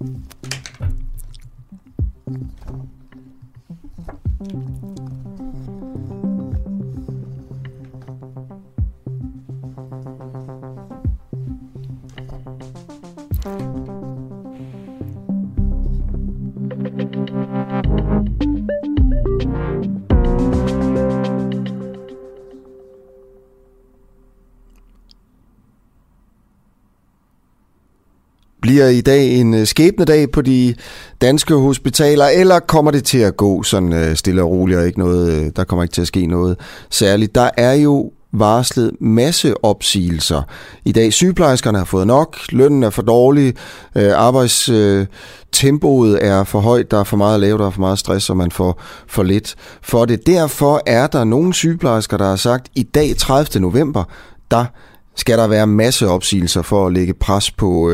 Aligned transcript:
Thank 0.00 0.22
you. 2.30 2.67
Bliver 28.78 28.88
i 28.88 29.00
dag 29.00 29.34
en 29.34 29.54
øh, 29.54 29.66
skæbnedag 29.66 30.30
på 30.30 30.42
de 30.42 30.74
danske 31.20 31.54
hospitaler, 31.54 32.26
eller 32.26 32.58
kommer 32.58 32.90
det 32.90 33.04
til 33.04 33.18
at 33.18 33.36
gå 33.36 33.62
sådan 33.62 33.92
øh, 33.92 34.16
stille 34.16 34.42
og 34.42 34.50
roligt, 34.50 34.78
og 34.78 34.86
ikke 34.86 34.98
noget, 34.98 35.32
øh, 35.32 35.50
der 35.56 35.64
kommer 35.64 35.82
ikke 35.82 35.92
til 35.92 36.00
at 36.00 36.06
ske 36.06 36.26
noget 36.26 36.56
særligt? 36.90 37.34
Der 37.34 37.50
er 37.56 37.72
jo 37.72 38.12
varslet 38.32 38.90
masse 39.00 39.64
opsigelser. 39.64 40.42
I 40.84 40.92
dag 40.92 41.12
sygeplejerskerne 41.12 41.78
har 41.78 41.84
fået 41.84 42.06
nok, 42.06 42.36
lønnen 42.52 42.82
er 42.82 42.90
for 42.90 43.02
dårlig, 43.02 43.54
øh, 43.96 44.12
arbejdstempoet 44.16 46.24
er 46.24 46.44
for 46.44 46.60
højt, 46.60 46.90
der 46.90 47.00
er 47.00 47.04
for 47.04 47.16
meget 47.16 47.34
at 47.34 47.40
lave, 47.40 47.58
der 47.58 47.66
er 47.66 47.70
for 47.70 47.80
meget 47.80 47.98
stress, 47.98 48.30
og 48.30 48.36
man 48.36 48.50
får 48.50 48.82
for 49.06 49.22
lidt 49.22 49.54
for 49.82 50.04
det. 50.04 50.26
Derfor 50.26 50.82
er 50.86 51.06
der 51.06 51.24
nogle 51.24 51.54
sygeplejersker, 51.54 52.16
der 52.16 52.28
har 52.28 52.36
sagt, 52.36 52.68
i 52.74 52.82
dag 52.82 53.16
30. 53.16 53.60
november, 53.60 54.04
der 54.50 54.64
skal 55.16 55.38
der 55.38 55.46
være 55.46 55.66
masse 55.66 56.08
opsigelser 56.08 56.62
for 56.62 56.86
at 56.86 56.92
lægge 56.92 57.14
pres 57.14 57.50
på, 57.50 57.92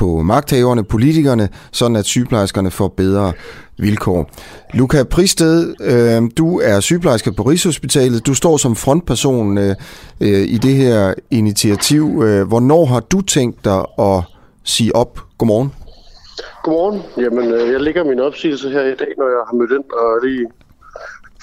på 0.00 0.22
magthaverne, 0.22 0.84
politikerne, 0.84 1.48
sådan 1.72 1.96
at 1.96 2.04
sygeplejerskerne 2.04 2.70
får 2.70 2.88
bedre 2.88 3.32
vilkår. 3.78 4.30
Luca 4.74 5.02
Pristed, 5.04 5.74
øh, 5.80 6.30
du 6.38 6.60
er 6.60 6.80
sygeplejerske 6.80 7.32
på 7.32 7.42
Rigshospitalet. 7.42 8.26
Du 8.26 8.34
står 8.34 8.56
som 8.56 8.76
frontperson 8.76 9.58
øh, 9.58 9.74
øh, 10.20 10.28
i 10.28 10.58
det 10.58 10.74
her 10.74 11.14
initiativ. 11.30 12.22
Øh, 12.24 12.48
hvornår 12.48 12.84
har 12.84 13.00
du 13.00 13.20
tænkt 13.20 13.64
dig 13.64 13.80
at 13.98 14.22
sige 14.64 14.96
op? 14.96 15.20
Godmorgen. 15.38 15.72
Godmorgen. 16.64 17.02
Jamen, 17.16 17.52
øh, 17.52 17.72
jeg 17.72 17.80
ligger 17.80 18.04
min 18.04 18.20
opsigelse 18.20 18.70
her 18.70 18.82
i 18.82 18.96
dag, 19.02 19.12
når 19.18 19.28
jeg 19.28 19.42
har 19.48 19.54
mødt 19.56 19.70
ind 19.70 19.84
og 19.92 20.26
lige 20.26 20.46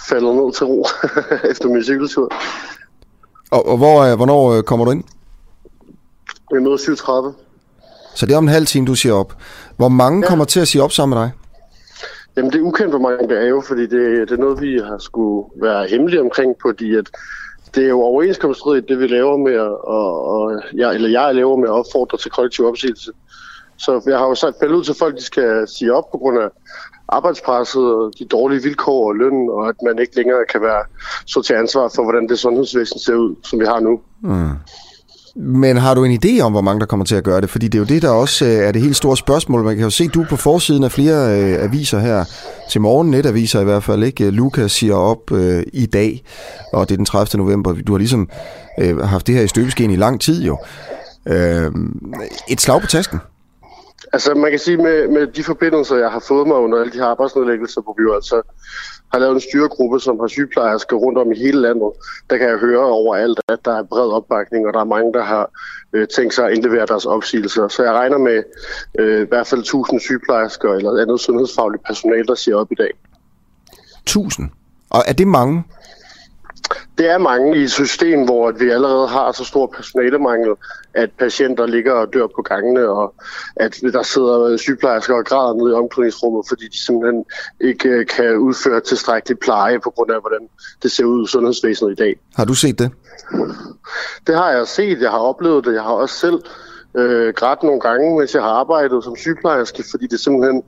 falder 0.09 0.33
ned 0.33 0.53
til 0.53 0.65
ro 0.65 0.85
efter 1.51 1.69
min 1.69 1.83
cykeltur. 1.83 2.31
Og, 3.51 3.67
og 3.67 3.77
hvor, 3.77 4.15
hvornår 4.15 4.61
kommer 4.61 4.85
du 4.85 4.91
ind? 4.91 5.03
Jeg 6.51 6.61
møder 6.61 6.77
7.30. 6.77 7.46
Så 8.17 8.25
det 8.25 8.33
er 8.33 8.37
om 8.37 8.43
en 8.43 8.57
halv 8.59 8.65
time, 8.65 8.85
du 8.85 8.95
siger 8.95 9.13
op. 9.13 9.33
Hvor 9.77 9.89
mange 9.89 10.21
ja. 10.21 10.27
kommer 10.29 10.45
til 10.45 10.59
at 10.59 10.67
sige 10.67 10.83
op 10.83 10.91
sammen 10.91 11.17
med 11.17 11.23
dig? 11.23 11.31
Jamen 12.37 12.51
det 12.51 12.59
er 12.59 12.63
ukendt, 12.63 12.91
hvor 12.91 12.99
mange 12.99 13.27
det 13.27 13.37
er 13.43 13.47
jo, 13.47 13.63
fordi 13.67 13.81
det, 13.81 14.29
det 14.29 14.31
er 14.31 14.43
noget, 14.45 14.61
vi 14.61 14.81
har 14.87 14.97
skulle 14.97 15.47
være 15.61 15.87
hemmelige 15.87 16.21
omkring, 16.21 16.55
fordi 16.61 16.95
at 16.95 17.07
det 17.75 17.83
er 17.83 17.89
jo 17.89 18.01
overenskomststridigt, 18.01 18.89
det 18.89 18.99
vi 18.99 19.07
laver 19.07 19.37
med 19.37 19.59
og, 19.97 20.27
og 20.33 20.61
jeg, 20.73 20.95
eller 20.95 21.09
jeg 21.09 21.35
laver 21.35 21.57
med 21.57 21.67
at 21.67 21.73
opfordre 21.73 22.17
til 22.17 22.31
kollektiv 22.31 22.65
opsigelse. 22.65 23.11
Så 23.77 24.01
jeg 24.05 24.17
har 24.17 24.27
jo 24.27 24.35
sagt 24.35 24.63
ud 24.63 24.83
til 24.83 24.95
folk, 24.99 25.15
de 25.17 25.23
skal 25.23 25.67
sige 25.67 25.93
op 25.93 26.11
på 26.11 26.17
grund 26.17 26.37
af 26.39 26.49
arbejdspresset 27.09 27.83
og 27.95 28.11
de 28.19 28.25
dårlige 28.25 28.63
vilkår 28.63 29.07
og 29.07 29.15
løn, 29.15 29.49
og 29.49 29.69
at 29.69 29.75
man 29.85 29.99
ikke 29.99 30.15
længere 30.15 30.45
kan 30.51 30.61
være 30.61 30.83
så 31.25 31.41
til 31.41 31.53
ansvar 31.53 31.91
for, 31.95 32.03
hvordan 32.03 32.29
det 32.29 32.39
sundhedsvæsen 32.39 32.99
ser 32.99 33.15
ud, 33.15 33.35
som 33.43 33.59
vi 33.59 33.65
har 33.65 33.79
nu. 33.79 33.99
Mm. 34.21 34.51
Men 35.39 35.77
har 35.77 35.93
du 35.93 36.03
en 36.03 36.19
idé 36.23 36.41
om, 36.41 36.51
hvor 36.51 36.61
mange 36.61 36.79
der 36.79 36.85
kommer 36.85 37.05
til 37.05 37.15
at 37.15 37.23
gøre 37.23 37.41
det? 37.41 37.49
Fordi 37.49 37.67
det 37.67 37.75
er 37.75 37.79
jo 37.79 37.85
det, 37.85 38.01
der 38.01 38.09
også 38.09 38.45
øh, 38.45 38.51
er 38.51 38.71
det 38.71 38.81
helt 38.81 38.95
store 38.95 39.17
spørgsmål. 39.17 39.63
Man 39.63 39.75
kan 39.75 39.83
jo 39.83 39.89
se, 39.89 40.07
du 40.07 40.25
på 40.29 40.35
forsiden 40.35 40.83
af 40.83 40.91
flere 40.91 41.41
øh, 41.41 41.63
aviser 41.63 41.99
her 41.99 42.25
til 42.69 42.81
morgen, 42.81 43.11
netaviser 43.11 43.61
i 43.61 43.63
hvert 43.63 43.83
fald, 43.83 44.03
ikke? 44.03 44.25
Øh, 44.25 44.33
Lukas 44.33 44.71
siger 44.71 44.95
op 44.95 45.31
øh, 45.31 45.63
i 45.73 45.85
dag, 45.85 46.23
og 46.73 46.89
det 46.89 46.95
er 46.95 46.97
den 46.97 47.05
30. 47.05 47.43
november. 47.43 47.73
Du 47.87 47.91
har 47.91 47.97
ligesom 47.97 48.29
øh, 48.79 48.97
haft 48.97 49.27
det 49.27 49.35
her 49.35 49.41
i 49.41 49.47
støbeskeen 49.47 49.91
i 49.91 49.95
lang 49.95 50.21
tid 50.21 50.43
jo. 50.43 50.57
Øh, 51.27 51.71
et 52.49 52.61
slag 52.61 52.81
på 52.81 52.87
tasken. 52.87 53.19
Altså 54.13 54.33
man 54.33 54.51
kan 54.51 54.59
sige, 54.59 54.77
med, 54.77 55.07
med 55.07 55.27
de 55.27 55.43
forbindelser, 55.43 55.95
jeg 55.95 56.11
har 56.11 56.23
fået 56.27 56.47
mig 56.47 56.57
under 56.57 56.79
alle 56.79 56.93
de 56.93 56.97
her 56.97 57.05
arbejdsnedlæggelser, 57.05 57.81
hvor 57.81 57.95
vi 57.97 58.03
jo 58.03 58.15
altså 58.15 58.41
har 59.11 59.19
lavet 59.19 59.35
en 59.35 59.41
styregruppe, 59.41 59.99
som 59.99 60.19
har 60.19 60.27
sygeplejersker 60.27 60.95
rundt 60.95 61.17
om 61.17 61.31
i 61.31 61.37
hele 61.37 61.61
landet. 61.61 61.91
Der 62.29 62.37
kan 62.37 62.49
jeg 62.49 62.57
høre 62.57 62.85
overalt, 62.85 63.39
at 63.49 63.59
der 63.65 63.77
er 63.77 63.83
bred 63.83 64.09
opbakning, 64.11 64.67
og 64.67 64.73
der 64.73 64.79
er 64.79 64.93
mange, 64.95 65.13
der 65.13 65.23
har 65.23 65.49
øh, 65.93 66.07
tænkt 66.07 66.33
sig 66.33 66.45
at 66.45 66.53
indlevere 66.53 66.85
deres 66.85 67.05
opsigelser. 67.05 67.67
Så 67.67 67.83
jeg 67.83 67.93
regner 67.93 68.17
med 68.17 68.43
øh, 68.99 69.21
i 69.21 69.27
hvert 69.27 69.47
fald 69.47 69.61
1000 69.61 69.99
sygeplejersker 69.99 70.73
eller 70.73 71.01
andet 71.01 71.19
sundhedsfagligt 71.19 71.83
personale, 71.83 72.25
der 72.25 72.35
siger 72.35 72.55
op 72.55 72.71
i 72.71 72.75
dag. 72.75 72.91
1000? 74.03 74.49
Og 74.89 75.03
er 75.07 75.13
det 75.13 75.27
mange? 75.27 75.63
Det 76.97 77.09
er 77.09 77.17
mange 77.17 77.57
i 77.57 77.63
et 77.63 77.71
system, 77.71 78.25
hvor 78.25 78.51
vi 78.51 78.69
allerede 78.69 79.07
har 79.07 79.31
så 79.31 79.43
stor 79.43 79.67
personalemangel, 79.75 80.53
at 80.93 81.09
patienter 81.19 81.65
ligger 81.65 81.93
og 81.93 82.13
dør 82.13 82.27
på 82.35 82.41
gangene, 82.41 82.89
og 82.89 83.13
at 83.55 83.75
der 83.93 84.03
sidder 84.03 84.57
sygeplejersker 84.57 85.15
og 85.15 85.25
græder 85.25 85.53
nede 85.53 85.71
i 85.71 85.73
omklædningsrummet, 85.73 86.45
fordi 86.47 86.67
de 86.67 86.85
simpelthen 86.85 87.25
ikke 87.61 87.89
øh, 87.89 88.05
kan 88.07 88.37
udføre 88.37 88.81
tilstrækkelig 88.81 89.39
pleje 89.39 89.79
på 89.79 89.89
grund 89.89 90.11
af, 90.11 90.19
hvordan 90.21 90.47
det 90.83 90.91
ser 90.91 91.05
ud 91.05 91.25
i 91.25 91.27
sundhedsvæsenet 91.31 91.91
i 91.91 91.95
dag. 91.95 92.15
Har 92.35 92.45
du 92.45 92.53
set 92.53 92.79
det? 92.79 92.91
Det 94.27 94.35
har 94.35 94.51
jeg 94.51 94.67
set. 94.67 95.01
Jeg 95.01 95.11
har 95.11 95.19
oplevet 95.19 95.65
det. 95.65 95.73
Jeg 95.73 95.83
har 95.83 95.93
også 95.93 96.15
selv 96.15 96.39
øh, 96.95 97.33
grædt 97.33 97.63
nogle 97.63 97.79
gange, 97.79 98.17
mens 98.17 98.33
jeg 98.33 98.41
har 98.41 98.49
arbejdet 98.49 99.03
som 99.03 99.15
sygeplejerske, 99.15 99.83
fordi 99.91 100.07
det 100.07 100.19
simpelthen 100.19 100.63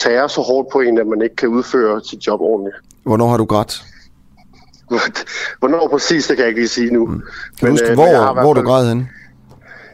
tager 0.00 0.26
så 0.26 0.40
hårdt 0.40 0.68
på 0.72 0.80
en, 0.80 0.98
at 0.98 1.06
man 1.06 1.22
ikke 1.22 1.36
kan 1.36 1.48
udføre 1.48 2.00
sit 2.04 2.26
job 2.26 2.40
ordentligt. 2.40 2.76
Hvornår 3.02 3.28
har 3.28 3.36
du 3.36 3.44
grædt? 3.44 3.82
Hvornår 5.58 5.88
præcis, 5.88 6.26
det 6.26 6.36
kan 6.36 6.42
jeg 6.42 6.48
ikke 6.48 6.60
lige 6.60 6.68
sige 6.68 6.90
nu. 6.90 7.06
Mm. 7.06 7.12
Kan 7.12 7.22
men, 7.62 7.70
huske, 7.70 7.88
øh, 7.88 7.94
hvor, 7.94 8.40
hvor 8.40 8.54
du 8.54 8.62
græd 8.62 8.88
henne? 8.88 9.08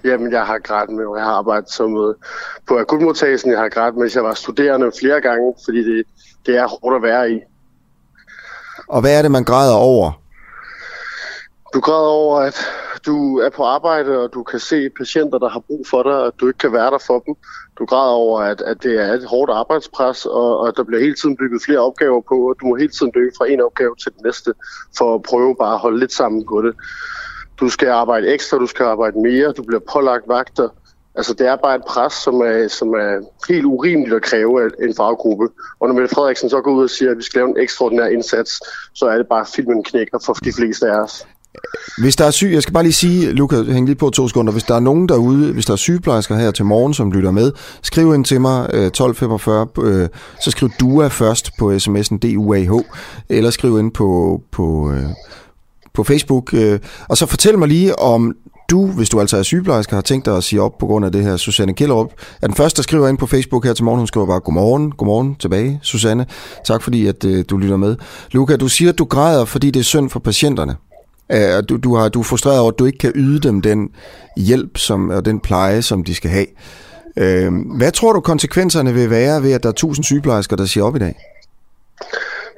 Jamen, 0.04 0.32
jeg 0.32 0.46
har 0.46 0.58
grædt 0.58 0.90
med, 0.90 1.04
jeg 1.16 1.24
har 1.24 1.32
arbejdet 1.32 1.70
som 1.70 1.96
øh, 1.96 2.14
på 2.68 2.78
akutmodtagelsen. 2.78 3.50
Jeg 3.50 3.60
har 3.60 3.68
grædt, 3.68 3.96
mens 3.96 4.14
jeg 4.14 4.24
var 4.24 4.34
studerende 4.34 4.92
flere 5.00 5.20
gange, 5.20 5.54
fordi 5.64 5.78
det, 5.78 6.04
det 6.46 6.56
er 6.56 6.66
hårdt 6.66 6.96
at 6.96 7.02
være 7.02 7.30
i. 7.30 7.40
Og 8.88 9.00
hvad 9.00 9.18
er 9.18 9.22
det, 9.22 9.30
man 9.30 9.44
græder 9.44 9.74
over? 9.74 10.20
Du 11.74 11.80
græder 11.80 12.08
over, 12.08 12.40
at 12.40 12.66
du 13.06 13.38
er 13.38 13.50
på 13.50 13.64
arbejde, 13.64 14.18
og 14.18 14.34
du 14.34 14.42
kan 14.42 14.60
se 14.60 14.90
patienter, 14.90 15.38
der 15.38 15.48
har 15.48 15.60
brug 15.60 15.86
for 15.86 16.02
dig, 16.02 16.12
og 16.12 16.32
du 16.40 16.46
ikke 16.46 16.58
kan 16.58 16.72
være 16.72 16.90
der 16.90 16.98
for 17.06 17.18
dem. 17.18 17.34
Du 17.78 17.84
græder 17.84 18.12
over, 18.12 18.40
at, 18.40 18.60
at 18.60 18.82
det 18.82 19.04
er 19.04 19.12
et 19.12 19.24
hårdt 19.24 19.50
arbejdspres, 19.50 20.26
og, 20.26 20.58
og 20.58 20.76
der 20.76 20.84
bliver 20.84 21.00
hele 21.00 21.14
tiden 21.14 21.36
bygget 21.36 21.62
flere 21.62 21.78
opgaver 21.78 22.20
på, 22.28 22.48
og 22.48 22.56
du 22.60 22.66
må 22.66 22.76
hele 22.76 22.92
tiden 22.92 23.12
løbe 23.14 23.34
fra 23.38 23.46
en 23.48 23.60
opgave 23.60 23.94
til 24.02 24.12
den 24.12 24.20
næste, 24.24 24.54
for 24.98 25.14
at 25.14 25.22
prøve 25.22 25.56
bare 25.56 25.74
at 25.74 25.80
holde 25.80 25.98
lidt 25.98 26.12
sammen 26.12 26.46
på 26.48 26.62
det. 26.62 26.74
Du 27.60 27.68
skal 27.68 27.88
arbejde 27.88 28.28
ekstra, 28.28 28.58
du 28.58 28.66
skal 28.66 28.84
arbejde 28.84 29.20
mere, 29.20 29.52
du 29.52 29.62
bliver 29.62 29.80
pålagt 29.92 30.28
vagter. 30.28 30.68
Altså, 31.14 31.34
det 31.34 31.46
er 31.46 31.56
bare 31.56 31.76
et 31.76 31.84
pres, 31.88 32.12
som 32.12 32.40
er, 32.40 32.68
som 32.68 32.88
er 32.88 33.20
helt 33.48 33.64
urimeligt 33.64 34.16
at 34.16 34.22
kræve 34.22 34.62
af 34.64 34.68
en 34.80 34.94
faggruppe. 34.94 35.48
Og 35.80 35.88
når 35.88 35.94
Mette 35.94 36.14
Frederiksen 36.14 36.50
så 36.50 36.60
går 36.60 36.72
ud 36.72 36.82
og 36.82 36.90
siger, 36.90 37.10
at 37.10 37.16
vi 37.16 37.22
skal 37.22 37.38
lave 37.38 37.48
en 37.48 37.58
ekstraordinær 37.58 38.06
indsats, 38.06 38.52
så 38.94 39.06
er 39.06 39.16
det 39.16 39.28
bare, 39.28 39.40
at 39.40 39.52
filmen 39.56 39.84
knækker 39.84 40.18
for 40.26 40.32
de 40.32 40.52
fleste 40.52 40.90
af 40.90 41.00
os. 41.00 41.26
Hvis 41.98 42.16
der 42.16 42.24
er 42.24 42.30
syg, 42.30 42.52
jeg 42.52 42.62
skal 42.62 42.72
bare 42.72 42.82
lige 42.82 42.92
sige, 42.92 43.32
Lukas, 43.32 43.66
hæng 43.66 43.86
lige 43.86 43.96
på 43.96 44.10
to 44.10 44.28
sekunder, 44.28 44.52
hvis 44.52 44.62
der 44.62 44.74
er 44.74 44.80
nogen 44.80 45.08
derude, 45.08 45.52
hvis 45.52 45.66
der 45.66 45.72
er 45.72 45.76
sygeplejersker 45.76 46.36
her 46.36 46.50
til 46.50 46.64
morgen, 46.64 46.94
som 46.94 47.12
lytter 47.12 47.30
med, 47.30 47.52
skriv 47.82 48.14
ind 48.14 48.24
til 48.24 48.40
mig 48.40 48.70
øh, 48.72 48.86
1245, 48.86 49.66
øh, 49.82 50.08
så 50.44 50.50
skriv 50.50 50.70
DUA 50.80 51.08
først 51.08 51.50
på 51.58 51.72
sms'en 51.72 52.18
DUAH, 52.18 52.70
eller 53.28 53.50
skriv 53.50 53.78
ind 53.78 53.92
på, 53.92 54.40
på, 54.52 54.90
øh, 54.90 55.04
på 55.94 56.04
Facebook, 56.04 56.54
øh, 56.54 56.78
og 57.08 57.16
så 57.16 57.26
fortæl 57.26 57.58
mig 57.58 57.68
lige 57.68 57.98
om 57.98 58.34
du, 58.70 58.86
hvis 58.86 59.08
du 59.08 59.20
altså 59.20 59.36
er 59.36 59.42
sygeplejerske, 59.42 59.94
har 59.94 60.02
tænkt 60.02 60.26
dig 60.26 60.36
at 60.36 60.44
sige 60.44 60.62
op 60.62 60.78
på 60.78 60.86
grund 60.86 61.04
af 61.04 61.12
det 61.12 61.22
her, 61.22 61.36
Susanne 61.36 61.74
Kjellerup, 61.74 62.12
er 62.42 62.46
den 62.46 62.56
første, 62.56 62.76
der 62.76 62.82
skriver 62.82 63.08
ind 63.08 63.18
på 63.18 63.26
Facebook 63.26 63.64
her 63.64 63.72
til 63.72 63.84
morgen. 63.84 63.98
Hun 63.98 64.06
skriver 64.06 64.26
bare, 64.26 64.40
godmorgen, 64.40 64.92
godmorgen 64.92 65.34
tilbage, 65.34 65.80
Susanne. 65.82 66.26
Tak 66.64 66.82
fordi, 66.82 67.06
at 67.06 67.24
øh, 67.24 67.44
du 67.50 67.56
lytter 67.56 67.76
med. 67.76 67.96
Luca, 68.30 68.56
du 68.56 68.68
siger, 68.68 68.92
at 68.92 68.98
du 68.98 69.04
græder, 69.04 69.44
fordi 69.44 69.70
det 69.70 69.80
er 69.80 69.84
synd 69.84 70.10
for 70.10 70.20
patienterne. 70.20 70.76
Øh, 71.32 71.62
du, 71.68 71.76
du, 71.76 71.94
har, 71.94 72.08
du 72.08 72.20
er 72.20 72.24
frustreret 72.24 72.60
over, 72.60 72.72
at 72.72 72.78
du 72.78 72.84
ikke 72.84 72.98
kan 72.98 73.12
yde 73.14 73.48
dem 73.48 73.62
den 73.62 73.90
hjælp 74.36 74.78
som, 74.78 75.10
og 75.10 75.24
den 75.24 75.40
pleje, 75.40 75.82
som 75.82 76.04
de 76.04 76.14
skal 76.14 76.30
have. 76.30 76.46
Uh, 77.20 77.76
hvad 77.76 77.92
tror 77.92 78.12
du 78.12 78.20
konsekvenserne 78.20 78.94
vil 78.94 79.10
være 79.10 79.42
ved, 79.42 79.52
at 79.52 79.62
der 79.62 79.68
er 79.68 79.72
tusind 79.72 80.04
sygeplejersker, 80.04 80.56
der 80.56 80.64
siger 80.64 80.84
op 80.84 80.96
i 80.96 80.98
dag? 80.98 81.14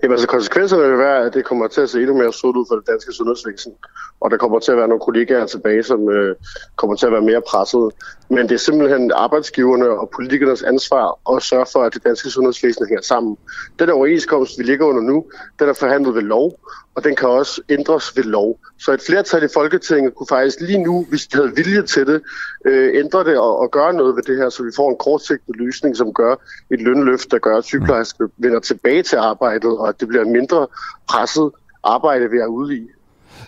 Jamen 0.02 0.12
altså 0.12 0.28
konsekvenserne 0.28 0.88
vil 0.88 0.98
være, 0.98 1.26
at 1.26 1.34
det 1.34 1.44
kommer 1.44 1.68
til 1.68 1.80
at 1.80 1.90
se 1.90 1.98
endnu 1.98 2.16
mere 2.18 2.32
sort 2.32 2.56
ud 2.56 2.64
for 2.68 2.74
det 2.74 2.86
danske 2.86 3.12
sundhedsvæsen 3.12 3.72
og 4.20 4.30
der 4.30 4.36
kommer 4.36 4.58
til 4.58 4.72
at 4.72 4.78
være 4.78 4.88
nogle 4.88 5.00
kollegaer 5.00 5.46
tilbage, 5.46 5.82
som 5.82 6.10
øh, 6.10 6.36
kommer 6.76 6.96
til 6.96 7.06
at 7.06 7.12
være 7.12 7.22
mere 7.22 7.42
presset. 7.48 7.90
Men 8.30 8.48
det 8.48 8.52
er 8.52 8.58
simpelthen 8.58 9.12
arbejdsgiverne 9.14 9.88
og 9.90 10.10
politikernes 10.10 10.62
ansvar 10.62 11.36
at 11.36 11.42
sørge 11.42 11.66
for, 11.72 11.82
at 11.82 11.94
det 11.94 12.04
danske 12.04 12.30
sundhedsvæsen 12.30 12.86
hænger 12.88 13.02
sammen. 13.02 13.36
Den 13.78 13.90
overenskomst, 13.90 14.58
vi 14.58 14.62
ligger 14.62 14.86
under 14.86 15.02
nu, 15.02 15.24
den 15.58 15.68
er 15.68 15.72
forhandlet 15.72 16.14
ved 16.14 16.22
lov, 16.22 16.60
og 16.94 17.04
den 17.04 17.16
kan 17.16 17.28
også 17.28 17.62
ændres 17.68 18.16
ved 18.16 18.24
lov. 18.24 18.58
Så 18.78 18.92
et 18.92 19.02
flertal 19.06 19.42
i 19.42 19.48
Folketinget 19.54 20.14
kunne 20.14 20.26
faktisk 20.26 20.60
lige 20.60 20.82
nu, 20.82 21.06
hvis 21.08 21.26
de 21.26 21.36
havde 21.36 21.54
vilje 21.56 21.82
til 21.82 22.06
det, 22.06 22.22
øh, 22.64 22.90
ændre 22.94 23.24
det 23.24 23.38
og, 23.38 23.58
og 23.58 23.70
gøre 23.70 23.92
noget 23.92 24.16
ved 24.16 24.22
det 24.22 24.36
her, 24.36 24.48
så 24.48 24.62
vi 24.62 24.70
får 24.76 24.90
en 24.90 24.96
kortsigtet 24.96 25.56
løsning, 25.56 25.96
som 25.96 26.12
gør 26.12 26.34
et 26.70 26.80
lønløft, 26.80 27.30
der 27.30 27.38
gør, 27.38 27.56
at 27.56 27.64
sygeplejersker 27.64 28.28
vender 28.36 28.60
tilbage 28.60 29.02
til 29.02 29.16
arbejdet, 29.16 29.78
og 29.78 29.88
at 29.88 30.00
det 30.00 30.08
bliver 30.08 30.24
mindre 30.24 30.66
presset 31.08 31.50
arbejde, 31.84 32.30
vi 32.30 32.38
er 32.38 32.46
ude 32.46 32.76
i. 32.76 32.88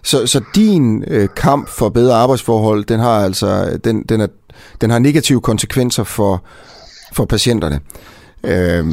Så, 0.03 0.27
så 0.27 0.41
din 0.55 1.05
øh, 1.09 1.29
kamp 1.37 1.69
for 1.69 1.89
bedre 1.89 2.15
arbejdsforhold, 2.15 2.85
den 2.85 3.01
har 3.01 3.25
altså 3.25 3.79
den, 3.85 4.03
den, 4.03 4.21
er, 4.21 4.27
den 4.81 4.91
har 4.91 4.99
negative 4.99 5.41
konsekvenser 5.41 6.05
for, 6.05 6.45
for 7.13 7.25
patienterne. 7.25 7.81
Øh, 8.45 8.85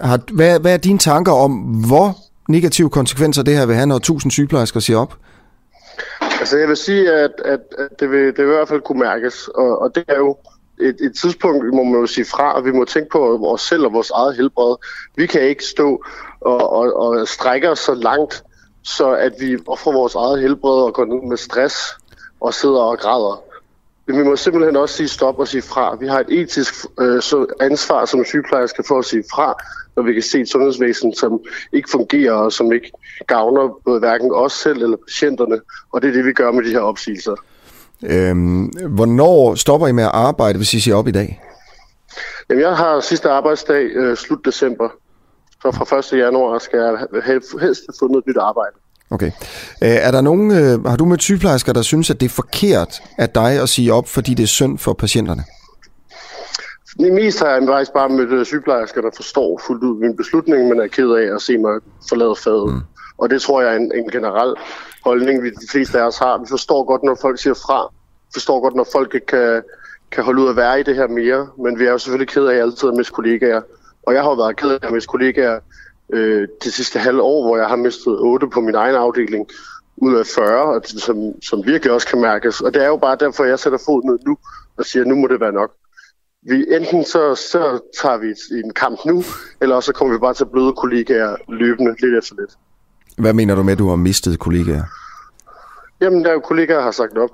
har, 0.00 0.34
hvad, 0.34 0.60
hvad 0.60 0.72
er 0.72 0.76
dine 0.76 0.98
tanker 0.98 1.32
om, 1.32 1.52
hvor 1.88 2.16
negative 2.48 2.90
konsekvenser 2.90 3.42
det 3.42 3.56
her 3.56 3.66
vil 3.66 3.74
have, 3.74 3.86
når 3.86 3.96
1000 3.96 4.30
sygeplejersker 4.30 4.80
siger 4.80 4.98
op? 4.98 5.14
Altså 6.20 6.58
jeg 6.58 6.68
vil 6.68 6.76
sige, 6.76 7.12
at, 7.12 7.30
at, 7.44 7.60
at 7.78 8.00
det, 8.00 8.10
vil, 8.10 8.26
det 8.26 8.38
vil 8.38 8.52
i 8.52 8.56
hvert 8.56 8.68
fald 8.68 8.80
kunne 8.80 9.00
mærkes, 9.00 9.48
og, 9.48 9.82
og 9.82 9.94
det 9.94 10.04
er 10.08 10.16
jo 10.16 10.36
et, 10.80 10.96
et 11.00 11.12
tidspunkt, 11.20 11.74
må 11.74 11.82
man 11.84 12.00
jo 12.00 12.06
sige 12.06 12.24
fra, 12.24 12.52
og 12.52 12.64
vi 12.64 12.72
må 12.72 12.84
tænke 12.84 13.08
på 13.12 13.18
vores 13.18 13.62
selv 13.62 13.84
og 13.84 13.92
vores 13.92 14.10
eget 14.10 14.36
helbred. 14.36 14.76
Vi 15.16 15.26
kan 15.26 15.40
ikke 15.40 15.64
stå 15.64 16.04
og, 16.40 16.72
og, 16.72 16.96
og 16.96 17.28
strække 17.28 17.70
os 17.70 17.78
så 17.78 17.94
langt, 17.94 18.42
så 18.86 19.10
at 19.10 19.32
vi 19.40 19.58
offrer 19.66 19.92
vores 19.92 20.14
eget 20.14 20.40
helbred 20.40 20.82
og 20.82 20.94
går 20.94 21.04
ned 21.04 21.28
med 21.28 21.36
stress 21.36 21.76
og 22.40 22.54
sidder 22.54 22.80
og 22.80 22.98
græder. 22.98 23.42
Men 24.06 24.18
vi 24.18 24.22
må 24.22 24.36
simpelthen 24.36 24.76
også 24.76 24.94
sige 24.94 25.08
stop 25.08 25.38
og 25.38 25.48
sige 25.48 25.62
fra. 25.62 25.96
Vi 26.00 26.06
har 26.06 26.20
et 26.20 26.30
etisk 26.30 26.74
øh, 27.00 27.22
ansvar 27.60 28.04
som 28.04 28.24
sygeplejersker 28.24 28.82
for 28.88 28.98
at 28.98 29.04
sige 29.04 29.24
fra, 29.30 29.54
når 29.96 30.02
vi 30.02 30.12
kan 30.12 30.22
se 30.22 30.40
et 30.40 30.48
sundhedsvæsen, 30.48 31.14
som 31.14 31.40
ikke 31.72 31.90
fungerer 31.90 32.32
og 32.32 32.52
som 32.52 32.72
ikke 32.72 32.90
gavner 33.26 33.80
både 33.84 33.98
hverken 33.98 34.30
os 34.34 34.52
selv 34.52 34.82
eller 34.82 34.96
patienterne. 34.96 35.60
Og 35.92 36.02
det 36.02 36.08
er 36.08 36.12
det, 36.12 36.24
vi 36.24 36.32
gør 36.32 36.52
med 36.52 36.64
de 36.64 36.70
her 36.70 36.80
opsigelser. 36.80 37.34
Øhm, 38.02 38.64
hvornår 38.88 39.54
stopper 39.54 39.86
I 39.86 39.92
med 39.92 40.04
at 40.04 40.10
arbejde, 40.12 40.56
hvis 40.56 40.74
I 40.74 40.80
siger 40.80 40.96
op 40.96 41.08
i 41.08 41.10
dag? 41.10 41.42
Jamen, 42.50 42.62
jeg 42.62 42.76
har 42.76 43.00
sidste 43.00 43.30
arbejdsdag 43.30 43.84
øh, 43.84 44.16
slut 44.16 44.44
december. 44.44 44.88
Så 45.62 45.72
fra 45.72 46.16
1. 46.16 46.20
januar 46.20 46.58
skal 46.58 46.78
jeg 46.78 47.22
helst 47.26 47.50
have 47.60 47.74
fundet 48.00 48.18
et 48.18 48.26
nyt 48.26 48.36
arbejde. 48.36 48.76
Okay. 49.10 49.30
Øh, 49.82 49.88
er 49.88 50.10
der 50.10 50.20
nogen, 50.20 50.50
øh, 50.50 50.84
har 50.84 50.96
du 50.96 51.04
mødt 51.04 51.22
sygeplejersker, 51.22 51.72
der 51.72 51.82
synes, 51.82 52.10
at 52.10 52.20
det 52.20 52.26
er 52.26 52.30
forkert 52.30 53.02
af 53.18 53.30
dig 53.30 53.62
at 53.62 53.68
sige 53.68 53.92
op, 53.92 54.08
fordi 54.08 54.34
det 54.34 54.42
er 54.42 54.46
synd 54.46 54.78
for 54.78 54.92
patienterne? 54.92 55.44
Det 56.98 57.12
mest 57.12 57.38
har 57.38 57.48
jeg 57.48 57.62
faktisk 57.66 57.92
bare 57.92 58.08
mødt 58.08 58.32
øh, 58.32 58.46
sygeplejersker, 58.46 59.00
der 59.00 59.10
forstår 59.16 59.60
fuldt 59.66 59.84
ud 59.84 60.00
min 60.00 60.16
beslutning, 60.16 60.68
men 60.68 60.80
er 60.80 60.86
ked 60.86 61.10
af 61.10 61.34
at 61.34 61.42
se 61.42 61.58
mig 61.58 61.80
forlade 62.08 62.36
fadet. 62.44 62.74
Mm. 62.74 62.80
Og 63.18 63.30
det 63.30 63.42
tror 63.42 63.62
jeg 63.62 63.72
er 63.72 63.76
en, 63.76 63.92
en 63.94 64.10
generel 64.10 64.54
holdning, 65.04 65.42
vi 65.42 65.50
de 65.50 65.68
fleste 65.70 66.00
af 66.00 66.06
os 66.06 66.18
har. 66.18 66.38
Vi 66.38 66.46
forstår 66.50 66.84
godt, 66.84 67.02
når 67.02 67.18
folk 67.20 67.38
siger 67.42 67.54
fra. 67.54 67.88
Vi 68.26 68.32
forstår 68.34 68.60
godt, 68.60 68.74
når 68.74 68.86
folk 68.92 69.14
ikke 69.14 69.26
kan, 69.26 69.62
kan 70.12 70.24
holde 70.24 70.42
ud 70.42 70.48
at 70.48 70.56
være 70.56 70.80
i 70.80 70.82
det 70.82 70.96
her 70.96 71.08
mere. 71.08 71.48
Men 71.64 71.78
vi 71.78 71.84
er 71.84 71.90
jo 71.90 71.98
selvfølgelig 71.98 72.28
ked 72.28 72.44
af 72.46 72.56
altid 72.62 72.88
at 72.88 72.96
miste 72.96 73.12
kollegaer. 73.12 73.62
Og 74.06 74.14
jeg 74.14 74.22
har 74.22 74.30
jo 74.30 74.34
været 74.34 74.56
ked 74.56 74.78
af 74.82 74.92
miste 74.92 75.08
kollegaer 75.08 75.60
øh, 76.12 76.48
det 76.64 76.72
sidste 76.72 76.98
halve 76.98 77.22
år, 77.22 77.46
hvor 77.46 77.56
jeg 77.56 77.66
har 77.66 77.76
mistet 77.76 78.18
8 78.18 78.48
på 78.48 78.60
min 78.60 78.74
egen 78.74 78.94
afdeling 78.94 79.46
ud 79.96 80.14
af 80.14 80.26
40, 80.26 80.82
som, 80.84 81.16
som 81.42 81.66
virkelig 81.66 81.92
også 81.92 82.08
kan 82.08 82.20
mærkes. 82.20 82.60
Og 82.60 82.74
det 82.74 82.82
er 82.82 82.86
jo 82.86 82.96
bare 82.96 83.16
derfor, 83.20 83.44
jeg 83.44 83.58
sætter 83.58 83.78
fod 83.86 84.02
ned 84.02 84.18
nu 84.26 84.38
og 84.76 84.84
siger, 84.84 85.02
at 85.02 85.08
nu 85.08 85.14
må 85.14 85.26
det 85.26 85.40
være 85.40 85.52
nok. 85.52 85.70
Vi, 86.42 86.66
enten 86.76 87.04
så, 87.04 87.34
så 87.34 87.80
tager 88.02 88.16
vi 88.16 88.34
en 88.64 88.72
kamp 88.72 88.98
nu, 89.06 89.22
eller 89.60 89.80
så 89.80 89.92
kommer 89.92 90.14
vi 90.14 90.18
bare 90.18 90.34
til 90.34 90.44
at 90.44 90.50
bløde 90.50 90.72
kollegaer 90.72 91.36
løbende 91.48 91.96
lidt 92.00 92.18
efter 92.18 92.34
lidt. 92.40 92.50
Hvad 93.18 93.32
mener 93.32 93.54
du 93.54 93.62
med, 93.62 93.72
at 93.72 93.78
du 93.78 93.88
har 93.88 93.96
mistet 93.96 94.38
kollegaer? 94.38 94.82
Jamen, 96.00 96.24
der 96.24 96.30
er 96.30 96.34
jo 96.34 96.40
kollegaer, 96.40 96.76
der 96.76 96.84
har 96.84 96.90
sagt 96.90 97.18
op. 97.18 97.30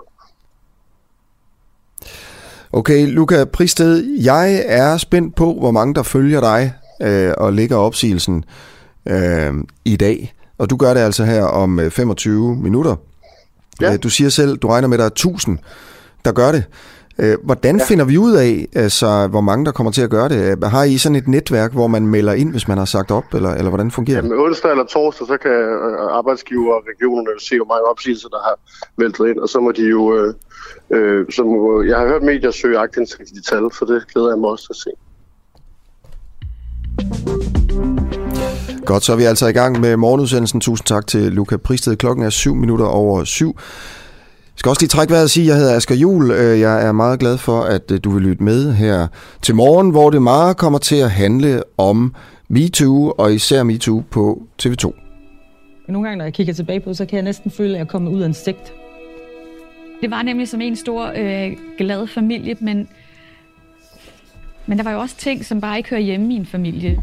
Okay, 2.74 3.06
Luca 3.06 3.44
Pristed, 3.44 4.04
jeg 4.22 4.62
er 4.66 4.96
spændt 4.96 5.34
på, 5.34 5.56
hvor 5.58 5.70
mange 5.70 5.94
der 5.94 6.02
følger 6.02 6.40
dig 6.40 6.72
øh, 7.02 7.32
og 7.38 7.52
lægger 7.52 7.76
opsigelsen 7.76 8.44
øh, 9.08 9.52
i 9.84 9.96
dag. 9.96 10.34
Og 10.58 10.70
du 10.70 10.76
gør 10.76 10.94
det 10.94 11.00
altså 11.00 11.24
her 11.24 11.44
om 11.44 11.80
25 11.90 12.50
øh, 12.50 12.62
minutter. 12.62 12.96
Ja. 13.80 13.92
Øh, 13.92 13.98
du 14.02 14.08
siger 14.08 14.30
selv, 14.30 14.56
du 14.56 14.68
regner 14.68 14.88
med, 14.88 14.96
at 14.96 14.98
der 14.98 15.04
er 15.04 15.10
1000, 15.10 15.58
der 16.24 16.32
gør 16.32 16.52
det. 16.52 16.64
Øh, 17.18 17.36
hvordan 17.44 17.76
ja. 17.76 17.84
finder 17.84 18.04
vi 18.04 18.18
ud 18.18 18.32
af, 18.32 18.66
altså, 18.74 19.26
hvor 19.30 19.40
mange 19.40 19.64
der 19.64 19.72
kommer 19.72 19.92
til 19.92 20.02
at 20.02 20.10
gøre 20.10 20.28
det? 20.28 20.64
Har 20.64 20.84
I 20.84 20.98
sådan 20.98 21.16
et 21.16 21.28
netværk, 21.28 21.72
hvor 21.72 21.86
man 21.86 22.06
melder 22.06 22.32
ind, 22.32 22.50
hvis 22.50 22.68
man 22.68 22.78
har 22.78 22.84
sagt 22.84 23.10
op, 23.10 23.34
eller, 23.34 23.50
eller 23.50 23.68
hvordan 23.68 23.90
fungerer 23.90 24.20
det? 24.20 24.28
Jamen, 24.28 24.44
onsdag 24.44 24.70
eller 24.70 24.84
torsdag, 24.84 25.26
så 25.26 25.36
kan 25.36 25.52
arbejdsgiver 26.10 26.74
og 26.74 26.82
regionerne 26.90 27.40
se, 27.40 27.56
hvor 27.56 27.66
mange 27.66 27.84
opsigelser, 27.90 28.28
der 28.28 28.38
har 28.48 28.54
væltet 28.98 29.28
ind, 29.28 29.38
og 29.38 29.48
så 29.48 29.60
må 29.60 29.72
de 29.72 29.82
jo, 29.82 30.16
øh, 30.16 30.34
øh, 30.90 31.26
så 31.30 31.44
må, 31.44 31.82
jeg 31.82 31.98
har 31.98 32.06
hørt 32.06 32.22
medier 32.22 32.50
søge 32.50 32.78
agtindsigt 32.78 33.30
i 33.30 33.34
de 33.34 33.42
tal, 33.42 33.62
så 33.72 33.84
det 33.88 34.12
glæder 34.12 34.28
jeg 34.28 34.38
mig 34.38 34.50
også 34.50 34.64
til 34.64 34.72
at 34.72 34.76
se. 34.76 34.90
Godt, 38.86 39.04
så 39.04 39.12
er 39.12 39.16
vi 39.16 39.24
altså 39.24 39.46
i 39.46 39.52
gang 39.52 39.80
med 39.80 39.96
morgenudsendelsen. 39.96 40.60
Tusind 40.60 40.86
tak 40.86 41.06
til 41.06 41.32
Luca 41.32 41.56
Pristed. 41.56 41.96
Klokken 41.96 42.24
er 42.24 42.30
7 42.30 42.54
minutter 42.54 42.84
over 42.84 43.24
7. 43.24 43.56
Jeg 44.54 44.58
skal 44.58 44.70
også 44.70 44.82
lige 44.82 44.88
trække 44.88 45.10
vejret 45.10 45.24
og 45.24 45.30
sige, 45.30 45.44
at 45.44 45.48
jeg 45.48 45.56
hedder 45.56 45.76
Asger 45.76 45.94
Jul. 45.94 46.30
Øh, 46.30 46.60
jeg 46.60 46.86
er 46.86 46.92
meget 46.92 47.20
glad 47.20 47.38
for, 47.38 47.60
at 47.60 47.90
øh, 47.90 48.00
du 48.04 48.10
vil 48.10 48.22
lytte 48.22 48.42
med 48.42 48.72
her 48.72 49.06
til 49.42 49.54
morgen, 49.54 49.90
hvor 49.90 50.10
det 50.10 50.22
meget 50.22 50.56
kommer 50.56 50.78
til 50.78 50.96
at 50.96 51.10
handle 51.10 51.62
om 51.78 52.14
MeToo, 52.48 53.10
og 53.18 53.34
især 53.34 53.62
MeToo 53.62 54.02
på 54.10 54.42
TV2. 54.62 54.92
Nogle 55.88 56.08
gange, 56.08 56.18
når 56.18 56.24
jeg 56.24 56.32
kigger 56.34 56.54
tilbage 56.54 56.80
på, 56.80 56.94
så 56.94 57.06
kan 57.06 57.16
jeg 57.16 57.22
næsten 57.22 57.50
føle, 57.50 57.68
at 57.68 57.74
jeg 57.74 57.80
er 57.80 57.88
kommet 57.88 58.12
ud 58.12 58.20
af 58.22 58.26
en 58.26 58.34
sigt. 58.34 58.72
Det 60.02 60.10
var 60.10 60.22
nemlig 60.22 60.48
som 60.48 60.60
en 60.60 60.76
stor 60.76 61.12
øh, 61.16 61.52
glad 61.78 62.06
familie, 62.06 62.56
men 62.60 62.88
men 64.66 64.78
der 64.78 64.84
var 64.84 64.92
jo 64.92 65.00
også 65.00 65.16
ting, 65.16 65.44
som 65.44 65.60
bare 65.60 65.76
ikke 65.76 65.90
hører 65.90 66.00
hjemme 66.00 66.32
i 66.32 66.36
en 66.36 66.46
familie. 66.46 67.02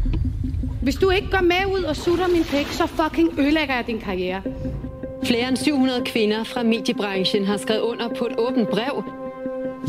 Hvis 0.82 0.94
du 0.94 1.10
ikke 1.10 1.30
går 1.30 1.42
med 1.42 1.78
ud 1.78 1.82
og 1.82 1.96
sutter 1.96 2.28
min 2.28 2.44
pæk, 2.44 2.66
så 2.66 2.86
fucking 2.86 3.38
ødelægger 3.38 3.74
jeg 3.74 3.86
din 3.86 3.98
karriere. 4.00 4.42
Flere 5.24 5.48
end 5.48 5.56
700 5.56 6.02
kvinder 6.06 6.44
fra 6.44 6.62
mediebranchen 6.62 7.44
har 7.44 7.56
skrevet 7.56 7.80
under 7.80 8.08
på 8.18 8.26
et 8.26 8.32
åbent 8.38 8.68
brev. 8.68 9.04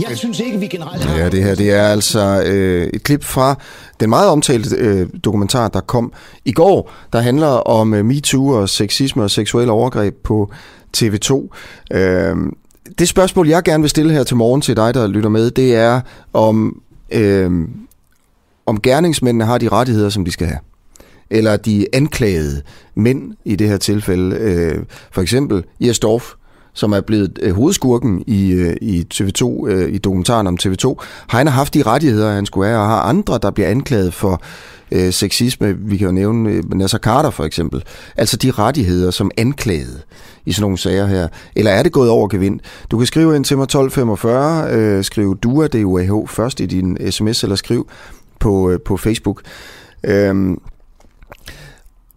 Jeg 0.10 0.18
synes 0.18 0.40
ikke, 0.40 0.60
vi 0.60 0.68
generelt 0.68 1.04
har... 1.04 1.18
Ja, 1.18 1.30
det 1.30 1.44
her 1.44 1.56
det 1.56 1.72
er 1.72 1.84
altså 1.84 2.44
øh, 2.46 2.90
et 2.94 3.04
klip 3.04 3.24
fra 3.24 3.56
den 4.00 4.10
meget 4.10 4.30
omtalte 4.30 4.76
øh, 4.76 5.08
dokumentar, 5.24 5.68
der 5.68 5.80
kom 5.82 6.14
i 6.46 6.52
går, 6.52 6.92
der 7.14 7.20
handler 7.20 7.48
om 7.48 7.94
øh, 7.94 8.06
MeToo 8.06 8.48
og 8.48 8.70
sexisme 8.70 9.24
og 9.24 9.32
seksuelle 9.32 9.72
overgreb 9.72 10.16
på 10.24 10.52
TV2. 10.98 11.48
Øh, 11.92 12.36
det 13.00 13.08
spørgsmål, 13.08 13.48
jeg 13.48 13.64
gerne 13.64 13.84
vil 13.84 13.90
stille 13.90 14.14
her 14.14 14.24
til 14.24 14.36
morgen 14.36 14.62
til 14.62 14.76
dig, 14.76 14.94
der 14.94 15.08
lytter 15.08 15.30
med, 15.30 15.52
det 15.52 15.76
er, 15.76 16.02
om 16.34 16.82
øh, 17.12 17.52
om 18.66 18.82
gerningsmændene 18.82 19.46
har 19.46 19.58
de 19.58 19.70
rettigheder, 19.70 20.10
som 20.10 20.26
de 20.26 20.32
skal 20.32 20.48
have. 20.48 20.60
Eller 21.32 21.58
de 21.58 21.86
anklagede 21.94 22.62
mænd 22.96 23.34
i 23.46 23.56
det 23.56 23.68
her 23.68 23.78
tilfælde. 23.78 24.36
Øh, 24.36 24.84
for 25.12 25.22
eksempel 25.22 25.64
Jes 25.80 26.00
Dorf, 26.00 26.34
som 26.74 26.92
er 26.92 27.02
blevet 27.02 27.40
øh, 27.42 27.56
hovedskurken 27.56 28.24
i, 28.28 28.52
øh, 28.52 28.76
i 28.82 29.06
TV2, 29.14 29.68
øh, 29.68 29.94
i 29.94 29.98
dokumentaren 29.98 30.48
om 30.48 30.58
TV2, 30.64 30.96
han 31.28 31.48
har 31.48 31.54
haft 31.54 31.74
de 31.74 31.82
rettigheder, 31.82 32.32
han 32.32 32.46
skulle 32.46 32.68
have, 32.68 32.80
og 32.80 32.88
har 32.88 33.02
andre, 33.02 33.40
der 33.42 33.52
bliver 33.52 33.70
anklaget 33.70 34.14
for 34.14 34.42
øh, 34.92 35.14
sexisme. 35.14 35.78
Vi 35.78 35.98
kan 35.98 36.06
jo 36.06 36.12
nævne 36.12 36.50
øh, 36.50 36.74
Nasser 36.74 36.98
Carter 36.98 37.30
for 37.30 37.44
eksempel. 37.44 37.84
Altså 38.18 38.38
de 38.38 38.52
rettigheder, 38.52 39.12
som 39.12 39.32
anklaget 39.38 40.04
i 40.46 40.52
sådan 40.52 40.62
nogle 40.62 40.78
sager 40.78 41.06
her. 41.06 41.28
Eller 41.56 41.72
er 41.72 41.84
det 41.84 41.92
gået 41.92 42.10
over 42.10 42.28
gevind? 42.28 42.60
Du 42.92 42.98
kan 42.98 43.08
skrive 43.08 43.36
ind 43.36 43.46
til 43.46 43.58
mig 43.58 43.64
1245, 43.64 44.72
øh, 44.72 45.04
skriv 45.04 45.38
DUA, 45.38 45.68
DUAH 45.68 46.28
først 46.28 46.60
i 46.60 46.66
din 46.66 47.12
sms, 47.12 47.44
eller 47.44 47.56
skriv 47.56 47.88
på, 48.40 48.70
øh, 48.70 48.80
på 48.86 48.98
Facebook. 48.98 49.42
Øhm, 50.04 50.62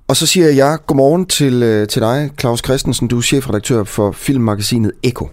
og 0.09 0.17
så 0.17 0.27
siger 0.27 0.51
jeg 0.51 0.79
godmorgen 0.87 1.27
til, 1.27 1.63
øh, 1.63 1.89
til 1.89 2.03
dig, 2.03 2.31
Claus 2.41 2.61
Christensen. 2.65 3.09
Du 3.09 3.19
er 3.19 3.23
chefredaktør 3.23 3.85
for 3.85 4.13
filmmagasinet 4.13 4.93
Eko. 5.03 5.29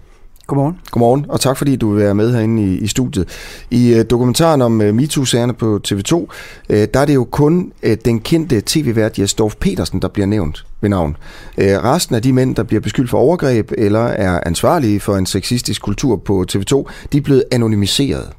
Godmorgen. 0.48 0.80
Godmorgen, 0.92 1.26
og 1.30 1.40
tak 1.40 1.58
fordi 1.58 1.76
du 1.76 1.94
vil 1.94 2.04
være 2.04 2.16
med 2.16 2.34
herinde 2.34 2.64
i, 2.64 2.78
i 2.78 2.88
studiet. 2.88 3.28
I 3.72 3.94
uh, 3.94 4.06
dokumentaren 4.10 4.62
om 4.62 4.82
uh, 4.82 4.88
MeToo-sagerne 4.88 5.54
på 5.54 5.80
TV2, 5.88 6.14
uh, 6.14 6.26
der 6.70 7.00
er 7.00 7.06
det 7.06 7.16
jo 7.16 7.24
kun 7.24 7.72
uh, 7.84 7.94
den 8.06 8.20
kendte 8.20 8.62
tv-vært 8.66 9.20
Jesdorf 9.20 9.56
Petersen, 9.56 10.02
der 10.02 10.08
bliver 10.08 10.26
nævnt 10.26 10.66
ved 10.82 10.90
navn. 10.90 11.18
Uh, 11.58 11.64
resten 11.64 12.16
af 12.16 12.22
de 12.22 12.34
mænd, 12.34 12.56
der 12.56 12.64
bliver 12.64 12.82
beskyldt 12.82 13.10
for 13.10 13.18
overgreb 13.18 13.72
eller 13.78 14.04
er 14.04 14.40
ansvarlige 14.46 15.00
for 15.00 15.16
en 15.16 15.26
sexistisk 15.26 15.82
kultur 15.82 16.16
på 16.16 16.46
TV2, 16.52 16.84
de 17.12 17.18
er 17.18 17.22
blevet 17.22 17.44
anonymiseret. 17.52 18.30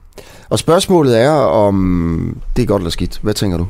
Og 0.50 0.58
spørgsmålet 0.58 1.20
er, 1.20 1.30
om 1.30 2.36
det 2.56 2.62
er 2.62 2.66
godt 2.66 2.80
eller 2.80 2.90
skidt. 2.90 3.18
Hvad 3.22 3.34
tænker 3.34 3.58
du? 3.58 3.66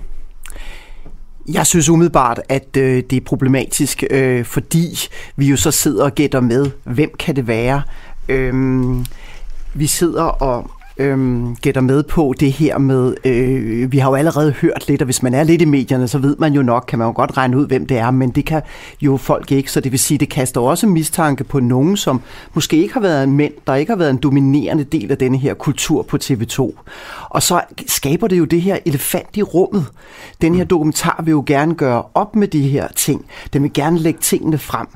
Jeg 1.48 1.66
synes 1.66 1.88
umiddelbart, 1.88 2.40
at 2.48 2.76
øh, 2.76 3.02
det 3.10 3.16
er 3.16 3.20
problematisk, 3.20 4.04
øh, 4.10 4.44
fordi 4.44 5.08
vi 5.36 5.46
jo 5.46 5.56
så 5.56 5.70
sidder 5.70 6.04
og 6.04 6.14
gætter 6.14 6.40
med, 6.40 6.70
hvem 6.84 7.10
kan 7.18 7.36
det 7.36 7.46
være. 7.46 7.82
Øhm, 8.28 9.06
vi 9.74 9.86
sidder 9.86 10.22
og 10.22 10.70
øhm, 10.98 11.56
gætter 11.56 11.80
med 11.80 12.02
på 12.02 12.34
det 12.40 12.52
her 12.52 12.78
med, 12.78 13.14
øh, 13.24 13.92
vi 13.92 13.98
har 13.98 14.10
jo 14.10 14.14
allerede 14.14 14.52
hørt 14.52 14.84
lidt, 14.88 15.02
og 15.02 15.04
hvis 15.04 15.22
man 15.22 15.34
er 15.34 15.42
lidt 15.42 15.62
i 15.62 15.64
medierne, 15.64 16.08
så 16.08 16.18
ved 16.18 16.36
man 16.38 16.52
jo 16.52 16.62
nok, 16.62 16.84
kan 16.88 16.98
man 16.98 17.08
jo 17.08 17.12
godt 17.16 17.36
regne 17.36 17.58
ud, 17.58 17.66
hvem 17.66 17.86
det 17.86 17.98
er, 17.98 18.10
men 18.10 18.30
det 18.30 18.44
kan 18.44 18.62
jo 19.00 19.16
folk 19.16 19.52
ikke, 19.52 19.72
så 19.72 19.80
det 19.80 19.92
vil 19.92 19.98
sige, 19.98 20.18
det 20.18 20.28
kaster 20.28 20.60
også 20.60 20.86
mistanke 20.86 21.44
på 21.44 21.60
nogen, 21.60 21.96
som 21.96 22.20
måske 22.54 22.76
ikke 22.76 22.94
har 22.94 23.00
været 23.00 23.24
en 23.24 23.32
mænd, 23.32 23.52
der 23.66 23.74
ikke 23.74 23.92
har 23.92 23.96
været 23.96 24.10
en 24.10 24.16
dominerende 24.16 24.84
del 24.84 25.10
af 25.10 25.18
denne 25.18 25.38
her 25.38 25.54
kultur 25.54 26.02
på 26.02 26.18
TV2. 26.24 26.72
Og 27.30 27.42
så 27.42 27.60
skaber 27.86 28.28
det 28.28 28.38
jo 28.38 28.44
det 28.44 28.62
her 28.62 28.78
elefant 28.86 29.36
i 29.36 29.42
rummet. 29.42 29.86
Den 30.42 30.54
her 30.54 30.64
dokumentar 30.64 31.22
vil 31.24 31.30
jo 31.30 31.44
gerne 31.46 31.74
gøre 31.74 32.02
op 32.14 32.36
med 32.36 32.48
de 32.48 32.68
her 32.68 32.88
ting. 32.96 33.24
Den 33.52 33.62
vil 33.62 33.72
gerne 33.72 33.98
lægge 33.98 34.20
tingene 34.20 34.58
frem. 34.58 34.86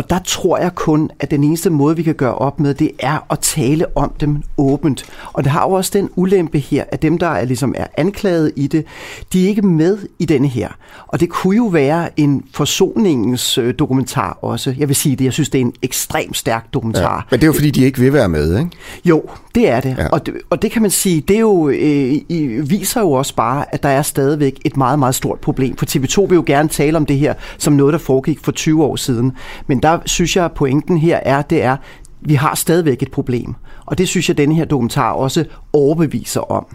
Og 0.00 0.10
der 0.10 0.18
tror 0.18 0.58
jeg 0.58 0.74
kun, 0.74 1.10
at 1.20 1.30
den 1.30 1.44
eneste 1.44 1.70
måde, 1.70 1.96
vi 1.96 2.02
kan 2.02 2.14
gøre 2.14 2.34
op 2.34 2.60
med, 2.60 2.74
det 2.74 2.90
er 2.98 3.26
at 3.30 3.38
tale 3.38 3.96
om 3.96 4.12
dem 4.20 4.42
åbent. 4.58 5.04
Og 5.32 5.44
det 5.44 5.52
har 5.52 5.62
jo 5.68 5.70
også 5.70 5.90
den 5.94 6.10
ulempe 6.16 6.58
her, 6.58 6.84
at 6.92 7.02
dem, 7.02 7.18
der 7.18 7.26
er, 7.26 7.44
ligesom 7.44 7.74
er 7.76 7.86
anklaget 7.96 8.52
i 8.56 8.66
det, 8.66 8.84
de 9.32 9.44
er 9.44 9.48
ikke 9.48 9.62
med 9.62 9.98
i 10.18 10.24
denne 10.24 10.48
her. 10.48 10.68
Og 11.06 11.20
det 11.20 11.28
kunne 11.28 11.56
jo 11.56 11.66
være 11.66 12.20
en 12.20 12.44
forsoningens 12.54 13.58
øh, 13.58 13.74
dokumentar 13.78 14.38
også. 14.42 14.74
Jeg 14.78 14.88
vil 14.88 14.96
sige 14.96 15.16
det, 15.16 15.24
jeg 15.24 15.32
synes, 15.32 15.48
det 15.48 15.58
er 15.58 15.62
en 15.62 15.74
ekstremt 15.82 16.36
stærk 16.36 16.74
dokumentar. 16.74 17.16
Ja, 17.16 17.22
men 17.30 17.40
det 17.40 17.44
er 17.44 17.46
jo 17.46 17.52
fordi, 17.52 17.70
de 17.70 17.84
ikke 17.84 17.98
vil 17.98 18.12
være 18.12 18.28
med, 18.28 18.58
ikke? 18.58 18.70
Jo, 19.04 19.22
det 19.54 19.68
er 19.68 19.80
det. 19.80 19.96
Ja. 19.98 20.08
Og, 20.08 20.26
det 20.26 20.34
og 20.50 20.62
det 20.62 20.70
kan 20.70 20.82
man 20.82 20.90
sige, 20.90 21.20
det 21.20 21.36
er 21.36 21.40
jo, 21.40 21.68
øh, 21.68 22.14
i, 22.28 22.60
viser 22.66 23.00
jo 23.00 23.12
også 23.12 23.34
bare, 23.34 23.74
at 23.74 23.82
der 23.82 23.88
er 23.88 24.02
stadigvæk 24.02 24.60
et 24.64 24.76
meget, 24.76 24.98
meget 24.98 25.14
stort 25.14 25.38
problem. 25.38 25.76
For 25.76 25.86
TV2 25.86 26.28
vil 26.28 26.36
jo 26.36 26.44
gerne 26.46 26.68
tale 26.68 26.96
om 26.96 27.06
det 27.06 27.18
her 27.18 27.34
som 27.58 27.72
noget, 27.72 27.92
der 27.92 27.98
foregik 27.98 28.44
for 28.44 28.52
20 28.52 28.84
år 28.84 28.96
siden. 28.96 29.32
Men 29.66 29.82
der 29.82 29.89
synes 30.06 30.36
jeg, 30.36 30.44
at 30.44 30.52
pointen 30.52 30.98
her 30.98 31.16
er, 31.16 31.42
det 31.42 31.62
er, 31.62 31.76
vi 32.20 32.34
har 32.34 32.54
stadigvæk 32.54 33.02
et 33.02 33.10
problem. 33.10 33.54
Og 33.86 33.98
det 33.98 34.08
synes 34.08 34.28
jeg, 34.28 34.34
at 34.34 34.38
denne 34.38 34.54
her 34.54 34.64
dokumentar 34.64 35.12
også 35.12 35.44
overbeviser 35.72 36.40
om. 36.40 36.66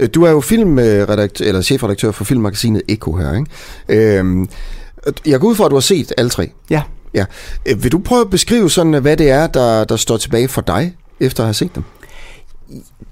Øh, 0.00 0.08
du 0.14 0.24
er 0.24 0.30
jo 0.30 0.40
filmredaktør, 0.40 1.44
eller 1.44 1.62
chefredaktør 1.62 2.10
for 2.10 2.24
filmmagasinet 2.24 2.82
Eko 2.88 3.16
her, 3.16 3.34
ikke? 3.34 4.18
Øhm, 4.18 4.48
jeg 5.26 5.40
går 5.40 5.48
ud 5.48 5.54
fra, 5.54 5.64
at 5.64 5.70
du 5.70 5.76
har 5.76 5.80
set 5.80 6.12
alle 6.18 6.30
tre. 6.30 6.50
Ja. 6.70 6.82
ja. 7.14 7.24
Øh, 7.66 7.82
vil 7.82 7.92
du 7.92 7.98
prøve 7.98 8.20
at 8.20 8.30
beskrive 8.30 8.70
sådan, 8.70 8.92
hvad 9.02 9.16
det 9.16 9.30
er, 9.30 9.46
der, 9.46 9.84
der 9.84 9.96
står 9.96 10.16
tilbage 10.16 10.48
for 10.48 10.60
dig, 10.60 10.96
efter 11.20 11.42
at 11.42 11.46
have 11.46 11.54
set 11.54 11.74
dem? 11.74 11.84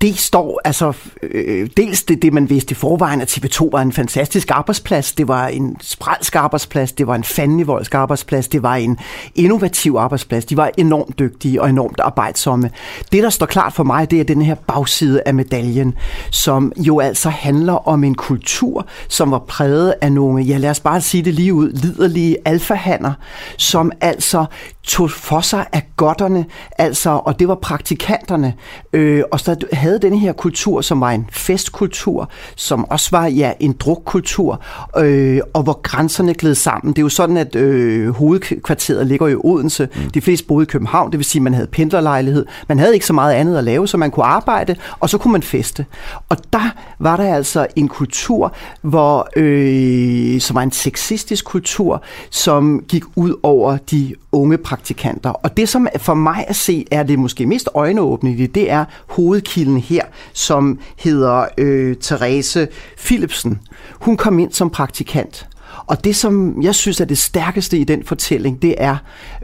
Det 0.01 0.19
står, 0.19 0.61
altså, 0.65 0.93
øh, 1.23 1.69
dels 1.77 2.03
det, 2.03 2.23
det, 2.23 2.33
man 2.33 2.51
vidste 2.51 2.73
i 2.73 2.75
forvejen, 2.75 3.21
at 3.21 3.39
TV2 3.39 3.69
var 3.73 3.83
en 3.83 3.93
fantastisk 3.93 4.51
arbejdsplads, 4.51 5.13
det 5.13 5.29
var 5.29 5.47
en 5.47 5.77
spralsk 5.81 6.37
arbejdsplads, 6.37 6.93
det 6.93 7.07
var 7.07 7.15
en 7.15 7.25
fandenivoldsk 7.25 7.95
arbejdsplads, 7.95 8.49
det 8.49 8.63
var 8.63 8.75
en 8.75 8.99
innovativ 9.35 9.97
arbejdsplads, 9.99 10.45
de 10.45 10.57
var 10.57 10.71
enormt 10.77 11.19
dygtige 11.19 11.63
og 11.63 11.71
enormt 11.71 12.01
arbejdsomme. 12.01 12.71
Det, 13.13 13.23
der 13.23 13.31
står 13.31 13.47
klart 13.47 13.73
for 13.73 13.85
mig, 13.85 14.11
det 14.11 14.21
er 14.21 14.25
den 14.25 14.43
her 14.43 14.55
bagside 14.55 15.23
af 15.27 15.35
medaljen, 15.35 15.95
som 16.31 16.73
jo 16.77 17.01
altså 17.01 17.29
handler 17.29 17.89
om 17.89 18.05
en 18.05 18.15
kultur, 18.15 18.87
som 19.09 19.31
var 19.31 19.39
præget 19.39 19.95
af 20.01 20.13
nogle, 20.13 20.43
ja 20.43 20.57
lad 20.57 20.71
os 20.71 20.81
bare 20.81 21.01
sige 21.01 21.23
det 21.23 21.35
lige 21.35 21.55
ud, 21.55 21.73
liderlige 21.73 22.37
alfahander, 22.45 23.13
som 23.57 23.93
altså 24.01 24.45
tog 24.83 25.11
for 25.11 25.41
sig 25.41 25.67
af 25.73 25.83
godterne, 25.97 26.47
altså, 26.79 27.11
og 27.11 27.39
det 27.39 27.49
var 27.49 27.55
praktikanterne, 27.55 28.55
øh, 28.93 29.23
og 29.33 29.41
så 29.43 29.57
havde 29.73 29.99
denne 29.99 30.19
her 30.19 30.33
kultur, 30.33 30.81
som 30.81 31.01
var 31.01 31.11
en 31.11 31.27
festkultur, 31.33 32.31
som 32.57 32.91
også 32.91 33.09
var 33.11 33.27
ja, 33.27 33.53
en 33.61 33.73
drukkultur, 33.73 34.63
øh, 34.99 35.41
og 35.55 35.63
hvor 35.63 35.81
grænserne 35.83 36.35
gled 36.35 36.55
sammen. 36.55 36.93
Det 36.93 36.99
er 36.99 37.03
jo 37.03 37.09
sådan, 37.09 37.37
at 37.37 37.57
øh, 37.57 38.09
hovedkvarteret 38.09 39.07
ligger 39.07 39.29
i 39.29 39.35
Odense. 39.35 39.89
Mm. 39.95 40.11
De 40.11 40.21
fleste 40.21 40.47
boede 40.47 40.63
i 40.63 40.67
København, 40.67 41.13
det 41.13 41.19
vil 41.19 41.25
sige, 41.25 41.41
at 41.41 41.43
man 41.43 41.55
havde 41.55 41.67
pendlerlejlighed. 41.67 42.47
Man 42.69 42.79
havde 42.79 42.95
ikke 42.95 43.07
så 43.07 43.13
meget 43.13 43.35
andet 43.35 43.59
at 43.59 43.65
lave, 43.65 43.89
så 43.89 43.97
man 43.97 44.11
kunne 44.11 44.27
arbejde, 44.27 44.77
og 45.01 45.11
så 45.11 45.19
kunne 45.19 45.33
man 45.33 45.43
feste. 45.43 45.87
Og 46.29 46.37
der 46.53 46.75
var 46.99 47.17
der 47.17 47.35
altså 47.35 47.67
en 47.77 47.89
kultur, 47.89 48.55
hvor, 48.83 49.29
øh, 49.37 50.41
som 50.41 50.55
var 50.55 50.63
en 50.63 50.73
sexistisk 50.73 51.45
kultur, 51.45 52.03
som 52.31 52.85
gik 52.89 53.03
ud 53.17 53.35
over 53.43 53.77
de 53.77 54.15
unge 54.33 54.59
praktikanter. 54.59 55.31
Og 55.31 55.57
det, 55.57 55.69
som 55.69 55.89
for 55.97 56.15
mig 56.15 56.45
at 56.49 56.57
se, 56.57 56.85
er 56.91 57.03
det 57.03 57.19
måske 57.19 57.47
mest 57.47 57.69
øjneåbnende, 57.75 58.47
det 58.47 58.71
er 58.71 58.85
hovedkilden 59.33 59.79
her, 59.79 60.03
som 60.33 60.79
hedder 60.97 61.47
øh, 61.59 61.97
Therese 61.97 62.69
Philipsen. 62.99 63.61
Hun 64.01 64.17
kom 64.17 64.39
ind 64.39 64.53
som 64.53 64.71
praktikant. 64.71 65.49
Og 65.87 66.05
det, 66.05 66.17
som 66.17 66.63
jeg 66.63 66.75
synes 66.75 67.01
er 67.01 67.05
det 67.05 67.19
stærkeste 67.19 67.79
i 67.79 67.85
den 67.85 68.05
fortælling, 68.05 68.63
det 68.63 68.75
er, 68.79 68.97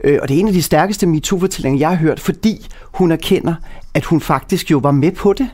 øh, 0.04 0.18
og 0.22 0.28
det 0.28 0.36
er 0.36 0.40
en 0.40 0.48
af 0.48 0.52
de 0.52 0.62
stærkeste 0.62 1.06
MeToo-fortællinger, 1.06 1.78
jeg 1.78 1.88
har 1.88 1.96
hørt, 1.96 2.20
fordi 2.20 2.68
hun 2.94 3.12
erkender, 3.12 3.54
at 3.94 4.04
hun 4.04 4.20
faktisk 4.20 4.70
jo 4.70 4.78
var 4.78 4.90
med 4.90 5.12
på 5.12 5.32
det. 5.32 5.48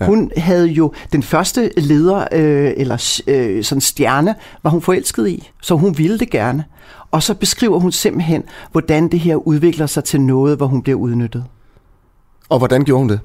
Ja. 0.00 0.06
Hun 0.06 0.30
havde 0.36 0.66
jo 0.66 0.92
den 1.12 1.22
første 1.22 1.70
leder, 1.76 2.24
øh, 2.32 2.72
eller 2.76 3.20
øh, 3.26 3.64
sådan 3.64 3.80
stjerne, 3.80 4.34
var 4.62 4.70
hun 4.70 4.82
forelsket 4.82 5.28
i, 5.28 5.50
så 5.62 5.74
hun 5.74 5.98
ville 5.98 6.18
det 6.18 6.30
gerne. 6.30 6.64
Og 7.10 7.22
så 7.22 7.34
beskriver 7.34 7.78
hun 7.78 7.92
simpelthen, 7.92 8.42
hvordan 8.72 9.08
det 9.08 9.20
her 9.20 9.36
udvikler 9.36 9.86
sig 9.86 10.04
til 10.04 10.20
noget, 10.20 10.56
hvor 10.56 10.66
hun 10.66 10.82
bliver 10.82 10.98
udnyttet. 10.98 11.44
Og 12.54 12.58
hvordan 12.58 12.84
gjorde 12.84 12.98
hun 12.98 13.08
det? 13.08 13.20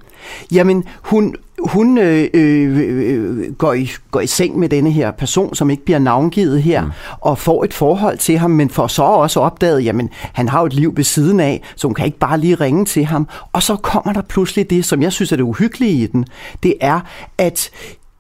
Jamen, 0.51 0.83
hun, 1.01 1.35
hun 1.67 1.97
øh, 1.97 2.27
øh, 2.33 3.53
går, 3.53 3.73
i, 3.73 3.89
går 4.11 4.19
i 4.19 4.27
seng 4.27 4.59
med 4.59 4.69
denne 4.69 4.91
her 4.91 5.11
person, 5.11 5.55
som 5.55 5.69
ikke 5.69 5.85
bliver 5.85 5.99
navngivet 5.99 6.63
her, 6.63 6.85
mm. 6.85 6.91
og 7.21 7.37
får 7.37 7.63
et 7.63 7.73
forhold 7.73 8.17
til 8.17 8.37
ham, 8.37 8.51
men 8.51 8.69
får 8.69 8.87
så 8.87 9.03
også 9.03 9.39
opdaget, 9.39 9.85
jamen, 9.85 10.09
han 10.33 10.49
har 10.49 10.59
jo 10.59 10.65
et 10.65 10.73
liv 10.73 10.93
ved 10.97 11.03
siden 11.03 11.39
af, 11.39 11.63
så 11.75 11.87
hun 11.87 11.95
kan 11.95 12.05
ikke 12.05 12.19
bare 12.19 12.39
lige 12.39 12.55
ringe 12.55 12.85
til 12.85 13.05
ham. 13.05 13.27
Og 13.53 13.63
så 13.63 13.75
kommer 13.75 14.13
der 14.13 14.21
pludselig 14.21 14.69
det, 14.69 14.85
som 14.85 15.01
jeg 15.01 15.13
synes 15.13 15.31
er 15.31 15.35
det 15.35 15.43
uhyggelige 15.43 16.03
i 16.03 16.07
den. 16.07 16.25
Det 16.63 16.73
er, 16.81 16.99
at 17.37 17.69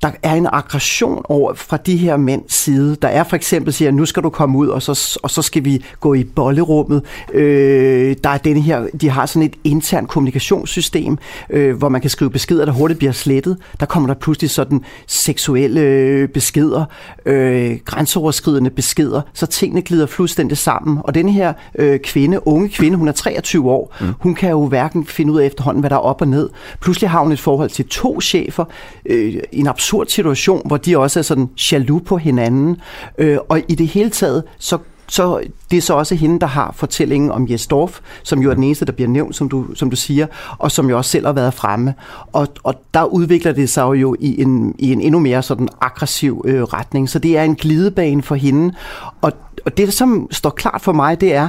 der 0.01 0.11
er 0.23 0.33
en 0.33 0.47
aggression 0.51 1.21
over 1.29 1.53
fra 1.53 1.77
de 1.77 1.97
her 1.97 2.17
mænds 2.17 2.53
side. 2.53 2.95
Der 3.01 3.07
er 3.07 3.23
for 3.23 3.35
eksempel 3.35 3.73
siger, 3.73 3.91
nu 3.91 4.05
skal 4.05 4.23
du 4.23 4.29
komme 4.29 4.57
ud, 4.57 4.67
og 4.67 4.81
så, 4.81 5.19
og 5.23 5.31
så 5.31 5.41
skal 5.41 5.65
vi 5.65 5.85
gå 5.99 6.13
i 6.13 6.23
bollerummet. 6.23 7.03
Øh, 7.33 8.15
der 8.23 8.29
er 8.29 8.37
denne 8.37 8.61
her, 8.61 8.87
de 9.01 9.09
har 9.09 9.25
sådan 9.25 9.41
et 9.41 9.55
internt 9.63 10.09
kommunikationssystem, 10.09 11.17
øh, 11.49 11.77
hvor 11.77 11.89
man 11.89 12.01
kan 12.01 12.09
skrive 12.09 12.29
beskeder, 12.29 12.65
der 12.65 12.71
hurtigt 12.71 12.97
bliver 12.97 13.11
slettet. 13.11 13.57
Der 13.79 13.85
kommer 13.85 14.07
der 14.07 14.13
pludselig 14.13 14.49
sådan 14.49 14.81
seksuelle 15.07 16.27
beskeder, 16.27 16.85
øh, 17.25 17.77
grænseoverskridende 17.85 18.69
beskeder, 18.69 19.21
så 19.33 19.45
tingene 19.45 19.81
glider 19.81 20.05
fuldstændig 20.05 20.57
sammen. 20.57 20.97
Og 21.03 21.15
denne 21.15 21.31
her 21.31 21.53
øh, 21.75 21.99
kvinde, 21.99 22.47
unge 22.47 22.69
kvinde, 22.69 22.97
hun 22.97 23.07
er 23.07 23.11
23 23.11 23.71
år, 23.71 23.95
mm. 24.01 24.07
hun 24.19 24.35
kan 24.35 24.49
jo 24.49 24.65
hverken 24.65 25.05
finde 25.05 25.33
ud 25.33 25.39
af 25.39 25.45
efterhånden, 25.45 25.79
hvad 25.79 25.89
der 25.89 25.95
er 25.95 25.99
op 25.99 26.21
og 26.21 26.27
ned. 26.27 26.49
Pludselig 26.81 27.09
har 27.09 27.19
hun 27.19 27.31
et 27.31 27.39
forhold 27.39 27.69
til 27.69 27.87
to 27.87 28.21
chefer, 28.21 28.65
øh, 29.05 29.35
en 29.51 29.67
absurd 29.67 29.88
absurd 29.89 30.07
situation, 30.07 30.61
hvor 30.65 30.77
de 30.77 30.97
også 30.97 31.19
er 31.19 31.23
sådan 31.23 31.49
jaloux 31.71 32.03
på 32.03 32.17
hinanden. 32.17 32.77
Øh, 33.17 33.37
og 33.49 33.61
i 33.67 33.75
det 33.75 33.87
hele 33.87 34.09
taget, 34.09 34.43
så 34.59 34.77
så 35.07 35.41
det 35.71 35.77
er 35.77 35.81
så 35.81 35.93
også 35.93 36.15
hende, 36.15 36.39
der 36.39 36.47
har 36.47 36.71
fortællingen 36.75 37.31
om 37.31 37.47
Jesdorf, 37.49 37.99
som 38.23 38.39
jo 38.39 38.49
er 38.49 38.53
den 38.53 38.63
eneste, 38.63 38.85
der 38.85 38.91
bliver 38.91 39.07
nævnt, 39.07 39.35
som 39.35 39.49
du, 39.49 39.75
som 39.75 39.89
du 39.89 39.95
siger, 39.95 40.27
og 40.57 40.71
som 40.71 40.89
jo 40.89 40.97
også 40.97 41.11
selv 41.11 41.25
har 41.25 41.33
været 41.33 41.53
fremme. 41.53 41.93
Og, 42.33 42.47
og 42.63 42.75
der 42.93 43.03
udvikler 43.03 43.51
det 43.51 43.69
sig 43.69 43.83
jo 43.83 44.15
i 44.19 44.41
en, 44.41 44.75
i 44.79 44.91
en 44.91 45.01
endnu 45.01 45.19
mere 45.19 45.43
sådan 45.43 45.69
aggressiv 45.81 46.45
øh, 46.47 46.63
retning. 46.63 47.09
Så 47.09 47.19
det 47.19 47.37
er 47.37 47.43
en 47.43 47.55
glidebane 47.55 48.21
for 48.21 48.35
hende. 48.35 48.73
Og, 49.21 49.31
og 49.65 49.77
det, 49.77 49.93
som 49.93 50.27
står 50.31 50.49
klart 50.49 50.81
for 50.81 50.93
mig, 50.93 51.21
det 51.21 51.33
er, 51.33 51.47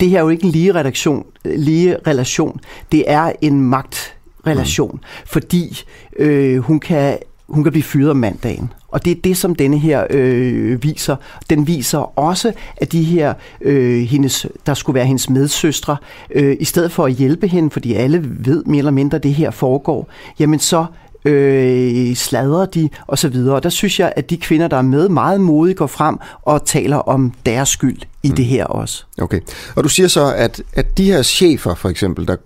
det 0.00 0.08
her 0.08 0.18
er 0.18 0.22
jo 0.22 0.28
ikke 0.28 0.44
en 0.44 0.50
lige, 0.50 0.74
redaktion, 0.74 1.24
lige 1.44 1.96
relation. 2.06 2.60
Det 2.92 3.04
er 3.06 3.32
en 3.40 3.60
magtrelation, 3.60 4.92
mm. 4.92 5.26
fordi 5.26 5.82
øh, 6.18 6.58
hun 6.58 6.80
kan 6.80 7.18
hun 7.50 7.62
kan 7.62 7.72
blive 7.72 7.82
fyret 7.82 8.10
om 8.10 8.16
mandagen. 8.16 8.72
Og 8.88 9.04
det 9.04 9.10
er 9.10 9.20
det, 9.24 9.36
som 9.36 9.54
denne 9.54 9.78
her 9.78 10.06
øh, 10.10 10.82
viser. 10.82 11.16
Den 11.50 11.66
viser 11.66 12.18
også, 12.18 12.52
at 12.76 12.92
de 12.92 13.02
her, 13.02 13.34
øh, 13.60 14.00
hendes, 14.02 14.46
der 14.66 14.74
skulle 14.74 14.94
være 14.94 15.06
hendes 15.06 15.30
medsøstre, 15.30 15.96
øh, 16.34 16.56
i 16.60 16.64
stedet 16.64 16.92
for 16.92 17.06
at 17.06 17.12
hjælpe 17.12 17.48
hende, 17.48 17.70
fordi 17.70 17.94
alle 17.94 18.24
ved 18.24 18.64
mere 18.64 18.78
eller 18.78 18.90
mindre, 18.90 19.16
at 19.16 19.22
det 19.22 19.34
her 19.34 19.50
foregår, 19.50 20.08
jamen 20.38 20.58
så 20.58 20.86
øh, 21.24 22.14
sladrer 22.14 22.66
de 22.66 22.88
og 23.06 23.18
så 23.18 23.28
videre. 23.28 23.54
Og 23.54 23.62
der 23.62 23.68
synes 23.68 24.00
jeg, 24.00 24.12
at 24.16 24.30
de 24.30 24.36
kvinder, 24.36 24.68
der 24.68 24.76
er 24.76 24.82
med, 24.82 25.08
meget 25.08 25.40
modigt 25.40 25.78
går 25.78 25.86
frem 25.86 26.18
og 26.42 26.66
taler 26.66 26.96
om 26.96 27.32
deres 27.46 27.68
skyld 27.68 27.98
i 28.22 28.28
mm. 28.28 28.34
det 28.34 28.44
her 28.44 28.64
også. 28.64 29.04
Okay. 29.20 29.40
Og 29.76 29.84
du 29.84 29.88
siger 29.88 30.08
så, 30.08 30.34
at, 30.34 30.62
at 30.72 30.98
de 30.98 31.04
her 31.04 31.22
chefer, 31.22 31.74
for 31.74 31.88
eksempel, 31.88 32.28
der, 32.28 32.36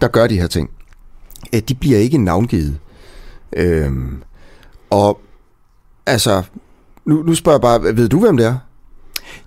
der 0.00 0.08
gør 0.08 0.26
de 0.26 0.40
her 0.40 0.46
ting, 0.46 0.70
at 1.52 1.68
de 1.68 1.74
bliver 1.74 1.98
ikke 1.98 2.18
navngivet. 2.18 2.78
Øh, 3.56 3.92
og 4.94 5.20
altså, 6.06 6.42
nu, 7.04 7.22
nu 7.22 7.34
spørger 7.34 7.56
jeg 7.56 7.62
bare, 7.62 7.96
ved 7.96 8.08
du, 8.08 8.20
hvem 8.20 8.36
det 8.36 8.46
er? 8.46 8.56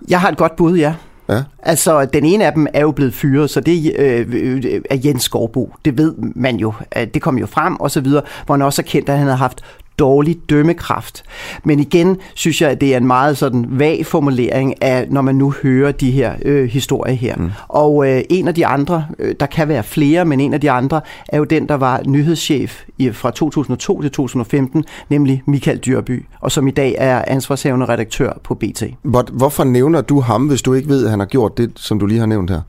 Jeg 0.09 0.21
har 0.21 0.29
et 0.29 0.37
godt 0.37 0.55
bud, 0.55 0.77
ja. 0.77 0.95
Ja. 1.29 1.43
Altså, 1.59 2.05
den 2.05 2.25
ene 2.25 2.45
af 2.45 2.51
dem 2.53 2.67
er 2.73 2.81
jo 2.81 2.91
blevet 2.91 3.13
fyret, 3.13 3.49
så 3.49 3.59
det 3.59 3.93
øh, 3.99 4.27
øh, 4.33 4.81
er 4.89 4.97
Jens 5.05 5.23
Skovbo. 5.23 5.73
Det 5.85 5.97
ved 5.97 6.13
man 6.35 6.55
jo. 6.57 6.73
Øh, 6.97 7.07
Det 7.13 7.21
kom 7.21 7.37
jo 7.37 7.45
frem, 7.45 7.75
og 7.75 7.91
så 7.91 8.01
videre, 8.01 8.23
hvor 8.45 8.55
han 8.55 8.61
også 8.61 8.81
har 8.81 8.87
kendt, 8.87 9.09
at 9.09 9.17
han 9.17 9.25
havde 9.27 9.37
haft 9.37 9.61
dårlig 9.99 10.37
dømmekraft. 10.49 11.23
Men 11.63 11.79
igen 11.79 12.17
synes 12.35 12.61
jeg, 12.61 12.69
at 12.69 12.81
det 12.81 12.93
er 12.93 12.97
en 12.97 13.07
meget 13.07 13.37
sådan 13.37 13.65
vag 13.69 14.05
formulering 14.05 14.83
af, 14.83 15.07
når 15.09 15.21
man 15.21 15.35
nu 15.35 15.53
hører 15.63 15.91
de 15.91 16.11
her 16.11 16.33
øh, 16.45 16.69
historier 16.69 17.13
her. 17.13 17.35
Mm. 17.35 17.51
Og 17.67 18.09
øh, 18.11 18.21
en 18.29 18.47
af 18.47 18.55
de 18.55 18.65
andre, 18.65 19.05
øh, 19.19 19.35
der 19.39 19.45
kan 19.45 19.67
være 19.67 19.83
flere, 19.83 20.25
men 20.25 20.39
en 20.39 20.53
af 20.53 20.61
de 20.61 20.71
andre 20.71 21.01
er 21.29 21.37
jo 21.37 21.43
den, 21.43 21.67
der 21.69 21.75
var 21.75 22.01
nyhedschef 22.05 22.83
i, 22.97 23.11
fra 23.11 23.31
2002 23.31 24.01
til 24.01 24.11
2015, 24.11 24.85
nemlig 25.09 25.43
Michael 25.45 25.77
Dyrby, 25.77 26.25
og 26.41 26.51
som 26.51 26.67
i 26.67 26.71
dag 26.71 26.95
er 26.97 27.23
ansvarshavende 27.27 27.85
redaktør 27.85 28.31
på 28.43 28.55
BT. 28.55 28.83
Hvor, 29.01 29.25
hvorfor 29.31 29.63
nævner 29.63 30.01
du 30.01 30.19
ham, 30.19 30.45
hvis 30.47 30.61
du 30.61 30.73
ikke 30.73 30.89
ved, 30.89 31.03
at 31.05 31.09
han 31.09 31.19
har 31.19 31.25
gjort 31.27 31.57
det, 31.57 31.71
som 31.75 31.99
du 31.99 32.05
lige 32.05 32.19
har 32.19 32.25
nævnt 32.27 32.49
her? 32.49 32.61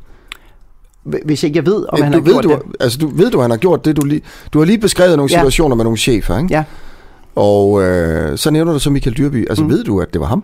Hvis 1.25 1.43
ikke 1.43 1.57
jeg 1.57 1.67
ved, 1.67 1.87
om 1.89 2.03
han 2.03 2.13
du 2.13 2.19
har 2.19 2.25
ved, 2.25 2.33
gjort 2.33 2.45
du, 2.45 2.51
det. 2.51 2.77
Altså, 2.81 2.99
du 2.99 3.09
ved 3.09 3.31
du, 3.31 3.41
han 3.41 3.51
har 3.51 3.57
gjort 3.57 3.85
det? 3.85 3.97
Du, 3.97 4.07
lige, 4.07 4.21
du 4.53 4.59
har 4.59 4.67
lige 4.67 4.79
beskrevet 4.79 5.17
nogle 5.17 5.33
Ja. 5.33 5.39
situationer 5.39 5.77
med 5.77 5.85
nogle 5.85 5.99
chefer, 5.99 6.39
ikke? 6.39 6.55
Ja. 6.55 6.65
Og 7.39 7.83
øh, 7.83 8.39
så 8.39 8.51
nævner 8.51 8.73
du 8.73 8.79
så 8.79 8.91
Michael 8.91 9.17
Dyrby. 9.17 9.49
Altså, 9.49 9.65
mm. 9.65 9.71
ved 9.71 9.85
du, 9.85 10.01
at 10.01 10.13
det 10.13 10.21
var 10.21 10.27
ham? 10.27 10.43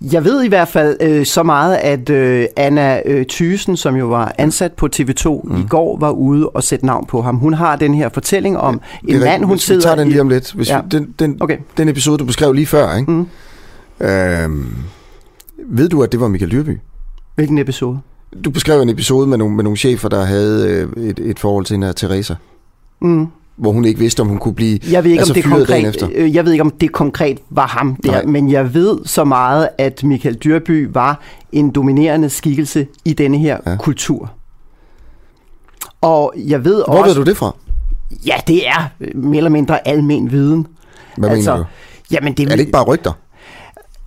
Jeg 0.00 0.24
ved 0.24 0.42
i 0.44 0.48
hvert 0.48 0.68
fald 0.68 0.96
øh, 1.00 1.26
så 1.26 1.42
meget, 1.42 1.76
at 1.76 2.10
øh, 2.10 2.46
Anna 2.56 3.00
øh, 3.06 3.26
Thysen, 3.26 3.76
som 3.76 3.96
jo 3.96 4.06
var 4.06 4.34
ansat 4.38 4.72
på 4.72 4.88
TV2 4.96 5.40
mm. 5.44 5.56
i 5.56 5.64
går, 5.68 5.98
var 5.98 6.10
ude 6.10 6.48
og 6.48 6.62
sætte 6.62 6.86
navn 6.86 7.06
på 7.06 7.22
ham. 7.22 7.36
Hun 7.36 7.54
har 7.54 7.76
den 7.76 7.94
her 7.94 8.08
fortælling 8.08 8.58
om 8.58 8.74
er 8.74 8.98
en 9.08 9.20
mand, 9.20 9.24
rigtigt. 9.28 9.46
hun 9.46 9.58
sidder 9.58 9.80
Vi 9.80 9.82
tager 9.82 9.96
den 9.96 10.08
lige 10.08 10.20
om 10.20 10.28
lidt. 10.28 10.52
Hvis 10.52 10.68
Ja. 10.70 10.76
ja. 10.76 10.82
vi, 10.82 10.88
den, 10.98 11.14
den, 11.18 11.36
Okay. 11.42 11.56
den 11.76 11.88
episode, 11.88 12.18
du 12.18 12.24
beskrev 12.24 12.52
lige 12.52 12.66
før, 12.66 12.96
ikke? 12.96 13.10
Mm. 13.12 13.26
Øhm, 14.06 14.74
ved 15.68 15.88
du, 15.88 16.02
at 16.02 16.12
det 16.12 16.20
var 16.20 16.28
Michael 16.28 16.52
Dyrby? 16.52 16.78
Hvilken 17.34 17.58
episode? 17.58 17.98
Du 18.44 18.50
beskrev 18.50 18.80
en 18.80 18.88
episode 18.88 19.26
med 19.26 19.38
nogle, 19.38 19.54
med 19.56 19.64
nogle 19.64 19.76
chefer, 19.76 20.08
der 20.08 20.24
havde 20.24 20.68
øh, 20.96 21.04
et, 21.04 21.20
et 21.20 21.38
forhold 21.38 21.64
til 21.64 21.74
hende 21.74 21.86
her 21.86 21.92
Teresa, 21.92 22.34
Mm. 23.00 23.26
Hvor 23.56 23.72
hun 23.72 23.84
ikke 23.84 24.00
vidste, 24.00 24.20
om 24.20 24.28
hun 24.28 24.38
kunne 24.38 24.54
blive 24.54 24.78
Jeg 24.90 25.04
ved 25.04 25.10
ikke, 25.10 25.20
altså, 25.20 25.50
om 25.50 25.58
det 25.58 25.68
dagen 25.68 25.86
efter. 25.86 26.06
konkret, 26.06 26.22
øh, 26.22 26.34
jeg 26.34 26.44
ved 26.44 26.52
ikke, 26.52 26.62
om 26.62 26.70
det 26.70 26.92
konkret 26.92 27.38
var 27.50 27.66
ham 27.66 27.96
der, 27.96 28.12
Nej. 28.12 28.24
men 28.24 28.50
jeg 28.50 28.74
ved 28.74 28.98
så 29.04 29.24
meget, 29.24 29.68
at 29.78 30.04
Michael 30.04 30.34
Dyrby 30.34 30.88
var 30.92 31.20
en 31.52 31.70
dominerende 31.70 32.28
skikkelse 32.30 32.86
i 33.04 33.12
denne 33.12 33.38
her 33.38 33.58
ja. 33.66 33.76
Kultur. 33.76 34.30
Og 36.00 36.34
jeg 36.36 36.64
ved 36.64 36.82
Hvor 36.86 36.94
også... 36.94 37.14
ved 37.14 37.24
du 37.24 37.30
det 37.30 37.36
fra? 37.36 37.56
Ja, 38.26 38.34
det 38.46 38.68
er 38.68 38.88
øh, 39.00 39.16
mere 39.16 39.36
eller 39.36 39.50
mindre 39.50 39.88
almen 39.88 40.30
viden. 40.30 40.66
Hvad 41.16 41.30
altså, 41.30 41.50
mener 41.50 41.64
du? 41.64 41.70
Jamen, 42.10 42.32
det, 42.34 42.44
Er 42.46 42.50
det 42.50 42.60
ikke 42.60 42.72
bare 42.72 42.84
rygter? 42.84 43.12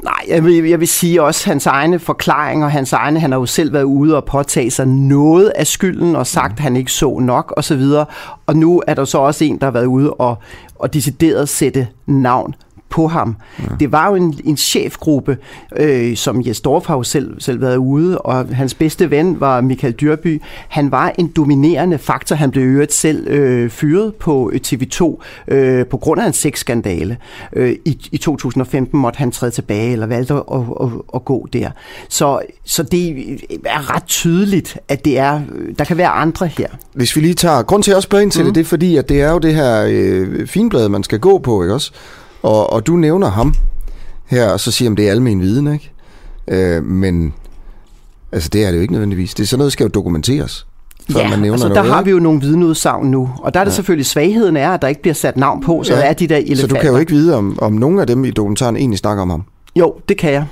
Nej, 0.06 0.26
jeg 0.28 0.44
vil, 0.44 0.64
jeg 0.64 0.80
vil 0.80 0.88
sige 0.88 1.24
også 1.24 1.50
hans 1.50 1.66
egne 1.66 2.00
forklaringer, 2.00 2.68
hans 2.68 2.94
egne, 2.94 3.20
han 3.20 3.32
har 3.32 3.40
jo 3.40 3.46
selv 3.46 3.74
været 3.74 3.84
ude 3.84 4.16
og 4.16 4.26
påtage 4.26 4.72
sig 4.72 4.88
noget 4.88 5.50
af 5.56 5.68
skylden 5.68 6.16
og 6.16 6.28
sagt, 6.28 6.54
at 6.54 6.60
han 6.60 6.76
ikke 6.76 6.92
så 6.92 7.20
nok 7.20 7.54
osv. 7.58 7.58
Og, 7.58 7.64
så 7.64 7.76
videre. 7.76 8.06
og 8.46 8.56
nu 8.56 8.84
er 8.88 8.94
der 8.94 9.06
så 9.06 9.18
også 9.18 9.46
en, 9.46 9.58
der 9.58 9.66
har 9.66 9.72
været 9.72 9.86
ude 9.86 10.14
og, 10.14 10.38
og 10.76 10.94
decideret 10.94 11.50
sætte 11.50 11.88
navn 12.06 12.56
på 12.96 13.08
ham. 13.08 13.36
Ja. 13.60 13.64
Det 13.80 13.92
var 13.92 14.10
jo 14.10 14.16
en, 14.16 14.40
en 14.44 14.58
chefgruppe, 14.58 15.38
øh, 15.78 16.16
som 16.16 16.42
Jes 16.48 16.62
Dorf 16.62 16.86
har 16.86 16.96
jo 16.96 17.04
selv, 17.04 17.42
selv 17.42 17.62
været 17.62 17.78
ude, 17.78 18.18
og 18.18 18.48
hans 18.56 18.74
bedste 18.74 19.12
ven 19.12 19.40
var 19.40 19.62
Michael 19.62 19.94
Dyrby. 19.94 20.42
Han 20.68 20.92
var 20.92 21.14
en 21.18 21.28
dominerende 21.28 21.98
faktor. 21.98 22.36
Han 22.36 22.52
blev 22.52 22.64
øvrigt 22.64 22.94
selv 22.94 23.28
øh, 23.28 23.70
fyret 23.70 24.16
på 24.16 24.52
TV2 24.68 25.24
øh, 25.48 25.86
på 25.86 25.98
grund 25.98 26.22
af 26.22 26.28
en 26.28 26.34
sexskandale. 26.34 27.18
Øh, 27.54 27.76
i, 27.86 28.10
I 28.12 28.18
2015 28.18 29.00
måtte 29.00 29.18
han 29.18 29.32
træde 29.32 29.52
tilbage, 29.52 29.92
eller 29.92 30.06
valgte 30.06 30.34
at, 30.34 30.44
at, 30.54 30.62
at, 30.82 30.90
at 31.16 31.26
gå 31.26 31.48
der. 31.54 31.72
Så, 32.10 32.40
så 32.66 32.84
det 32.84 33.10
er 33.66 33.96
ret 33.96 34.06
tydeligt, 34.06 34.78
at 34.88 35.06
det 35.06 35.20
er, 35.20 35.42
der 35.78 35.84
kan 35.84 35.98
være 35.98 36.10
andre 36.10 36.48
her. 36.48 36.68
Hvis 36.94 37.16
vi 37.16 37.22
lige 37.22 37.34
tager... 37.34 37.64
Grund 37.64 37.84
til, 37.84 37.92
at 37.92 38.04
spørger 38.04 38.22
ind 38.22 38.32
til 38.32 38.42
mm. 38.42 38.48
det, 38.48 38.56
det 38.56 38.62
er 38.62 38.66
fordi, 38.66 38.98
at 38.98 39.10
det 39.10 39.22
er 39.22 39.32
jo 39.32 39.40
det 39.40 39.56
her 39.56 39.86
øh, 39.90 40.48
finblad, 40.48 40.90
man 40.90 41.04
skal 41.04 41.20
gå 41.20 41.38
på, 41.38 41.64
ikke 41.64 41.74
også? 41.74 41.92
Og, 42.46 42.74
og 42.74 42.88
du 42.88 42.96
nævner 42.96 43.30
ham 43.30 43.54
her, 44.26 44.50
og 44.50 44.60
så 44.60 44.72
siger 44.72 44.90
man, 44.90 44.98
det 44.98 45.08
er 45.08 45.12
almen 45.12 45.42
viden, 45.42 45.74
ikke? 45.74 45.92
Øh, 46.48 46.84
men 46.84 47.34
altså, 48.32 48.50
det 48.50 48.66
er 48.66 48.72
det 48.72 48.78
jo 48.78 48.82
ikke 48.82 48.94
nødvendigvis. 48.94 49.34
Det 49.34 49.44
er 49.44 49.48
sådan 49.48 49.58
noget, 49.58 49.70
der 49.70 49.72
skal 49.72 49.84
jo 49.84 49.90
dokumenteres, 49.90 50.68
før 51.12 51.30
man 51.30 51.40
nævner 51.40 51.52
altså, 51.52 51.68
noget. 51.68 51.84
der 51.84 51.92
har 51.92 52.00
ikke? 52.00 52.06
vi 52.06 52.12
jo 52.12 52.20
nogle 52.20 52.42
vidneudsagn 52.42 53.12
nu, 53.12 53.30
og 53.38 53.54
der 53.54 53.60
er 53.60 53.64
det 53.64 53.72
ja. 53.72 53.76
selvfølgelig 53.76 54.06
svagheden 54.06 54.58
er, 54.58 54.72
at 54.72 54.82
der 54.82 54.88
ikke 54.88 55.02
bliver 55.02 55.14
sat 55.14 55.38
navn 55.38 55.62
på, 55.62 55.84
så 55.84 55.94
ja. 55.94 56.02
er 56.02 56.14
de 56.14 56.28
der 56.28 56.38
elefanter. 56.38 56.62
Så 56.62 56.68
du 56.68 56.76
kan 56.76 56.90
jo 56.90 56.98
ikke 56.98 57.12
vide, 57.12 57.36
om, 57.36 57.60
om 57.62 57.74
nogen 57.74 58.00
af 58.00 58.08
dem 58.08 58.26
i 58.26 58.32
dokumentaren 58.32 58.78
egentlig 58.78 59.00
snakker 59.00 59.22
om 59.22 59.30
ham. 59.30 59.44
Jo, 59.76 59.96
det 60.10 60.18
kan 60.18 60.32
jeg. 60.32 60.46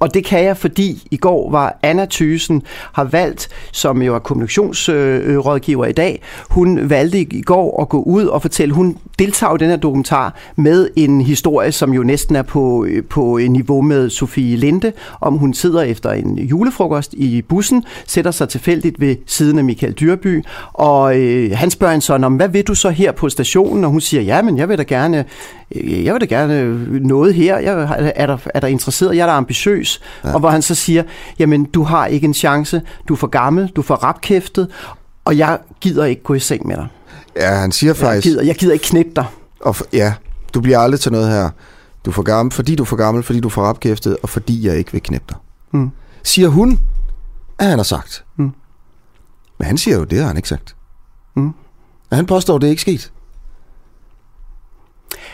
Og 0.00 0.14
det 0.14 0.24
kan 0.24 0.44
jeg, 0.44 0.56
fordi 0.56 1.08
i 1.10 1.16
går 1.16 1.50
var 1.50 1.78
Anna 1.82 2.06
Thysen 2.10 2.62
har 2.92 3.04
valgt, 3.04 3.48
som 3.72 4.02
jo 4.02 4.14
er 4.14 4.18
kommunikationsrådgiver 4.18 5.86
i 5.86 5.92
dag, 5.92 6.22
hun 6.50 6.90
valgte 6.90 7.20
i 7.20 7.42
går 7.42 7.82
at 7.82 7.88
gå 7.88 8.02
ud 8.02 8.24
og 8.24 8.42
fortælle, 8.42 8.74
hun 8.74 8.96
deltager 9.18 9.54
i 9.54 9.58
den 9.58 9.70
her 9.70 9.76
dokumentar 9.76 10.34
med 10.56 10.88
en 10.96 11.20
historie, 11.20 11.72
som 11.72 11.92
jo 11.92 12.02
næsten 12.02 12.36
er 12.36 12.42
på, 12.42 12.86
på 13.10 13.40
niveau 13.48 13.82
med 13.82 14.10
Sofie 14.10 14.56
Linde, 14.56 14.92
om 15.20 15.34
hun 15.34 15.54
sidder 15.54 15.82
efter 15.82 16.10
en 16.10 16.38
julefrokost 16.38 17.14
i 17.14 17.42
bussen, 17.42 17.84
sætter 18.06 18.30
sig 18.30 18.48
tilfældigt 18.48 19.00
ved 19.00 19.16
siden 19.26 19.58
af 19.58 19.64
Michael 19.64 19.92
Dyrby, 19.92 20.44
og 20.72 21.18
øh, 21.18 21.50
han 21.54 21.70
spørger 21.70 21.92
hende 21.92 22.06
sådan 22.06 22.24
om, 22.24 22.34
hvad 22.34 22.48
vil 22.48 22.62
du 22.62 22.74
så 22.74 22.90
her 22.90 23.12
på 23.12 23.28
stationen? 23.28 23.84
Og 23.84 23.90
hun 23.90 24.00
siger, 24.00 24.22
ja, 24.22 24.42
men 24.42 24.58
jeg 24.58 24.68
vil 24.68 24.78
da 24.78 24.82
gerne, 24.82 25.24
øh, 25.74 26.04
jeg 26.04 26.14
vil 26.14 26.20
da 26.20 26.26
gerne 26.26 26.60
øh, 26.60 26.92
noget 26.92 27.34
her, 27.34 27.58
jeg 27.58 28.12
er 28.16 28.26
der, 28.26 28.38
er 28.54 28.60
der 28.60 28.66
interesseret, 28.66 29.16
jeg 29.16 29.22
er 29.22 29.26
der 29.26 29.32
ambitiøs, 29.32 29.59
ja. 29.66 30.32
og 30.34 30.40
hvor 30.40 30.50
han 30.50 30.62
så 30.62 30.74
siger, 30.74 31.02
jamen 31.38 31.64
du 31.64 31.82
har 31.82 32.06
ikke 32.06 32.24
en 32.24 32.34
chance, 32.34 32.82
du 33.08 33.12
er 33.14 33.16
for 33.18 33.26
gammel, 33.26 33.68
du 33.76 33.80
er 33.80 33.84
for 33.84 33.94
rapkæftet, 33.94 34.68
og 35.24 35.38
jeg 35.38 35.58
gider 35.80 36.04
ikke 36.04 36.22
gå 36.22 36.34
i 36.34 36.38
seng 36.40 36.66
med 36.66 36.76
dig. 36.76 36.86
Ja, 37.36 37.54
han 37.54 37.72
siger 37.72 37.90
Jeg 37.90 37.96
faktisk... 37.96 38.24
gider, 38.26 38.42
jeg 38.42 38.54
gider 38.56 38.72
ikke 38.72 38.84
knippe 38.84 39.12
dig. 39.16 39.24
Og 39.60 39.76
for, 39.76 39.84
ja, 39.92 40.14
du 40.54 40.60
bliver 40.60 40.78
aldrig 40.78 41.00
til 41.00 41.12
noget 41.12 41.28
her. 41.28 41.50
Du 42.04 42.10
er 42.10 42.14
for 42.14 42.22
gammel, 42.22 42.52
fordi 42.52 42.74
du 42.74 42.82
er 42.82 42.86
for 42.86 42.96
gammel, 42.96 43.22
fordi 43.22 43.40
du 43.40 43.48
er 43.48 43.52
for 43.52 43.62
rapkæftet, 43.62 44.16
og 44.22 44.28
fordi 44.28 44.66
jeg 44.66 44.76
ikke 44.78 44.92
vil 44.92 45.02
knæppe 45.02 45.26
dig. 45.28 45.36
Mm. 45.72 45.90
Siger 46.22 46.48
hun, 46.48 46.80
at 47.58 47.66
han 47.66 47.78
har 47.78 47.84
sagt. 47.84 48.24
Mm. 48.36 48.50
Men 49.58 49.66
han 49.66 49.78
siger 49.78 49.96
jo, 49.98 50.04
det 50.04 50.18
har 50.18 50.26
han 50.26 50.36
ikke 50.36 50.48
sagt. 50.48 50.76
Mm. 51.36 51.48
Og 52.10 52.16
han 52.16 52.26
påstår, 52.26 52.58
det 52.58 52.66
er 52.66 52.70
ikke 52.70 52.82
sket. 52.82 53.12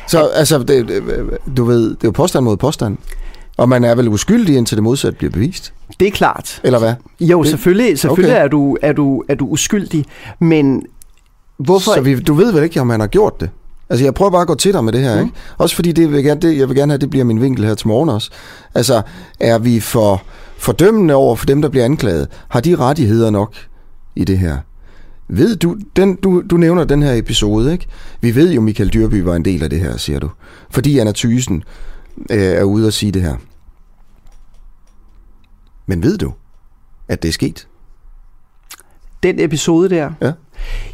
Så 0.09 0.27
altså, 0.27 0.59
det, 0.59 0.89
det- 0.89 1.39
du 1.57 1.65
ved, 1.65 1.91
det 1.91 1.95
er 2.05 2.09
jo 2.09 2.11
påstand 2.11 2.45
mod 2.45 2.57
påstand. 2.57 2.97
Og 3.57 3.69
man 3.69 3.85
er 3.85 3.95
vel 3.95 4.09
uskyldig, 4.09 4.57
indtil 4.57 4.77
det 4.77 4.83
modsatte 4.85 5.19
bliver 5.19 5.31
bevist. 5.31 5.73
Det 6.01 6.09
er 6.09 6.13
klart. 6.13 6.61
Eller 6.65 6.79
hvad? 6.79 6.95
Jo, 7.21 7.43
Det- 7.43 7.51
selvfølgelig, 7.51 7.99
selvfølgelig 7.99 8.35
Okay. 8.35 8.45
er, 8.45 8.49
du, 8.49 8.77
er, 8.83 8.93
du, 8.93 9.25
er 9.29 9.35
du 9.35 9.47
uskyldig, 9.47 10.05
men 10.41 10.83
hvorfor... 11.59 11.95
Så 11.95 12.01
vi, 12.01 12.21
du 12.21 12.35
ved 12.35 12.53
vel 12.53 12.63
ikke, 12.65 12.81
om 12.81 12.91
han 12.91 13.01
har 13.01 13.07
gjort 13.07 13.41
det? 13.41 13.51
Altså, 13.91 14.05
jeg 14.05 14.15
prøver 14.15 14.31
bare 14.31 14.41
at 14.41 14.47
gå 14.49 14.55
til 14.55 14.73
dig 14.73 14.85
med 14.85 14.93
det 14.93 15.01
her, 15.01 15.15
mm. 15.15 15.21
ikke? 15.21 15.33
Også 15.59 15.77
fordi 15.77 15.93
det 15.93 16.09
vil 16.09 16.15
jeg, 16.15 16.25
gerne, 16.25 16.41
det, 16.41 16.59
jeg 16.59 16.69
vil 16.69 16.77
gerne 16.77 16.93
have, 16.93 16.99
det 16.99 17.11
bliver 17.11 17.25
min 17.25 17.41
vinkel 17.43 17.65
her 17.65 17.75
til 17.75 17.89
morgen 17.89 18.09
også. 18.09 18.31
Altså, 18.75 19.03
er 19.41 19.59
vi 19.59 19.81
for 19.81 20.23
fordømmende 20.59 21.15
over 21.15 21.37
for 21.37 21.47
dem, 21.47 21.63
der 21.63 21.69
bliver 21.69 21.85
anklaget? 21.85 22.29
Har 22.49 22.61
de 22.61 22.77
rettigheder 22.77 23.31
nok 23.31 23.55
i 24.17 24.25
det 24.25 24.39
her? 24.39 24.57
Ved 25.29 25.57
du, 25.57 25.77
den, 25.97 26.17
du, 26.17 26.43
du 26.51 26.57
nævner 26.57 26.85
den 26.85 27.03
her 27.03 27.15
episode, 27.15 27.73
ikke? 27.73 27.87
Vi 28.21 28.35
ved 28.35 28.53
jo, 28.53 28.61
Michael 28.61 28.89
Dyrby 28.93 29.21
var 29.23 29.35
en 29.37 29.45
del 29.45 29.63
af 29.63 29.71
det 29.71 29.81
her, 29.81 29.97
siger 29.97 30.19
du. 30.19 30.31
Fordi 30.71 30.99
Anna 30.99 31.13
Thysen 31.13 31.63
øh, 32.31 32.39
er 32.39 32.63
ude 32.63 32.87
og 32.87 32.93
sige 32.93 33.13
det 33.13 33.23
her. 33.23 33.37
Men 35.87 36.03
ved 36.03 36.19
du, 36.19 36.33
at 37.09 37.23
det 37.23 37.29
er 37.29 37.33
sket? 37.33 37.69
Den 39.23 39.41
episode 39.41 39.89
der. 39.89 40.11
Ja. 40.23 40.33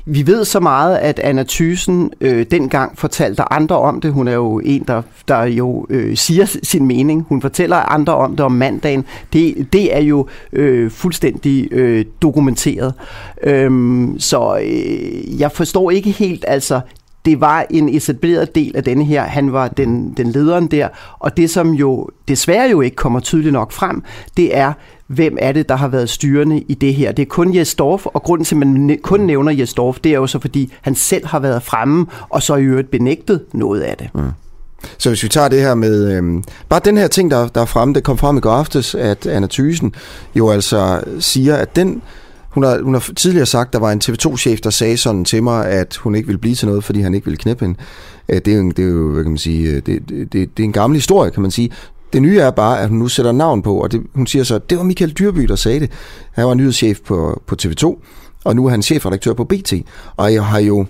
Vi 0.05 0.27
ved 0.27 0.45
så 0.45 0.61
meget, 0.61 0.97
at 0.97 1.19
Anna 1.19 1.45
Thysen 1.49 2.13
øh, 2.21 2.47
dengang 2.51 2.99
fortalte 2.99 3.53
andre 3.53 3.79
om 3.79 4.01
det. 4.01 4.13
Hun 4.13 4.29
er 4.29 4.33
jo 4.33 4.61
en, 4.65 4.85
der, 4.89 5.03
der 5.29 5.43
jo 5.43 5.87
øh, 5.91 6.17
siger 6.17 6.59
sin 6.63 6.87
mening. 6.87 7.27
Hun 7.29 7.41
fortæller 7.41 7.77
andre 7.77 8.15
om 8.15 8.37
det 8.37 8.41
om 8.41 8.53
mandagen. 8.53 9.05
Det, 9.33 9.69
det 9.73 9.97
er 9.97 10.01
jo 10.01 10.27
øh, 10.53 10.91
fuldstændig 10.91 11.69
øh, 11.73 12.05
dokumenteret. 12.23 12.95
Øhm, 13.43 14.17
så 14.19 14.61
øh, 14.65 15.41
jeg 15.41 15.53
forstår 15.53 15.91
ikke 15.91 16.11
helt, 16.11 16.45
altså 16.49 16.81
det 17.25 17.41
var 17.41 17.67
en 17.71 17.89
etableret 17.89 18.55
del 18.55 18.77
af 18.77 18.85
denne 18.85 19.05
her. 19.05 19.23
Han 19.23 19.53
var 19.53 19.69
den, 19.69 20.15
den 20.17 20.33
lederen 20.33 20.67
der. 20.67 20.89
Og 21.19 21.37
det, 21.37 21.51
som 21.51 21.71
jo 21.71 22.09
desværre 22.29 22.71
jo 22.71 22.81
ikke 22.81 22.97
kommer 22.97 23.21
tydeligt 23.21 23.53
nok 23.53 23.73
frem, 23.73 24.03
det 24.37 24.57
er, 24.57 24.73
hvem 25.07 25.37
er 25.41 25.53
det, 25.53 25.69
der 25.69 25.77
har 25.77 25.89
været 25.89 26.11
styrende 26.11 26.61
i 26.61 26.75
det 26.75 26.95
her. 26.95 27.13
Det 27.13 27.23
er 27.23 27.27
kun 27.27 27.57
Jes 27.57 27.75
Dorf, 27.75 28.07
og 28.07 28.23
grunden 28.23 28.45
til, 28.45 28.55
at 28.55 28.59
man 28.59 28.99
kun 29.03 29.21
nævner 29.21 29.53
Jes 29.53 29.75
Dorf, 29.75 29.99
det 30.05 30.13
er 30.13 30.17
jo 30.17 30.27
så, 30.27 30.39
fordi 30.39 30.73
han 30.83 30.95
selv 30.95 31.27
har 31.27 31.39
været 31.39 31.63
fremme, 31.63 32.07
og 32.29 32.43
så 32.43 32.57
i 32.57 32.63
øvrigt 32.63 32.91
benægtet 32.91 33.41
noget 33.53 33.81
af 33.81 33.97
det. 33.97 34.09
Mm. 34.15 34.21
Så 34.99 35.11
hvis 35.11 35.23
vi 35.23 35.29
tager 35.29 35.49
det 35.49 35.61
her 35.61 35.75
med... 35.75 36.13
øh, 36.13 36.43
bare 36.69 36.81
den 36.85 36.97
her 36.97 37.09
ting, 37.09 37.31
der, 37.31 37.49
der 37.49 37.61
er 37.61 37.65
fremme, 37.65 37.95
det 37.95 38.05
kom 38.05 38.19
frem 38.19 38.37
i 38.37 38.41
går 38.41 38.51
aftes, 38.51 38.95
at 38.95 39.27
Anna 39.27 39.47
Thysen 39.51 39.95
jo 40.35 40.51
altså 40.51 41.01
siger, 41.19 41.57
at 41.57 41.77
den... 41.77 42.03
Hun 42.53 42.63
har, 42.63 42.83
hun 42.83 42.95
har 42.95 43.11
tidligere 43.17 43.47
sagt, 43.47 43.69
at 43.69 43.73
der 43.73 43.79
var 43.79 43.93
en 43.93 44.01
TV2-chef, 44.05 44.61
der 44.61 44.71
sagde 44.71 44.97
sådan 44.97 45.25
til 45.25 45.43
mig, 45.43 45.67
at 45.67 45.97
hun 45.97 46.15
ikke 46.15 46.27
ville 46.27 46.39
blive 46.39 46.55
til 46.55 46.69
noget, 46.69 46.85
fordi 46.85 47.01
han 47.01 47.15
ikke 47.15 47.25
ville 47.25 47.37
knæppe 47.37 47.65
hende. 47.65 47.79
Øh, 48.29 48.41
det 48.45 48.49
er 48.49 48.57
jo, 48.57 48.71
det 48.71 48.85
er 48.85 48.89
jo 48.89 49.13
hvad 49.13 49.23
kan 49.23 49.31
man 49.31 49.39
sige, 49.39 49.71
øh, 49.71 49.75
det, 49.75 49.87
det, 49.87 50.09
det, 50.09 50.33
det 50.33 50.63
er 50.63 50.65
en 50.65 50.73
gammel 50.73 50.97
historie, 50.97 51.31
kan 51.31 51.43
man 51.43 51.51
sige. 51.51 51.71
Det 52.13 52.23
nye 52.23 52.39
er 52.39 52.51
bare, 52.51 52.81
at 52.81 52.89
hun 52.89 52.99
nu 52.99 53.09
sætter 53.09 53.33
navn 53.33 53.63
på, 53.63 53.77
og 53.77 53.93
det, 53.93 54.03
hun 54.15 54.27
siger 54.27 54.45
så, 54.45 54.55
at 54.55 54.71
det 54.71 54.79
var 54.79 54.85
Michael 54.85 55.13
Dyrby, 55.13 55.41
der 55.41 55.57
sagde 55.57 55.81
det. 55.81 55.91
Han 56.33 56.47
var 56.47 56.55
nyhedschef 56.55 57.01
på, 57.01 57.43
på 57.47 57.57
TV2, 57.63 58.03
og 58.45 58.57
nu 58.57 58.67
er 58.67 58.71
han 58.71 58.83
chefredaktør 58.83 59.33
på 59.33 59.45
BT. 59.45 59.73
Og 60.17 60.35
jeg 60.35 60.45
har 60.45 60.59
jo 60.59 60.87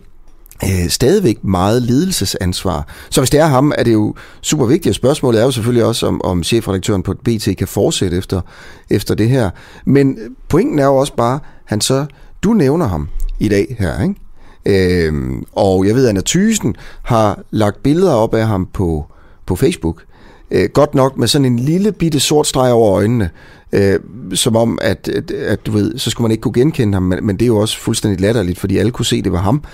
øh, 0.65 0.89
stadigvæk 0.89 1.45
meget 1.45 1.83
ledelsesansvar. 1.83 2.89
Så 3.11 3.21
hvis 3.21 3.31
det 3.31 3.41
er 3.41 3.47
ham, 3.47 3.73
er 3.79 3.83
det 3.83 3.93
jo 3.93 4.15
super 4.41 4.67
vigtigt. 4.67 4.95
Spørgsmålet 4.95 5.41
er 5.41 5.45
jo 5.45 5.51
selvfølgelig 5.51 5.85
også, 5.85 6.07
om, 6.07 6.21
om 6.25 6.43
chefredaktøren 6.43 7.03
på 7.03 7.15
BT 7.25 7.49
kan 7.59 7.69
fortsætte 7.69 8.17
efter, 8.17 8.41
efter 8.91 9.15
det 9.15 9.29
her. 9.29 9.51
Men 9.85 10.19
pointen 10.49 10.79
er 10.79 10.85
jo 10.85 10.97
også 10.97 11.15
bare, 11.17 11.39
han 11.65 11.81
så, 11.81 12.07
du 12.43 12.53
nævner 12.53 12.87
ham 12.87 13.09
i 13.39 13.49
dag 13.49 13.77
her, 13.79 14.03
ikke? 14.03 14.15
Øhm, 14.67 15.45
og 15.53 15.87
jeg 15.87 15.95
ved, 15.95 16.05
at 16.05 16.09
Anna 16.09 16.21
Thysen 16.27 16.77
har 17.03 17.41
lagt 17.51 17.83
billeder 17.83 18.13
op 18.13 18.35
af 18.35 18.47
ham 18.47 18.69
på, 18.73 19.07
på 19.47 19.57
Facebook. 19.57 20.03
Øh, 20.51 20.69
godt 20.75 20.95
nok 20.95 21.17
med 21.17 21.29
sådan 21.29 21.45
en 21.45 21.59
lille 21.59 21.93
bitte 21.93 22.21
sort 22.21 22.47
streg 22.47 22.73
over 22.73 22.95
øjnene. 22.95 23.31
Øh, 23.73 24.01
som 24.35 24.57
om, 24.57 24.79
at, 24.83 25.09
at, 25.09 25.31
at 25.31 25.67
du 25.67 25.73
ved, 25.73 25.99
så 25.99 26.11
skulle 26.11 26.25
man 26.25 26.31
ikke 26.31 26.43
kunne 26.43 26.53
genkende 26.53 26.95
ham, 26.95 27.03
men, 27.03 27.27
men 27.27 27.37
det 27.37 27.43
er 27.43 27.47
jo 27.47 27.57
også 27.57 27.79
fuldstændig 27.79 28.21
latterligt, 28.21 28.59
fordi 28.59 28.79
alle 28.79 28.93
kunne 28.93 29.07
se, 29.07 29.17
at 29.17 29.25
det 29.25 29.33
var 29.33 29.39
ham. 29.39 29.65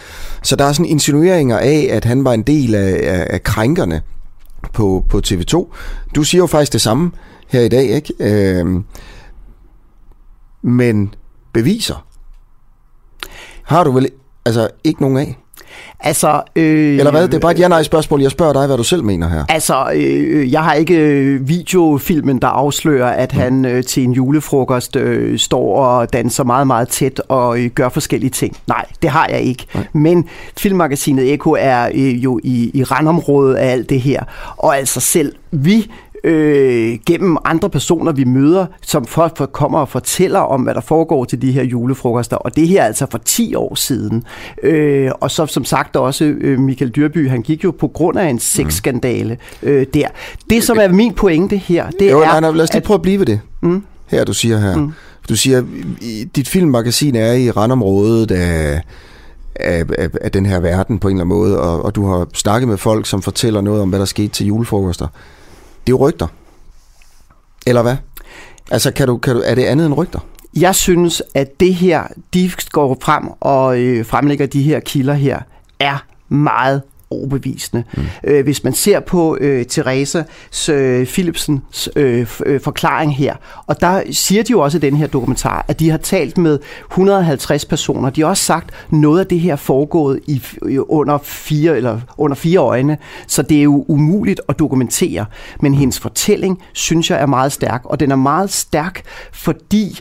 Så 0.42 0.56
der 0.56 0.64
er 0.64 0.72
sådan 0.72 0.90
insinueringer 0.90 1.58
af, 1.58 1.88
at 1.90 2.04
han 2.04 2.24
var 2.24 2.32
en 2.32 2.42
del 2.42 2.74
af, 2.74 3.00
af, 3.02 3.26
af 3.30 3.42
krænkerne 3.42 4.02
på, 4.72 5.04
på 5.08 5.20
TV2. 5.26 5.66
Du 6.14 6.22
siger 6.22 6.42
jo 6.42 6.46
faktisk 6.46 6.72
det 6.72 6.80
samme 6.80 7.10
her 7.48 7.60
i 7.60 7.68
dag, 7.68 7.84
ikke? 7.84 8.14
Øh, 8.20 8.66
men 10.62 11.14
beviser 11.52 12.04
har 13.68 13.84
du 13.84 13.92
vel 13.92 14.08
altså 14.46 14.68
ikke 14.84 15.02
nogen 15.02 15.16
af? 15.16 15.36
Altså, 16.00 16.42
øh, 16.56 16.98
Eller 16.98 17.10
hvad? 17.10 17.28
Det 17.28 17.34
er 17.34 17.38
bare 17.38 17.52
et 17.52 17.58
ja-nej-spørgsmål. 17.58 18.22
Jeg 18.22 18.30
spørger 18.30 18.52
dig, 18.52 18.66
hvad 18.66 18.76
du 18.76 18.82
selv 18.82 19.04
mener 19.04 19.28
her. 19.28 19.44
Altså, 19.48 19.90
øh, 19.94 20.52
jeg 20.52 20.64
har 20.64 20.74
ikke 20.74 20.94
øh, 20.94 21.48
videofilmen, 21.48 22.38
der 22.38 22.48
afslører, 22.48 23.10
at 23.10 23.32
mm. 23.32 23.40
han 23.40 23.64
øh, 23.64 23.84
til 23.84 24.04
en 24.04 24.12
julefrokost 24.12 24.96
øh, 24.96 25.38
står 25.38 25.84
og 25.84 26.12
danser 26.12 26.44
meget, 26.44 26.66
meget 26.66 26.88
tæt 26.88 27.20
og 27.28 27.60
øh, 27.60 27.70
gør 27.70 27.88
forskellige 27.88 28.30
ting. 28.30 28.56
Nej, 28.66 28.84
det 29.02 29.10
har 29.10 29.28
jeg 29.28 29.40
ikke. 29.40 29.66
Nej. 29.74 29.86
Men 29.92 30.28
filmmagasinet 30.56 31.32
Eko 31.32 31.56
er 31.58 31.88
øh, 31.94 32.24
jo 32.24 32.40
i, 32.44 32.70
i 32.74 32.84
randområdet 32.84 33.54
af 33.54 33.72
alt 33.72 33.90
det 33.90 34.00
her. 34.00 34.22
Og 34.56 34.76
altså 34.78 35.00
selv 35.00 35.32
vi 35.50 35.90
øh, 36.24 36.98
gennem 37.06 37.36
andre 37.44 37.70
personer, 37.70 38.12
vi 38.12 38.24
møder, 38.24 38.66
som 38.82 39.04
folk 39.04 39.52
kommer 39.52 39.78
og 39.78 39.88
fortæller 39.88 40.40
om, 40.40 40.62
hvad 40.62 40.74
der 40.74 40.80
foregår 40.80 41.24
til 41.24 41.42
de 41.42 41.52
her 41.52 41.62
julefrokoster. 41.62 42.36
Og 42.36 42.56
det 42.56 42.68
her 42.68 42.82
er 42.82 42.86
altså 42.86 43.06
for 43.10 43.18
10 43.18 43.54
år 43.54 43.74
siden. 43.74 44.24
Øh, 44.62 45.10
og 45.20 45.30
så 45.30 45.46
som 45.46 45.64
sagt 45.64 45.96
også 45.96 46.24
øh, 46.24 46.58
Michael 46.58 46.90
Dyrby, 46.90 47.28
han 47.28 47.42
gik 47.42 47.64
jo 47.64 47.70
på 47.70 47.88
grund 47.88 48.18
af 48.18 48.28
en 48.28 48.38
sexskandale 48.38 49.36
øh, 49.62 49.86
der. 49.94 50.08
Det, 50.50 50.64
som 50.64 50.78
er 50.80 50.88
min 50.88 51.14
pointe 51.14 51.56
her, 51.56 51.90
det 51.90 52.10
jo, 52.10 52.20
er... 52.20 52.24
Nej, 52.24 52.40
nej, 52.40 52.50
lad 52.50 52.64
os 52.64 52.72
lige 52.72 52.82
prøve 52.82 52.94
at 52.94 53.02
blive 53.02 53.18
ved 53.18 53.26
det. 53.26 53.40
Mm. 53.60 53.82
Her, 54.06 54.24
du 54.24 54.32
siger 54.32 54.58
her. 54.58 54.76
Mm. 54.76 54.92
Du 55.28 55.36
siger, 55.36 55.62
dit 56.36 56.48
filmmagasin 56.48 57.16
er 57.16 57.32
i 57.32 57.50
randområdet 57.50 58.30
af 58.30 58.82
af, 59.60 59.84
af, 59.98 60.08
af 60.20 60.32
den 60.32 60.46
her 60.46 60.60
verden 60.60 60.98
på 60.98 61.08
en 61.08 61.16
eller 61.16 61.24
anden 61.24 61.38
måde, 61.38 61.60
og, 61.60 61.84
og 61.84 61.94
du 61.94 62.06
har 62.06 62.26
snakket 62.34 62.68
med 62.68 62.76
folk, 62.76 63.06
som 63.06 63.22
fortæller 63.22 63.60
noget 63.60 63.82
om, 63.82 63.88
hvad 63.88 63.98
der 63.98 64.04
skete 64.04 64.28
til 64.28 64.46
julefrokoster. 64.46 65.06
Det 65.88 65.94
er 65.94 65.98
jo 65.98 66.08
rygter. 66.08 66.26
Eller 67.66 67.82
hvad? 67.82 67.96
Altså, 68.70 68.90
kan 68.90 69.06
du, 69.06 69.18
kan 69.18 69.34
du, 69.34 69.42
er 69.44 69.54
det 69.54 69.64
andet 69.64 69.86
end 69.86 69.94
rygter? 69.94 70.18
Jeg 70.56 70.74
synes, 70.74 71.22
at 71.34 71.60
det 71.60 71.74
her, 71.74 72.02
de 72.34 72.50
går 72.70 72.96
frem 73.02 73.28
og 73.40 73.80
øh, 73.80 74.06
fremlægger 74.06 74.46
de 74.46 74.62
her 74.62 74.80
kilder 74.80 75.14
her, 75.14 75.40
er 75.80 76.04
meget 76.28 76.82
overbevisende. 77.10 77.84
Mm. 77.96 78.02
Øh, 78.24 78.44
hvis 78.44 78.64
man 78.64 78.72
ser 78.72 79.00
på 79.00 79.38
øh, 79.40 79.66
Teresa 79.66 80.22
øh, 80.70 81.06
Philipsens 81.06 81.88
øh, 81.96 82.26
øh, 82.46 82.60
forklaring 82.60 83.16
her, 83.16 83.34
og 83.66 83.80
der 83.80 84.02
siger 84.10 84.42
de 84.42 84.50
jo 84.50 84.60
også 84.60 84.78
i 84.78 84.80
den 84.80 84.96
her 84.96 85.06
dokumentar, 85.06 85.64
at 85.68 85.80
de 85.80 85.90
har 85.90 85.98
talt 85.98 86.38
med 86.38 86.58
150 86.90 87.64
personer. 87.64 88.10
De 88.10 88.20
har 88.20 88.28
også 88.28 88.44
sagt, 88.44 88.70
noget 88.90 89.20
af 89.20 89.26
det 89.26 89.40
her 89.40 89.56
foregået 89.56 90.20
i, 90.26 90.42
under, 90.78 91.18
fire, 91.22 91.76
eller 91.76 92.00
under 92.16 92.34
fire 92.34 92.58
øjne, 92.58 92.98
så 93.26 93.42
det 93.42 93.58
er 93.58 93.62
jo 93.62 93.84
umuligt 93.88 94.40
at 94.48 94.58
dokumentere. 94.58 95.26
Men 95.60 95.74
hendes 95.74 96.00
fortælling, 96.00 96.62
synes 96.72 97.10
jeg, 97.10 97.20
er 97.20 97.26
meget 97.26 97.52
stærk, 97.52 97.82
og 97.84 98.00
den 98.00 98.10
er 98.10 98.16
meget 98.16 98.50
stærk, 98.50 99.02
fordi 99.32 100.00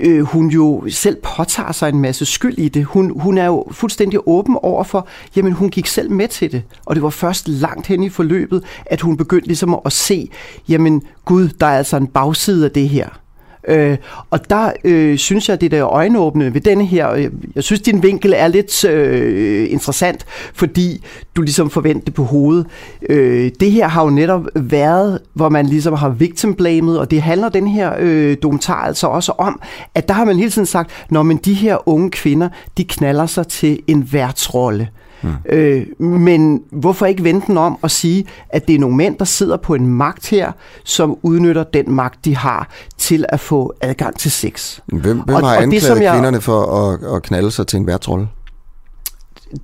øh, 0.00 0.22
hun 0.22 0.50
jo 0.50 0.84
selv 0.88 1.16
påtager 1.36 1.72
sig 1.72 1.88
en 1.88 2.00
masse 2.00 2.24
skyld 2.24 2.58
i 2.58 2.68
det. 2.68 2.84
Hun, 2.84 3.20
hun 3.20 3.38
er 3.38 3.46
jo 3.46 3.66
fuldstændig 3.70 4.20
åben 4.26 4.56
over 4.62 4.84
for, 4.84 5.08
jamen 5.36 5.52
hun 5.52 5.70
gik 5.70 5.86
selv 5.86 6.10
med 6.10 6.28
til 6.28 6.52
det. 6.52 6.62
Og 6.86 6.94
det 6.94 7.02
var 7.02 7.10
først 7.10 7.48
langt 7.48 7.86
hen 7.86 8.02
i 8.02 8.08
forløbet, 8.08 8.64
at 8.86 9.00
hun 9.00 9.16
begyndte 9.16 9.46
ligesom 9.46 9.80
at 9.84 9.92
se, 9.92 10.30
jamen 10.68 11.02
gud, 11.24 11.48
der 11.48 11.66
er 11.66 11.78
altså 11.78 11.96
en 11.96 12.06
bagside 12.06 12.64
af 12.64 12.70
det 12.70 12.88
her. 12.88 13.21
Øh, 13.68 13.96
og 14.30 14.50
der 14.50 14.72
øh, 14.84 15.18
synes 15.18 15.48
jeg, 15.48 15.60
det 15.60 15.70
der 15.70 15.86
øjenåbne 15.86 16.54
ved 16.54 16.60
denne 16.60 16.86
her, 16.86 17.10
øh, 17.10 17.30
jeg 17.54 17.64
synes, 17.64 17.80
din 17.80 18.02
vinkel 18.02 18.34
er 18.36 18.48
lidt 18.48 18.84
øh, 18.84 19.70
interessant, 19.70 20.24
fordi 20.54 21.04
du 21.36 21.42
ligesom 21.42 21.70
forventer 21.70 22.04
det 22.04 22.14
på 22.14 22.24
hovedet. 22.24 22.66
Øh, 23.08 23.50
det 23.60 23.72
her 23.72 23.88
har 23.88 24.04
jo 24.04 24.10
netop 24.10 24.46
været, 24.54 25.18
hvor 25.34 25.48
man 25.48 25.66
ligesom 25.66 25.94
har 25.94 26.08
victim 26.08 26.54
blamet, 26.54 26.98
og 26.98 27.10
det 27.10 27.22
handler 27.22 27.48
den 27.48 27.68
her 27.68 27.94
øh, 27.98 28.36
dokumentar 28.42 28.84
altså 28.84 29.06
også 29.06 29.32
om, 29.32 29.60
at 29.94 30.08
der 30.08 30.14
har 30.14 30.24
man 30.24 30.36
hele 30.36 30.50
tiden 30.50 30.66
sagt, 30.66 30.90
når 31.10 31.22
men 31.22 31.36
de 31.36 31.54
her 31.54 31.88
unge 31.88 32.10
kvinder, 32.10 32.48
de 32.76 32.84
knaller 32.84 33.26
sig 33.26 33.46
til 33.46 33.80
en 33.86 34.08
værtsrolle. 34.12 34.88
Mm. 35.22 35.30
Øh, 35.46 35.86
men 36.00 36.62
hvorfor 36.70 37.06
ikke 37.06 37.24
vente 37.24 37.46
den 37.46 37.58
om 37.58 37.78
og 37.82 37.90
sige, 37.90 38.24
at 38.48 38.68
det 38.68 38.74
er 38.74 38.78
nogle 38.78 38.96
mænd, 38.96 39.18
der 39.18 39.24
sidder 39.24 39.56
på 39.56 39.74
en 39.74 39.86
magt 39.86 40.30
her, 40.30 40.52
som 40.84 41.18
udnytter 41.22 41.64
den 41.64 41.90
magt, 41.90 42.24
de 42.24 42.36
har 42.36 42.68
til 42.98 43.24
at 43.28 43.40
få 43.40 43.74
adgang 43.80 44.18
til 44.18 44.30
sex. 44.30 44.78
Hvem, 44.86 45.00
hvem 45.02 45.34
og, 45.34 45.48
har 45.48 45.56
anklaget 45.56 45.72
det, 45.72 45.82
som 45.82 46.02
jeg, 46.02 46.12
kvinderne 46.12 46.40
for 46.40 46.62
at, 46.62 47.16
at 47.16 47.22
knalde 47.22 47.50
sig 47.50 47.66
til 47.66 47.76
en 47.76 47.86
værtsrolle? 47.86 48.28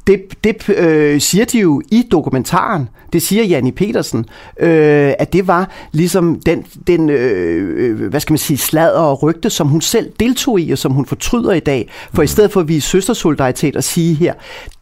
Det, 0.07 0.45
det 0.45 0.69
øh, 0.69 1.21
siger 1.21 1.45
de 1.45 1.59
jo 1.59 1.83
i 1.91 2.05
dokumentaren. 2.11 2.89
Det 3.13 3.23
siger 3.23 3.45
Janni 3.45 3.71
Petersen, 3.71 4.27
øh, 4.61 5.13
at 5.19 5.33
det 5.33 5.47
var 5.47 5.71
ligesom 5.93 6.41
den, 6.47 6.65
den 6.87 7.11
øh, 7.11 8.01
øh, 8.01 8.09
hvad 8.09 8.21
skal 8.21 8.33
man 8.33 8.39
sige, 8.39 8.59
sladder 8.59 9.01
og 9.01 9.23
rygte, 9.23 9.51
som 9.51 9.69
hun 9.69 9.81
selv 9.81 10.13
deltog 10.21 10.61
i, 10.61 10.71
og 10.71 10.79
som 10.79 10.93
hun 10.93 11.07
fortryder 11.07 11.53
i 11.53 11.61
dag. 11.61 11.91
For 12.15 12.23
mm. 12.23 12.25
i 12.25 12.27
stedet 12.27 12.53
for 12.53 12.61
at 12.61 12.69
vise 12.69 12.89
søstersolidaritet 12.89 13.77
og 13.77 13.85
sige 13.85 14.15
her, 14.15 14.35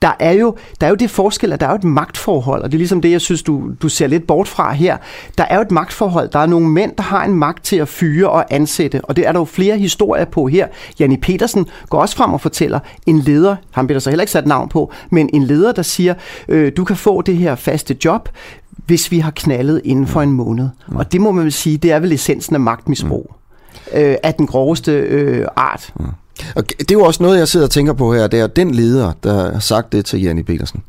der 0.03 0.13
er, 0.19 0.33
jo, 0.33 0.57
der 0.81 0.87
er 0.87 0.91
jo 0.91 0.97
det 0.97 1.11
forskel, 1.11 1.53
at 1.53 1.61
der 1.61 1.67
er 1.67 1.71
jo 1.71 1.77
et 1.77 1.85
magtforhold, 1.85 2.63
og 2.63 2.73
det 2.73 2.77
er 2.77 2.79
ligesom 2.79 3.01
det, 3.01 3.11
jeg 3.11 3.21
synes, 3.21 3.43
du, 3.43 3.71
du 3.83 3.89
ser 3.89 4.07
lidt 4.07 4.27
bort 4.27 4.49
fra 4.49 4.73
her. 4.73 4.97
Der 5.39 5.45
er 5.45 5.55
jo 5.55 5.63
et 5.63 5.71
magtforhold. 5.71 6.29
Der 6.29 6.39
er 6.39 6.47
nogle 6.47 6.69
mænd, 6.69 6.93
der 6.97 7.03
har 7.03 7.25
en 7.25 7.35
magt 7.35 7.65
til 7.65 7.77
at 7.77 7.89
fyre 7.89 8.31
og 8.31 8.45
ansætte, 8.51 9.01
og 9.05 9.17
det 9.17 9.27
er 9.27 9.33
der 9.33 9.39
jo 9.39 9.45
flere 9.45 9.79
historier 9.79 10.25
på 10.25 10.47
her. 10.47 10.67
Janni 11.01 11.17
Petersen 11.17 11.67
går 11.89 12.01
også 12.01 12.17
frem 12.17 12.33
og 12.33 12.41
fortæller, 12.41 12.79
en 13.07 13.19
leder, 13.19 13.57
han 13.71 13.87
bliver 13.87 13.95
der 13.95 14.01
så 14.01 14.11
heller 14.11 14.23
ikke 14.23 14.33
sat 14.33 14.47
navn 14.47 14.69
på, 14.69 14.93
men 15.11 15.31
en 15.33 15.43
leder, 15.43 15.73
der 15.73 15.83
siger, 15.83 16.15
øh, 16.49 16.73
du 16.77 16.85
kan 16.85 16.97
få 16.97 17.23
det 17.23 17.37
her 17.37 17.55
faste 17.55 17.97
job, 18.05 18.29
hvis 18.71 19.11
vi 19.11 19.19
har 19.19 19.31
knaldet 19.31 19.81
inden 19.85 20.07
for 20.07 20.23
en 20.23 20.33
måned. 20.33 20.69
Mm. 20.89 20.97
Og 20.97 21.13
det 21.13 21.21
må 21.21 21.33
man 21.33 21.45
vel 21.45 21.53
sige, 21.53 21.77
det 21.77 21.93
er 21.93 21.99
vel 21.99 22.13
essensen 22.13 22.55
af 22.55 22.61
magtmisbrug 22.61 23.35
mm. 23.93 23.99
øh, 23.99 24.17
af 24.23 24.35
den 24.35 24.47
groveste 24.47 24.93
øh, 24.93 25.47
art. 25.57 25.93
Mm. 26.01 26.07
Og 26.57 26.71
det 26.71 26.91
er 26.91 26.95
jo 26.95 27.03
også 27.03 27.23
noget, 27.23 27.39
jeg 27.39 27.49
sidder 27.49 27.67
og 27.67 27.71
tænker 27.71 27.93
på 27.93 28.15
her, 28.15 28.27
det 28.27 28.41
er 28.41 28.47
den 28.47 28.71
leder, 28.71 29.13
der 29.23 29.53
har 29.53 29.61
sagt 29.61 29.93
det 29.93 30.05
til 30.05 30.23
Janni 30.23 30.43
Petersen. 30.43 30.83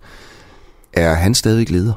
Er 0.94 1.14
han 1.14 1.34
stadig 1.34 1.72
leder? 1.72 1.94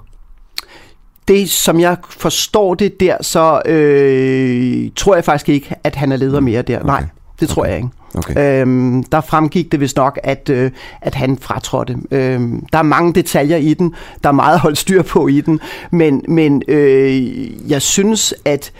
Det, 1.28 1.50
som 1.50 1.80
jeg 1.80 1.96
forstår 2.10 2.74
det 2.74 3.00
der, 3.00 3.16
så 3.20 3.62
øh, 3.66 4.90
tror 4.96 5.14
jeg 5.14 5.24
faktisk 5.24 5.48
ikke, 5.48 5.74
at 5.84 5.96
han 5.96 6.12
er 6.12 6.16
leder 6.16 6.40
mere 6.40 6.62
der. 6.62 6.76
Okay. 6.76 6.86
Nej, 6.86 7.04
det 7.40 7.48
tror 7.48 7.62
okay. 7.62 7.70
jeg 7.70 7.78
ikke. 7.78 7.88
Okay. 8.14 8.60
Øhm, 8.62 9.04
der 9.04 9.20
fremgik 9.20 9.72
det 9.72 9.80
vist 9.80 9.96
nok, 9.96 10.18
at, 10.22 10.48
øh, 10.48 10.70
at 11.00 11.14
han 11.14 11.38
fratrådte. 11.38 11.96
Øhm, 12.10 12.66
der 12.72 12.78
er 12.78 12.82
mange 12.82 13.12
detaljer 13.12 13.56
i 13.56 13.74
den, 13.74 13.94
der 14.22 14.28
er 14.28 14.32
meget 14.32 14.60
holdt 14.60 14.78
styr 14.78 15.02
på 15.02 15.28
i 15.28 15.40
den, 15.40 15.60
men, 15.90 16.24
men 16.28 16.62
øh, 16.68 17.70
jeg 17.70 17.82
synes, 17.82 18.34
at 18.44 18.72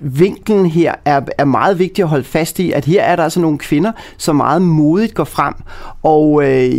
vinklen 0.00 0.66
her 0.66 0.94
er, 1.04 1.20
er 1.38 1.44
meget 1.44 1.78
vigtig 1.78 2.02
at 2.02 2.08
holde 2.08 2.24
fast 2.24 2.58
i, 2.58 2.72
at 2.72 2.84
her 2.84 3.02
er 3.02 3.16
der 3.16 3.24
altså 3.24 3.40
nogle 3.40 3.58
kvinder, 3.58 3.92
som 4.16 4.36
meget 4.36 4.62
modigt 4.62 5.14
går 5.14 5.24
frem, 5.24 5.54
og 6.02 6.44
øh, 6.44 6.72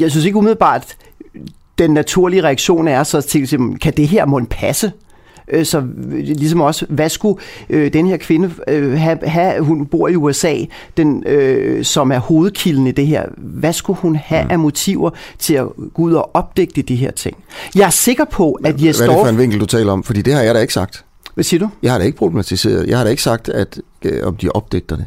jeg 0.00 0.10
synes 0.10 0.26
ikke 0.26 0.38
umiddelbart, 0.38 0.96
den 1.78 1.90
naturlige 1.90 2.42
reaktion 2.42 2.88
er 2.88 3.02
så 3.02 3.20
til, 3.20 3.78
kan 3.82 3.92
det 3.96 4.08
her 4.08 4.26
må 4.26 4.40
passe? 4.50 4.92
Øh, 5.52 5.66
så 5.66 5.82
ligesom 6.12 6.60
også, 6.60 6.86
hvad 6.88 7.08
skulle 7.08 7.40
øh, 7.70 7.92
den 7.92 8.06
her 8.06 8.16
kvinde 8.16 8.50
øh, 8.68 8.92
have, 8.92 9.18
have, 9.22 9.60
hun 9.60 9.86
bor 9.86 10.08
i 10.08 10.16
USA, 10.16 10.56
den, 10.96 11.24
øh, 11.26 11.84
som 11.84 12.12
er 12.12 12.18
hovedkilden 12.18 12.86
i 12.86 12.90
det 12.90 13.06
her, 13.06 13.24
hvad 13.36 13.72
skulle 13.72 13.98
hun 13.98 14.16
have 14.16 14.44
mm. 14.44 14.50
af 14.50 14.58
motiver 14.58 15.10
til 15.38 15.54
at 15.54 15.66
gå 15.94 16.02
ud 16.02 16.12
og 16.12 16.30
opdægte 16.34 16.82
de 16.82 16.96
her 16.96 17.10
ting? 17.10 17.36
Jeg 17.74 17.86
er 17.86 17.90
sikker 17.90 18.24
på, 18.24 18.52
at 18.52 18.74
står... 18.94 19.04
Hvad 19.04 19.08
er 19.08 19.18
det 19.18 19.24
for 19.24 19.26
en 19.26 19.38
vinkel, 19.38 19.60
du 19.60 19.66
taler 19.66 19.92
om? 19.92 20.02
Fordi 20.02 20.22
det 20.22 20.34
har 20.34 20.42
jeg 20.42 20.54
da 20.54 20.60
ikke 20.60 20.72
sagt. 20.72 21.04
Hvad 21.34 21.44
siger 21.44 21.60
du? 21.60 21.68
Jeg 21.82 21.92
har 21.92 21.98
da 21.98 22.04
ikke 22.04 22.18
problematiseret. 22.18 22.86
Jeg 22.86 22.96
har 22.98 23.04
da 23.04 23.10
ikke 23.10 23.22
sagt, 23.22 23.48
at 23.48 23.80
øh, 24.04 24.26
om 24.26 24.36
de 24.36 24.48
opdægter 24.48 24.96
det. 24.96 25.06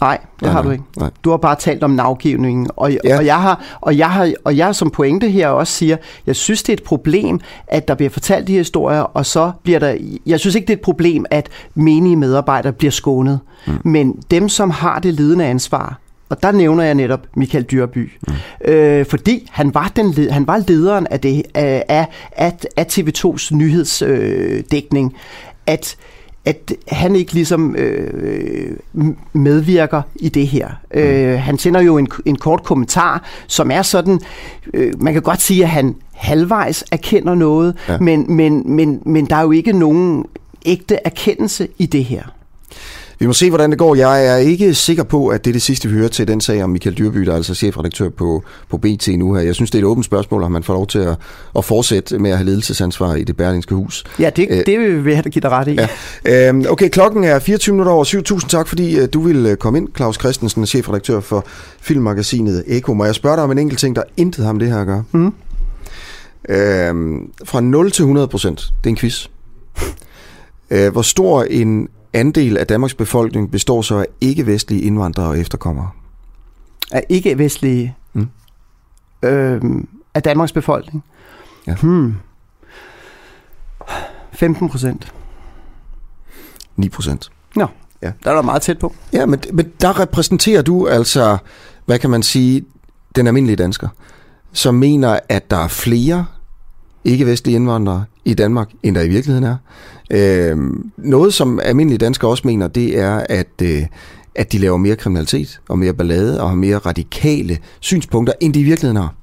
Nej, 0.00 0.18
det 0.34 0.42
Nej, 0.42 0.52
har 0.52 0.62
du 0.62 0.70
ikke. 0.70 0.84
nej. 0.96 1.10
Du 1.24 1.30
har 1.30 1.36
bare 1.36 1.56
talt 1.56 1.82
om 1.84 1.90
navgivningen, 1.90 2.66
og, 2.76 2.92
Ja. 3.04 3.18
og, 3.18 3.26
jeg 3.26 3.40
har, 3.40 3.78
og, 3.80 3.98
jeg 3.98 4.10
har, 4.10 4.32
og 4.44 4.56
jeg 4.56 4.74
som 4.74 4.90
pointe 4.90 5.28
her 5.30 5.48
også 5.48 5.72
siger, 5.72 5.96
jeg 6.26 6.36
synes, 6.36 6.62
det 6.62 6.72
er 6.72 6.76
et 6.76 6.82
problem, 6.82 7.40
at 7.66 7.88
der 7.88 7.94
bliver 7.94 8.10
fortalt 8.10 8.46
de 8.46 8.52
historier, 8.52 9.00
og 9.00 9.26
så 9.26 9.52
bliver 9.62 9.78
der... 9.78 9.96
Jeg 10.26 10.40
synes 10.40 10.54
ikke, 10.54 10.66
det 10.66 10.72
er 10.72 10.76
et 10.76 10.82
problem, 10.82 11.24
at 11.30 11.48
menige 11.74 12.16
medarbejdere 12.16 12.72
bliver 12.72 12.90
skånet. 12.90 13.40
Mm. 13.66 13.72
Men 13.84 14.12
dem, 14.30 14.48
som 14.48 14.70
har 14.70 14.98
det 14.98 15.14
ledende 15.14 15.44
ansvar, 15.44 15.98
og 16.28 16.42
der 16.42 16.52
nævner 16.52 16.84
jeg 16.84 16.94
netop 16.94 17.20
Michael 17.36 17.64
Dyrby, 17.64 18.12
mm. 18.28 18.34
øh, 18.72 19.06
fordi 19.06 19.48
han 19.52 19.74
var, 19.74 19.92
den, 19.96 20.30
han 20.30 20.46
var 20.46 20.62
lederen 20.68 21.06
af, 21.10 21.20
det, 21.20 21.42
af, 21.54 21.84
af, 21.88 22.06
af, 22.32 22.52
af 22.76 22.86
TV2's 22.98 23.54
nyhedsdækning, 23.56 25.14
at 25.66 25.96
at 26.44 26.72
han 26.88 27.16
ikke 27.16 27.32
ligesom 27.32 27.76
øh, 27.76 28.76
medvirker 29.32 30.02
i 30.16 30.28
det 30.28 30.46
her. 30.46 30.68
Mm. 30.94 31.00
Øh, 31.00 31.38
han 31.40 31.58
sender 31.58 31.80
jo 31.80 31.98
en, 31.98 32.08
en 32.24 32.36
kort 32.36 32.62
kommentar, 32.64 33.24
som 33.46 33.70
er 33.70 33.82
sådan, 33.82 34.20
øh, 34.74 35.02
man 35.02 35.12
kan 35.12 35.22
godt 35.22 35.40
sige, 35.40 35.62
at 35.62 35.68
han 35.68 35.94
halvvejs 36.14 36.84
erkender 36.92 37.34
noget, 37.34 37.76
Ja. 37.88 37.98
men, 37.98 38.36
men, 38.36 38.62
men, 38.76 39.02
men 39.06 39.26
der 39.26 39.36
er 39.36 39.42
jo 39.42 39.50
ikke 39.50 39.72
nogen 39.72 40.24
ægte 40.66 40.98
erkendelse 41.04 41.68
i 41.78 41.86
det 41.86 42.04
her. 42.04 42.22
Vi 43.20 43.26
må 43.26 43.32
se, 43.32 43.48
hvordan 43.48 43.70
det 43.70 43.78
går. 43.78 43.94
Jeg 43.94 44.26
er 44.26 44.36
ikke 44.36 44.74
sikker 44.74 45.02
på, 45.02 45.28
at 45.28 45.44
det 45.44 45.50
er 45.50 45.52
det 45.52 45.62
sidste, 45.62 45.88
vi 45.88 45.94
hører 45.94 46.08
til 46.08 46.28
den 46.28 46.40
sag 46.40 46.64
om 46.64 46.70
Michael 46.70 46.98
Dyrby, 46.98 47.18
der 47.18 47.32
er 47.32 47.36
altså 47.36 47.54
chefredaktør 47.54 48.08
på, 48.08 48.42
på 48.68 48.78
BT 48.78 49.08
nu 49.08 49.34
her. 49.34 49.42
Jeg 49.42 49.54
synes, 49.54 49.70
det 49.70 49.78
er 49.78 49.82
et 49.82 49.86
åbent 49.86 50.06
spørgsmål, 50.06 50.42
om 50.42 50.52
man 50.52 50.62
får 50.62 50.74
lov 50.74 50.86
til 50.86 50.98
at, 50.98 51.16
at 51.56 51.64
fortsætte 51.64 52.18
med 52.18 52.30
at 52.30 52.36
have 52.36 52.46
ledelsesansvar 52.46 53.14
i 53.14 53.24
det 53.24 53.36
berlingske 53.36 53.74
hus. 53.74 54.04
Ja, 54.18 54.30
det, 54.30 54.46
Øh, 54.50 54.58
øh, 54.58 54.66
det 54.66 55.04
vil 55.04 55.12
jeg 55.12 55.24
give 55.24 55.40
dig 55.40 55.50
ret 55.50 55.68
i. 55.68 55.78
Ja. 56.24 56.48
Øhm, 56.48 56.64
okay, 56.68 56.88
klokken 56.88 57.24
er 57.24 57.38
24 57.38 57.72
minutter 57.72 57.92
over 57.92 58.04
syv. 58.04 58.22
Tusind 58.22 58.50
tak, 58.50 58.68
fordi 58.68 58.98
øh, 58.98 59.08
du 59.12 59.20
ville 59.20 59.50
øh, 59.50 59.56
komme 59.56 59.78
ind, 59.78 59.88
Claus 59.96 60.16
Christensen, 60.18 60.66
chefredaktør 60.66 61.20
for 61.20 61.44
filmmagasinet 61.80 62.64
Eko. 62.66 62.94
Må 62.94 63.04
jeg 63.04 63.14
spørge 63.14 63.36
dig 63.36 63.44
om 63.44 63.50
en 63.50 63.58
enkelt 63.58 63.80
ting, 63.80 63.96
der 63.96 64.02
intet 64.16 64.44
har 64.44 64.52
med 64.52 64.60
det 64.60 64.68
her 64.68 64.80
at 64.80 64.86
gøre? 64.86 65.04
Mm. 65.12 65.32
Øhm, 66.48 67.30
fra 67.44 67.60
0 67.60 67.90
til 67.90 68.02
100 68.02 68.28
procent, 68.28 68.60
det 68.60 68.86
er 68.86 68.90
en 68.90 68.96
quiz. 68.96 69.26
Øh, 70.70 70.92
hvor 70.92 71.02
stor 71.02 71.42
en 71.42 71.88
andel 72.12 72.56
af 72.58 72.66
Danmarks 72.66 72.94
befolkning 72.94 73.50
består 73.50 73.82
så 73.82 73.96
af 73.98 74.06
ikke-vestlige 74.20 74.82
indvandrere 74.82 75.26
og 75.28 75.38
efterkommere? 75.38 75.90
Af 76.92 77.04
ikke-vestlige 77.08 77.94
Mm. 78.12 78.28
øh, 79.22 79.60
af 80.14 80.22
Danmarks 80.22 80.52
befolkning. 80.52 81.04
Ja. 81.66 81.74
Hmm. 81.74 82.14
15 84.32 84.68
procent. 84.68 85.12
9 86.76 86.88
procent. 86.88 87.30
Nå, 87.56 87.66
Ja. 88.02 88.12
der 88.24 88.30
er 88.30 88.34
der 88.34 88.42
meget 88.42 88.62
tæt 88.62 88.78
på. 88.78 88.94
Ja, 89.12 89.26
men, 89.26 89.40
men 89.52 89.72
der 89.80 90.00
repræsenterer 90.00 90.62
du 90.62 90.86
altså, 90.88 91.38
hvad 91.86 91.98
kan 91.98 92.10
man 92.10 92.22
sige, 92.22 92.64
den 93.16 93.26
almindelige 93.26 93.56
dansker, 93.56 93.88
som 94.52 94.74
mener, 94.74 95.18
at 95.28 95.50
der 95.50 95.56
er 95.56 95.68
flere 95.68 96.26
ikke-vestlige 97.04 97.56
indvandrere 97.56 98.04
i 98.24 98.34
Danmark, 98.34 98.70
end 98.82 98.94
der 98.94 99.02
i 99.02 99.08
virkeligheden 99.08 99.44
er. 99.44 99.56
Øhm, 100.10 100.90
noget, 100.96 101.34
som 101.34 101.60
almindelige 101.62 101.98
danskere 101.98 102.30
også 102.30 102.42
mener, 102.46 102.68
det 102.68 102.98
er, 102.98 103.26
at, 103.28 103.62
øh, 103.62 103.82
at 104.34 104.52
de 104.52 104.58
laver 104.58 104.76
mere 104.76 104.96
kriminalitet 104.96 105.60
og 105.68 105.78
mere 105.78 105.94
ballade 105.94 106.42
og 106.42 106.48
har 106.48 106.56
mere 106.56 106.78
radikale 106.78 107.58
synspunkter, 107.80 108.32
end 108.40 108.54
de 108.54 108.60
i 108.60 108.64
virkeligheden 108.64 108.96
har. 108.96 109.14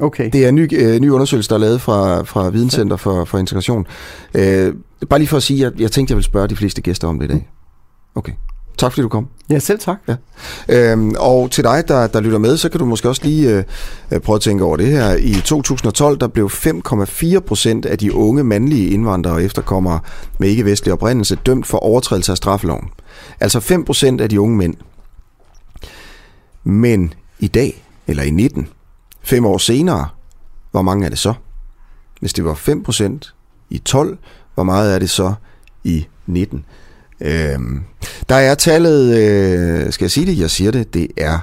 Okay. 0.00 0.30
Det 0.32 0.44
er 0.44 0.48
en 0.48 0.54
ny, 0.54 0.68
øh, 0.72 1.00
ny 1.00 1.10
undersøgelse, 1.10 1.48
der 1.48 1.54
er 1.54 1.60
lavet 1.60 1.80
fra, 1.80 2.22
fra 2.22 2.50
Videnscenter 2.50 2.96
for, 2.96 3.24
for 3.24 3.38
Integration. 3.38 3.86
Øh, 4.34 4.74
bare 5.08 5.18
lige 5.18 5.28
for 5.28 5.36
at 5.36 5.42
sige, 5.42 5.66
at 5.66 5.80
jeg 5.80 5.92
tænkte, 5.92 6.12
jeg 6.12 6.16
ville 6.16 6.24
spørge 6.24 6.48
de 6.48 6.56
fleste 6.56 6.82
gæster 6.82 7.08
om 7.08 7.18
det 7.18 7.26
i 7.26 7.28
dag. 7.28 7.48
Okay. 8.14 8.32
Tak 8.78 8.92
fordi 8.92 9.02
du 9.02 9.08
kom. 9.08 9.28
Ja, 9.50 9.58
selv 9.58 9.78
tak. 9.78 9.96
Ja. 10.08 10.16
Øhm, 10.68 11.14
og 11.18 11.50
til 11.50 11.64
dig, 11.64 11.84
der, 11.88 12.06
der 12.06 12.20
lytter 12.20 12.38
med, 12.38 12.56
så 12.56 12.68
kan 12.68 12.80
du 12.80 12.86
måske 12.86 13.08
også 13.08 13.22
lige 13.24 13.50
øh, 13.50 13.64
øh, 14.10 14.20
prøve 14.20 14.36
at 14.36 14.42
tænke 14.42 14.64
over 14.64 14.76
det 14.76 14.86
her. 14.86 15.16
I 15.16 15.32
2012, 15.44 16.18
der 16.18 16.28
blev 16.28 16.46
5,4 16.46 17.38
procent 17.38 17.86
af 17.86 17.98
de 17.98 18.14
unge 18.14 18.44
mandlige 18.44 18.90
indvandrere 18.90 19.34
og 19.34 19.42
efterkommere 19.42 20.00
med 20.38 20.48
ikke-vestlig 20.48 20.92
oprindelse 20.92 21.36
dømt 21.46 21.66
for 21.66 21.78
overtrædelse 21.78 22.32
af 22.32 22.36
straffeloven. 22.36 22.88
Altså 23.40 23.60
5 23.60 23.84
procent 23.84 24.20
af 24.20 24.28
de 24.28 24.40
unge 24.40 24.56
mænd. 24.56 24.74
Men 26.64 27.14
i 27.38 27.48
dag, 27.48 27.84
eller 28.06 28.22
i 28.22 28.30
19, 28.30 28.68
fem 29.22 29.46
år 29.46 29.58
senere, 29.58 30.08
hvor 30.70 30.82
mange 30.82 31.04
er 31.06 31.08
det 31.08 31.18
så? 31.18 31.34
Hvis 32.20 32.32
det 32.32 32.44
var 32.44 32.54
5 32.54 32.82
procent 32.82 33.34
i 33.70 33.78
12, 33.78 34.18
hvor 34.54 34.64
meget 34.64 34.94
er 34.94 34.98
det 34.98 35.10
så 35.10 35.34
i 35.84 36.06
19? 36.26 36.64
Øhm, 37.20 37.82
der 38.28 38.34
er 38.34 38.54
tallet, 38.54 39.18
øh, 39.18 39.92
skal 39.92 40.04
jeg 40.04 40.10
sige 40.10 40.26
det? 40.26 40.38
Jeg 40.38 40.50
siger 40.50 40.70
det, 40.70 40.94
det 40.94 41.08
er 41.16 41.38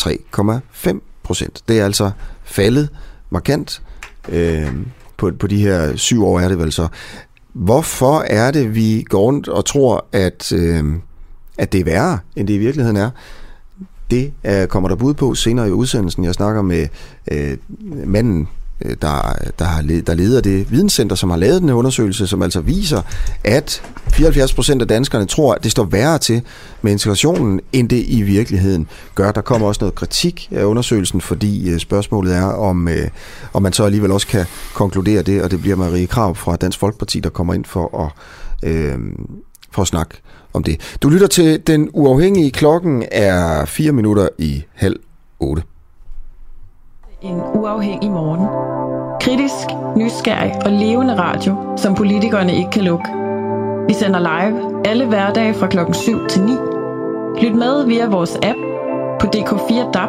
3,5 0.00 1.00
procent. 1.22 1.62
Det 1.68 1.80
er 1.80 1.84
altså 1.84 2.10
faldet 2.44 2.88
markant 3.30 3.82
øh, 4.28 4.72
på, 5.16 5.30
på 5.40 5.46
de 5.46 5.62
her 5.62 5.96
syv 5.96 6.24
år 6.24 6.40
er 6.40 6.48
det 6.48 6.58
vel 6.58 6.72
så. 6.72 6.88
Hvorfor 7.52 8.20
er 8.20 8.50
det, 8.50 8.74
vi 8.74 9.04
går 9.08 9.20
rundt 9.20 9.48
og 9.48 9.64
tror, 9.64 10.06
at, 10.12 10.52
øh, 10.52 10.84
at 11.58 11.72
det 11.72 11.80
er 11.80 11.84
værre, 11.84 12.18
end 12.36 12.48
det 12.48 12.54
i 12.54 12.58
virkeligheden 12.58 12.96
er? 12.96 13.10
Det 14.10 14.32
øh, 14.44 14.66
kommer 14.66 14.88
der 14.88 14.96
bud 14.96 15.14
på 15.14 15.34
senere 15.34 15.68
i 15.68 15.72
udsendelsen. 15.72 16.24
Jeg 16.24 16.34
snakker 16.34 16.62
med 16.62 16.88
øh, 17.32 17.56
manden, 18.06 18.48
Øh, 18.84 18.96
der, 19.02 19.34
der, 19.58 19.64
har 19.64 19.82
led, 19.82 20.02
der 20.02 20.14
leder 20.14 20.40
det 20.40 20.70
videnscenter, 20.70 21.16
som 21.16 21.30
har 21.30 21.36
lavet 21.36 21.60
den 21.60 21.68
her 21.68 21.76
undersøgelse, 21.76 22.26
som 22.26 22.42
altså 22.42 22.60
viser, 22.60 23.02
at 23.44 23.82
74 24.12 24.54
procent 24.54 24.82
af 24.82 24.88
danskerne 24.88 25.26
tror, 25.26 25.54
at 25.54 25.64
det 25.64 25.70
står 25.70 25.84
værre 25.84 26.18
til 26.18 26.42
med 26.82 26.92
integrationen, 26.92 27.60
end 27.72 27.88
det 27.88 28.04
i 28.08 28.22
virkeligheden 28.22 28.88
gør. 29.14 29.32
Der 29.32 29.40
kommer 29.40 29.68
også 29.68 29.78
noget 29.80 29.94
kritik 29.94 30.48
af 30.50 30.64
undersøgelsen, 30.64 31.20
fordi 31.20 31.70
øh, 31.70 31.78
spørgsmålet 31.78 32.36
er, 32.36 32.44
om, 32.44 32.88
øh, 32.88 33.08
om 33.52 33.62
man 33.62 33.72
så 33.72 33.84
alligevel 33.84 34.10
også 34.10 34.26
kan 34.26 34.46
konkludere 34.74 35.22
det, 35.22 35.42
og 35.42 35.50
det 35.50 35.60
bliver 35.60 35.76
Marie 35.76 36.06
Krav 36.06 36.34
fra 36.34 36.56
Dansk 36.56 36.78
Folkeparti, 36.78 37.20
der 37.20 37.30
kommer 37.30 37.54
ind 37.54 37.64
for 37.64 38.04
at, 38.04 38.10
øh, 38.70 38.98
for 39.72 39.82
at 39.82 39.88
snakke 39.88 40.14
om 40.52 40.62
det. 40.62 40.96
Du 41.02 41.08
lytter 41.08 41.26
til 41.26 41.66
Den 41.66 41.90
Uafhængige. 41.92 42.50
Klokken 42.50 43.04
er 43.10 43.64
4 43.64 43.92
minutter 43.92 44.28
i 44.38 44.64
halv 44.74 45.00
8. 45.40 45.62
En 47.22 47.42
uafhængig 47.54 48.10
morgen. 48.10 48.46
Kritisk, 49.20 49.66
nysgerrig 49.96 50.52
og 50.64 50.72
levende 50.72 51.18
radio, 51.18 51.56
som 51.76 51.94
politikerne 51.94 52.56
ikke 52.56 52.70
kan 52.70 52.82
lukke. 52.82 53.08
Vi 53.88 53.94
sender 53.94 54.20
live 54.20 54.86
alle 54.86 55.06
hverdage 55.06 55.54
fra 55.54 55.66
klokken 55.66 55.94
7 55.94 56.26
til 56.28 56.42
9. 56.42 56.52
Lyt 57.42 57.54
med 57.54 57.86
via 57.86 58.08
vores 58.08 58.36
app 58.36 58.58
på 59.20 59.26
DK4 59.26 59.90
DAB, 59.90 60.08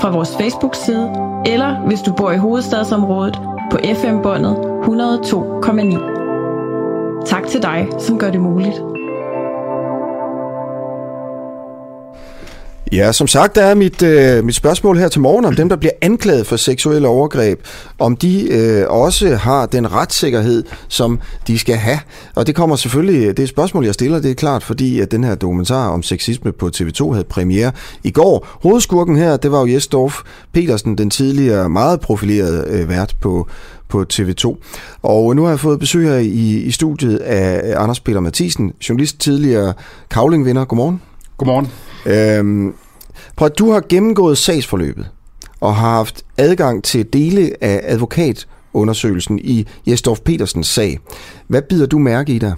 fra 0.00 0.10
vores 0.10 0.36
Facebook-side, 0.36 1.12
eller 1.46 1.86
hvis 1.86 2.02
du 2.02 2.12
bor 2.12 2.30
i 2.30 2.36
hovedstadsområdet 2.36 3.40
på 3.70 3.78
FM-båndet 3.94 4.56
102,9. 4.56 7.24
Tak 7.26 7.46
til 7.46 7.62
dig, 7.62 7.88
som 7.98 8.18
gør 8.18 8.30
det 8.30 8.40
muligt. 8.40 8.82
Ja, 12.92 13.12
som 13.12 13.26
sagt, 13.26 13.54
der 13.54 13.64
er 13.64 13.74
mit, 13.74 14.02
øh, 14.02 14.44
mit 14.44 14.54
spørgsmål 14.54 14.98
her 14.98 15.08
til 15.08 15.20
morgen 15.20 15.44
om 15.44 15.54
dem, 15.54 15.68
der 15.68 15.76
bliver 15.76 15.92
anklaget 16.02 16.46
for 16.46 16.56
seksuelle 16.56 17.08
overgreb, 17.08 17.60
om 17.98 18.16
de 18.16 18.52
øh, 18.52 18.84
også 18.88 19.36
har 19.36 19.66
den 19.66 19.92
retssikkerhed, 19.92 20.64
som 20.88 21.20
de 21.46 21.58
skal 21.58 21.74
have. 21.76 21.98
Og 22.34 22.46
det 22.46 22.54
kommer 22.54 22.76
selvfølgelig, 22.76 23.20
det 23.20 23.38
er 23.38 23.42
et 23.42 23.48
spørgsmål, 23.48 23.84
jeg 23.84 23.94
stiller, 23.94 24.20
det 24.20 24.30
er 24.30 24.34
klart, 24.34 24.62
fordi 24.62 25.00
at 25.00 25.10
den 25.10 25.24
her 25.24 25.34
dokumentar 25.34 25.88
om 25.88 26.02
sexisme 26.02 26.52
på 26.52 26.70
TV2 26.76 27.12
havde 27.12 27.24
premiere 27.24 27.72
i 28.04 28.10
går. 28.10 28.46
Hovedskurken 28.62 29.16
her, 29.16 29.36
det 29.36 29.52
var 29.52 29.60
jo 29.60 29.66
Jesdorf 29.66 30.18
Petersen, 30.52 30.98
den 30.98 31.10
tidligere 31.10 31.68
meget 31.68 32.00
profilerede 32.00 32.66
øh, 32.68 32.88
vært 32.88 33.16
på 33.20 33.48
på 33.88 34.04
TV2. 34.12 34.56
Og 35.02 35.36
nu 35.36 35.42
har 35.42 35.50
jeg 35.50 35.60
fået 35.60 35.80
besøg 35.80 36.08
her 36.08 36.16
i, 36.16 36.62
i 36.62 36.70
studiet 36.70 37.16
af 37.16 37.74
Anders 37.82 38.00
Peter 38.00 38.20
Mathisen, 38.20 38.72
journalist, 38.88 39.20
tidligere 39.20 39.72
kavlingvinder. 40.10 40.64
Godmorgen. 40.64 41.02
Godmorgen. 41.38 41.68
Øhm, 42.06 42.74
prøv 43.36 43.46
at 43.46 43.58
du 43.58 43.70
har 43.70 43.82
gennemgået 43.88 44.38
sagsforløbet 44.38 45.10
og 45.60 45.76
har 45.76 45.90
haft 45.90 46.24
adgang 46.36 46.84
til 46.84 47.12
dele 47.12 47.64
af 47.64 47.80
advokatundersøgelsen 47.84 49.38
i 49.38 49.66
Jesdorf 49.86 50.20
Petersens 50.20 50.66
sag. 50.66 50.98
Hvad 51.46 51.62
bider 51.62 51.86
du 51.86 51.98
mærke 51.98 52.32
i 52.32 52.38
der? 52.38 52.54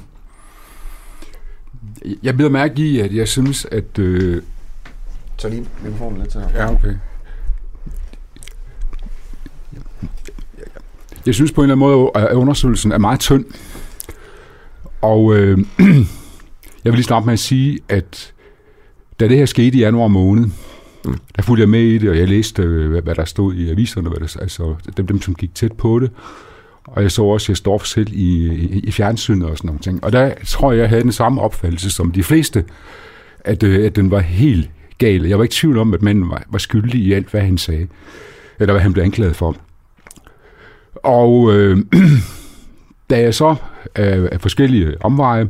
Jeg 2.23 2.37
bider 2.37 2.51
mærke 2.51 2.75
i, 2.83 3.01
at 3.01 3.15
jeg 3.15 3.29
synes, 3.29 3.67
at... 3.73 3.99
Øh... 3.99 4.43
Så 5.37 5.49
lige 5.49 5.67
mikrofonen 5.85 6.21
lidt 6.21 6.31
til 6.31 6.41
Ja, 6.55 6.73
okay. 6.73 6.95
Jeg 11.27 11.35
synes 11.35 11.53
på 11.53 11.61
en 11.61 11.71
eller 11.71 11.87
anden 11.87 12.01
måde, 12.05 12.11
at 12.15 12.33
undersøgelsen 12.33 12.93
er 12.93 12.99
meget 12.99 13.21
tynd. 13.21 13.45
Og 15.01 15.37
øh, 15.37 15.59
jeg 16.85 16.93
vil 16.93 16.95
lige 16.95 17.03
starte 17.03 17.27
med 17.27 17.33
at 17.33 17.39
sige, 17.39 17.79
at 17.89 18.33
da 19.21 19.29
det 19.29 19.37
her 19.37 19.47
skete 19.47 19.79
i 19.79 19.81
januar 19.81 20.09
måned, 20.09 20.45
mm. 21.05 21.19
der 21.37 21.43
fulgte 21.43 21.61
jeg 21.61 21.69
med 21.69 21.83
i 21.83 21.99
det, 21.99 22.11
og 22.11 22.19
jeg 22.19 22.29
læste, 22.29 22.63
øh, 22.63 22.91
hvad, 22.91 23.03
hvad 23.03 23.15
der 23.15 23.25
stod 23.25 23.55
i 23.55 23.71
aviserne, 23.71 24.09
hvad 24.09 24.21
der, 24.21 24.37
altså 24.41 24.75
dem, 24.97 25.07
dem, 25.07 25.23
som 25.23 25.35
gik 25.35 25.55
tæt 25.55 25.73
på 25.73 25.99
det. 25.99 26.11
Og 26.85 27.03
jeg 27.03 27.11
så 27.11 27.23
også 27.23 27.53
Jesdorf 27.53 27.85
selv 27.85 28.09
i, 28.13 28.47
i, 28.47 28.79
i 28.79 28.91
fjernsynet 28.91 29.49
og 29.49 29.57
sådan 29.57 29.69
nogle 29.69 29.81
ting. 29.81 30.05
Og 30.05 30.13
der 30.13 30.35
tror 30.47 30.73
jeg, 30.73 30.81
jeg 30.81 30.89
havde 30.89 31.03
den 31.03 31.13
samme 31.13 31.41
opfattelse 31.41 31.91
som 31.91 32.13
de 32.13 32.23
fleste 32.23 32.65
at, 33.45 33.63
øh, 33.63 33.87
at 33.87 33.97
den 33.97 34.11
var 34.11 34.21
helt 34.21 34.71
gal. 34.99 35.27
Jeg 35.27 35.39
var 35.39 35.45
ikke 35.45 35.53
i 35.53 35.57
tvivl 35.61 35.79
om, 35.79 35.95
at 35.95 36.03
manden 36.03 36.31
var, 36.31 36.43
var 36.51 36.59
skyldig 36.59 37.01
i 37.01 37.13
alt, 37.13 37.31
hvad 37.31 37.41
han 37.41 37.59
sagde, 37.59 37.87
eller 38.59 38.73
hvad 38.73 38.83
han 38.83 38.93
blev 38.93 39.05
anklaget 39.05 39.37
for. 39.37 39.57
Og 40.95 41.53
øh, 41.53 41.79
da 43.11 43.21
jeg 43.21 43.35
så 43.35 43.57
af, 43.95 44.29
af 44.33 44.41
forskellige 44.41 45.05
omveje 45.05 45.49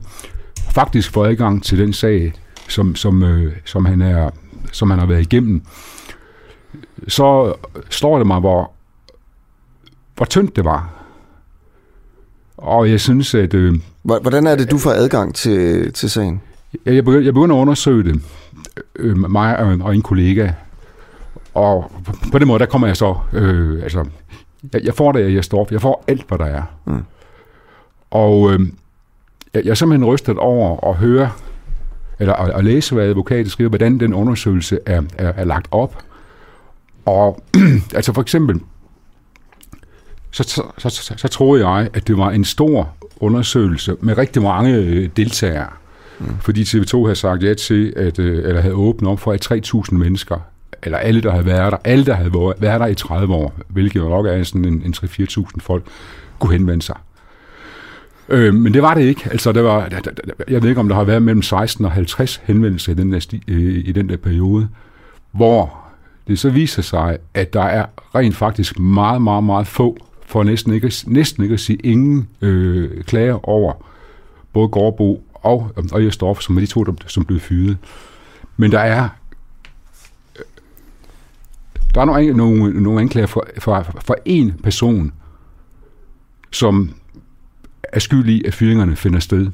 faktisk 0.71 1.11
får 1.11 1.27
adgang 1.27 1.63
til 1.63 1.79
den 1.79 1.93
sag, 1.93 2.33
som, 2.71 2.95
som, 2.95 3.23
øh, 3.23 3.53
som, 3.65 3.85
han, 3.85 4.03
er, 4.03 4.31
som 4.73 4.91
han 4.91 4.99
har 4.99 5.07
været 5.07 5.21
igennem, 5.21 5.63
så 7.09 7.55
står 7.91 8.19
det 8.19 8.27
mig, 8.27 8.41
hvor, 8.41 8.71
hvor 10.17 10.25
tyndt 10.25 10.57
det 10.57 10.65
var. 10.65 10.89
Og 12.57 12.91
jeg 12.91 13.01
synes, 13.01 13.35
at... 13.35 13.55
Øh, 13.55 13.75
Hvordan 14.03 14.47
er 14.47 14.57
det, 14.57 14.71
du 14.71 14.79
får 14.79 14.91
adgang 14.91 15.35
til, 15.35 15.93
til 15.93 16.11
sagen? 16.11 16.41
Jeg 16.87 17.05
begynder, 17.05 17.25
jeg 17.25 17.35
begynder 17.35 17.57
at 17.57 17.61
undersøge 17.61 18.05
det, 18.05 18.23
øh, 18.97 19.31
mig 19.31 19.59
og, 19.59 19.79
og 19.81 19.95
en 19.95 20.03
kollega. 20.03 20.53
Og 21.55 21.93
på 22.33 22.39
den 22.39 22.49
måde, 22.49 22.59
der 22.59 22.67
kommer 22.67 22.87
jeg 22.87 22.97
så... 22.97 23.17
Øh, 23.33 23.83
altså, 23.83 24.05
jeg, 24.73 24.85
jeg 24.85 24.95
får 24.95 25.13
det, 25.13 25.35
jeg 25.35 25.45
står 25.45 25.69
Jeg 25.71 25.81
får 25.81 26.05
alt, 26.09 26.29
hvad 26.29 26.39
der 26.39 26.45
er. 26.45 26.63
Mm. 26.85 27.03
Og 28.11 28.53
øh, 28.53 28.61
jeg, 29.55 29.65
jeg 29.65 29.71
er 29.71 29.75
simpelthen 29.75 30.09
rystet 30.09 30.39
over 30.39 30.91
at 30.91 30.97
høre, 30.97 31.31
eller 32.21 32.35
at, 32.35 32.51
at 32.51 32.65
læse, 32.65 32.95
hvad 32.95 33.05
advokaten 33.05 33.51
skriver, 33.51 33.69
hvordan 33.69 34.01
den 34.01 34.15
undersøgelse 34.15 34.79
er, 34.87 35.03
er, 35.19 35.33
er 35.37 35.45
lagt 35.45 35.69
op. 35.71 35.99
Og 37.05 37.43
altså 37.95 38.13
for 38.13 38.23
eksempel, 38.23 38.61
så, 40.31 40.43
så, 40.43 40.63
så, 40.79 40.91
så, 40.91 41.15
så 41.17 41.29
troede 41.29 41.69
jeg, 41.69 41.89
at 41.95 42.09
det 42.09 42.17
var 42.17 42.31
en 42.31 42.45
stor 42.45 42.95
undersøgelse 43.17 43.97
med 44.01 44.19
rigtig 44.19 44.43
mange 44.43 44.75
øh, 44.75 45.09
deltagere. 45.17 45.69
Mm. 46.19 46.27
Fordi 46.41 46.63
TV2 46.63 47.03
havde 47.05 47.17
sagt 47.17 47.43
ja 47.43 47.55
til, 47.55 47.93
at, 47.97 48.19
øh, 48.19 48.49
eller 48.49 48.61
havde 48.61 48.75
åbnet 48.75 49.11
op 49.11 49.21
for, 49.21 49.33
at 49.33 49.53
3.000 49.93 49.95
mennesker, 49.95 50.39
eller 50.83 50.99
alle, 50.99 51.21
der 51.21 51.31
havde 51.31 51.47
været 51.47 51.73
der, 51.73 51.79
alle, 51.85 52.07
der 52.07 52.15
havde 52.15 52.33
været 52.59 52.81
der 52.81 52.87
i 52.87 52.95
30 52.95 53.35
år, 53.35 53.55
hvilket 53.69 54.03
nok 54.03 54.27
er 54.27 54.43
sådan 54.43 54.65
en, 54.65 54.83
en 54.85 54.95
3-4.000 54.97 55.45
folk, 55.61 55.85
kunne 56.39 56.53
henvende 56.53 56.83
sig. 56.83 56.97
Øh, 58.31 58.55
men 58.55 58.75
det 58.75 58.83
var 58.83 58.95
det 58.95 59.03
ikke. 59.03 59.29
Altså, 59.31 59.53
der 59.53 59.63
var, 59.63 59.89
jeg 60.49 60.63
ved 60.63 60.69
ikke, 60.69 60.81
om 60.81 60.89
der 60.89 60.97
har 60.97 61.05
været 61.05 61.23
mellem 61.23 61.43
16 61.43 61.85
og 61.85 61.93
50 61.93 62.41
henvendelser 62.45 62.93
i 62.93 62.95
den 62.95 63.13
der, 63.13 63.35
i 63.87 63.93
den 63.93 64.09
der 64.09 64.17
periode, 64.17 64.69
hvor 65.33 65.79
det 66.29 66.39
så 66.39 66.51
viser 66.51 66.83
sig, 66.83 67.19
at 67.35 67.53
der 67.53 67.63
er 67.63 67.87
rent 68.15 68.37
faktisk 68.37 68.79
meget, 68.79 69.23
meget, 69.23 69.45
meget 69.45 69.67
få, 69.67 69.97
for 70.27 70.43
næsten 70.43 70.73
ikke, 70.73 70.93
næsten 71.07 71.43
ikke 71.43 71.53
at 71.53 71.61
sige 71.61 71.79
ingen 71.85 72.29
øh, 72.41 73.03
klager 73.03 73.49
over 73.49 73.73
både 74.53 74.69
Gårdbo 74.69 75.23
og, 75.35 75.71
og 75.93 76.05
Jesdorf, 76.05 76.41
som 76.41 76.57
er 76.57 76.61
de 76.61 76.67
to, 76.67 76.85
der, 76.85 76.93
som 77.07 77.25
blev 77.25 77.41
fyret. 77.41 77.77
Men 78.57 78.73
der 78.73 78.79
er 78.79 79.09
der 81.95 82.01
er 82.01 82.05
nogle, 82.05 82.33
nogle, 82.33 82.83
nogle 82.83 83.01
anklager 83.01 83.27
for, 83.27 83.47
for, 83.59 83.87
for 84.05 84.17
én 84.29 84.63
person, 84.63 85.13
som 86.51 86.95
er 87.93 88.01
skyld 88.01 88.29
i, 88.29 88.45
at 88.45 88.55
fyringerne 88.55 88.97
finder 88.97 89.19
sted. 89.19 89.47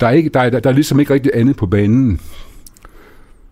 Der 0.00 0.06
er, 0.06 0.10
ikke, 0.10 0.28
der, 0.28 0.40
er, 0.40 0.50
der 0.60 0.70
er 0.70 0.74
ligesom 0.74 1.00
ikke 1.00 1.14
rigtig 1.14 1.32
andet 1.34 1.56
på 1.56 1.66
banen, 1.66 2.20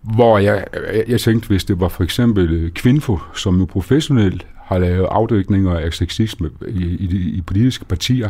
hvor 0.02 0.38
jeg, 0.38 0.64
jeg, 0.94 1.04
jeg 1.08 1.20
tænkte, 1.20 1.48
hvis 1.48 1.64
det 1.64 1.80
var 1.80 1.88
for 1.88 2.04
eksempel 2.04 2.70
Kvinfo, 2.74 3.18
som 3.34 3.58
jo 3.58 3.64
professionelt 3.64 4.46
har 4.64 4.78
lavet 4.78 5.06
afdækninger 5.10 5.78
af 5.78 5.92
sexisme 5.92 6.50
i, 6.68 6.84
i, 6.84 7.36
i 7.36 7.42
politiske 7.46 7.84
partier, 7.84 8.28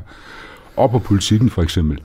og 0.76 0.90
på 0.90 0.98
politikken 0.98 1.50
for 1.50 1.62
eksempel, 1.62 1.98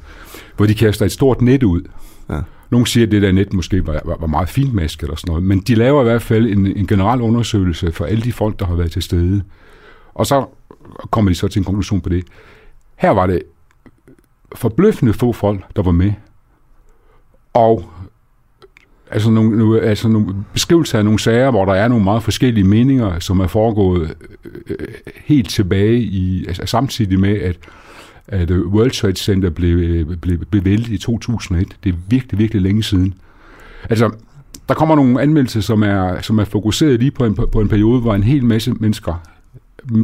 hvor 0.57 0.65
de 0.65 0.75
kaster 0.75 1.05
et 1.05 1.11
stort 1.11 1.41
net 1.41 1.63
ud. 1.63 1.81
Ja. 2.29 2.39
Nogle 2.69 2.87
siger, 2.87 3.05
at 3.05 3.11
det 3.11 3.21
der 3.21 3.31
net 3.31 3.53
måske 3.53 3.87
var, 3.87 4.01
var, 4.05 4.17
var 4.19 4.27
meget 4.27 4.49
fint 4.49 4.73
masket 4.73 5.03
eller 5.03 5.15
sådan 5.15 5.31
noget, 5.31 5.43
men 5.43 5.59
de 5.59 5.75
laver 5.75 6.01
i 6.01 6.03
hvert 6.03 6.21
fald 6.21 6.45
en, 6.45 6.65
en 6.65 6.87
generel 6.87 7.21
undersøgelse 7.21 7.91
for 7.91 8.05
alle 8.05 8.23
de 8.23 8.33
folk, 8.33 8.59
der 8.59 8.65
har 8.65 8.75
været 8.75 8.91
til 8.91 9.01
stede. 9.01 9.43
Og 10.13 10.25
så 10.25 10.45
kommer 11.11 11.31
de 11.31 11.35
så 11.35 11.47
til 11.47 11.59
en 11.59 11.65
konklusion 11.65 12.01
på 12.01 12.09
det. 12.09 12.23
Her 12.95 13.09
var 13.09 13.27
det 13.27 13.43
forbløffende 14.55 15.13
få 15.13 15.33
folk, 15.33 15.75
der 15.75 15.81
var 15.81 15.91
med. 15.91 16.13
Og 17.53 17.85
altså 19.11 19.29
nogle, 19.29 19.81
altså 19.81 20.07
nogle 20.07 20.35
beskrivelser 20.53 20.97
af 20.97 21.05
nogle 21.05 21.19
sager, 21.19 21.51
hvor 21.51 21.65
der 21.65 21.73
er 21.73 21.87
nogle 21.87 22.03
meget 22.03 22.23
forskellige 22.23 22.63
meninger, 22.63 23.19
som 23.19 23.39
er 23.39 23.47
foregået 23.47 24.15
øh, 24.45 24.87
helt 25.25 25.49
tilbage 25.49 25.99
i, 25.99 26.45
altså 26.47 26.65
samtidig 26.65 27.19
med, 27.19 27.41
at, 27.41 27.57
at 28.27 28.51
World 28.51 28.91
Trade 28.91 29.15
Center 29.15 29.49
blev, 29.49 30.05
blev, 30.05 30.45
blev 30.45 30.65
væltet 30.65 30.93
i 30.93 30.97
2001. 30.97 31.67
Det 31.83 31.93
er 31.93 31.97
virkelig, 32.09 32.39
virkelig 32.39 32.61
længe 32.61 32.83
siden. 32.83 33.13
Altså, 33.89 34.11
der 34.69 34.73
kommer 34.73 34.95
nogle 34.95 35.21
anmeldelser, 35.21 35.61
som 35.61 35.83
er, 35.83 36.21
som 36.21 36.39
er 36.39 36.45
fokuseret 36.45 36.99
lige 36.99 37.11
på 37.11 37.25
en, 37.25 37.35
på 37.35 37.61
en 37.61 37.69
periode, 37.69 38.01
hvor 38.01 38.15
en 38.15 38.23
hel 38.23 38.45
masse 38.45 38.73
mennesker, 38.73 39.21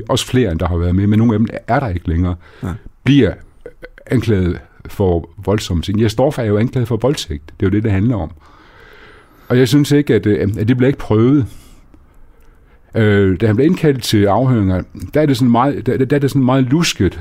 også 0.10 0.26
flere 0.26 0.52
end 0.52 0.60
der 0.60 0.68
har 0.68 0.78
været 0.78 0.96
med, 0.96 1.08
men 1.08 1.20
nogle 1.20 1.34
af 1.34 1.40
dem 1.40 1.48
er 1.68 1.80
der 1.80 1.88
ikke 1.88 2.10
længere, 2.10 2.36
ja. 2.64 2.74
bliver 3.04 3.34
anklaget 4.10 4.60
for 4.86 5.30
voldsomme 5.46 5.84
ting. 5.84 6.02
Jeg 6.02 6.12
står 6.12 6.32
for, 6.32 6.42
er 6.42 6.46
jo 6.46 6.58
anklaget 6.58 6.88
for 6.88 6.98
voldtægt. 6.98 7.54
Det 7.60 7.66
er 7.66 7.70
jo 7.70 7.72
det, 7.72 7.84
det 7.84 7.92
handler 7.92 8.16
om. 8.16 8.32
Og 9.48 9.58
jeg 9.58 9.68
synes 9.68 9.92
ikke, 9.92 10.16
at, 10.16 10.26
øh, 10.26 10.50
at 10.60 10.68
det 10.68 10.78
bliver 10.78 10.88
ikke 10.88 11.00
prøvet. 11.00 11.46
Øh, 12.96 13.42
da 13.42 13.48
han 13.48 13.56
blev 13.56 13.66
indkaldt 13.66 14.04
til 14.04 14.26
afhøringer, 14.26 14.84
der 15.14 15.22
er 15.22 15.26
det 15.26 15.38
sådan 15.38 15.52
meget, 15.52 15.86
der, 15.86 16.06
der 16.06 16.16
er 16.16 16.20
det 16.20 16.30
sådan 16.30 16.46
meget 16.46 16.64
lusket 16.64 17.20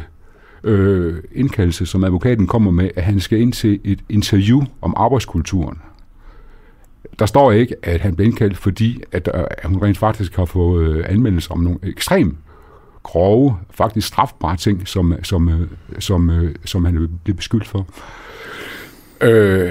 øh, 0.64 1.16
indkaldelse, 1.32 1.86
som 1.86 2.04
advokaten 2.04 2.46
kommer 2.46 2.70
med, 2.70 2.90
at 2.96 3.02
han 3.02 3.20
skal 3.20 3.40
ind 3.40 3.52
til 3.52 3.80
et 3.84 4.00
interview 4.08 4.62
om 4.82 4.94
arbejdskulturen. 4.96 5.78
Der 7.18 7.26
står 7.26 7.52
ikke, 7.52 7.74
at 7.82 8.00
han 8.00 8.14
blev 8.14 8.26
indkaldt, 8.26 8.56
fordi 8.56 9.02
at, 9.12 9.28
øh, 9.34 9.44
at 9.50 9.68
hun 9.68 9.82
rent 9.82 9.98
faktisk 9.98 10.36
har 10.36 10.44
fået 10.44 10.82
øh, 10.82 10.88
anmeldelse 10.88 11.12
anmeldelser 11.12 11.52
om 11.52 11.60
nogle 11.60 11.78
ekstrem 11.82 12.36
grove, 13.02 13.56
faktisk 13.70 14.08
strafbare 14.08 14.56
ting, 14.56 14.88
som, 14.88 15.14
som, 15.22 15.48
øh, 15.48 15.68
som, 15.98 16.30
øh, 16.30 16.54
som 16.64 16.84
han 16.84 17.18
blev 17.24 17.36
beskyldt 17.36 17.66
for. 17.66 17.86
Øh, 19.20 19.70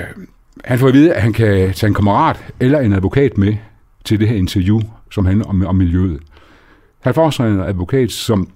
han 0.65 0.79
får 0.79 0.87
at 0.87 0.93
vide, 0.93 1.13
at 1.13 1.21
han 1.21 1.33
kan 1.33 1.73
tage 1.73 1.87
en 1.87 1.93
kammerat 1.93 2.53
eller 2.59 2.79
en 2.79 2.93
advokat 2.93 3.37
med 3.37 3.55
til 4.05 4.19
det 4.19 4.27
her 4.27 4.35
interview, 4.35 4.81
som 5.11 5.25
handler 5.25 5.45
om, 5.45 5.65
om 5.65 5.75
miljøet. 5.75 6.19
Han 6.99 7.13
får 7.13 7.29
så 7.29 7.43
en 7.43 7.59
advokat, 7.59 8.11
som 8.11 8.49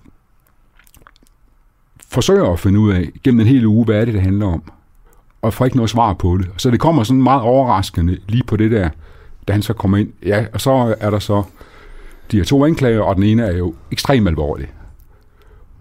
forsøger 2.09 2.53
at 2.53 2.59
finde 2.59 2.79
ud 2.79 2.93
af 2.93 3.09
gennem 3.23 3.39
en 3.39 3.47
hel 3.47 3.65
uge, 3.65 3.85
hvad 3.85 3.95
er 3.95 4.05
det, 4.05 4.13
det 4.13 4.21
handler 4.21 4.45
om. 4.45 4.63
Og 5.41 5.53
får 5.53 5.65
ikke 5.65 5.77
noget 5.77 5.89
svar 5.89 6.13
på 6.13 6.37
det. 6.37 6.49
Så 6.57 6.71
det 6.71 6.79
kommer 6.79 7.03
sådan 7.03 7.23
meget 7.23 7.41
overraskende 7.41 8.17
lige 8.27 8.43
på 8.43 8.57
det 8.57 8.71
der, 8.71 8.89
da 9.47 9.53
han 9.53 9.61
så 9.61 9.73
kommer 9.73 9.97
ind. 9.97 10.09
Ja, 10.25 10.45
og 10.53 10.61
så 10.61 10.95
er 10.99 11.09
der 11.09 11.19
så 11.19 11.43
de 12.31 12.37
her 12.37 12.43
to 12.43 12.65
anklager, 12.65 13.01
og 13.01 13.15
den 13.15 13.23
ene 13.23 13.43
er 13.43 13.57
jo 13.57 13.73
ekstremt 13.91 14.27
alvorlig. 14.27 14.67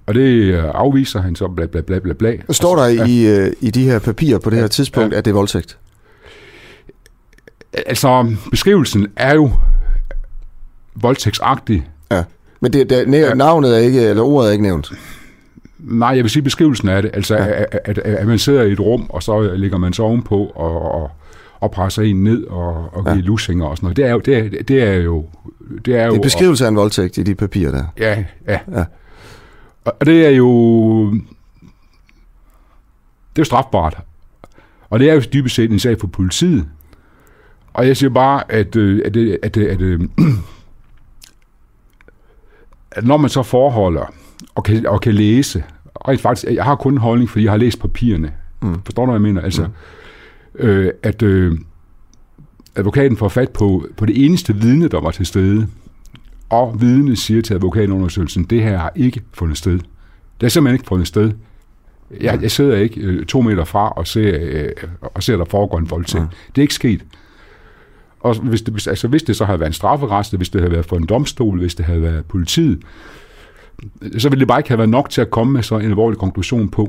Og 0.06 0.14
det 0.14 0.20
øh, 0.20 0.64
afviser 0.74 1.20
han 1.20 1.36
så 1.36 1.48
bla 1.48 1.66
bla 1.66 1.80
bla 1.80 1.98
bla 1.98 2.12
bla. 2.12 2.36
Står 2.50 2.76
der 2.76 2.86
ja. 2.86 3.06
i, 3.06 3.26
øh, 3.26 3.52
i 3.60 3.70
de 3.70 3.84
her 3.84 3.98
papirer 3.98 4.38
på 4.38 4.50
det 4.50 4.58
her 4.58 4.66
tidspunkt, 4.66 5.12
ja. 5.12 5.18
at 5.18 5.24
det 5.24 5.30
er 5.30 5.34
voldtægt? 5.34 5.78
Altså, 7.72 8.36
beskrivelsen 8.50 9.06
er 9.16 9.34
jo 9.34 9.50
voldtægtsagtig. 10.94 11.88
Ja, 12.10 12.24
men 12.60 12.72
det, 12.72 12.90
det, 12.90 13.08
næ- 13.08 13.34
navnet 13.34 13.74
er 13.74 13.78
ikke, 13.78 14.02
eller 14.02 14.22
ordet 14.22 14.48
er 14.48 14.52
ikke 14.52 14.62
nævnt. 14.62 14.92
Nej, 15.78 16.08
jeg 16.08 16.24
vil 16.24 16.30
sige 16.30 16.42
beskrivelsen 16.42 16.88
af 16.88 17.02
det. 17.02 17.10
Altså, 17.14 17.36
ja. 17.36 17.46
at, 17.48 17.80
at, 17.84 17.98
at 17.98 18.26
man 18.26 18.38
sidder 18.38 18.62
i 18.62 18.72
et 18.72 18.80
rum, 18.80 19.06
og 19.08 19.22
så 19.22 19.54
ligger 19.54 19.78
man 19.78 19.92
så 19.92 20.02
ovenpå 20.02 20.52
og, 20.54 20.92
og, 20.94 21.10
og 21.60 21.70
presser 21.70 22.02
en 22.02 22.24
ned 22.24 22.44
og, 22.44 22.94
og 22.94 23.04
giver 23.04 23.14
ja. 23.14 23.20
lusinger 23.20 23.66
og 23.66 23.76
sådan 23.76 23.86
noget. 23.86 23.96
Det 23.96 24.04
er 24.04 24.10
jo... 24.10 24.18
Det 24.18 24.36
er, 24.36 24.62
det 24.62 24.82
er 24.82 24.94
jo 24.94 25.26
det 25.84 25.96
er, 25.96 26.06
jo, 26.06 26.10
det 26.10 26.18
er 26.18 26.22
beskrivelse 26.22 26.64
af 26.64 26.68
en 26.68 26.76
voldtægt 26.76 27.18
i 27.18 27.22
de 27.22 27.34
papirer 27.34 27.70
der. 27.70 27.84
Ja, 27.98 28.24
ja. 28.48 28.58
ja. 28.72 28.84
Og 29.84 30.06
det 30.06 30.26
er 30.26 30.30
jo... 30.30 31.10
Det 33.30 33.38
er 33.38 33.42
jo 33.42 33.44
strafbart. 33.44 33.98
Og 34.90 35.00
det 35.00 35.10
er 35.10 35.14
jo 35.14 35.20
dybest 35.32 35.54
set 35.54 35.70
en 35.70 35.78
sag 35.78 36.00
for 36.00 36.06
politiet. 36.06 36.68
Og 37.72 37.86
jeg 37.86 37.96
siger 37.96 38.10
bare, 38.10 38.52
at, 38.52 38.76
øh, 38.76 39.02
at, 39.04 39.16
at, 39.16 39.38
at, 39.42 39.56
at, 39.56 39.80
øh, 39.80 40.00
at 42.92 43.04
når 43.04 43.16
man 43.16 43.30
så 43.30 43.42
forholder 43.42 44.14
og 44.54 44.64
kan, 44.64 44.86
og 44.86 45.00
kan 45.00 45.14
læse, 45.14 45.64
rent 46.08 46.20
faktisk, 46.20 46.52
jeg 46.52 46.64
har 46.64 46.74
kun 46.74 46.92
en 46.92 46.98
holdning, 46.98 47.30
fordi 47.30 47.44
jeg 47.44 47.52
har 47.52 47.58
læst 47.58 47.80
papirerne. 47.80 48.32
Mm. 48.62 48.82
Forstår 48.84 49.06
du, 49.06 49.12
hvad 49.12 49.20
jeg 49.20 49.22
mener? 49.22 49.42
Altså, 49.42 49.62
mm. 49.62 49.72
Øh, 50.54 50.90
at 51.02 51.22
øh, 51.22 51.58
advokaten 52.76 53.16
får 53.16 53.28
fat 53.28 53.50
på, 53.50 53.86
på 53.96 54.06
det 54.06 54.24
eneste 54.24 54.56
vidne, 54.56 54.88
der 54.88 55.00
var 55.00 55.10
til 55.10 55.26
stede, 55.26 55.66
og 56.48 56.80
vidne 56.80 57.16
siger 57.16 57.42
til 57.42 57.54
advokatundersøgelsen, 57.54 58.44
det 58.44 58.62
her 58.62 58.78
har 58.78 58.92
ikke 58.96 59.22
fundet 59.32 59.58
sted. 59.58 59.72
Det 59.72 60.42
har 60.42 60.48
simpelthen 60.48 60.74
ikke 60.74 60.88
fundet 60.88 61.08
sted. 61.08 61.32
Jeg, 62.20 62.42
jeg 62.42 62.50
sidder 62.50 62.76
ikke 62.76 63.00
øh, 63.00 63.26
to 63.26 63.40
meter 63.40 63.64
fra 63.64 63.88
og 63.88 64.06
ser, 64.06 64.38
øh, 64.40 64.68
og 65.00 65.22
ser 65.22 65.36
der 65.36 65.44
foregår 65.44 65.78
en 65.78 65.90
voldtægt. 65.90 66.22
Mm. 66.22 66.28
Det 66.54 66.58
er 66.58 66.62
ikke 66.62 66.74
sket. 66.74 67.04
Og 68.20 68.34
hvis 68.34 68.62
det, 68.62 68.88
altså, 68.88 69.08
hvis 69.08 69.22
det 69.22 69.36
så 69.36 69.44
havde 69.44 69.60
været 69.60 69.68
en 69.68 69.74
strafferest, 69.74 70.36
hvis 70.36 70.48
det 70.48 70.60
havde 70.60 70.72
været 70.72 70.86
for 70.86 70.96
en 70.96 71.06
domstol, 71.06 71.58
hvis 71.58 71.74
det 71.74 71.86
havde 71.86 72.02
været 72.02 72.24
politiet, 72.24 72.82
så 74.18 74.28
ville 74.28 74.40
det 74.40 74.48
bare 74.48 74.58
ikke 74.58 74.68
have 74.68 74.78
været 74.78 74.90
nok 74.90 75.10
til 75.10 75.20
at 75.20 75.30
komme 75.30 75.52
med 75.52 75.62
så 75.62 75.78
en 75.78 75.84
alvorlig 75.84 76.18
konklusion 76.18 76.68
på. 76.68 76.88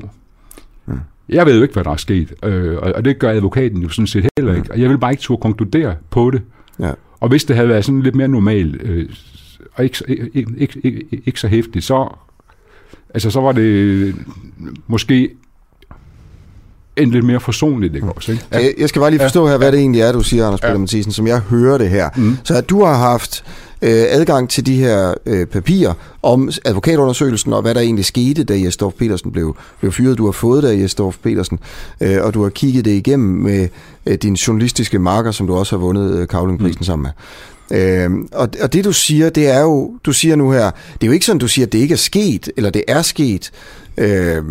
Jeg 1.32 1.46
ved 1.46 1.56
jo 1.56 1.62
ikke, 1.62 1.74
hvad 1.74 1.84
der 1.84 1.90
er 1.90 1.96
sket, 1.96 2.32
øh, 2.44 2.76
og, 2.82 3.04
det 3.04 3.18
gør 3.18 3.30
advokaten 3.30 3.82
jo 3.82 3.88
sådan 3.88 4.06
set 4.06 4.26
heller 4.38 4.54
ikke. 4.54 4.72
Og 4.72 4.80
jeg 4.80 4.90
vil 4.90 4.98
bare 4.98 5.10
ikke 5.12 5.20
turde 5.22 5.40
konkludere 5.40 5.94
på 6.10 6.30
det. 6.30 6.42
Ja. 6.80 6.90
Og 7.20 7.28
hvis 7.28 7.44
det 7.44 7.56
havde 7.56 7.68
været 7.68 7.84
sådan 7.84 8.02
lidt 8.02 8.14
mere 8.14 8.28
normalt, 8.28 8.82
øh, 8.82 9.08
og 9.74 9.84
ikke, 9.84 9.98
så- 9.98 10.04
ikke, 10.08 10.30
ikke, 10.56 10.80
ikke, 10.84 11.02
ikke 11.26 11.40
så 11.40 11.48
hæftigt, 11.48 11.84
så, 11.84 12.16
altså, 13.14 13.30
så 13.30 13.40
var 13.40 13.52
det 13.52 14.14
måske 14.86 15.30
en 16.96 17.10
lidt 17.10 17.24
mere 17.24 17.40
forsonligt, 17.40 17.94
ikke 17.94 18.08
også? 18.12 18.32
Ikke? 18.32 18.44
Ja. 18.52 18.58
Jeg, 18.58 18.74
jeg 18.78 18.88
skal 18.88 19.00
bare 19.00 19.10
lige 19.10 19.20
forstå 19.20 19.48
her, 19.48 19.58
hvad 19.58 19.72
det 19.72 19.80
egentlig 19.80 20.00
er, 20.00 20.12
du 20.12 20.20
siger, 20.22 20.46
Anders 20.46 20.60
Peter 20.60 20.78
Mathisen, 20.78 21.12
som 21.12 21.26
jeg 21.26 21.40
hører 21.40 21.78
det 21.78 21.90
her. 21.90 22.10
Mm. 22.16 22.36
Så 22.44 22.54
at 22.56 22.70
du 22.70 22.84
har 22.84 22.94
haft 22.94 23.44
øh, 23.82 24.04
adgang 24.08 24.50
til 24.50 24.66
de 24.66 24.76
her 24.76 25.14
øh, 25.26 25.46
papirer 25.46 25.94
om 26.22 26.50
advokatundersøgelsen, 26.64 27.52
og 27.52 27.62
hvad 27.62 27.74
der 27.74 27.80
egentlig 27.80 28.04
skete, 28.04 28.44
da 28.44 28.60
Jesdorf 28.60 28.92
Petersen 28.92 29.32
blev, 29.32 29.56
blev 29.80 29.92
fyret. 29.92 30.18
Du 30.18 30.24
har 30.24 30.32
fået 30.32 30.62
det 30.62 30.68
af 30.68 30.82
Jesdorf 30.82 31.16
Petersen, 31.22 31.58
øh, 32.00 32.18
og 32.22 32.34
du 32.34 32.42
har 32.42 32.50
kigget 32.50 32.84
det 32.84 32.90
igennem 32.90 33.42
med 33.42 33.68
øh, 34.06 34.14
din 34.14 34.34
journalistiske 34.34 34.98
marker, 34.98 35.30
som 35.30 35.46
du 35.46 35.54
også 35.54 35.76
har 35.76 35.80
vundet 35.80 36.18
øh, 36.18 36.28
Kavlingprisen 36.28 36.78
mm. 36.80 36.84
sammen 36.84 37.02
med. 37.02 37.12
Øh, 37.72 38.10
og, 38.32 38.48
og 38.62 38.72
det 38.72 38.84
du 38.84 38.92
siger, 38.92 39.30
det 39.30 39.48
er 39.48 39.60
jo, 39.60 39.94
du 40.04 40.12
siger 40.12 40.36
nu 40.36 40.50
her, 40.50 40.70
det 40.70 41.02
er 41.02 41.06
jo 41.06 41.12
ikke 41.12 41.26
sådan, 41.26 41.40
du 41.40 41.48
siger, 41.48 41.66
at 41.66 41.72
det 41.72 41.78
ikke 41.78 41.92
er 41.92 41.96
sket, 41.96 42.50
eller 42.56 42.70
det 42.70 42.84
er 42.88 43.02
sket. 43.02 43.50
Øh, 43.98 44.42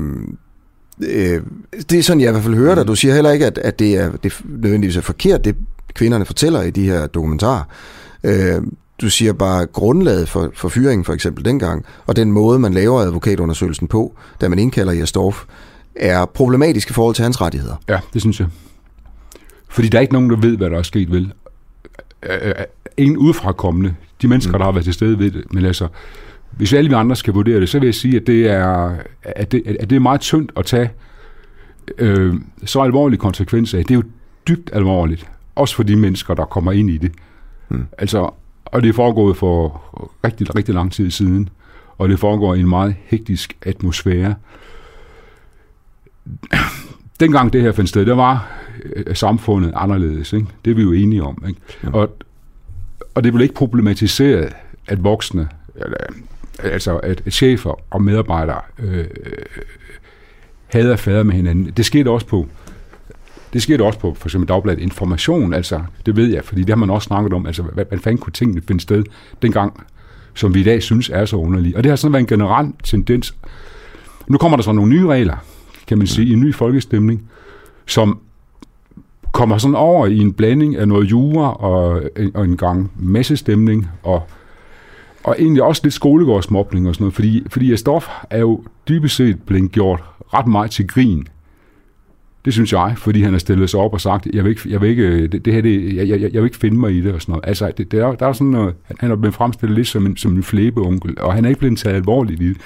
øh, 1.01 1.41
det 1.89 1.99
er 1.99 2.03
sådan, 2.03 2.21
jeg 2.21 2.29
i 2.29 2.31
hvert 2.31 2.43
fald 2.43 2.55
hører 2.55 2.75
dig. 2.75 2.87
Du 2.87 2.95
siger 2.95 3.13
heller 3.13 3.31
ikke, 3.31 3.45
at, 3.45 3.57
at 3.57 3.79
det 3.79 3.95
er 3.95 4.11
det 4.23 4.33
nødvendigvis 4.45 4.97
er 4.97 5.01
forkert, 5.01 5.45
det 5.45 5.55
kvinderne 5.93 6.25
fortæller 6.25 6.61
i 6.61 6.69
de 6.69 6.83
her 6.85 7.07
dokumentarer. 7.07 7.63
Øh, 8.23 8.61
du 9.01 9.09
siger 9.09 9.33
bare 9.33 9.65
grundlaget 9.65 10.29
for, 10.29 10.51
for 10.53 10.69
fyringen 10.69 11.05
for 11.05 11.13
eksempel 11.13 11.45
dengang, 11.45 11.85
og 12.05 12.15
den 12.15 12.31
måde, 12.31 12.59
man 12.59 12.73
laver 12.73 12.99
advokatundersøgelsen 12.99 13.87
på, 13.87 14.15
da 14.41 14.49
man 14.49 14.59
indkalder 14.59 14.93
Jastorf, 14.93 15.43
er 15.95 16.25
problematisk 16.25 16.89
i 16.89 16.93
forhold 16.93 17.15
til 17.15 17.23
hans 17.23 17.41
rettigheder. 17.41 17.75
Ja, 17.89 17.99
det 18.13 18.21
synes 18.21 18.39
jeg. 18.39 18.47
Fordi 19.69 19.87
der 19.87 19.97
er 19.97 20.01
ikke 20.01 20.13
nogen, 20.13 20.29
der 20.29 20.35
ved, 20.35 20.57
hvad 20.57 20.69
der 20.69 20.77
er 20.77 20.83
sket, 20.83 21.11
vel? 21.11 21.33
Øh, 22.23 22.37
øh, 22.43 22.53
Ingen 22.97 23.17
udefrakommende. 23.17 23.95
De 24.21 24.27
mennesker, 24.27 24.51
mm. 24.51 24.59
der 24.59 24.65
har 24.65 24.71
været 24.71 24.83
til 24.83 24.93
stede, 24.93 25.19
ved 25.19 25.31
det. 25.31 25.53
Men 25.53 25.65
altså, 25.65 25.87
hvis 26.51 26.73
alle 26.73 26.89
vi 26.89 26.95
andre 26.95 27.15
skal 27.15 27.33
vurdere 27.33 27.59
det, 27.59 27.69
så 27.69 27.79
vil 27.79 27.87
jeg 27.87 27.95
sige, 27.95 28.15
at 28.15 28.27
det 28.27 28.49
er, 28.49 28.95
at 29.23 29.51
det, 29.51 29.77
at 29.79 29.89
det 29.89 29.95
er 29.95 29.99
meget 29.99 30.21
tyndt 30.21 30.51
at 30.57 30.65
tage 30.65 30.91
øh, 31.97 32.35
så 32.65 32.81
alvorlige 32.81 33.19
konsekvenser 33.19 33.77
af. 33.77 33.85
Det 33.85 33.91
er 33.91 33.95
jo 33.95 34.03
dybt 34.47 34.69
alvorligt. 34.73 35.27
Også 35.55 35.75
for 35.75 35.83
de 35.83 35.95
mennesker, 35.95 36.33
der 36.33 36.45
kommer 36.45 36.71
ind 36.71 36.89
i 36.89 36.97
det. 36.97 37.11
Mm. 37.69 37.85
Altså, 37.97 38.33
og 38.71 38.83
det 38.83 38.95
foregået 38.95 39.37
for 39.37 39.81
rigtig, 40.23 40.55
rigtig 40.55 40.75
lang 40.75 40.91
tid 40.91 41.11
siden. 41.11 41.49
Og 41.97 42.09
det 42.09 42.19
foregår 42.19 42.55
i 42.55 42.59
en 42.59 42.69
meget 42.69 42.95
hektisk 43.05 43.57
atmosfære. 43.61 44.35
Dengang 47.19 47.53
det 47.53 47.61
her 47.61 47.71
fandt 47.71 47.89
sted, 47.89 48.05
der 48.05 48.15
var 48.15 48.51
øh, 48.95 49.15
samfundet 49.15 49.73
anderledes. 49.75 50.33
Ikke? 50.33 50.47
Det 50.65 50.71
er 50.71 50.75
vi 50.75 50.81
jo 50.81 50.91
enige 50.91 51.23
om. 51.23 51.43
Ikke? 51.47 51.59
Ja. 51.83 51.89
Og, 51.93 52.17
og 53.15 53.23
det 53.23 53.33
blev 53.33 53.43
ikke 53.43 53.55
problematiseret, 53.55 54.53
at 54.87 55.03
voksne, 55.03 55.49
eller, 55.75 55.97
altså 56.59 56.97
at, 56.97 57.21
chefer 57.29 57.81
og 57.89 58.01
medarbejdere 58.01 58.61
øh, 58.79 59.05
havde 60.67 60.97
fader 60.97 61.23
med 61.23 61.33
hinanden. 61.33 61.65
Det 61.77 61.85
skete 61.85 62.09
også 62.09 62.27
på 62.27 62.47
det 63.53 63.61
skete 63.61 63.83
også 63.83 63.99
på 63.99 64.13
for 64.13 64.27
eksempel 64.27 64.47
Dagbladet 64.47 64.79
Information, 64.79 65.53
altså 65.53 65.81
det 66.05 66.15
ved 66.15 66.27
jeg, 66.27 66.43
fordi 66.43 66.61
det 66.61 66.69
har 66.69 66.75
man 66.75 66.89
også 66.89 67.05
snakket 67.05 67.33
om, 67.33 67.45
altså 67.45 67.63
hvad, 67.63 67.85
hvad 67.89 67.99
fanden 67.99 68.17
kunne 68.17 68.33
tingene 68.33 68.61
finde 68.67 68.81
sted 68.81 69.03
dengang, 69.41 69.83
som 70.33 70.53
vi 70.53 70.59
i 70.59 70.63
dag 70.63 70.83
synes 70.83 71.09
er 71.09 71.25
så 71.25 71.35
underlige. 71.35 71.77
Og 71.77 71.83
det 71.83 71.89
har 71.89 71.95
sådan 71.95 72.13
været 72.13 72.21
en 72.21 72.27
generel 72.27 72.73
tendens. 72.83 73.35
Nu 74.27 74.37
kommer 74.37 74.57
der 74.57 74.63
så 74.63 74.71
nogle 74.71 74.91
nye 74.91 75.07
regler, 75.07 75.35
kan 75.87 75.97
man 75.97 76.07
sige, 76.07 76.27
i 76.27 76.33
en 76.33 76.39
ny 76.39 76.55
folkestemning, 76.55 77.29
som 77.85 78.19
kommer 79.31 79.57
sådan 79.57 79.75
over 79.75 80.07
i 80.07 80.17
en 80.17 80.33
blanding 80.33 80.75
af 80.75 80.87
noget 80.87 81.11
jura 81.11 81.53
og, 81.53 82.01
og 82.33 82.45
en 82.45 82.57
gang 82.57 82.91
massestemning 82.95 83.89
og, 84.03 84.23
og 85.23 85.35
egentlig 85.39 85.63
også 85.63 85.81
lidt 85.83 85.93
skolegårdsmobning 85.93 86.87
og 86.87 86.95
sådan 86.95 87.03
noget, 87.03 87.13
fordi, 87.13 87.43
fordi 87.49 87.77
Stof 87.77 88.07
er 88.29 88.39
jo 88.39 88.63
dybest 88.89 89.15
set 89.15 89.43
blevet 89.43 89.71
gjort 89.71 90.03
ret 90.33 90.47
meget 90.47 90.71
til 90.71 90.87
grin. 90.87 91.27
Det 92.45 92.53
synes 92.53 92.73
jeg, 92.73 92.93
fordi 92.97 93.21
han 93.21 93.31
har 93.31 93.39
stillet 93.39 93.69
sig 93.69 93.79
op 93.79 93.93
og 93.93 94.01
sagt, 94.01 94.27
jeg 94.33 94.43
vil 94.43 94.49
ikke, 94.49 94.61
jeg 94.65 94.81
vil 94.81 94.89
ikke, 94.89 95.03
øh, 95.03 95.31
det, 95.31 95.45
det 95.45 95.53
her, 95.53 95.61
det, 95.61 95.95
jeg, 95.95 96.09
jeg, 96.09 96.21
jeg 96.21 96.41
vil 96.41 96.43
ikke 96.43 96.57
finde 96.57 96.77
mig 96.77 96.91
i 96.91 97.01
det 97.01 97.13
og 97.13 97.21
sådan 97.21 97.33
noget. 97.33 97.47
Altså, 97.47 97.71
det, 97.77 97.91
der, 97.91 98.15
der 98.15 98.27
er 98.27 98.33
sådan 98.33 98.47
noget, 98.47 98.73
han, 98.83 98.97
han 98.99 99.11
er 99.11 99.15
blevet 99.15 99.35
fremstillet 99.35 99.75
lidt 99.75 99.87
som 99.87 100.05
en, 100.05 100.17
som 100.17 100.35
en 100.35 100.43
flæbeonkel, 100.43 101.21
og 101.21 101.33
han 101.33 101.45
er 101.45 101.49
ikke 101.49 101.59
blevet 101.59 101.77
taget 101.77 101.95
alvorligt 101.95 102.41
i 102.41 102.49
det. 102.49 102.57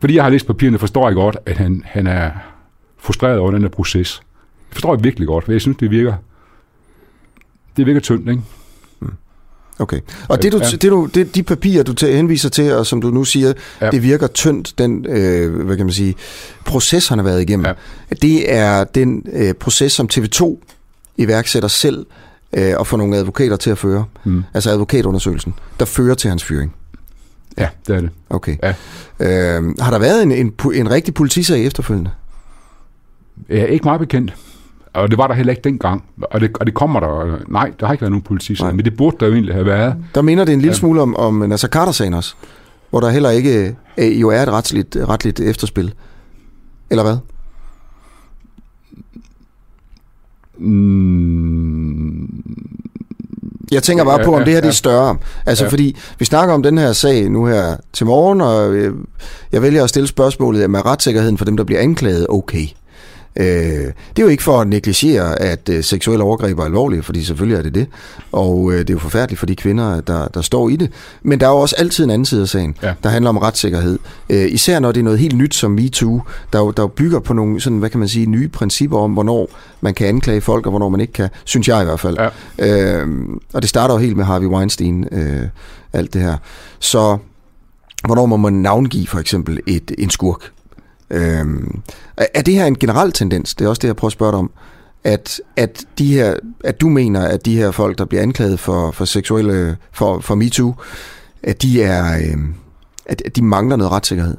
Fordi 0.00 0.14
jeg 0.14 0.24
har 0.24 0.30
læst 0.30 0.46
papirerne, 0.46 0.78
forstår 0.78 1.08
jeg 1.08 1.14
godt, 1.14 1.36
at 1.46 1.56
han, 1.56 1.82
han 1.86 2.06
er 2.06 2.30
frustreret 2.98 3.38
over 3.38 3.50
den 3.50 3.62
her 3.62 3.68
proces. 3.68 4.22
Det 4.68 4.74
forstår 4.74 4.94
jeg 4.94 5.04
virkelig 5.04 5.28
godt, 5.28 5.44
for 5.44 5.52
jeg 5.52 5.60
synes, 5.60 5.76
det 5.76 5.90
virker, 5.90 6.14
det 7.76 7.86
virker 7.86 8.00
tyndt, 8.00 8.28
ikke? 8.28 8.42
Okay. 9.78 10.00
Og 10.28 10.42
det, 10.42 10.52
du, 10.52 10.58
ja. 10.58 10.70
det, 10.70 10.82
du, 10.82 11.08
det, 11.14 11.34
de 11.34 11.42
papirer, 11.42 11.82
du 11.82 11.92
til, 11.92 12.16
henviser 12.16 12.48
til, 12.48 12.72
og 12.72 12.86
som 12.86 13.00
du 13.00 13.10
nu 13.10 13.24
siger, 13.24 13.52
ja. 13.80 13.90
det 13.90 14.02
virker 14.02 14.26
tyndt, 14.26 14.78
den, 14.78 15.06
øh, 15.08 15.64
hvad 15.64 15.76
kan 15.76 15.86
man 15.86 15.92
sige, 15.92 16.14
proces, 16.64 17.08
han 17.08 17.18
har 17.18 17.24
været 17.24 17.42
igennem. 17.42 17.66
Ja. 17.66 17.72
Det 18.22 18.52
er 18.52 18.84
den 18.84 19.26
øh, 19.32 19.54
proces, 19.54 19.92
som 19.92 20.08
TV2 20.14 20.58
iværksætter 21.16 21.68
selv 21.68 22.06
øh, 22.52 22.74
og 22.76 22.86
får 22.86 22.96
nogle 22.96 23.16
advokater 23.16 23.56
til 23.56 23.70
at 23.70 23.78
føre. 23.78 24.04
Mm. 24.24 24.44
Altså 24.54 24.70
advokatundersøgelsen, 24.70 25.54
der 25.80 25.84
fører 25.84 26.14
til 26.14 26.28
hans 26.28 26.44
fyring. 26.44 26.74
Ja, 27.58 27.68
det 27.86 27.96
er 27.96 28.00
det. 28.00 28.10
Okay. 28.30 28.56
Ja. 28.62 28.74
Øh, 29.20 29.74
har 29.80 29.90
der 29.90 29.98
været 29.98 30.22
en, 30.22 30.32
en, 30.32 30.52
en 30.74 30.90
rigtig 30.90 31.14
politisag 31.14 31.66
efterfølgende? 31.66 32.10
Ja, 33.48 33.64
ikke 33.64 33.84
meget 33.84 34.00
bekendt. 34.00 34.34
Og 34.94 35.10
det 35.10 35.18
var 35.18 35.26
der 35.26 35.34
heller 35.34 35.50
ikke 35.50 35.62
dengang. 35.64 36.04
Og 36.22 36.40
det, 36.40 36.56
og 36.60 36.66
det 36.66 36.74
kommer 36.74 37.00
der... 37.00 37.38
Nej, 37.48 37.72
der 37.80 37.86
har 37.86 37.92
ikke 37.92 38.02
været 38.02 38.12
nogen 38.12 38.22
politisag, 38.22 38.76
men 38.76 38.84
det 38.84 38.96
burde 38.96 39.16
der 39.20 39.26
jo 39.26 39.32
egentlig 39.32 39.54
have 39.54 39.66
været. 39.66 39.94
Der 40.14 40.22
minder 40.22 40.44
det 40.44 40.52
en 40.52 40.60
lille 40.60 40.74
smule 40.74 41.02
om, 41.02 41.16
om 41.16 41.34
Nasser 41.34 41.68
Carter-sagen 41.68 42.14
også, 42.14 42.34
hvor 42.90 43.00
der 43.00 43.10
heller 43.10 43.30
ikke 43.30 43.76
øh, 43.98 44.20
jo 44.20 44.28
er 44.28 44.42
et 44.42 44.48
retsligt, 44.48 44.96
retligt 45.08 45.40
efterspil. 45.40 45.94
Eller 46.90 47.02
hvad? 47.02 47.16
Mm. 50.58 52.44
Jeg 53.72 53.82
tænker 53.82 54.04
bare 54.04 54.24
på, 54.24 54.34
om 54.36 54.44
det 54.44 54.52
her 54.52 54.60
det 54.60 54.68
er 54.68 54.72
større. 54.72 55.16
Altså, 55.46 55.64
ja. 55.64 55.70
fordi 55.70 55.96
vi 56.18 56.24
snakker 56.24 56.54
om 56.54 56.62
den 56.62 56.78
her 56.78 56.92
sag 56.92 57.30
nu 57.30 57.46
her 57.46 57.76
til 57.92 58.06
morgen, 58.06 58.40
og 58.40 58.76
jeg 59.52 59.62
vælger 59.62 59.84
at 59.84 59.88
stille 59.88 60.06
spørgsmålet, 60.06 60.64
om 60.64 60.74
er 60.74 60.86
retssikkerheden 60.86 61.38
for 61.38 61.44
dem, 61.44 61.56
der 61.56 61.64
bliver 61.64 61.80
anklaget, 61.80 62.26
okay? 62.28 62.66
Øh, 63.36 63.46
det 63.46 64.18
er 64.18 64.22
jo 64.22 64.28
ikke 64.28 64.42
for 64.42 64.60
at 64.60 64.68
negligere, 64.68 65.42
at 65.42 65.68
øh, 65.68 65.84
seksuelle 65.84 66.24
overgreb 66.24 66.58
er 66.58 66.64
alvorlige, 66.64 67.02
fordi 67.02 67.24
selvfølgelig 67.24 67.58
er 67.58 67.62
det 67.62 67.74
det. 67.74 67.86
Og 68.32 68.72
øh, 68.72 68.78
det 68.78 68.90
er 68.90 68.94
jo 68.94 68.98
forfærdeligt 68.98 69.38
for 69.38 69.46
de 69.46 69.56
kvinder, 69.56 70.00
der, 70.00 70.28
der 70.28 70.40
står 70.42 70.68
i 70.68 70.76
det. 70.76 70.90
Men 71.22 71.40
der 71.40 71.46
er 71.46 71.50
jo 71.50 71.56
også 71.56 71.74
altid 71.78 72.04
en 72.04 72.10
anden 72.10 72.26
side 72.26 72.42
af 72.42 72.48
sagen, 72.48 72.76
ja. 72.82 72.94
der 73.02 73.08
handler 73.08 73.28
om 73.28 73.38
retssikkerhed. 73.38 73.98
Øh, 74.30 74.52
især 74.52 74.78
når 74.78 74.92
det 74.92 75.00
er 75.00 75.04
noget 75.04 75.18
helt 75.18 75.36
nyt 75.36 75.54
som 75.54 75.70
MeToo, 75.70 76.22
der 76.52 76.58
jo, 76.58 76.70
der 76.70 76.82
jo 76.82 76.86
bygger 76.86 77.20
på 77.20 77.32
nogle 77.32 77.60
sådan, 77.60 77.78
hvad 77.78 77.90
kan 77.90 78.00
man 78.00 78.08
sige, 78.08 78.26
nye 78.26 78.48
principper 78.48 78.98
om, 78.98 79.12
hvornår 79.12 79.50
man 79.80 79.94
kan 79.94 80.06
anklage 80.06 80.40
folk, 80.40 80.66
og 80.66 80.70
hvornår 80.70 80.88
man 80.88 81.00
ikke 81.00 81.12
kan. 81.12 81.28
Synes 81.44 81.68
jeg 81.68 81.82
i 81.82 81.84
hvert 81.84 82.00
fald. 82.00 82.16
Ja. 82.58 83.02
Øh, 83.02 83.08
og 83.52 83.62
det 83.62 83.70
starter 83.70 83.94
jo 83.94 84.00
helt 84.00 84.16
med 84.16 84.24
Harvey 84.24 84.46
Weinstein, 84.46 85.06
øh, 85.12 85.42
alt 85.92 86.14
det 86.14 86.22
her. 86.22 86.36
Så 86.78 87.18
hvornår 88.06 88.26
må 88.26 88.36
man 88.36 88.52
navngive 88.52 89.06
for 89.06 89.18
eksempel 89.18 89.60
et, 89.66 89.92
en 89.98 90.10
skurk? 90.10 90.50
Øhm, 91.10 91.80
er 92.16 92.42
det 92.42 92.54
her 92.54 92.66
en 92.66 92.78
generel 92.78 93.12
tendens? 93.12 93.54
Det 93.54 93.64
er 93.64 93.68
også 93.68 93.80
det, 93.80 93.88
jeg 93.88 93.96
prøver 93.96 94.08
at 94.08 94.12
spørge 94.12 94.32
dig 94.32 94.38
om. 94.38 94.50
At, 95.04 95.40
at, 95.56 95.84
de 95.98 96.14
her, 96.14 96.34
at 96.64 96.80
du 96.80 96.88
mener, 96.88 97.20
at 97.20 97.46
de 97.46 97.56
her 97.56 97.70
folk, 97.70 97.98
der 97.98 98.04
bliver 98.04 98.22
anklaget 98.22 98.60
for, 98.60 98.90
for 98.90 99.04
seksuelle, 99.04 99.76
for, 99.92 100.20
for 100.20 100.34
MeToo, 100.34 100.74
at 101.42 101.62
de, 101.62 101.82
er, 101.82 102.30
øhm, 102.32 102.54
at 103.06 103.36
de 103.36 103.44
mangler 103.44 103.76
noget 103.76 103.92
retssikkerhed? 103.92 104.36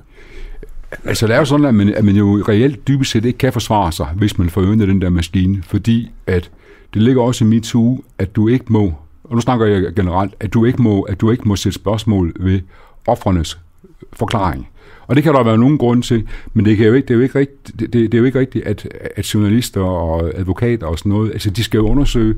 Altså, 1.03 1.27
det 1.27 1.33
er 1.33 1.39
jo 1.39 1.45
sådan, 1.45 1.65
at 1.65 1.75
man, 1.75 1.93
at 1.93 2.05
man 2.05 2.15
jo 2.15 2.43
reelt 2.47 2.87
dybest 2.87 3.11
set 3.11 3.25
ikke 3.25 3.37
kan 3.37 3.53
forsvare 3.53 3.91
sig, 3.91 4.07
hvis 4.15 4.37
man 4.37 4.49
får 4.49 4.61
den 4.61 5.01
der 5.01 5.09
maskine, 5.09 5.63
fordi 5.63 6.11
at 6.27 6.51
det 6.93 7.01
ligger 7.01 7.21
også 7.21 7.45
i 7.45 7.47
MeToo, 7.47 8.03
at 8.17 8.35
du 8.35 8.47
ikke 8.47 8.65
må, 8.69 8.93
og 9.23 9.35
nu 9.35 9.41
snakker 9.41 9.65
jeg 9.65 9.93
generelt, 9.95 10.35
at 10.39 10.53
du 10.53 10.65
ikke 10.65 10.81
må, 10.81 11.01
at 11.01 11.21
du 11.21 11.31
ikke 11.31 11.47
må 11.47 11.55
sætte 11.55 11.75
spørgsmål 11.75 12.33
ved 12.39 12.59
offrenes 13.07 13.59
forklaring. 14.13 14.67
Og 15.07 15.15
det 15.15 15.23
kan 15.23 15.33
der 15.33 15.43
være 15.43 15.57
nogen 15.57 15.77
grund 15.77 16.03
til, 16.03 16.27
men 16.53 16.65
det, 16.65 16.77
kan 16.77 16.85
jo 16.85 16.93
ikke, 16.93 17.07
det, 17.07 17.13
er 17.13 17.17
jo 17.17 17.21
ikke 17.21 17.39
rigtigt, 17.39 17.79
det, 17.79 17.93
det 17.93 18.13
er 18.13 18.17
jo 18.17 18.23
ikke 18.23 18.39
rigtigt, 18.39 18.65
at, 18.65 18.87
at 19.15 19.33
journalister 19.33 19.81
og 19.81 20.31
advokater 20.35 20.87
og 20.87 20.99
sådan 20.99 21.09
noget, 21.09 21.31
altså 21.31 21.49
de 21.49 21.63
skal 21.63 21.77
jo 21.77 21.87
undersøge, 21.87 22.35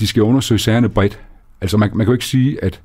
de 0.00 0.06
skal 0.06 0.22
undersøge 0.22 0.58
sagerne 0.58 0.88
bredt. 0.88 1.20
Altså 1.60 1.76
man, 1.76 1.90
man 1.94 1.98
kan 1.98 2.06
jo 2.06 2.12
ikke 2.12 2.24
sige, 2.24 2.64
at, 2.64 2.80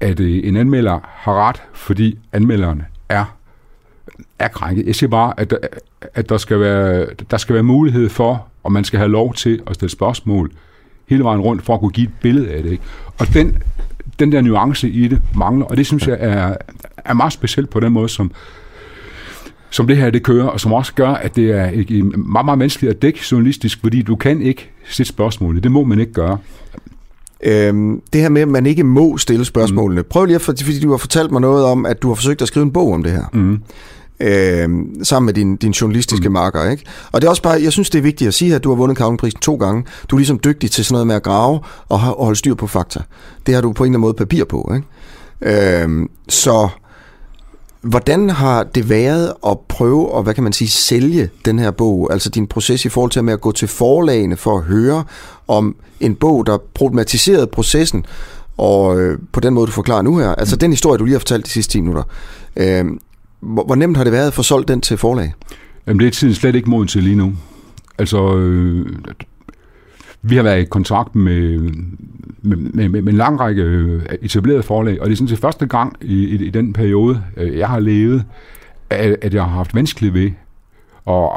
at 0.00 0.20
øh, 0.20 0.40
en 0.44 0.56
anmelder 0.56 0.98
har 1.04 1.48
ret, 1.48 1.62
fordi 1.72 2.18
anmelderen 2.32 2.82
er, 3.08 3.36
er 4.38 4.48
krænket. 4.48 4.86
Jeg 4.86 4.94
siger 4.94 5.10
bare, 5.10 5.40
at, 5.40 5.54
at 6.14 6.28
der, 6.28 6.36
skal 6.36 6.60
være, 6.60 7.06
der 7.30 7.36
skal 7.36 7.54
være 7.54 7.62
mulighed 7.62 8.08
for, 8.08 8.46
og 8.62 8.72
man 8.72 8.84
skal 8.84 8.98
have 8.98 9.10
lov 9.10 9.34
til 9.34 9.62
at 9.66 9.74
stille 9.74 9.90
spørgsmål 9.90 10.52
hele 11.06 11.24
vejen 11.24 11.40
rundt, 11.40 11.62
for 11.62 11.74
at 11.74 11.80
kunne 11.80 11.90
give 11.90 12.06
et 12.06 12.14
billede 12.20 12.50
af 12.50 12.62
det. 12.62 12.70
Ikke? 12.70 12.84
Og 13.18 13.34
den, 13.34 13.62
den 14.18 14.32
der 14.32 14.40
nuance 14.40 14.88
i 14.88 15.08
det 15.08 15.22
mangler, 15.34 15.66
og 15.66 15.76
det 15.76 15.86
synes 15.86 16.06
jeg 16.06 16.16
er, 16.20 16.56
er 16.96 17.14
meget 17.14 17.32
specielt 17.32 17.70
på 17.70 17.80
den 17.80 17.92
måde, 17.92 18.08
som, 18.08 18.30
som 19.70 19.86
det 19.86 19.96
her 19.96 20.10
det 20.10 20.22
kører, 20.22 20.46
og 20.46 20.60
som 20.60 20.72
også 20.72 20.94
gør, 20.94 21.10
at 21.10 21.36
det 21.36 21.50
er 21.50 22.02
meget, 22.18 22.44
meget 22.44 22.58
vanskeligt 22.58 22.94
at 22.94 23.02
dække 23.02 23.20
journalistisk, 23.32 23.80
fordi 23.80 24.02
du 24.02 24.16
kan 24.16 24.42
ikke 24.42 24.70
sætte 24.88 25.08
spørgsmålet. 25.08 25.62
Det 25.62 25.72
må 25.72 25.84
man 25.84 25.98
ikke 25.98 26.12
gøre. 26.12 26.38
Øhm, 27.42 28.02
det 28.12 28.20
her 28.20 28.28
med, 28.28 28.42
at 28.42 28.48
man 28.48 28.66
ikke 28.66 28.84
må 28.84 29.16
stille 29.16 29.44
spørgsmålene. 29.44 30.00
Mm. 30.00 30.06
Prøv 30.10 30.24
lige 30.24 30.34
at, 30.34 30.42
for, 30.42 30.54
fordi 30.62 30.80
du 30.80 30.90
har 30.90 30.96
fortalt 30.96 31.30
mig 31.30 31.40
noget 31.40 31.64
om, 31.64 31.86
at 31.86 32.02
du 32.02 32.08
har 32.08 32.14
forsøgt 32.14 32.42
at 32.42 32.48
skrive 32.48 32.64
en 32.64 32.72
bog 32.72 32.92
om 32.92 33.02
det 33.02 33.12
her. 33.12 33.24
Mm. 33.32 33.60
Øhm, 34.20 35.04
sammen 35.04 35.26
med 35.26 35.34
din, 35.34 35.56
din 35.56 35.70
journalistiske 35.70 36.28
mm. 36.28 36.32
marker, 36.32 36.70
ikke? 36.70 36.84
Og 37.12 37.20
det 37.20 37.26
er 37.26 37.30
også 37.30 37.42
bare, 37.42 37.62
jeg 37.62 37.72
synes, 37.72 37.90
det 37.90 37.98
er 37.98 38.02
vigtigt 38.02 38.28
at 38.28 38.34
sige, 38.34 38.54
at 38.54 38.64
du 38.64 38.68
har 38.68 38.76
vundet 38.76 38.98
Kavlenprisen 38.98 39.40
to 39.40 39.56
gange. 39.56 39.84
Du 40.10 40.16
er 40.16 40.18
ligesom 40.18 40.40
dygtig 40.44 40.70
til 40.70 40.84
sådan 40.84 40.94
noget 40.94 41.06
med 41.06 41.14
at 41.14 41.22
grave 41.22 41.60
og, 41.88 42.00
og 42.18 42.24
holde 42.24 42.38
styr 42.38 42.54
på 42.54 42.66
fakta. 42.66 43.00
Det 43.46 43.54
har 43.54 43.62
du 43.62 43.72
på 43.72 43.84
en 43.84 43.86
eller 43.86 43.90
anden 43.90 44.00
måde 44.00 44.14
papir 44.14 44.44
på, 44.44 44.72
ikke? 44.74 45.82
Øhm, 45.82 46.10
så 46.28 46.68
Hvordan 47.82 48.30
har 48.30 48.62
det 48.62 48.88
været 48.88 49.32
at 49.46 49.58
prøve 49.68 50.16
at, 50.18 50.22
hvad 50.22 50.34
kan 50.34 50.44
man 50.44 50.52
sige, 50.52 50.68
sælge 50.68 51.30
den 51.44 51.58
her 51.58 51.70
bog? 51.70 52.12
Altså 52.12 52.30
din 52.30 52.46
proces 52.46 52.84
i 52.84 52.88
forhold 52.88 53.10
til 53.10 53.24
med 53.24 53.32
at 53.32 53.40
gå 53.40 53.52
til 53.52 53.68
forlagene 53.68 54.36
for 54.36 54.58
at 54.58 54.64
høre 54.64 55.04
om 55.48 55.76
en 56.00 56.14
bog, 56.14 56.46
der 56.46 56.58
problematiserede 56.74 57.46
processen, 57.46 58.06
og 58.56 59.00
øh, 59.00 59.18
på 59.32 59.40
den 59.40 59.54
måde, 59.54 59.66
du 59.66 59.72
forklarer 59.72 60.02
nu 60.02 60.18
her. 60.18 60.34
Altså 60.34 60.56
den 60.56 60.70
historie, 60.70 60.98
du 60.98 61.04
lige 61.04 61.14
har 61.14 61.18
fortalt 61.18 61.46
de 61.46 61.50
sidste 61.50 61.72
10 61.72 61.80
minutter. 61.80 62.02
Øh, 62.56 62.84
hvor, 63.40 63.64
hvor 63.64 63.74
nemt 63.74 63.96
har 63.96 64.04
det 64.04 64.12
været 64.12 64.26
at 64.26 64.34
få 64.34 64.42
solgt 64.42 64.68
den 64.68 64.80
til 64.80 64.96
forlag? 64.96 65.32
Jamen 65.86 66.00
det 66.00 66.06
er 66.06 66.10
tiden 66.10 66.34
slet 66.34 66.54
ikke 66.54 66.70
moden 66.70 66.88
til 66.88 67.02
lige 67.02 67.16
nu. 67.16 67.32
Altså, 67.98 68.36
øh, 68.36 68.86
vi 70.22 70.36
har 70.36 70.42
været 70.42 70.60
i 70.60 70.64
kontakt 70.64 71.14
med, 71.14 71.58
med, 72.42 72.56
med, 72.56 72.88
med 72.88 73.12
en 73.12 73.18
lang 73.18 73.40
række 73.40 73.62
øh, 73.62 74.02
etablerede 74.22 74.62
forlag, 74.62 75.00
og 75.00 75.06
det 75.06 75.12
er 75.12 75.16
sådan 75.16 75.28
set 75.28 75.38
første 75.38 75.66
gang 75.66 75.96
i, 76.00 76.24
i, 76.24 76.46
i 76.46 76.50
den 76.50 76.72
periode, 76.72 77.22
øh, 77.36 77.58
jeg 77.58 77.68
har 77.68 77.80
levet, 77.80 78.24
at, 78.90 79.16
at 79.22 79.34
jeg 79.34 79.42
har 79.42 79.50
haft 79.50 79.74
vanskeligt 79.74 80.14
ved 80.14 80.30
at 81.08 81.30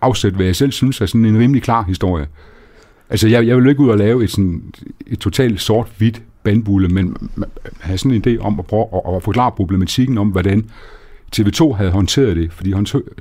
afsætte, 0.00 0.36
hvad 0.36 0.46
jeg 0.46 0.56
selv 0.56 0.72
synes 0.72 1.00
er 1.00 1.06
sådan 1.06 1.24
en 1.24 1.38
rimelig 1.38 1.62
klar 1.62 1.82
historie. 1.82 2.26
Altså, 3.10 3.28
jeg, 3.28 3.46
jeg 3.46 3.56
vil 3.56 3.68
ikke 3.68 3.80
ud 3.80 3.88
og 3.88 3.98
lave 3.98 4.24
et, 4.24 4.30
sådan, 4.30 4.62
et 5.06 5.18
totalt 5.18 5.60
sort-hvidt 5.60 6.22
bandbulle, 6.42 6.88
men 6.88 7.30
have 7.80 7.98
sådan 7.98 8.12
en 8.12 8.24
idé 8.26 8.40
om 8.40 8.58
at 8.58 8.66
prøve 8.66 8.86
at, 8.94 9.16
at 9.16 9.22
forklare 9.22 9.52
problematikken 9.52 10.18
om, 10.18 10.28
hvordan 10.28 10.70
TV2 11.36 11.72
havde 11.72 11.90
håndteret 11.90 12.36
det, 12.36 12.52
fordi 12.52 12.72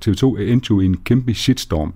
TV2 0.06 0.39
endte 0.39 0.68
jo 0.70 0.80
i 0.80 0.86
en 0.86 0.97
kæmpe 0.97 1.34
shitstorm 1.34 1.93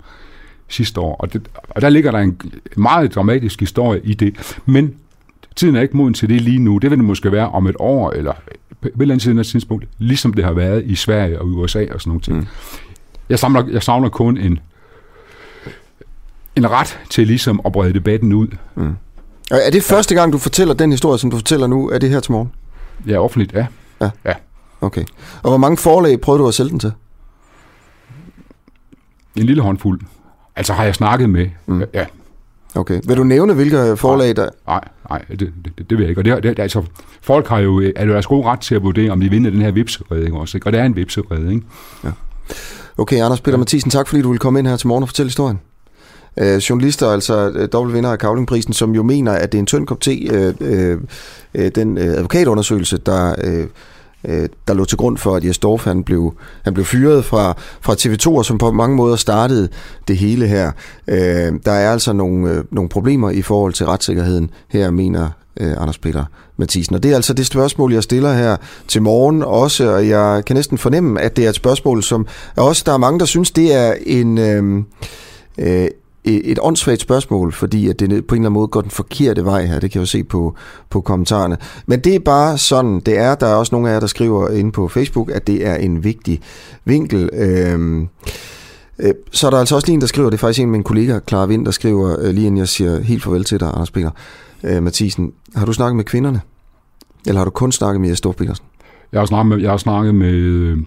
sidste 0.68 0.99
år, 0.99 1.16
og, 1.16 1.34
det, 1.34 1.47
og 1.70 1.82
der 1.82 1.89
ligger 1.89 2.12
der 2.12 2.20
en 2.20 2.41
meget 2.78 3.16
dramatisk 3.16 3.60
historie 3.60 4.01
i 4.03 4.14
det, 4.14 4.57
men 4.66 4.95
tiden 5.55 5.76
er 5.76 5.82
ikke 5.82 5.97
moden 5.97 6.14
til 6.14 6.30
det 6.30 6.41
lige 6.41 6.60
nu. 6.60 6.78
Det 6.78 6.91
vil 6.91 6.97
det 6.97 7.05
måske 7.05 7.32
være 7.32 7.49
om 7.49 7.68
et 7.68 7.76
år, 7.80 8.12
eller 8.12 8.34
på 8.82 8.88
et 8.88 9.01
eller 9.01 9.30
andet 9.30 9.47
tidspunkt, 9.47 9.86
ligesom 9.97 10.34
det 10.34 10.45
har 10.45 10.53
været 10.53 10.84
i 10.86 10.95
Sverige 10.95 11.39
og 11.39 11.47
USA 11.47 11.86
og 11.93 12.01
sådan 12.01 12.10
nogle 12.10 12.22
ting. 12.22 12.38
Mm. 12.38 12.47
Jeg, 13.30 13.39
samler, 13.39 13.68
jeg 13.68 13.84
savner 13.84 14.10
kun 14.10 14.38
en, 14.38 14.60
en 16.55 16.72
ret 16.72 16.99
til 17.10 17.28
ligesom 17.28 17.62
at 17.66 17.72
brede 17.72 17.93
debatten 17.93 18.34
ud. 18.34 18.47
Mm. 18.76 18.95
Er 19.51 19.72
det 19.72 19.84
første 19.84 20.16
gang, 20.16 20.34
du 20.34 20.38
fortæller 20.38 20.74
den 20.74 20.91
historie, 20.91 21.20
som 21.20 21.30
du 21.30 21.38
fortæller 21.38 21.68
nu? 21.68 21.89
Er 21.89 21.97
det 21.97 22.10
her 22.10 22.20
til 22.20 22.32
morgen? 22.32 22.51
Ja, 23.07 23.18
offentligt, 23.18 23.53
ja. 23.53 23.66
Ja. 24.01 24.10
ja. 24.26 24.34
Okay. 24.82 25.03
Og 25.43 25.49
hvor 25.49 25.57
mange 25.57 25.77
forlag 25.77 26.21
prøvede 26.21 26.43
du 26.43 26.47
at 26.47 26.53
sælge 26.53 26.69
den 26.69 26.80
til? 26.80 26.91
En 29.36 29.43
lille 29.43 29.61
håndfuld. 29.61 30.01
Altså 30.55 30.73
har 30.73 30.84
jeg 30.84 30.95
snakket 30.95 31.30
med, 31.30 31.49
mm. 31.65 31.84
ja. 31.93 32.05
Okay. 32.75 33.01
Vil 33.07 33.17
du 33.17 33.23
nævne, 33.23 33.53
hvilke 33.53 33.97
forlag 33.97 34.36
der... 34.36 34.49
Nej, 34.67 34.84
nej, 35.09 35.25
det, 35.30 35.39
det, 35.39 35.89
det, 35.89 35.97
vil 35.97 35.99
jeg 35.99 36.09
ikke. 36.09 36.21
Og 36.21 36.25
det, 36.25 36.43
det, 36.43 36.59
altså, 36.59 36.84
folk 37.21 37.47
har 37.47 37.59
jo, 37.59 37.91
er 37.95 38.05
deres 38.05 38.27
gode 38.27 38.45
ret 38.47 38.59
til 38.59 38.75
at 38.75 38.84
vurdere, 38.84 39.11
om 39.11 39.19
de 39.19 39.30
vinder 39.30 39.51
den 39.51 39.61
her 39.61 39.71
vipseredning 39.71 40.36
også. 40.36 40.57
Ikke? 40.57 40.67
Og 40.67 40.73
det 40.73 40.82
er 40.82 40.86
en 40.86 40.95
vipseredning. 40.95 41.65
Ja. 42.03 42.09
Okay, 42.97 43.23
Anders 43.23 43.41
Peter 43.41 43.57
ja. 43.57 43.57
Mathisen, 43.57 43.91
tak 43.91 44.07
fordi 44.07 44.21
du 44.21 44.30
ville 44.30 44.39
komme 44.39 44.59
ind 44.59 44.67
her 44.67 44.77
til 44.77 44.88
morgen 44.88 45.03
og 45.03 45.09
fortælle 45.09 45.27
historien. 45.27 45.59
Øh, 46.38 46.57
journalister, 46.57 47.09
altså 47.09 47.51
øh, 47.55 47.69
dobbelt 47.71 47.95
vinder 47.95 48.11
af 48.11 48.19
Kavlingprisen, 48.19 48.73
som 48.73 48.95
jo 48.95 49.03
mener, 49.03 49.32
at 49.32 49.51
det 49.51 49.57
er 49.57 49.59
en 49.59 49.65
tynd 49.65 49.88
kop 49.88 50.01
te, 50.01 50.11
øh, 50.11 50.53
øh, 50.61 50.97
øh 51.53 51.71
den 51.75 51.97
øh, 51.97 52.03
advokatundersøgelse, 52.03 52.97
der... 52.97 53.36
Øh, 53.43 53.67
øh, 54.28 54.49
der 54.67 54.74
lå 54.74 54.86
til 54.86 54.97
grund 54.97 55.17
for, 55.17 55.36
at 55.36 55.45
Jes 55.45 55.57
Dorf, 55.57 55.86
han 55.86 56.03
blev, 56.03 56.34
han 56.63 56.74
blev 56.74 56.86
fyret 56.86 57.26
fra, 57.26 57.53
fra 57.82 57.93
TV2, 57.93 58.43
som 58.43 58.57
på 58.57 58.72
mange 58.72 58.95
måder 58.95 59.15
startede 59.15 59.70
det 60.07 60.17
hele 60.17 60.47
her. 60.47 60.72
Øh, 61.07 61.53
der 61.65 61.72
er 61.72 61.91
altså 61.91 62.13
nogle, 62.13 62.51
øh, 62.51 62.63
nogle 62.72 62.89
problemer 62.89 63.30
i 63.30 63.41
forhold 63.41 63.74
til 63.74 63.86
retssikkerheden 63.86 64.49
her, 64.67 64.91
mener 64.91 65.30
øh, 65.59 65.72
Anders 65.78 65.97
Peter 65.97 66.26
Mathisen. 66.57 66.95
Og 66.95 67.03
det 67.03 67.11
er 67.11 67.15
altså 67.15 67.34
det 67.34 67.45
spørgsmål, 67.45 67.93
jeg 67.93 68.03
stiller 68.03 68.34
her 68.34 68.57
til 68.88 69.01
morgen 69.01 69.43
også, 69.43 69.93
og 69.93 70.07
jeg 70.07 70.43
kan 70.45 70.55
næsten 70.55 70.78
fornemme, 70.78 71.22
at 71.22 71.38
det 71.38 71.45
er 71.45 71.49
et 71.49 71.55
spørgsmål, 71.55 72.03
som 72.03 72.28
også 72.55 72.84
der 72.86 72.93
er 72.93 72.97
mange, 72.97 73.20
der 73.20 73.26
synes, 73.26 73.51
det 73.51 73.74
er 73.74 73.93
en... 74.05 74.38
Øh, 74.38 74.84
øh, 75.57 75.88
et 76.38 76.59
åndssvagt 76.61 77.01
spørgsmål, 77.01 77.53
fordi 77.53 77.89
at 77.89 77.99
det 77.99 78.09
på 78.09 78.13
en 78.15 78.17
eller 78.17 78.49
anden 78.49 78.53
måde 78.53 78.67
går 78.67 78.82
den 78.82 78.91
forkerte 78.91 79.45
vej 79.45 79.65
her. 79.65 79.80
Det 79.80 79.91
kan 79.91 79.99
jeg 79.99 80.01
jo 80.01 80.09
se 80.09 80.23
på, 80.23 80.55
på 80.89 81.01
kommentarerne. 81.01 81.57
Men 81.86 81.99
det 81.99 82.15
er 82.15 82.19
bare 82.19 82.57
sådan, 82.57 82.99
det 82.99 83.17
er. 83.17 83.36
Der 83.36 83.47
er 83.47 83.55
også 83.55 83.75
nogle 83.75 83.89
af 83.89 83.93
jer, 83.93 83.99
der 83.99 84.07
skriver 84.07 84.49
inde 84.49 84.71
på 84.71 84.88
Facebook, 84.88 85.32
at 85.32 85.47
det 85.47 85.67
er 85.67 85.75
en 85.75 86.03
vigtig 86.03 86.41
vinkel. 86.86 87.30
Øhm, 87.34 88.07
øh, 88.99 89.13
så 89.32 89.47
er 89.47 89.51
der 89.51 89.57
altså 89.57 89.75
også 89.75 89.88
lige 89.88 89.93
en, 89.93 90.01
der 90.01 90.07
skriver, 90.07 90.30
det 90.30 90.38
er 90.38 90.39
faktisk 90.39 90.59
en 90.59 90.67
af 90.67 90.71
mine 90.71 90.84
kollegaer, 90.84 91.19
Clara 91.27 91.45
Vind, 91.45 91.65
der 91.65 91.71
skriver, 91.71 92.15
øh, 92.19 92.34
lige 92.34 92.47
inden 92.47 92.57
jeg 92.57 92.67
siger 92.67 93.01
helt 93.01 93.23
farvel 93.23 93.43
til 93.43 93.59
dig, 93.59 93.67
Anders 93.67 93.91
Peter 93.91 94.11
øh, 94.63 94.84
Mathisen. 94.84 95.32
Har 95.55 95.65
du 95.65 95.73
snakket 95.73 95.95
med 95.95 96.03
kvinderne? 96.03 96.41
Eller 97.27 97.39
har 97.39 97.45
du 97.45 97.51
kun 97.51 97.71
snakket 97.71 98.01
med 98.01 98.09
Jes 98.09 98.21
Petersen? 98.21 98.65
Jeg 99.11 99.21
har 99.21 99.25
snakket 99.25 99.47
med, 99.47 99.57
jeg 99.57 99.69
har 99.69 99.77
snakket 99.77 100.15
med 100.15 100.34
øh, 100.34 100.77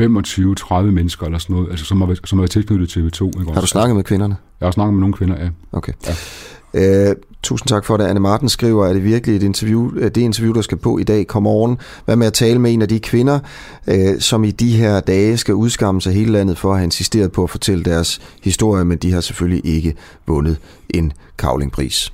25-30 0.00 0.80
mennesker 0.82 1.26
eller 1.26 1.38
sådan 1.38 1.56
noget, 1.56 1.70
altså, 1.70 1.84
som, 1.84 2.00
har, 2.00 2.16
som 2.24 2.38
har 2.38 2.42
været 2.42 2.50
tilknyttet 2.50 2.96
TV2. 2.96 3.24
Ikke? 3.26 3.52
Har 3.52 3.60
du 3.60 3.66
snakket 3.66 3.96
med 3.96 4.04
kvinderne? 4.04 4.36
Jeg 4.60 4.66
har 4.66 4.70
snakket 4.70 4.94
med 4.94 5.00
nogle 5.00 5.14
kvinder, 5.14 5.44
ja. 5.44 5.48
Okay. 5.72 5.92
Ja. 6.06 7.10
Øh, 7.10 7.16
tusind 7.42 7.68
tak 7.68 7.84
for 7.84 7.96
det. 7.96 8.04
Anne 8.04 8.20
Martin 8.20 8.48
skriver, 8.48 8.84
at 8.84 8.94
det 8.94 9.04
virkelig 9.04 9.36
et 9.36 9.42
interview, 9.42 9.90
det 9.94 10.16
interview, 10.16 10.54
der 10.54 10.62
skal 10.62 10.78
på 10.78 10.98
i 10.98 11.02
dag, 11.02 11.26
kommer 11.26 11.50
morgen. 11.50 11.78
Hvad 12.04 12.16
med 12.16 12.26
at 12.26 12.32
tale 12.32 12.58
med 12.58 12.72
en 12.72 12.82
af 12.82 12.88
de 12.88 13.00
kvinder, 13.00 13.38
øh, 13.86 14.20
som 14.20 14.44
i 14.44 14.50
de 14.50 14.76
her 14.76 15.00
dage 15.00 15.36
skal 15.36 15.54
udskamme 15.54 16.00
sig 16.00 16.12
hele 16.12 16.32
landet 16.32 16.58
for 16.58 16.70
at 16.70 16.76
have 16.78 16.84
insisteret 16.84 17.32
på 17.32 17.42
at 17.42 17.50
fortælle 17.50 17.84
deres 17.84 18.20
historie, 18.42 18.84
men 18.84 18.98
de 18.98 19.12
har 19.12 19.20
selvfølgelig 19.20 19.66
ikke 19.66 19.94
vundet 20.26 20.58
en 20.90 21.12
kavlingpris. 21.38 22.12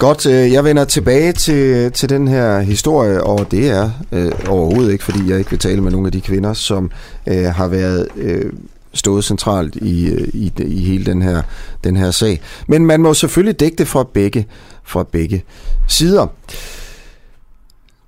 Godt, 0.00 0.26
øh, 0.26 0.52
jeg 0.52 0.64
vender 0.64 0.84
tilbage 0.84 1.32
til, 1.32 1.92
til 1.92 2.08
den 2.08 2.28
her 2.28 2.60
historie, 2.60 3.24
og 3.24 3.50
det 3.50 3.68
er 3.68 3.90
øh, 4.12 4.32
overhovedet 4.48 4.92
ikke, 4.92 5.04
fordi 5.04 5.30
jeg 5.30 5.38
ikke 5.38 5.50
vil 5.50 5.58
tale 5.58 5.80
med 5.80 5.90
nogle 5.92 6.06
af 6.06 6.12
de 6.12 6.20
kvinder, 6.20 6.52
som 6.52 6.90
øh, 7.26 7.44
har 7.44 7.68
været 7.68 8.08
øh, 8.16 8.52
stået 8.94 9.24
centralt 9.24 9.76
i, 9.76 10.06
øh, 10.06 10.28
i, 10.32 10.52
i 10.58 10.84
hele 10.84 11.06
den 11.06 11.22
her, 11.22 11.42
den 11.84 11.96
her 11.96 12.10
sag. 12.10 12.40
Men 12.66 12.86
man 12.86 13.00
må 13.00 13.14
selvfølgelig 13.14 13.60
dække 13.60 13.76
det 13.76 13.88
fra 13.88 14.06
begge, 14.14 14.46
fra 14.84 15.04
begge 15.12 15.44
sider. 15.88 16.26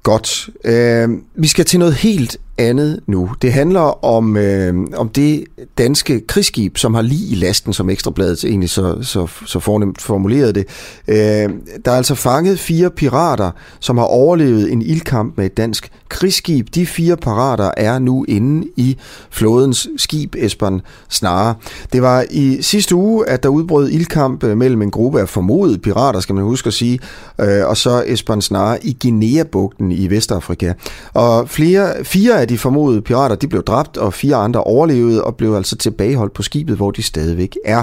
Godt. 0.03 0.49
Øh, 0.65 1.09
vi 1.35 1.49
skal 1.49 1.65
til 1.65 1.79
noget 1.79 1.95
helt 1.95 2.37
andet 2.63 3.01
nu. 3.07 3.31
Det 3.43 3.53
handler 3.53 4.05
om, 4.05 4.37
øh, 4.37 4.75
om 4.97 5.09
det 5.09 5.45
danske 5.79 6.21
krigsskib, 6.27 6.79
som 6.79 6.95
har 6.95 7.03
lige 7.03 7.33
i 7.33 7.35
lasten, 7.35 7.73
som 7.73 7.91
Ekstrabladet 7.91 8.45
egentlig 8.45 8.71
så, 8.71 8.99
så, 9.03 9.27
så 9.47 9.61
fornemt 9.61 10.03
formulerede 10.03 10.53
det. 10.53 10.67
Øh, 11.09 11.51
der 11.85 11.91
er 11.91 11.97
altså 11.97 12.15
fanget 12.15 12.59
fire 12.59 12.91
pirater, 12.91 13.51
som 13.81 13.99
har 13.99 14.05
overlevet 14.05 14.73
en 14.73 14.83
ildkamp 14.83 15.37
med 15.37 15.47
et 15.47 15.57
dansk 15.57 15.91
krigsskib. 16.09 16.75
De 16.75 16.87
fire 16.87 17.17
pirater 17.17 17.71
er 17.77 17.99
nu 17.99 18.25
inde 18.29 18.69
i 18.77 18.99
flådens 19.31 19.89
skib, 19.97 20.35
Esbern 20.39 20.81
Snare. 21.09 21.55
Det 21.93 22.03
var 22.03 22.25
i 22.31 22.59
sidste 22.61 22.95
uge, 22.95 23.29
at 23.29 23.43
der 23.43 23.49
udbrød 23.49 23.91
ildkamp 23.91 24.45
øh, 24.45 24.57
mellem 24.57 24.83
en 24.83 24.91
gruppe 24.91 25.21
af 25.21 25.29
formodede 25.29 25.79
pirater, 25.79 26.21
skal 26.21 26.35
man 26.35 26.45
huske 26.45 26.67
at 26.67 26.75
sige, 26.75 26.99
øh, 27.41 27.67
og 27.67 27.77
så 27.77 28.05
Esbern 28.07 28.43
Snare 28.43 28.87
i 28.87 28.97
Guinea-bugten 29.03 29.93
i 29.93 30.11
Vestafrika. 30.11 30.73
Og 31.15 31.49
flere, 31.49 32.05
fire 32.05 32.41
af 32.41 32.49
de 32.53 32.59
formodede 32.59 33.03
pirater 33.03 33.37
de 33.37 33.49
blev 33.49 33.63
dræbt, 33.63 33.97
og 33.97 34.15
fire 34.15 34.37
andre 34.37 34.65
overlevede 34.65 35.25
og 35.25 35.37
blev 35.37 35.55
altså 35.55 35.77
tilbageholdt 35.77 36.33
på 36.33 36.43
skibet, 36.43 36.77
hvor 36.77 36.91
de 36.91 37.03
stadigvæk 37.03 37.57
er. 37.65 37.83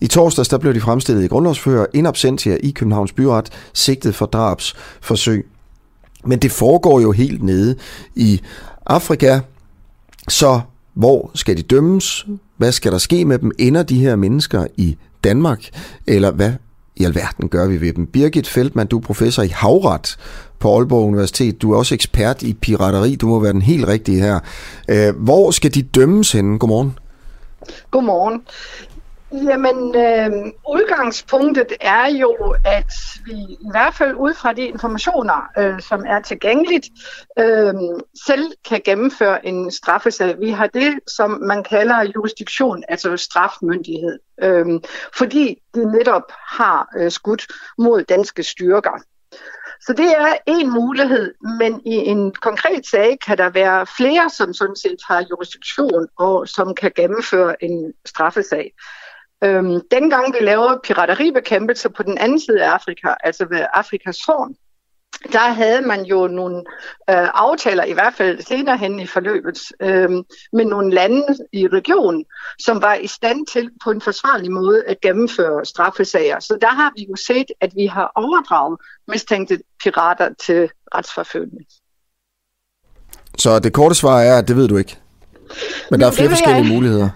I 0.00 0.06
torsdags 0.06 0.48
der 0.48 0.58
blev 0.58 0.74
de 0.74 0.80
fremstillet 0.80 1.24
i 1.24 1.26
grundlovsfører 1.26 1.86
in 1.94 2.06
absentia 2.06 2.56
i 2.62 2.70
Københavns 2.70 3.12
Byret, 3.12 3.50
sigtet 3.72 4.14
for 4.14 4.26
drabsforsøg. 4.26 5.46
Men 6.24 6.38
det 6.38 6.52
foregår 6.52 7.00
jo 7.00 7.12
helt 7.12 7.42
nede 7.42 7.76
i 8.14 8.40
Afrika, 8.86 9.40
så 10.28 10.60
hvor 10.94 11.30
skal 11.34 11.56
de 11.56 11.62
dømmes? 11.62 12.26
Hvad 12.56 12.72
skal 12.72 12.92
der 12.92 12.98
ske 12.98 13.24
med 13.24 13.38
dem? 13.38 13.52
Ender 13.58 13.82
de 13.82 13.98
her 13.98 14.16
mennesker 14.16 14.66
i 14.76 14.96
Danmark? 15.24 15.64
Eller 16.06 16.30
hvad 16.30 16.52
i 16.96 17.04
alverden 17.04 17.48
gør 17.48 17.66
vi 17.66 17.80
ved 17.80 17.92
dem? 17.92 18.06
Birgit 18.06 18.48
Feldman, 18.48 18.86
du 18.86 18.96
er 18.96 19.02
professor 19.02 19.42
i 19.42 19.48
havret 19.48 20.16
på 20.58 20.76
Aalborg 20.76 21.06
Universitet. 21.06 21.62
Du 21.62 21.72
er 21.72 21.78
også 21.78 21.94
ekspert 21.94 22.42
i 22.42 22.54
pirateri. 22.54 23.14
Du 23.14 23.26
må 23.26 23.40
være 23.40 23.52
den 23.52 23.62
helt 23.62 23.88
rigtige 23.88 24.20
her. 24.20 24.40
Øh, 24.88 25.16
hvor 25.16 25.50
skal 25.50 25.74
de 25.74 25.82
dømmes 25.82 26.32
henne? 26.32 26.58
Godmorgen. 26.58 26.98
Godmorgen. 27.90 28.42
Jamen, 29.42 29.96
øh, 29.96 30.52
udgangspunktet 30.68 31.72
er 31.80 32.06
jo, 32.06 32.56
at 32.64 32.92
vi 33.24 33.32
i 33.32 33.68
hvert 33.70 33.94
fald 33.94 34.14
ud 34.16 34.34
fra 34.34 34.52
de 34.52 34.62
informationer, 34.62 35.50
øh, 35.58 35.80
som 35.80 36.04
er 36.06 36.20
tilgængeligt, 36.20 36.86
øh, 37.38 37.74
selv 38.26 38.52
kan 38.68 38.80
gennemføre 38.84 39.46
en 39.46 39.70
straffesag. 39.70 40.40
Vi 40.40 40.50
har 40.50 40.66
det, 40.66 40.98
som 41.06 41.30
man 41.30 41.62
kalder 41.62 42.10
jurisdiktion, 42.14 42.84
altså 42.88 43.16
strafmyndighed, 43.16 44.18
øh, 44.42 44.66
fordi 45.18 45.62
de 45.74 45.92
netop 45.92 46.32
har 46.48 46.88
øh, 46.98 47.10
skudt 47.10 47.46
mod 47.78 48.04
danske 48.04 48.42
styrker. 48.42 49.02
Så 49.86 49.92
det 49.92 50.12
er 50.18 50.34
en 50.46 50.70
mulighed, 50.70 51.34
men 51.58 51.80
i 51.86 51.94
en 51.94 52.32
konkret 52.34 52.86
sag 52.86 53.18
kan 53.26 53.38
der 53.38 53.50
være 53.50 53.86
flere, 53.96 54.30
som 54.30 54.54
sådan 54.54 54.76
set 54.76 55.00
har 55.08 55.24
jurisdiktion 55.30 56.08
og 56.18 56.48
som 56.48 56.74
kan 56.74 56.92
gennemføre 56.96 57.64
en 57.64 57.92
straffesag. 58.06 58.72
Øhm, 59.44 59.80
dengang 59.90 60.34
vi 60.34 60.44
laver 60.44 60.78
pirateribekæmpelse 60.84 61.90
på 61.90 62.02
den 62.02 62.18
anden 62.18 62.40
side 62.40 62.64
af 62.64 62.70
Afrika, 62.70 63.14
altså 63.24 63.46
ved 63.50 63.66
Afrikas 63.72 64.18
Horn, 64.26 64.54
der 65.32 65.52
havde 65.52 65.82
man 65.82 66.04
jo 66.04 66.26
nogle 66.26 66.56
øh, 67.10 67.28
aftaler, 67.34 67.84
i 67.84 67.92
hvert 67.92 68.14
fald 68.14 68.42
senere 68.42 68.76
hen 68.76 69.00
i 69.00 69.06
forløbet, 69.06 69.58
øh, 69.80 70.10
med 70.52 70.64
nogle 70.64 70.94
lande 70.94 71.26
i 71.52 71.68
regionen, 71.68 72.24
som 72.58 72.82
var 72.82 72.94
i 72.94 73.06
stand 73.06 73.46
til 73.46 73.70
på 73.84 73.90
en 73.90 74.00
forsvarlig 74.00 74.52
måde 74.52 74.84
at 74.86 75.00
gennemføre 75.00 75.64
straffesager. 75.64 76.40
Så 76.40 76.58
der 76.60 76.68
har 76.68 76.92
vi 76.96 77.06
jo 77.10 77.16
set, 77.16 77.46
at 77.60 77.72
vi 77.76 77.86
har 77.86 78.12
overdraget 78.14 78.80
mistænkte 79.08 79.58
pirater 79.82 80.28
til 80.46 80.70
retsforfølgning. 80.94 81.66
Så 83.38 83.58
det 83.58 83.72
korte 83.72 83.94
svar 83.94 84.20
er, 84.20 84.38
at 84.38 84.48
det 84.48 84.56
ved 84.56 84.68
du 84.68 84.76
ikke. 84.76 84.98
Men 85.90 86.00
der 86.00 86.06
er 86.06 86.10
flere 86.10 86.28
forskellige 86.28 86.64
jeg... 86.64 86.74
muligheder. 86.74 87.10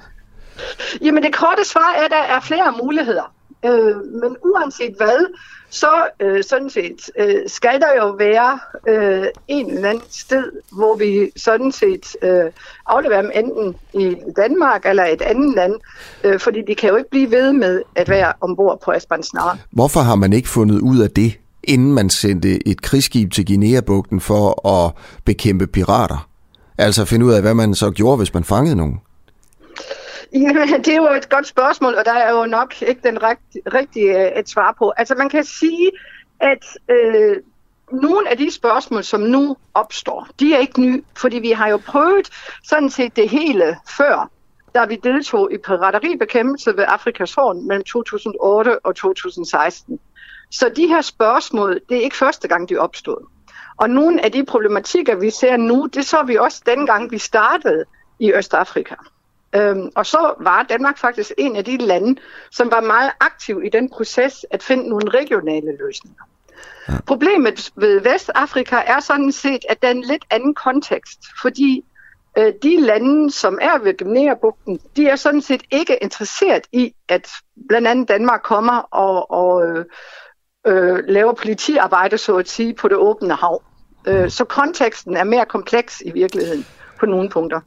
Jamen 1.00 1.22
det 1.22 1.34
korte 1.34 1.64
svar 1.64 1.94
er, 1.96 2.04
at 2.04 2.10
der 2.10 2.16
er 2.16 2.40
flere 2.40 2.74
muligheder. 2.82 3.37
Øh, 3.64 3.96
men 4.22 4.36
uanset 4.44 4.94
hvad, 4.96 5.26
så 5.70 6.08
øh, 6.20 6.44
sådan 6.44 6.70
set 6.70 7.10
øh, 7.18 7.34
skal 7.46 7.80
der 7.80 8.04
jo 8.04 8.10
være 8.10 8.58
øh, 8.88 9.26
en 9.48 9.70
eller 9.70 9.88
anden 9.88 10.04
sted, 10.10 10.52
hvor 10.72 10.96
vi 10.96 11.30
sådan 11.36 11.72
set 11.72 12.16
øh, 12.22 12.50
afleverer 12.86 13.22
dem 13.22 13.30
enten 13.34 13.76
i 13.94 14.16
Danmark 14.36 14.86
eller 14.86 15.04
et 15.04 15.22
andet 15.22 15.54
land, 15.54 15.74
øh, 16.24 16.40
fordi 16.40 16.58
de 16.68 16.74
kan 16.74 16.88
jo 16.88 16.96
ikke 16.96 17.10
blive 17.10 17.30
ved 17.30 17.52
med 17.52 17.82
at 17.94 18.08
være 18.08 18.32
ombord 18.40 18.80
på 18.84 18.90
Aspansnar. 18.90 19.58
Hvorfor 19.70 20.00
har 20.00 20.14
man 20.14 20.32
ikke 20.32 20.48
fundet 20.48 20.80
ud 20.80 20.98
af 20.98 21.10
det, 21.10 21.38
inden 21.64 21.92
man 21.92 22.10
sendte 22.10 22.68
et 22.68 22.82
krigsskib 22.82 23.32
til 23.32 23.46
Guinea-bugten 23.46 24.20
for 24.20 24.68
at 24.68 24.92
bekæmpe 25.24 25.66
pirater? 25.66 26.28
Altså 26.78 27.04
finde 27.04 27.26
ud 27.26 27.32
af, 27.32 27.40
hvad 27.42 27.54
man 27.54 27.74
så 27.74 27.90
gjorde, 27.90 28.16
hvis 28.16 28.34
man 28.34 28.44
fangede 28.44 28.76
nogen? 28.76 29.00
Jamen, 30.42 30.68
det 30.68 30.88
er 30.88 30.96
jo 30.96 31.14
et 31.14 31.28
godt 31.28 31.46
spørgsmål, 31.46 31.94
og 31.94 32.04
der 32.04 32.12
er 32.12 32.30
jo 32.32 32.46
nok 32.46 32.82
ikke 32.82 33.00
den 33.02 33.18
rigtige 33.74 34.32
øh, 34.32 34.38
et 34.38 34.48
svar 34.48 34.74
på. 34.78 34.92
Altså 34.96 35.14
man 35.14 35.28
kan 35.28 35.44
sige, 35.44 35.90
at 36.40 36.64
øh, 36.88 37.36
nogle 37.92 38.30
af 38.30 38.36
de 38.36 38.50
spørgsmål, 38.50 39.04
som 39.04 39.20
nu 39.20 39.56
opstår, 39.74 40.28
de 40.40 40.54
er 40.54 40.58
ikke 40.58 40.80
nye, 40.80 41.02
fordi 41.16 41.38
vi 41.38 41.50
har 41.50 41.68
jo 41.68 41.76
prøvet 41.76 42.28
sådan 42.64 42.90
set 42.90 43.16
det 43.16 43.28
hele 43.28 43.76
før, 43.96 44.30
da 44.74 44.84
vi 44.84 44.96
deltog 44.96 45.52
i 45.52 45.58
pirateribekæmpelse 45.58 46.76
ved 46.76 46.84
Afrikas 46.88 47.34
Horn 47.34 47.66
mellem 47.66 47.84
2008 47.84 48.86
og 48.86 48.96
2016. 48.96 50.00
Så 50.50 50.70
de 50.76 50.86
her 50.86 51.00
spørgsmål, 51.00 51.80
det 51.88 51.96
er 51.96 52.02
ikke 52.02 52.16
første 52.16 52.48
gang, 52.48 52.68
de 52.68 52.76
opstod. 52.76 53.26
Og 53.76 53.90
nogle 53.90 54.24
af 54.24 54.32
de 54.32 54.44
problematikker, 54.44 55.16
vi 55.16 55.30
ser 55.30 55.56
nu, 55.56 55.86
det 55.94 56.06
så 56.06 56.22
vi 56.22 56.36
også 56.36 56.62
dengang, 56.66 57.10
vi 57.10 57.18
startede 57.18 57.84
i 58.18 58.32
Østafrika. 58.32 58.94
Øhm, 59.54 59.90
og 59.94 60.06
så 60.06 60.34
var 60.40 60.62
Danmark 60.62 60.98
faktisk 60.98 61.32
en 61.38 61.56
af 61.56 61.64
de 61.64 61.76
lande, 61.76 62.20
som 62.50 62.70
var 62.70 62.80
meget 62.80 63.10
aktiv 63.20 63.62
i 63.64 63.68
den 63.68 63.90
proces 63.90 64.46
at 64.50 64.62
finde 64.62 64.88
nogle 64.88 65.10
regionale 65.10 65.76
løsninger. 65.76 66.22
Ja. 66.88 66.92
Problemet 67.06 67.70
ved 67.76 68.00
Vestafrika 68.00 68.76
er 68.86 69.00
sådan 69.00 69.32
set, 69.32 69.64
at 69.68 69.82
der 69.82 69.88
er 69.88 69.92
en 69.92 70.04
lidt 70.04 70.24
anden 70.30 70.54
kontekst, 70.54 71.18
fordi 71.42 71.84
øh, 72.38 72.52
de 72.62 72.80
lande, 72.80 73.30
som 73.30 73.58
er 73.62 73.78
ved 73.78 73.96
Guinea-bugten, 73.98 74.80
de 74.96 75.06
er 75.06 75.16
sådan 75.16 75.42
set 75.42 75.62
ikke 75.70 75.98
interesseret 76.02 76.62
i, 76.72 76.94
at 77.08 77.30
blandt 77.68 77.88
andet 77.88 78.08
Danmark 78.08 78.40
kommer 78.42 78.78
og, 78.78 79.30
og 79.30 79.66
øh, 79.66 79.84
øh, 80.66 80.98
laver 81.06 81.32
politiarbejde, 81.32 82.18
så 82.18 82.36
at 82.36 82.48
sige, 82.48 82.74
på 82.74 82.88
det 82.88 82.96
åbne 82.96 83.34
hav. 83.34 83.62
Øh, 84.06 84.30
så 84.30 84.44
konteksten 84.44 85.16
er 85.16 85.24
mere 85.24 85.46
kompleks 85.46 86.02
i 86.06 86.10
virkeligheden 86.10 86.66
på 87.00 87.06
nogle 87.06 87.30
punkter. 87.30 87.60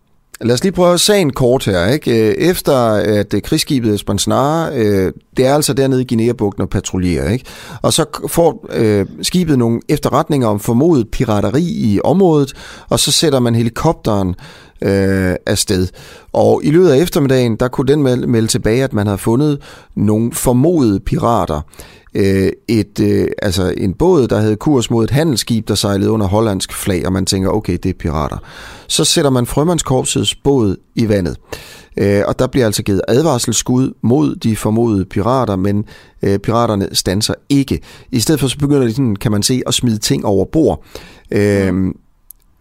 Lad 0.44 0.54
os 0.54 0.64
lige 0.64 0.72
prøve 0.72 0.98
sagen 0.98 1.30
kort 1.34 1.66
her. 1.66 1.88
Ikke? 1.88 2.30
Øh, 2.30 2.36
efter 2.38 2.74
at 2.94 3.34
øh, 3.34 3.42
krigsskibet 3.42 4.00
Spansnare, 4.00 4.76
øh, 4.76 5.14
det 5.38 5.46
er 5.46 5.56
altså 5.56 5.74
dernede 5.74 6.02
i 6.02 6.06
Guinea-bugten 6.06 6.62
og 6.62 6.70
patruljerer, 6.70 7.30
ikke? 7.30 7.46
og 7.82 7.94
så 7.94 8.06
får 8.28 8.66
øh, 8.74 9.06
skibet 9.22 9.58
nogle 9.58 9.80
efterretninger 9.90 10.48
om 10.48 10.60
formodet 10.60 11.12
pirateri 11.12 11.64
i 11.64 12.00
området, 12.04 12.54
og 12.90 13.00
så 13.00 13.12
sætter 13.12 13.40
man 13.40 13.56
helikopteren 13.56 14.36
øh, 14.82 15.36
afsted. 15.46 15.88
Og 16.34 16.62
i 16.64 16.72
løbet 16.72 16.90
af 16.90 16.98
eftermiddagen, 16.98 17.56
der 17.56 17.68
kunne 17.68 17.88
den 17.88 18.04
melde, 18.04 18.28
melde 18.28 18.48
tilbage, 18.48 18.84
at 18.84 18.94
man 18.94 19.08
havde 19.08 19.18
fundet 19.18 19.62
nogle 19.96 20.32
formodede 20.34 21.00
pirater 21.00 21.62
øh, 22.14 22.52
et, 22.68 23.00
øh, 23.00 23.28
altså 23.42 23.74
en 23.78 23.94
båd, 23.94 24.28
der 24.28 24.40
havde 24.40 24.56
kurs 24.56 24.92
mod 24.92 25.04
et 25.04 25.12
handelsskib, 25.12 25.68
der 25.68 25.76
sejlede 25.76 26.12
under 26.12 26.28
hollandsk 26.28 26.74
flag, 26.74 27.06
og 27.06 27.14
man 27.14 27.26
tænker, 27.26 27.50
okay, 27.50 27.78
det 27.84 27.90
er 27.90 27.94
pirater. 28.00 28.38
Så 28.88 29.06
sætter 29.06 29.32
man 29.32 29.46
frømandskorpsets 29.46 30.36
båd 30.36 30.76
i 30.96 31.10
vandet. 31.10 31.38
Øh, 31.98 32.24
og 32.28 32.40
der 32.40 32.48
bliver 32.48 32.66
altså 32.66 32.84
givet 32.84 33.02
advarselsskud 33.08 33.94
mod 34.02 34.36
de 34.36 34.56
formodede 34.56 35.06
pirater, 35.06 35.56
men 35.56 35.86
øh, 36.24 36.40
piraterne 36.40 36.88
stanser 36.92 37.34
ikke. 37.50 37.80
I 38.12 38.20
stedet 38.20 38.42
for 38.42 38.48
så 38.48 38.58
begynder 38.58 38.84
de, 38.88 38.92
sådan, 38.92 39.16
kan 39.16 39.32
man 39.32 39.44
se, 39.44 39.62
at 39.68 39.74
smide 39.74 39.98
ting 39.98 40.26
over 40.26 40.46
bord. 40.46 40.84
Øh, 41.32 41.94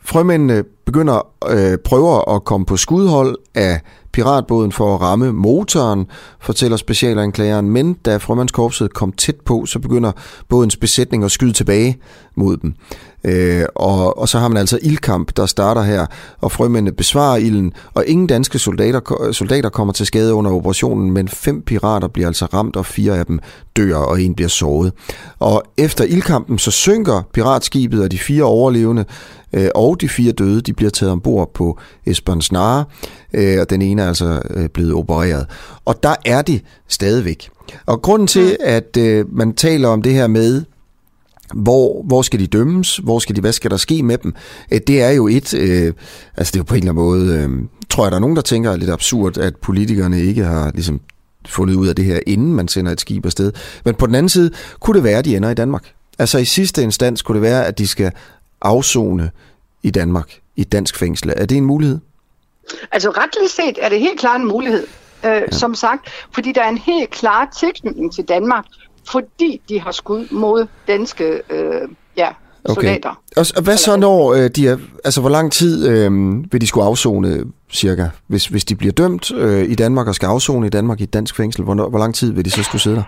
frømændene 0.04 0.64
begynder 0.86 1.26
øh, 1.48 1.78
prøver 1.78 2.34
at 2.34 2.44
komme 2.44 2.66
på 2.66 2.76
skudhold 2.76 3.36
af 3.54 3.80
piratbåden 4.12 4.72
for 4.72 4.94
at 4.94 5.00
ramme 5.00 5.32
motoren, 5.32 6.06
fortæller 6.40 6.76
specialanklageren, 6.76 7.70
men 7.70 7.94
da 7.94 8.16
frømandskorpset 8.16 8.94
kom 8.94 9.12
tæt 9.12 9.36
på, 9.44 9.66
så 9.66 9.78
begynder 9.78 10.12
bådens 10.48 10.76
besætning 10.76 11.24
at 11.24 11.30
skyde 11.30 11.52
tilbage 11.52 11.98
mod 12.34 12.56
dem. 12.56 12.74
Øh, 13.24 13.64
og, 13.74 14.18
og 14.18 14.28
så 14.28 14.38
har 14.38 14.48
man 14.48 14.56
altså 14.56 14.78
ildkamp, 14.82 15.36
der 15.36 15.46
starter 15.46 15.82
her, 15.82 16.06
og 16.40 16.52
frømændene 16.52 16.92
besvarer 16.92 17.36
ilden, 17.36 17.72
og 17.94 18.04
ingen 18.06 18.26
danske 18.26 18.58
soldater, 18.58 19.30
soldater 19.32 19.68
kommer 19.68 19.92
til 19.92 20.06
skade 20.06 20.34
under 20.34 20.50
operationen, 20.50 21.10
men 21.10 21.28
fem 21.28 21.62
pirater 21.62 22.08
bliver 22.08 22.26
altså 22.26 22.46
ramt, 22.46 22.76
og 22.76 22.86
fire 22.86 23.18
af 23.18 23.26
dem 23.26 23.40
dør, 23.76 23.96
og 23.96 24.22
en 24.22 24.34
bliver 24.34 24.48
såret. 24.48 24.92
Og 25.38 25.62
efter 25.76 26.04
ildkampen, 26.04 26.58
så 26.58 26.70
synker 26.70 27.22
piratskibet, 27.32 28.02
og 28.02 28.12
de 28.12 28.18
fire 28.18 28.44
overlevende 28.44 29.04
øh, 29.52 29.68
og 29.74 30.00
de 30.00 30.08
fire 30.08 30.32
døde, 30.32 30.60
de 30.60 30.72
bliver 30.72 30.90
taget 30.90 31.12
ombord 31.12 31.54
på 31.54 31.78
Esbern 32.06 32.42
Nare, 32.52 32.84
øh, 33.34 33.60
og 33.60 33.70
den 33.70 33.82
ene 33.82 34.02
er 34.02 34.08
altså 34.08 34.42
øh, 34.50 34.68
blevet 34.68 34.94
opereret. 34.94 35.46
Og 35.84 36.02
der 36.02 36.14
er 36.24 36.42
de 36.42 36.60
stadigvæk. 36.88 37.50
Og 37.86 38.02
grunden 38.02 38.28
til, 38.28 38.56
at 38.60 38.96
øh, 38.98 39.24
man 39.36 39.52
taler 39.52 39.88
om 39.88 40.02
det 40.02 40.12
her 40.12 40.26
med, 40.26 40.64
hvor, 41.54 42.02
hvor 42.02 42.22
skal 42.22 42.40
de 42.40 42.46
dømmes, 42.46 42.96
hvor 42.96 43.18
skal 43.18 43.36
de, 43.36 43.40
hvad 43.40 43.52
skal 43.52 43.70
der 43.70 43.76
ske 43.76 44.02
med 44.02 44.18
dem, 44.18 44.34
øh, 44.72 44.80
det 44.86 45.02
er 45.02 45.10
jo 45.10 45.28
et, 45.28 45.54
øh, 45.54 45.92
altså 46.36 46.50
det 46.50 46.54
er 46.54 46.60
jo 46.60 46.64
på 46.64 46.74
en 46.74 46.78
eller 46.78 46.92
anden 46.92 47.04
måde, 47.04 47.42
øh, 47.42 47.68
tror 47.90 48.04
jeg, 48.04 48.10
der 48.10 48.16
er 48.16 48.20
nogen, 48.20 48.36
der 48.36 48.42
tænker 48.42 48.76
lidt 48.76 48.90
absurd, 48.90 49.38
at 49.38 49.56
politikerne 49.56 50.20
ikke 50.20 50.44
har 50.44 50.70
ligesom 50.74 51.00
fundet 51.48 51.74
ud 51.74 51.88
af 51.88 51.96
det 51.96 52.04
her, 52.04 52.20
inden 52.26 52.54
man 52.54 52.68
sender 52.68 52.92
et 52.92 53.00
skib 53.00 53.26
afsted. 53.26 53.52
Men 53.84 53.94
på 53.94 54.06
den 54.06 54.14
anden 54.14 54.28
side, 54.28 54.50
kunne 54.80 54.96
det 54.96 55.04
være, 55.04 55.18
at 55.18 55.24
de 55.24 55.36
ender 55.36 55.50
i 55.50 55.54
Danmark. 55.54 55.92
Altså 56.18 56.38
i 56.38 56.44
sidste 56.44 56.82
instans 56.82 57.22
kunne 57.22 57.34
det 57.34 57.42
være, 57.42 57.66
at 57.66 57.78
de 57.78 57.88
skal 57.88 58.12
afzone 58.62 59.30
i 59.82 59.90
Danmark, 59.90 60.38
i 60.56 60.60
et 60.60 60.72
dansk 60.72 60.98
fængsel. 60.98 61.32
Er 61.36 61.46
det 61.46 61.56
en 61.56 61.64
mulighed? 61.64 61.98
Altså 62.92 63.10
retligt 63.10 63.50
set 63.50 63.78
er 63.80 63.88
det 63.88 64.00
helt 64.00 64.20
klart 64.20 64.40
en 64.40 64.48
mulighed, 64.48 64.86
øh, 65.24 65.30
ja. 65.30 65.50
som 65.50 65.74
sagt, 65.74 66.08
fordi 66.32 66.52
der 66.52 66.62
er 66.62 66.68
en 66.68 66.78
helt 66.78 67.10
klar 67.10 67.56
tilknytning 67.60 68.14
til 68.14 68.24
Danmark, 68.24 68.64
fordi 69.12 69.60
de 69.68 69.80
har 69.80 69.92
skud 69.92 70.26
mod 70.30 70.66
danske 70.88 71.40
øh, 71.50 71.88
ja, 72.16 72.28
okay. 72.64 72.74
soldater. 72.74 73.22
Og, 73.36 73.46
og 73.56 73.62
hvad 73.62 73.76
så 73.76 73.96
når 73.96 74.32
øh, 74.32 74.50
de 74.50 74.68
er, 74.68 74.76
altså 75.04 75.20
hvor 75.20 75.30
lang 75.30 75.52
tid 75.52 75.88
øh, 75.88 76.12
vil 76.52 76.60
de 76.60 76.66
skulle 76.66 76.86
afzone 76.86 77.44
cirka, 77.70 78.06
hvis, 78.26 78.46
hvis 78.46 78.64
de 78.64 78.76
bliver 78.76 78.92
dømt 78.92 79.30
øh, 79.30 79.64
i 79.64 79.74
Danmark 79.74 80.08
og 80.08 80.14
skal 80.14 80.26
afzone 80.26 80.66
i 80.66 80.70
Danmark 80.70 81.00
i 81.00 81.02
et 81.02 81.12
dansk 81.12 81.36
fængsel, 81.36 81.64
hvor, 81.64 81.74
hvor 81.74 81.98
lang 81.98 82.14
tid 82.14 82.32
vil 82.32 82.44
de 82.44 82.50
så 82.50 82.62
skulle 82.62 82.82
sidde 82.82 82.96
der? 82.96 83.02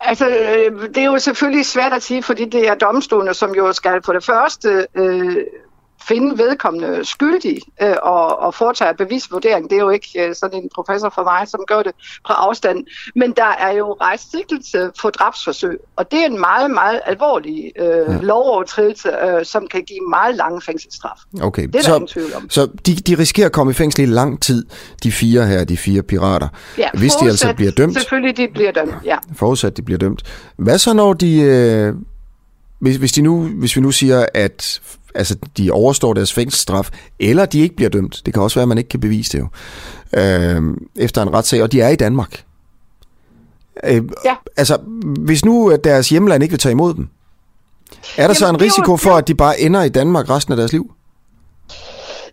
Altså, 0.00 0.28
øh, 0.28 0.88
det 0.88 0.98
er 0.98 1.04
jo 1.04 1.18
selvfølgelig 1.18 1.66
svært 1.66 1.92
at 1.92 2.02
sige, 2.02 2.22
fordi 2.22 2.44
det 2.44 2.68
er 2.68 2.74
domstolene, 2.74 3.34
som 3.34 3.54
jo 3.54 3.72
skal 3.72 4.00
på 4.02 4.12
det 4.12 4.24
første 4.24 4.86
øh, 4.94 5.36
finde 6.08 6.38
vedkommende 6.38 7.04
skyldig 7.04 7.58
øh, 7.82 7.94
og, 8.02 8.38
og 8.38 8.54
foretage 8.54 8.94
bevisvurdering. 8.94 9.70
Det 9.70 9.76
er 9.76 9.82
jo 9.82 9.90
ikke 9.90 10.08
øh, 10.28 10.34
sådan 10.34 10.62
en 10.62 10.68
professor 10.74 11.12
for 11.14 11.24
mig, 11.24 11.48
som 11.48 11.60
gør 11.66 11.82
det 11.82 11.92
fra 12.26 12.34
afstand. 12.34 12.84
Men 13.16 13.32
der 13.36 13.52
er 13.60 13.72
jo 13.72 13.92
rejst 13.92 14.30
sigtelse 14.30 14.90
for 15.00 15.10
drabsforsøg, 15.10 15.78
og 15.96 16.10
det 16.10 16.22
er 16.22 16.26
en 16.26 16.40
meget, 16.40 16.70
meget 16.70 17.00
alvorlig 17.06 17.72
øh, 17.78 17.86
ja. 17.86 18.18
lovovertrædelse, 18.20 19.08
øh, 19.08 19.44
som 19.44 19.66
kan 19.70 19.82
give 19.84 20.00
meget 20.10 20.34
lang 20.34 20.62
fængselsstraf. 20.62 21.18
Okay, 21.42 21.66
det 21.66 21.76
er 21.76 21.82
så, 21.82 21.90
der 21.90 21.96
ingen 21.96 22.08
tvivl 22.08 22.34
om. 22.34 22.50
så 22.50 22.68
de, 22.86 22.94
de 22.94 23.18
risikerer 23.18 23.46
at 23.46 23.52
komme 23.52 23.70
i 23.70 23.74
fængsel 23.74 24.02
i 24.02 24.06
lang 24.06 24.42
tid, 24.42 24.66
de 25.02 25.12
fire 25.12 25.46
her, 25.46 25.64
de 25.64 25.76
fire 25.76 26.02
pirater, 26.02 26.48
Ja, 26.78 26.88
hvis 26.94 27.14
de 27.14 27.26
altså 27.26 27.54
bliver 27.54 27.72
dømt. 27.72 27.94
Selvfølgelig, 27.94 28.36
de 28.36 28.48
bliver 28.54 28.72
dømt, 28.72 28.94
ja. 29.04 29.16
Forudsat, 29.36 29.76
de 29.76 29.82
bliver 29.82 29.98
dømt. 29.98 30.22
Hvad 30.56 30.78
så, 30.78 30.92
når 30.92 31.12
de... 31.12 31.40
Øh, 31.40 31.94
hvis, 32.78 32.96
hvis, 32.96 33.12
de 33.12 33.22
nu, 33.22 33.42
hvis 33.42 33.76
vi 33.76 33.80
nu 33.80 33.90
siger, 33.90 34.26
at 34.34 34.80
altså, 35.14 35.36
de 35.56 35.70
overstår 35.70 36.14
deres 36.14 36.32
fængselsstraf, 36.32 36.88
eller 37.20 37.44
de 37.44 37.60
ikke 37.60 37.76
bliver 37.76 37.88
dømt, 37.90 38.22
det 38.26 38.34
kan 38.34 38.42
også 38.42 38.54
være, 38.54 38.62
at 38.62 38.68
man 38.68 38.78
ikke 38.78 38.88
kan 38.88 39.00
bevise 39.00 39.38
det 39.38 39.44
jo, 39.44 39.48
øh, 40.20 40.62
efter 40.96 41.22
en 41.22 41.32
retssag, 41.34 41.62
og 41.62 41.72
de 41.72 41.80
er 41.80 41.88
i 41.88 41.96
Danmark. 41.96 42.44
Øh, 43.84 44.02
ja. 44.24 44.34
Altså, 44.56 44.76
hvis 45.20 45.44
nu 45.44 45.70
at 45.70 45.84
deres 45.84 46.08
hjemland 46.08 46.42
ikke 46.42 46.52
vil 46.52 46.58
tage 46.58 46.70
imod 46.72 46.94
dem, 46.94 47.08
er 48.16 48.26
der 48.26 48.34
så 48.34 48.46
Jamen, 48.46 48.54
en 48.56 48.60
er 48.60 48.64
jo- 48.64 48.70
risiko 48.70 48.96
for, 48.96 49.10
at 49.16 49.28
de 49.28 49.34
bare 49.34 49.60
ender 49.60 49.82
i 49.82 49.88
Danmark 49.88 50.30
resten 50.30 50.52
af 50.52 50.56
deres 50.56 50.72
liv? 50.72 50.92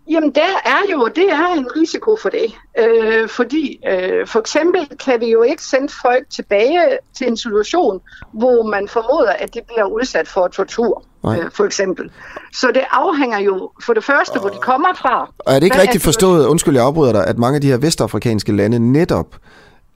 Jamen, 0.09 0.31
der 0.35 0.55
er 0.65 0.91
jo, 0.91 1.07
det 1.15 1.31
er 1.31 1.53
en 1.57 1.67
risiko 1.75 2.17
for 2.21 2.29
det. 2.29 2.53
Øh, 2.79 3.29
fordi 3.29 3.79
øh, 3.89 4.27
for 4.27 4.39
eksempel 4.39 4.87
kan 5.05 5.21
vi 5.21 5.31
jo 5.31 5.43
ikke 5.43 5.63
sende 5.63 5.89
folk 6.01 6.29
tilbage 6.29 6.79
til 7.17 7.27
en 7.27 7.37
situation, 7.37 8.01
hvor 8.33 8.63
man 8.63 8.87
formoder, 8.87 9.31
at 9.31 9.53
de 9.53 9.59
bliver 9.67 9.85
udsat 9.85 10.27
for 10.27 10.47
tortur, 10.47 11.03
Nej. 11.23 11.39
øh, 11.39 11.51
for 11.51 11.65
eksempel. 11.65 12.11
Så 12.53 12.67
det 12.67 12.83
afhænger 12.91 13.39
jo 13.39 13.71
for 13.85 13.93
det 13.93 14.03
første, 14.03 14.39
hvor 14.39 14.49
de 14.49 14.57
kommer 14.61 14.93
fra. 14.95 15.33
Og 15.39 15.53
er 15.53 15.59
det 15.59 15.63
ikke 15.63 15.75
Hvad 15.75 15.85
rigtigt 15.85 16.03
forstået, 16.03 16.45
undskyld 16.45 16.75
jeg 16.75 16.85
afbryder 16.85 17.11
dig, 17.11 17.27
at 17.27 17.37
mange 17.37 17.55
af 17.55 17.61
de 17.61 17.67
her 17.67 17.77
vestafrikanske 17.77 18.51
lande 18.55 18.91
netop 18.91 19.35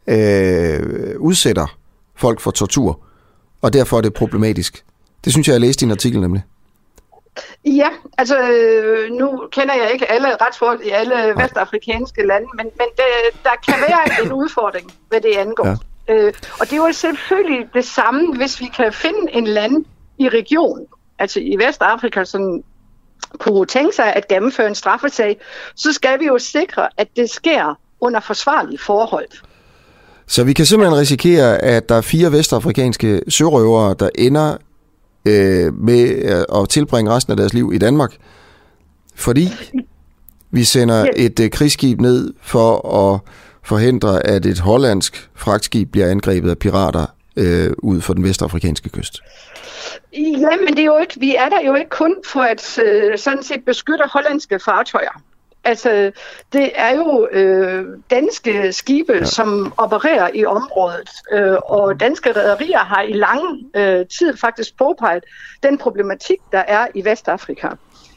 øh, 0.08 1.16
udsætter 1.20 1.78
folk 2.16 2.40
for 2.40 2.52
tortur, 2.52 3.00
og 3.62 3.74
derfor 3.74 3.98
er 3.98 4.02
det 4.02 4.14
problematisk? 4.14 4.86
Det 5.26 5.34
synes 5.34 5.48
jeg, 5.48 5.54
jeg 5.54 5.62
læste 5.62 5.84
i 5.84 5.86
en 5.86 5.92
artikel 5.92 6.22
nemlig. 6.22 6.44
Ja, 7.66 7.90
altså 8.18 8.38
øh, 8.40 9.12
nu 9.12 9.44
kender 9.52 9.74
jeg 9.74 9.90
ikke 9.94 10.12
alle 10.12 10.28
retsforhold 10.42 10.82
i 10.82 10.90
alle 10.90 11.16
vestafrikanske 11.38 12.28
lande, 12.28 12.48
men, 12.58 12.66
men 12.66 12.88
det, 12.98 13.44
der 13.44 13.56
kan 13.68 13.76
være 13.88 14.02
en 14.26 14.32
udfordring, 14.32 14.92
hvad 15.10 15.22
det 15.22 15.36
angår. 15.38 15.78
Ja. 16.08 16.14
Øh, 16.14 16.34
og 16.60 16.66
det 16.66 16.74
er 16.74 16.78
jo 16.78 16.92
selvfølgelig 16.92 17.68
det 17.74 17.86
samme, 17.86 18.36
hvis 18.36 18.60
vi 18.60 18.66
kan 18.66 18.94
finde 18.94 19.32
en 19.32 19.48
land 19.48 19.86
i 20.18 20.30
regionen, 20.30 20.86
altså 21.20 21.40
i 21.40 21.56
Vestafrika, 21.60 22.24
som 22.24 22.64
kunne 23.38 23.66
tænke 23.66 23.96
sig 23.96 24.14
at 24.14 24.28
gennemføre 24.28 24.68
en 24.68 24.76
straffesag, 24.76 25.38
så 25.76 25.94
skal 25.94 26.20
vi 26.20 26.26
jo 26.26 26.38
sikre, 26.38 26.90
at 26.98 27.08
det 27.16 27.30
sker 27.30 27.80
under 28.02 28.20
forsvarlige 28.20 28.80
forhold. 28.80 29.28
Så 30.28 30.44
vi 30.44 30.54
kan 30.54 30.66
simpelthen 30.66 31.00
risikere, 31.00 31.64
at 31.64 31.90
der 31.90 31.96
er 31.96 32.02
fire 32.02 32.32
vestafrikanske 32.32 33.22
sørøvere, 33.30 33.96
der 34.00 34.10
ender 34.16 34.58
øh, 35.26 35.74
med 35.74 36.10
at 36.56 36.70
tilbringe 36.70 37.12
resten 37.12 37.32
af 37.32 37.38
deres 37.38 37.54
liv 37.54 37.72
i 37.74 37.78
Danmark, 37.78 38.14
fordi 39.16 39.48
vi 40.52 40.64
sender 40.64 41.06
et 41.16 41.40
øh, 41.40 41.50
krigsskib 41.50 42.02
ned 42.02 42.34
for 42.42 42.96
at 42.98 43.20
forhindre, 43.64 44.26
at 44.28 44.46
et 44.46 44.60
hollandsk 44.60 45.30
fragtskib 45.36 45.92
bliver 45.92 46.08
angrebet 46.08 46.50
af 46.50 46.58
pirater 46.58 47.06
øh, 47.38 47.72
ud 47.78 48.02
for 48.02 48.14
den 48.14 48.24
vestafrikanske 48.24 48.90
kyst. 48.90 49.20
Ja, 50.14 50.50
men 50.66 50.68
det 50.68 50.80
er 50.80 50.86
jo 50.86 50.98
ikke, 50.98 51.20
vi 51.20 51.36
er 51.36 51.50
der 51.50 51.62
jo 51.66 51.76
ikke 51.76 51.90
kun 51.90 52.16
for 52.26 52.42
at 52.42 52.80
øh, 52.86 53.18
sådan 53.18 53.44
set 53.44 53.66
beskytte 53.66 54.04
hollandske 54.14 54.60
fartøjer. 54.66 55.22
Altså, 55.66 56.12
det 56.54 56.72
er 56.76 56.96
jo 56.96 57.28
øh, 57.32 57.86
danske 58.10 58.74
skibe, 58.74 59.14
ja. 59.14 59.26
som 59.26 59.74
opererer 59.78 60.30
i 60.34 60.46
området, 60.46 61.10
øh, 61.32 61.56
og 61.66 62.00
danske 62.00 62.32
rædderier 62.32 62.80
har 62.80 63.02
i 63.02 63.14
lang 63.14 63.42
øh, 63.76 64.06
tid 64.20 64.38
faktisk 64.38 64.78
påpeget 64.78 65.24
den 65.64 65.78
problematik, 65.78 66.38
der 66.52 66.64
er 66.68 66.88
i 66.96 67.06
Vestafrika 67.06 67.68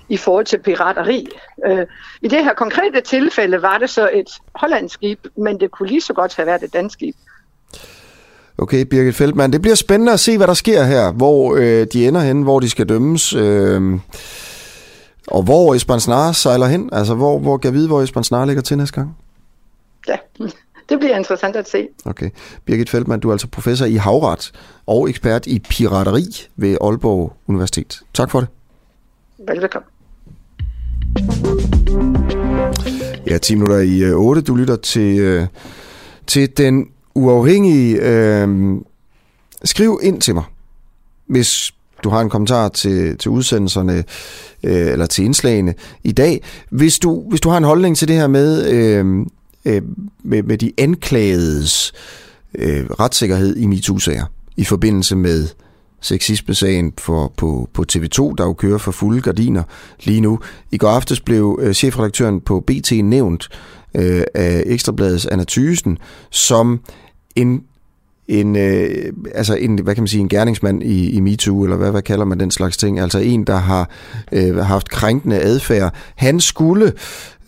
i 0.08 0.16
forhold 0.16 0.44
til 0.44 0.58
pirateri. 0.58 1.28
Øh, 1.66 1.86
I 2.22 2.28
det 2.28 2.44
her 2.44 2.54
konkrete 2.54 3.00
tilfælde 3.00 3.62
var 3.62 3.78
det 3.78 3.90
så 3.90 4.10
et 4.12 4.30
hollandsk 4.54 4.94
skib, 4.94 5.26
men 5.36 5.60
det 5.60 5.70
kunne 5.70 5.88
lige 5.88 6.00
så 6.00 6.12
godt 6.12 6.36
have 6.36 6.46
været 6.46 6.62
et 6.62 6.72
dansk 6.72 6.92
skib. 6.92 7.14
Okay, 8.58 8.84
Birgit 8.84 9.14
Feldmann, 9.14 9.52
det 9.52 9.62
bliver 9.62 9.74
spændende 9.74 10.12
at 10.12 10.20
se, 10.20 10.36
hvad 10.36 10.46
der 10.46 10.54
sker 10.54 10.82
her, 10.82 11.12
hvor 11.12 11.56
øh, 11.56 11.86
de 11.92 12.08
ender 12.08 12.20
hen, 12.20 12.42
hvor 12.42 12.60
de 12.60 12.70
skal 12.70 12.88
dømmes, 12.88 13.34
øh, 13.34 13.82
og 15.26 15.42
hvor 15.42 15.74
Esbern 15.74 16.00
Snare 16.00 16.34
sejler 16.34 16.66
hen. 16.66 16.88
Altså, 16.92 17.14
hvor, 17.14 17.38
hvor 17.38 17.56
kan 17.56 17.68
jeg 17.68 17.74
vide, 17.74 17.88
hvor 17.88 18.02
Esbern 18.02 18.24
Snare 18.24 18.46
ligger 18.46 18.62
til 18.62 18.78
næste 18.78 18.94
gang? 18.94 19.16
Ja, 20.08 20.16
det 20.88 20.98
bliver 20.98 21.16
interessant 21.16 21.56
at 21.56 21.68
se. 21.68 21.88
Okay. 22.04 22.30
Birgit 22.64 22.90
Feldmann, 22.90 23.20
du 23.20 23.28
er 23.28 23.32
altså 23.32 23.48
professor 23.48 23.86
i 23.86 23.94
havret 23.94 24.52
og 24.86 25.08
ekspert 25.08 25.46
i 25.46 25.58
pirateri 25.58 26.24
ved 26.56 26.76
Aalborg 26.80 27.32
Universitet. 27.46 28.00
Tak 28.14 28.30
for 28.30 28.40
det. 28.40 28.48
Velbekomme. 29.38 29.86
Ja, 33.26 33.38
10 33.38 33.54
minutter 33.54 33.78
i 33.78 34.02
øh, 34.02 34.16
8. 34.16 34.42
Du 34.42 34.54
lytter 34.54 34.76
til, 34.76 35.18
øh, 35.18 35.46
til 36.26 36.56
den 36.56 36.88
uafhængige. 37.14 38.00
Øh, 38.02 38.76
skriv 39.64 40.00
ind 40.02 40.20
til 40.20 40.34
mig, 40.34 40.44
hvis 41.26 41.72
du 42.04 42.08
har 42.08 42.20
en 42.20 42.30
kommentar 42.30 42.68
til, 42.68 43.18
til 43.18 43.30
udsendelserne 43.30 44.04
øh, 44.64 44.92
eller 44.92 45.06
til 45.06 45.24
indslagene 45.24 45.74
i 46.04 46.12
dag. 46.12 46.42
Hvis 46.70 46.98
du, 46.98 47.24
hvis 47.28 47.40
du 47.40 47.48
har 47.48 47.56
en 47.56 47.64
holdning 47.64 47.96
til 47.96 48.08
det 48.08 48.16
her 48.16 48.26
med, 48.26 48.68
øh, 48.68 49.26
øh, 49.64 49.82
med, 50.24 50.42
med 50.42 50.58
de 50.58 50.72
anklagedes 50.78 51.92
øh, 52.54 52.86
retssikkerhed 53.00 53.56
i 53.56 53.66
MeToo-sager 53.66 54.24
i 54.56 54.64
forbindelse 54.64 55.16
med 55.16 55.48
sexisme-sagen 56.00 56.92
for, 56.98 57.32
på, 57.36 57.68
på 57.72 57.84
TV2, 57.92 58.34
der 58.38 58.44
jo 58.44 58.52
kører 58.52 58.78
for 58.78 58.92
fulde 58.92 59.20
gardiner 59.20 59.62
lige 60.04 60.20
nu. 60.20 60.38
I 60.72 60.78
går 60.78 60.88
aftes 60.88 61.20
blev 61.20 61.58
øh, 61.62 61.74
chefredaktøren 61.74 62.40
på 62.40 62.60
BT 62.60 62.92
nævnt 62.92 63.48
øh, 63.94 64.22
af 64.34 64.62
Ekstrabladets 64.66 65.26
Anna 65.26 65.44
Thysen 65.48 65.98
som 66.30 66.80
en 67.36 67.62
en, 68.28 68.56
øh, 68.56 69.12
altså 69.34 69.54
en, 69.54 69.78
hvad 69.78 69.94
kan 69.94 70.02
man 70.02 70.08
sige, 70.08 70.20
en 70.20 70.28
gerningsmand 70.28 70.82
i, 70.82 71.10
i 71.10 71.20
MeToo, 71.20 71.62
eller 71.62 71.76
hvad, 71.76 71.90
hvad 71.90 72.02
kalder 72.02 72.24
man 72.24 72.40
den 72.40 72.50
slags 72.50 72.76
ting, 72.76 73.00
altså 73.00 73.18
en, 73.18 73.44
der 73.44 73.56
har 73.56 73.90
øh, 74.32 74.56
haft 74.56 74.88
krænkende 74.88 75.40
adfærd. 75.40 75.94
Han 76.16 76.40
skulle, 76.40 76.92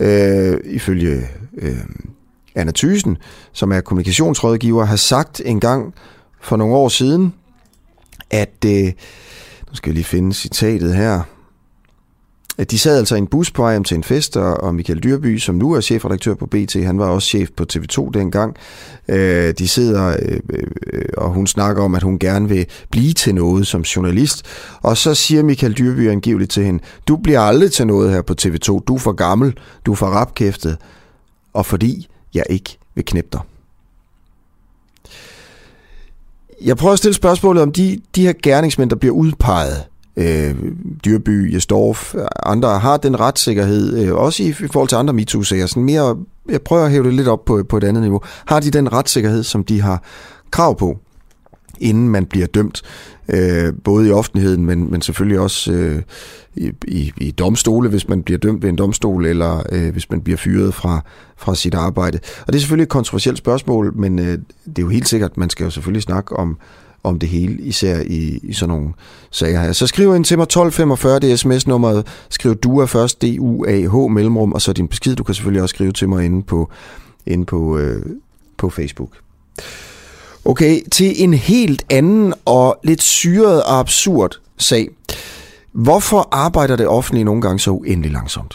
øh, 0.01 0.57
ifølge 0.65 1.29
øh, 1.59 1.77
Anna 2.55 2.73
Thysen, 2.75 3.17
som 3.53 3.73
er 3.73 3.81
kommunikationsrådgiver, 3.81 4.85
have 4.85 4.99
sagt 4.99 5.43
en 5.45 5.61
gang 5.61 5.95
for 6.41 6.57
nogle 6.57 6.75
år 6.75 6.89
siden, 6.89 7.35
at, 8.31 8.65
øh, 8.67 8.85
nu 9.71 9.75
skal 9.75 9.91
jeg 9.91 9.95
lige 9.95 10.05
finde 10.05 10.33
citatet 10.33 10.95
her, 10.95 11.23
de 12.65 12.79
sad 12.79 12.99
altså 12.99 13.15
i 13.15 13.19
en 13.19 13.27
bus 13.27 13.51
på 13.51 13.63
vej 13.63 13.73
hjem 13.73 13.85
til 13.85 13.95
en 13.95 14.05
fest, 14.05 14.37
og, 14.37 14.75
Michael 14.75 15.03
Dyrby, 15.03 15.39
som 15.39 15.55
nu 15.55 15.73
er 15.73 15.81
chefredaktør 15.81 16.35
på 16.35 16.47
BT, 16.47 16.75
han 16.75 16.99
var 16.99 17.07
også 17.07 17.29
chef 17.29 17.49
på 17.57 17.65
TV2 17.73 18.11
dengang, 18.15 18.57
øh, 19.09 19.55
de 19.59 19.69
sidder, 19.69 20.17
øh, 20.23 20.41
og 21.17 21.31
hun 21.31 21.47
snakker 21.47 21.83
om, 21.83 21.95
at 21.95 22.03
hun 22.03 22.19
gerne 22.19 22.49
vil 22.49 22.67
blive 22.91 23.13
til 23.13 23.35
noget 23.35 23.67
som 23.67 23.81
journalist, 23.81 24.47
og 24.83 24.97
så 24.97 25.15
siger 25.15 25.43
Michael 25.43 25.73
Dyrby 25.73 26.09
angiveligt 26.09 26.51
til 26.51 26.65
hende, 26.65 26.83
du 27.09 27.17
bliver 27.17 27.41
aldrig 27.41 27.73
til 27.73 27.87
noget 27.87 28.11
her 28.11 28.23
på 28.23 28.35
TV2, 28.43 28.85
du 28.85 28.95
er 28.95 28.99
for 28.99 29.13
gammel, 29.13 29.55
du 29.87 29.93
er 29.93 29.97
for 29.97 30.07
rapkæftet, 30.07 30.77
og 31.53 31.67
fordi 31.67 32.09
jeg 32.35 32.45
ikke 32.51 32.79
vil 32.95 33.05
knæppe 33.05 33.31
dig. 33.33 33.41
Jeg 36.65 36.77
prøver 36.77 36.93
at 36.93 36.99
stille 36.99 37.15
spørgsmålet 37.15 37.63
om 37.63 37.73
de, 37.73 38.01
de 38.15 38.23
her 38.23 38.33
gerningsmænd, 38.43 38.91
der 38.91 38.97
bliver 38.97 39.15
udpeget, 39.15 39.85
øh, 40.19 40.55
Dyrby, 41.05 41.55
Jesdorf, 41.55 42.15
andre, 42.43 42.79
har 42.79 42.97
den 42.97 43.21
retssikkerhed, 43.21 43.99
øh, 43.99 44.15
også 44.15 44.43
i, 44.43 44.49
i 44.49 44.53
forhold 44.53 44.89
til 44.89 44.97
andre 44.97 45.15
MeToo-sager, 45.15 45.67
sådan 45.67 45.85
mere, 45.85 46.17
jeg 46.49 46.63
prøver 46.63 46.85
at 46.85 46.91
hæve 46.91 47.05
det 47.05 47.15
lidt 47.15 47.29
op 47.29 47.45
på, 47.45 47.63
på 47.69 47.77
et 47.77 47.85
andet 47.85 48.03
niveau, 48.03 48.21
har 48.47 48.61
de 48.61 48.71
den 48.71 48.93
retssikkerhed, 48.93 49.43
som 49.43 49.65
de 49.65 49.81
har 49.81 50.03
krav 50.51 50.79
på, 50.79 50.99
inden 51.81 52.09
man 52.09 52.27
bliver 52.27 52.47
dømt, 52.47 52.83
øh, 53.29 53.73
både 53.85 54.09
i 54.09 54.11
offentligheden, 54.11 54.67
men, 54.67 54.91
men 54.91 55.03
selvfølgelig 55.03 55.41
også 55.41 55.73
øh, 55.73 56.03
i, 56.57 56.73
i, 56.89 57.13
i 57.17 57.31
domstole, 57.31 57.89
hvis 57.89 58.09
man 58.09 58.23
bliver 58.23 58.39
dømt 58.39 58.63
ved 58.63 58.69
en 58.69 58.77
domstol, 58.77 59.27
eller 59.27 59.63
øh, 59.73 59.93
hvis 59.93 60.11
man 60.11 60.21
bliver 60.21 60.37
fyret 60.37 60.75
fra, 60.75 61.01
fra 61.37 61.55
sit 61.55 61.75
arbejde. 61.75 62.19
Og 62.41 62.47
det 62.47 62.55
er 62.55 62.61
selvfølgelig 62.61 62.83
et 62.83 62.89
kontroversielt 62.89 63.39
spørgsmål, 63.39 63.93
men 63.97 64.19
øh, 64.19 64.39
det 64.67 64.79
er 64.79 64.83
jo 64.83 64.89
helt 64.89 65.09
sikkert, 65.09 65.37
man 65.37 65.51
skal 65.51 65.65
jo 65.65 65.71
selvfølgelig 65.71 66.03
snakke 66.03 66.37
om, 66.37 66.59
om 67.03 67.19
det 67.19 67.29
hele, 67.29 67.63
især 67.63 68.01
i, 68.01 68.41
i 68.43 68.53
sådan 68.53 68.75
nogle 68.75 68.93
sager 69.31 69.61
her. 69.61 69.73
Så 69.73 69.87
skriv 69.87 70.17
ind 70.17 70.25
til 70.25 70.39
mig 70.39 70.43
1245, 70.43 71.21
det 71.21 71.33
er 71.33 71.37
sms-nummeret. 71.37 72.07
Skriv 72.29 72.55
DUA 72.55 72.85
først, 72.85 73.23
D-U-A-H, 73.23 74.11
mellemrum, 74.11 74.53
og 74.53 74.63
så 74.63 74.73
din 74.73 74.89
besked. 74.89 75.17
Du 75.17 75.25
kan 75.25 75.35
selvfølgelig 75.35 75.63
også 75.63 75.73
skrive 75.73 75.93
til 75.93 76.09
mig 76.09 76.25
inde 76.25 76.43
på, 76.43 76.71
inde 77.27 77.45
på, 77.45 77.79
øh, 77.79 78.03
på 78.57 78.71
Facebook. 78.71 79.11
Okay, 80.45 80.81
til 80.93 81.23
en 81.23 81.35
helt 81.35 81.85
anden 81.91 82.35
og 82.45 82.79
lidt 82.85 83.03
syret 83.03 83.63
og 83.63 83.79
absurd 83.79 84.41
sag. 84.59 84.89
Hvorfor 85.73 86.29
arbejder 86.33 86.77
det 86.77 86.87
offentlige 86.87 87.25
nogle 87.25 87.43
gange 87.43 87.59
så 87.59 87.71
uendelig 87.71 88.13
langsomt? 88.13 88.55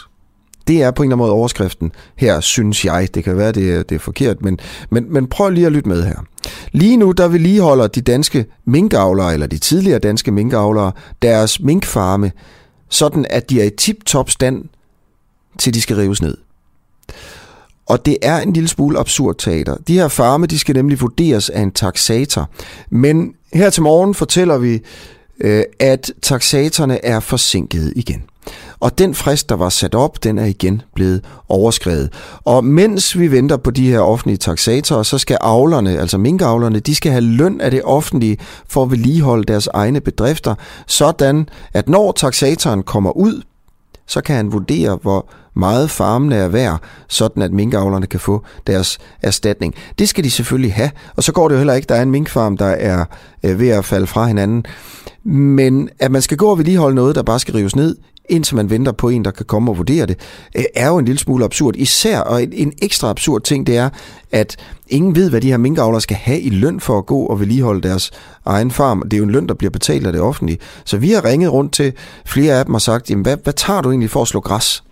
Det 0.66 0.82
er 0.82 0.90
på 0.90 1.02
en 1.02 1.06
eller 1.06 1.16
anden 1.16 1.24
måde 1.24 1.32
overskriften 1.32 1.92
her, 2.16 2.40
synes 2.40 2.84
jeg. 2.84 3.08
Det 3.14 3.24
kan 3.24 3.36
være, 3.36 3.52
det 3.52 3.74
er, 3.74 3.82
det 3.82 3.94
er 3.94 3.98
forkert, 3.98 4.42
men, 4.42 4.58
men, 4.90 5.12
men 5.12 5.26
prøv 5.26 5.50
lige 5.50 5.66
at 5.66 5.72
lytte 5.72 5.88
med 5.88 6.02
her. 6.02 6.24
Lige 6.72 6.96
nu, 6.96 7.12
der 7.12 7.28
vedligeholder 7.28 7.86
de 7.86 8.00
danske 8.00 8.46
minkavlere, 8.64 9.34
eller 9.34 9.46
de 9.46 9.58
tidligere 9.58 9.98
danske 9.98 10.30
minkavlere, 10.30 10.92
deres 11.22 11.60
minkfarme, 11.60 12.32
sådan 12.88 13.26
at 13.30 13.50
de 13.50 13.60
er 13.60 13.64
i 13.64 13.70
tip-top 13.70 14.30
stand, 14.30 14.64
til 15.58 15.74
de 15.74 15.80
skal 15.80 15.96
rives 15.96 16.22
ned. 16.22 16.36
Og 17.86 18.06
det 18.06 18.16
er 18.22 18.40
en 18.40 18.52
lille 18.52 18.68
smule 18.68 18.98
absurd 18.98 19.34
teater. 19.38 19.76
De 19.88 19.94
her 19.94 20.08
farme, 20.08 20.46
de 20.46 20.58
skal 20.58 20.74
nemlig 20.74 21.00
vurderes 21.00 21.50
af 21.50 21.60
en 21.60 21.70
taxator. 21.70 22.50
Men 22.90 23.34
her 23.52 23.70
til 23.70 23.82
morgen 23.82 24.14
fortæller 24.14 24.58
vi, 24.58 24.80
øh, 25.40 25.62
at 25.80 26.12
taxatorerne 26.22 27.04
er 27.04 27.20
forsinket 27.20 27.92
igen. 27.96 28.22
Og 28.80 28.98
den 28.98 29.14
frist, 29.14 29.48
der 29.48 29.54
var 29.54 29.68
sat 29.68 29.94
op, 29.94 30.24
den 30.24 30.38
er 30.38 30.44
igen 30.44 30.82
blevet 30.94 31.24
overskrevet. 31.48 32.12
Og 32.44 32.64
mens 32.64 33.18
vi 33.18 33.30
venter 33.30 33.56
på 33.56 33.70
de 33.70 33.90
her 33.90 34.00
offentlige 34.00 34.36
taxatorer, 34.36 35.02
så 35.02 35.18
skal 35.18 35.38
avlerne, 35.40 35.98
altså 35.98 36.18
minkavlerne, 36.18 36.80
de 36.80 36.94
skal 36.94 37.12
have 37.12 37.24
løn 37.24 37.60
af 37.60 37.70
det 37.70 37.82
offentlige 37.84 38.38
for 38.68 38.82
at 38.82 38.90
vedligeholde 38.90 39.44
deres 39.44 39.66
egne 39.66 40.00
bedrifter, 40.00 40.54
sådan 40.86 41.48
at 41.72 41.88
når 41.88 42.12
taxatoren 42.12 42.82
kommer 42.82 43.16
ud, 43.16 43.42
så 44.06 44.20
kan 44.20 44.36
han 44.36 44.52
vurdere, 44.52 44.98
hvor 45.02 45.28
meget 45.54 45.90
farmene 45.90 46.36
er 46.36 46.48
værd, 46.48 46.80
sådan 47.08 47.42
at 47.42 47.52
minkavlerne 47.52 48.06
kan 48.06 48.20
få 48.20 48.42
deres 48.66 48.98
erstatning. 49.22 49.74
Det 49.98 50.08
skal 50.08 50.24
de 50.24 50.30
selvfølgelig 50.30 50.74
have, 50.74 50.90
og 51.16 51.22
så 51.22 51.32
går 51.32 51.48
det 51.48 51.54
jo 51.54 51.58
heller 51.58 51.74
ikke, 51.74 51.86
der 51.86 51.94
er 51.94 52.02
en 52.02 52.10
minkfarm, 52.10 52.56
der 52.56 52.66
er 52.66 53.04
øh, 53.42 53.60
ved 53.60 53.68
at 53.68 53.84
falde 53.84 54.06
fra 54.06 54.26
hinanden. 54.26 54.66
Men 55.24 55.88
at 55.98 56.10
man 56.10 56.22
skal 56.22 56.36
gå 56.36 56.46
og 56.46 56.58
vedligeholde 56.58 56.94
noget, 56.94 57.14
der 57.14 57.22
bare 57.22 57.40
skal 57.40 57.54
rives 57.54 57.76
ned, 57.76 57.96
indtil 58.28 58.56
man 58.56 58.70
venter 58.70 58.92
på 58.92 59.08
en, 59.08 59.24
der 59.24 59.30
kan 59.30 59.46
komme 59.46 59.70
og 59.70 59.78
vurdere 59.78 60.06
det, 60.06 60.18
øh, 60.56 60.64
er 60.74 60.88
jo 60.88 60.98
en 60.98 61.04
lille 61.04 61.18
smule 61.18 61.44
absurd. 61.44 61.76
Især, 61.76 62.20
og 62.20 62.42
en 62.52 62.72
ekstra 62.82 63.10
absurd 63.10 63.42
ting, 63.42 63.66
det 63.66 63.76
er, 63.76 63.90
at 64.32 64.56
ingen 64.88 65.16
ved, 65.16 65.30
hvad 65.30 65.40
de 65.40 65.50
her 65.50 65.56
minkavlere 65.56 66.00
skal 66.00 66.16
have 66.16 66.40
i 66.40 66.50
løn 66.50 66.80
for 66.80 66.98
at 66.98 67.06
gå 67.06 67.26
og 67.26 67.40
vedligeholde 67.40 67.88
deres 67.88 68.10
egen 68.46 68.70
farm. 68.70 69.02
Det 69.02 69.12
er 69.12 69.18
jo 69.18 69.24
en 69.24 69.30
løn, 69.30 69.48
der 69.48 69.54
bliver 69.54 69.70
betalt 69.70 70.06
af 70.06 70.12
det 70.12 70.22
offentlige. 70.22 70.58
Så 70.84 70.96
vi 70.96 71.10
har 71.10 71.24
ringet 71.24 71.52
rundt 71.52 71.72
til 71.72 71.92
flere 72.26 72.58
af 72.58 72.64
dem 72.64 72.74
og 72.74 72.82
sagt, 72.82 73.10
jamen, 73.10 73.22
hvad, 73.22 73.36
hvad 73.42 73.52
tager 73.52 73.80
du 73.80 73.90
egentlig 73.90 74.10
for 74.10 74.22
at 74.22 74.28
slå 74.28 74.40
græs? 74.40 74.82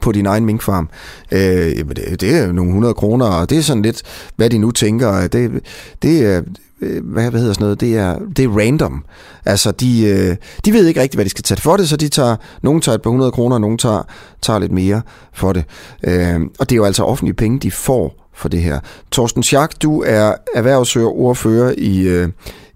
på 0.00 0.12
din 0.12 0.26
egen 0.26 0.46
minkfarm. 0.46 0.88
Øh, 1.32 1.38
det, 1.40 2.20
det 2.20 2.36
er 2.36 2.52
nogle 2.52 2.70
100 2.70 2.94
kroner, 2.94 3.26
og 3.26 3.50
det 3.50 3.58
er 3.58 3.62
sådan 3.62 3.82
lidt, 3.82 4.02
hvad 4.36 4.50
de 4.50 4.58
nu 4.58 4.70
tænker. 4.70 5.26
Det, 5.26 5.60
det 6.02 6.22
øh, 6.24 6.42
Øh, 6.80 7.04
hvad, 7.04 7.30
hvad 7.30 7.40
hedder 7.40 7.54
sådan 7.54 7.64
noget, 7.64 7.80
det 7.80 7.96
er, 7.96 8.18
det 8.36 8.44
er 8.44 8.58
random. 8.58 9.04
Altså, 9.44 9.70
de, 9.70 10.04
øh, 10.04 10.36
de 10.64 10.72
ved 10.72 10.86
ikke 10.86 11.00
rigtigt, 11.00 11.16
hvad 11.16 11.24
de 11.24 11.30
skal 11.30 11.44
tage 11.44 11.60
for 11.60 11.76
det, 11.76 11.88
så 11.88 11.96
de 11.96 12.08
tager, 12.08 12.36
nogen 12.62 12.80
tager 12.80 12.94
et 12.94 13.02
par 13.02 13.10
100 13.10 13.32
kroner, 13.32 13.56
og 13.56 13.60
nogen 13.60 13.78
tager, 13.78 14.02
tager 14.42 14.58
lidt 14.58 14.72
mere 14.72 15.02
for 15.32 15.52
det. 15.52 15.64
Øh, 16.04 16.40
og 16.58 16.70
det 16.70 16.72
er 16.72 16.76
jo 16.76 16.84
altså 16.84 17.04
offentlige 17.04 17.34
penge, 17.34 17.58
de 17.58 17.70
får 17.70 18.30
for 18.34 18.48
det 18.48 18.62
her. 18.62 18.80
Torsten 19.10 19.42
Schack, 19.42 19.82
du 19.82 20.02
er 20.02 20.34
erhvervsordfører 20.54 21.74
i, 21.78 22.00
øh, 22.00 22.28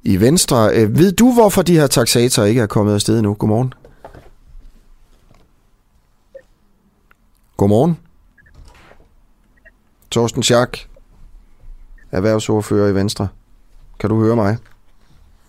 i 0.03 0.21
Venstre. 0.21 0.75
Øh, 0.75 0.99
ved 0.99 1.13
du, 1.13 1.33
hvorfor 1.33 1.63
de 1.63 1.77
her 1.77 1.87
taxatorer 1.87 2.47
ikke 2.47 2.61
er 2.61 2.67
kommet 2.67 2.95
afsted 2.95 3.19
endnu? 3.19 3.35
Godmorgen. 3.35 3.75
Godmorgen. 7.57 7.97
Torsten 10.11 10.43
Schack, 10.43 10.89
erhvervsordfører 12.13 12.89
i 12.89 12.95
Venstre. 12.95 13.29
Kan 14.01 14.11
du 14.11 14.21
høre 14.21 14.37
mig? 14.37 14.57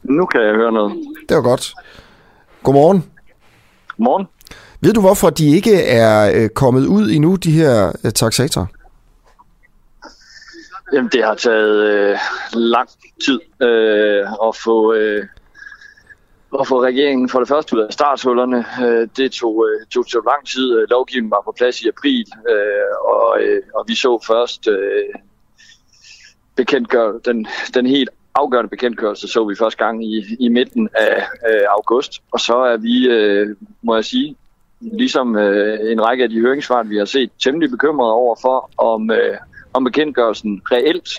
Nu 0.04 0.26
kan 0.26 0.42
jeg 0.42 0.56
høre 0.56 0.72
noget. 0.72 0.94
Det 1.30 1.38
var 1.38 1.44
godt. 1.44 1.74
Godmorgen. 2.64 3.12
Godmorgen. 3.98 4.28
Ved 4.82 4.94
du, 4.94 5.02
hvorfor 5.02 5.30
de 5.30 5.56
ikke 5.56 5.84
er 5.84 6.32
øh, 6.36 6.50
kommet 6.50 6.86
ud 6.88 7.10
endnu, 7.10 7.36
de 7.36 7.52
her 7.52 7.92
øh, 8.06 8.12
taxatorer? 8.12 8.66
Jamen, 10.94 11.10
det 11.12 11.24
har 11.24 11.36
taget 11.36 11.76
øh, 11.76 12.18
lang 12.54 12.90
tid 13.26 13.40
øh, 13.62 14.28
at 14.48 14.56
få 14.64 14.94
øh, 14.94 15.26
at 16.60 16.68
få 16.68 16.84
regeringen 16.84 17.30
for 17.30 17.40
det 17.40 17.48
første 17.48 17.76
ud 17.76 17.82
af 17.82 17.94
starthullerne. 17.94 18.66
Øh, 18.86 19.08
det 19.18 19.32
tog, 19.32 19.66
øh, 19.68 19.86
tog 19.88 20.06
så 20.08 20.22
lang 20.26 20.48
tid. 20.48 20.88
Lovgivningen 20.90 21.32
var 21.32 21.42
på 21.46 21.54
plads 21.58 21.82
i 21.82 21.88
april, 21.88 22.26
og, 23.06 23.38
og 23.76 23.86
vi 23.88 23.96
så 23.96 24.24
først 24.28 24.68
bekendtgør, 26.56 27.12
den, 27.26 27.48
den 27.74 27.86
helt 27.86 28.10
afgørende 28.36 28.70
bekendtgørelse 28.70 29.28
så 29.28 29.46
vi 29.46 29.56
første 29.56 29.86
gang 29.86 30.06
i, 30.06 30.24
i 30.40 30.50
midten 30.50 30.90
af, 30.96 31.24
øh, 31.50 31.66
august. 31.70 32.22
Og 32.32 32.40
så 32.40 32.56
er 32.56 32.78
vi, 32.78 33.08
øh, 33.08 33.56
må 33.82 33.96
jeg 33.96 34.06
sige, 34.06 34.36
ligesom 34.80 35.36
øh, 35.36 35.92
en 35.92 36.06
række 36.06 36.24
af 36.24 36.30
de 36.30 36.40
høringssvar, 36.40 36.84
vi 36.84 36.98
har 36.98 37.06
set, 37.06 37.32
temmelig 37.44 37.70
bekymrede 37.70 38.14
over 38.14 38.36
for, 38.42 38.70
om, 38.78 39.12
øh, 39.12 39.38
om 39.74 39.84
bekendtgørelsen 39.84 40.62
reelt 40.72 41.10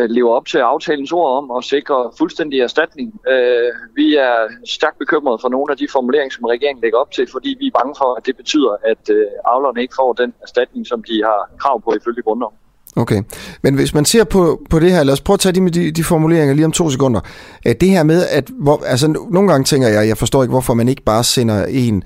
Øh, 0.00 0.10
lever 0.10 0.30
op 0.30 0.46
til 0.46 0.58
aftalens 0.58 1.12
ord 1.12 1.30
om 1.38 1.50
at 1.50 1.64
sikre 1.64 2.10
fuldstændig 2.18 2.60
erstatning. 2.60 3.20
Øh, 3.28 3.72
vi 3.94 4.16
er 4.16 4.36
stærkt 4.64 4.98
bekymrede 4.98 5.38
for 5.40 5.48
nogle 5.48 5.72
af 5.72 5.76
de 5.76 5.88
formuleringer, 5.92 6.34
som 6.34 6.44
regeringen 6.44 6.82
lægger 6.82 6.98
op 6.98 7.10
til, 7.10 7.26
fordi 7.32 7.56
vi 7.60 7.66
er 7.66 7.78
bange 7.78 7.94
for, 7.98 8.14
at 8.14 8.26
det 8.26 8.36
betyder, 8.36 8.76
at 8.84 9.10
øh, 9.10 9.26
avlerne 9.44 9.82
ikke 9.82 9.94
får 10.00 10.12
den 10.12 10.34
erstatning, 10.42 10.86
som 10.86 11.02
de 11.02 11.22
har 11.24 11.50
krav 11.58 11.82
på 11.82 11.94
ifølge 11.94 12.22
grundloven. 12.22 12.56
Okay, 12.96 13.22
men 13.62 13.74
hvis 13.74 13.94
man 13.94 14.04
ser 14.04 14.24
på, 14.24 14.60
på 14.70 14.78
det 14.78 14.92
her, 14.92 15.02
lad 15.02 15.12
os 15.12 15.20
prøve 15.20 15.34
at 15.34 15.40
tage 15.40 15.52
de, 15.52 15.70
de, 15.70 15.90
de 15.90 16.04
formuleringer 16.04 16.54
lige 16.54 16.64
om 16.64 16.72
to 16.72 16.90
sekunder. 16.90 17.20
Øh, 17.66 17.74
det 17.80 17.90
her 17.90 18.02
med, 18.02 18.26
at 18.26 18.50
hvor, 18.58 18.82
altså, 18.86 19.26
nogle 19.30 19.50
gange 19.50 19.64
tænker 19.64 19.88
jeg, 19.88 20.08
jeg 20.08 20.18
forstår 20.18 20.42
ikke, 20.42 20.50
hvorfor 20.50 20.74
man 20.74 20.88
ikke 20.88 21.02
bare 21.02 21.24
sender 21.24 21.64
en 21.64 22.02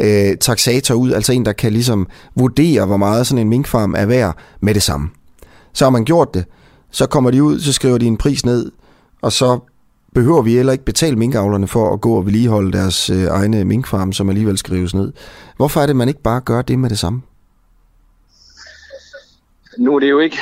øh, 0.00 0.36
taxator 0.40 0.94
ud, 0.94 1.12
altså 1.12 1.32
en, 1.32 1.44
der 1.44 1.52
kan 1.52 1.72
ligesom 1.72 2.06
vurdere, 2.36 2.86
hvor 2.86 2.96
meget 2.96 3.26
sådan 3.26 3.42
en 3.42 3.48
minkfarm 3.48 3.94
er 3.94 4.06
værd 4.06 4.36
med 4.60 4.74
det 4.74 4.82
samme. 4.82 5.08
Så 5.72 5.84
har 5.84 5.90
man 5.90 6.04
gjort 6.04 6.34
det, 6.34 6.44
så 6.90 7.06
kommer 7.06 7.30
de 7.30 7.42
ud, 7.42 7.60
så 7.60 7.72
skriver 7.72 7.98
de 7.98 8.06
en 8.06 8.16
pris 8.16 8.46
ned, 8.46 8.70
og 9.22 9.32
så 9.32 9.58
behøver 10.14 10.42
vi 10.42 10.52
heller 10.52 10.72
ikke 10.72 10.84
betale 10.84 11.16
minkavlerne 11.16 11.66
for 11.66 11.92
at 11.92 12.00
gå 12.00 12.14
og 12.14 12.26
vedligeholde 12.26 12.72
deres 12.72 13.10
øh, 13.10 13.26
egne 13.26 13.64
minkfarm, 13.64 14.12
som 14.12 14.28
alligevel 14.28 14.58
skrives 14.58 14.94
ned. 14.94 15.12
Hvorfor 15.56 15.80
er 15.80 15.86
det, 15.86 15.96
man 15.96 16.08
ikke 16.08 16.22
bare 16.22 16.40
gør 16.40 16.62
det 16.62 16.78
med 16.78 16.90
det 16.90 16.98
samme? 16.98 17.22
Nu 19.78 19.94
er 19.94 20.00
det 20.00 20.10
jo 20.10 20.18
ikke 20.18 20.38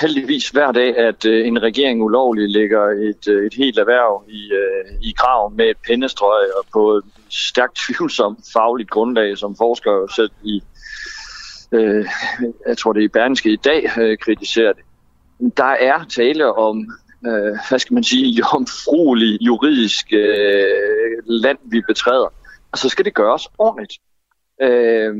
heldigvis 0.00 0.48
hver 0.48 0.72
dag, 0.72 0.98
at 0.98 1.24
øh, 1.24 1.46
en 1.46 1.62
regering 1.62 2.02
ulovligt 2.02 2.50
lægger 2.50 2.82
et, 2.82 3.28
øh, 3.28 3.46
et 3.46 3.54
helt 3.54 3.78
erhverv 3.78 4.24
i, 4.28 4.52
øh, 4.52 5.00
i 5.02 5.14
krav 5.18 5.50
med 5.50 5.70
et 5.70 5.76
pindestrøg 5.86 6.54
og 6.58 6.64
på 6.72 6.92
et 6.92 7.04
stærkt 7.30 7.76
tvivlsomt 7.86 8.38
fagligt 8.52 8.90
grundlag, 8.90 9.38
som 9.38 9.56
forskere 9.56 10.08
selv 10.16 10.30
i, 10.42 10.62
øh, 11.72 12.06
jeg 12.66 12.78
tror 12.78 12.92
det 12.92 13.00
er 13.00 13.04
i 13.04 13.08
Berlingske 13.08 13.50
i 13.50 13.56
dag, 13.56 13.90
øh, 13.98 14.18
kritiserer 14.18 14.72
det 14.72 14.82
der 15.56 15.64
er 15.64 16.04
tale 16.04 16.54
om, 16.54 16.86
øh, 17.26 17.58
hvad 17.68 17.78
skal 17.78 17.94
man 17.94 18.04
sige, 18.04 18.26
jomfruelig 18.26 19.38
juridisk 19.40 20.06
øh, 20.12 21.22
land, 21.26 21.58
vi 21.64 21.80
betræder. 21.86 22.32
Og 22.72 22.78
så 22.78 22.88
skal 22.88 23.04
det 23.04 23.14
gøres 23.14 23.48
ordentligt. 23.58 23.92
Øh, 24.62 25.14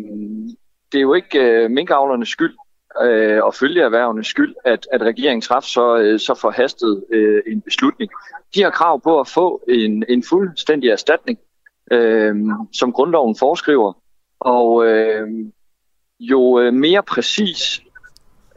det 0.93 0.99
er 0.99 1.03
jo 1.03 1.15
ikke 1.15 1.39
øh, 1.39 1.71
minkavlernes 1.71 2.29
skyld 2.29 2.55
øh, 3.03 3.45
og 3.45 3.55
følgeerhvervenes 3.55 4.27
skyld, 4.27 4.55
at, 4.65 4.87
at 4.93 5.03
regeringen 5.03 5.41
træffede 5.41 5.73
så, 5.73 5.97
øh, 5.97 6.21
så 6.21 6.35
forhastet 6.35 7.05
øh, 7.11 7.43
en 7.47 7.61
beslutning. 7.61 8.11
De 8.55 8.63
har 8.63 8.71
krav 8.71 9.01
på 9.01 9.21
at 9.21 9.29
få 9.29 9.63
en, 9.69 10.05
en 10.09 10.23
fuldstændig 10.23 10.91
erstatning, 10.91 11.39
øh, 11.93 12.35
som 12.73 12.93
grundloven 12.93 13.37
foreskriver. 13.37 13.93
Og 14.41 14.87
øh, 14.87 15.29
jo 16.21 16.61
øh, 16.61 16.75
mere 16.75 17.03
præcis 17.03 17.83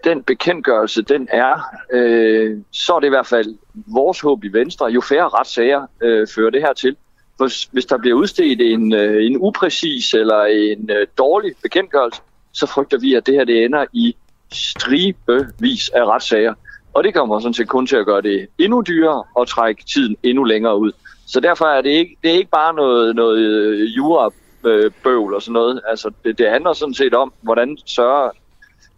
den 0.03 0.23
bekendtgørelse 0.23 1.01
den 1.01 1.27
er, 1.31 1.75
øh, 1.91 2.57
så 2.71 2.93
er 2.93 2.99
det 2.99 3.07
i 3.07 3.09
hvert 3.09 3.27
fald 3.27 3.55
vores 3.87 4.19
håb 4.19 4.43
i 4.43 4.47
Venstre, 4.47 4.85
jo 4.85 5.01
færre 5.01 5.29
retssager 5.29 5.87
øh, 6.01 6.27
fører 6.35 6.49
det 6.49 6.61
her 6.61 6.73
til. 6.73 6.97
Hvis, 7.37 7.63
hvis 7.63 7.85
der 7.85 7.97
bliver 7.97 8.17
udstedt 8.17 8.61
en, 8.61 8.93
øh, 8.93 9.25
en 9.25 9.37
upræcis 9.37 10.13
eller 10.13 10.43
en 10.43 10.89
øh, 10.89 11.07
dårlig 11.17 11.53
bekendtgørelse, 11.63 12.21
så 12.53 12.65
frygter 12.65 12.99
vi, 12.99 13.13
at 13.13 13.25
det 13.25 13.33
her 13.33 13.43
det 13.43 13.65
ender 13.65 13.85
i 13.93 14.15
stribevis 14.51 15.89
af 15.89 16.05
retssager. 16.05 16.53
Og 16.93 17.03
det 17.03 17.13
kommer 17.13 17.39
sådan 17.39 17.53
set 17.53 17.67
kun 17.67 17.87
til 17.87 17.95
at 17.95 18.05
gøre 18.05 18.21
det 18.21 18.47
endnu 18.57 18.83
dyrere 18.87 19.23
og 19.35 19.47
trække 19.47 19.83
tiden 19.83 20.15
endnu 20.23 20.43
længere 20.43 20.77
ud. 20.77 20.91
Så 21.27 21.39
derfor 21.39 21.65
er 21.65 21.81
det 21.81 21.89
ikke, 21.89 22.17
det 22.23 22.31
er 22.31 22.35
ikke 22.35 22.51
bare 22.51 22.73
noget, 22.73 23.15
noget 23.15 23.39
øh, 23.39 23.97
jurabøvl 23.97 25.31
øh, 25.31 25.35
og 25.35 25.41
sådan 25.41 25.53
noget. 25.53 25.81
Altså, 25.87 26.11
det, 26.23 26.37
det 26.37 26.49
handler 26.49 26.73
sådan 26.73 26.93
set 26.93 27.13
om, 27.13 27.33
hvordan 27.41 27.77
sørger 27.85 28.29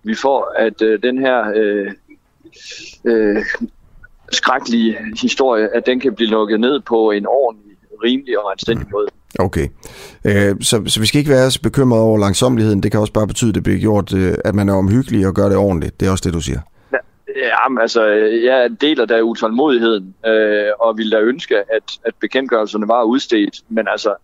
vi 0.04 0.16
får, 0.16 0.54
at 0.58 0.82
øh, 0.82 1.04
den 1.04 1.18
her 1.18 1.52
øh, 1.56 1.92
øh, 3.06 3.46
skrækkelige 4.32 4.98
historie, 5.22 5.76
at 5.76 5.86
den 5.86 6.00
kan 6.00 6.16
blive 6.16 6.30
lukket 6.30 6.60
ned 6.60 6.80
på 6.80 7.12
en 7.12 7.26
ordentlig, 7.28 7.78
rimelig 8.04 8.40
og 8.40 8.52
anstændig 8.52 8.88
måde. 8.92 9.08
Okay, 9.40 9.68
øh, 10.26 10.56
så, 10.62 10.84
så 10.88 11.00
vi 11.00 11.06
skal 11.06 11.20
ikke 11.20 11.32
være 11.32 11.52
så 11.52 11.62
bekymrede 11.62 12.04
over 12.04 12.18
langsomligheden. 12.18 12.84
Det 12.84 12.92
kan 12.92 13.00
også 13.00 13.14
bare 13.14 13.28
betyde, 13.28 13.50
at 13.50 13.56
det 13.56 13.64
bliver 13.64 13.80
gjort, 13.80 14.14
øh, 14.14 14.34
at 14.46 14.56
man 14.56 14.70
er 14.70 14.74
omhyggelig 14.74 15.28
og 15.28 15.34
gør 15.34 15.50
det 15.50 15.58
ordentligt. 15.58 16.00
Det 16.00 16.08
er 16.08 16.12
også 16.12 16.24
det, 16.26 16.34
du 16.34 16.42
siger. 16.42 16.60
Ja, 17.36 17.82
altså, 17.82 18.06
jeg 18.44 18.70
deler 18.82 19.06
da 19.06 19.22
utålmodigheden, 19.22 20.16
øh, 20.26 20.72
og 20.80 20.98
ville 20.98 21.18
da 21.18 21.22
ønske, 21.22 21.58
at, 21.58 21.84
at 22.06 22.14
bekendtgørelserne 22.22 22.88
var 22.88 23.04
udstedt, 23.04 23.56
men 23.70 23.88
altså, 23.88 24.16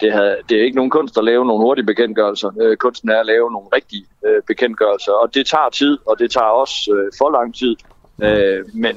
det, 0.00 0.12
havde, 0.12 0.36
det 0.48 0.58
er 0.58 0.64
ikke 0.64 0.76
nogen 0.76 0.90
kunst 0.90 1.18
at 1.18 1.24
lave 1.24 1.46
nogle 1.46 1.64
hurtige 1.64 1.86
bekendtgørelser. 1.86 2.50
Øh, 2.60 2.76
kunsten 2.76 3.08
er 3.08 3.20
at 3.20 3.26
lave 3.26 3.52
nogle 3.52 3.68
rigtige 3.74 4.06
øh, 4.26 4.42
bekendtgørelser, 4.46 5.12
og 5.12 5.34
det 5.34 5.46
tager 5.46 5.70
tid, 5.72 5.98
og 6.06 6.18
det 6.18 6.30
tager 6.30 6.46
også 6.46 6.94
øh, 6.94 7.12
for 7.18 7.30
lang 7.30 7.54
tid. 7.54 7.76
Øh, 8.22 8.64
men 8.74 8.96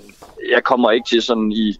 jeg 0.51 0.63
kommer 0.63 0.91
ikke 0.91 1.09
til 1.09 1.21
sådan 1.21 1.51
i, 1.51 1.79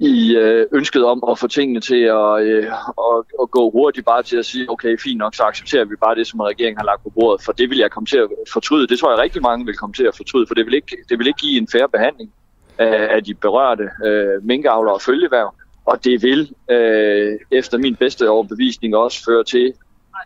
i 0.00 0.36
øh, 0.36 0.66
ønsket 0.72 1.04
om 1.04 1.24
at 1.30 1.38
få 1.38 1.46
tingene 1.48 1.80
til 1.80 2.02
at, 2.02 2.42
øh, 2.42 2.64
at, 3.08 3.24
at 3.42 3.50
gå 3.50 3.70
hurtigt 3.70 4.06
bare 4.06 4.22
til 4.22 4.36
at 4.36 4.46
sige, 4.46 4.70
okay, 4.70 4.98
fint 4.98 5.18
nok, 5.18 5.34
så 5.34 5.42
accepterer 5.42 5.84
vi 5.84 5.96
bare 5.96 6.14
det, 6.14 6.26
som 6.26 6.40
regeringen 6.40 6.78
har 6.78 6.84
lagt 6.84 7.02
på 7.02 7.10
bordet, 7.10 7.44
for 7.44 7.52
det 7.52 7.70
vil 7.70 7.78
jeg 7.78 7.90
komme 7.90 8.06
til 8.06 8.16
at 8.16 8.28
fortryde. 8.52 8.86
Det 8.86 8.98
tror 8.98 9.10
jeg 9.10 9.18
rigtig 9.18 9.42
mange 9.42 9.66
vil 9.66 9.76
komme 9.76 9.92
til 9.92 10.04
at 10.04 10.16
fortryde, 10.16 10.46
for 10.46 10.54
det 10.54 10.66
vil 10.66 10.74
ikke, 10.74 10.96
det 11.08 11.18
vil 11.18 11.26
ikke 11.26 11.38
give 11.38 11.58
en 11.58 11.68
færre 11.72 11.88
behandling 11.88 12.32
af, 12.78 13.14
af 13.16 13.24
de 13.24 13.34
berørte 13.34 13.90
øh, 14.06 14.44
minkavlere 14.44 14.94
og 14.94 15.02
følgeværv, 15.02 15.54
og 15.84 16.04
det 16.04 16.22
vil 16.22 16.54
øh, 16.70 17.38
efter 17.50 17.78
min 17.78 17.96
bedste 17.96 18.30
overbevisning 18.30 18.96
også 18.96 19.24
føre 19.24 19.44
til 19.44 19.72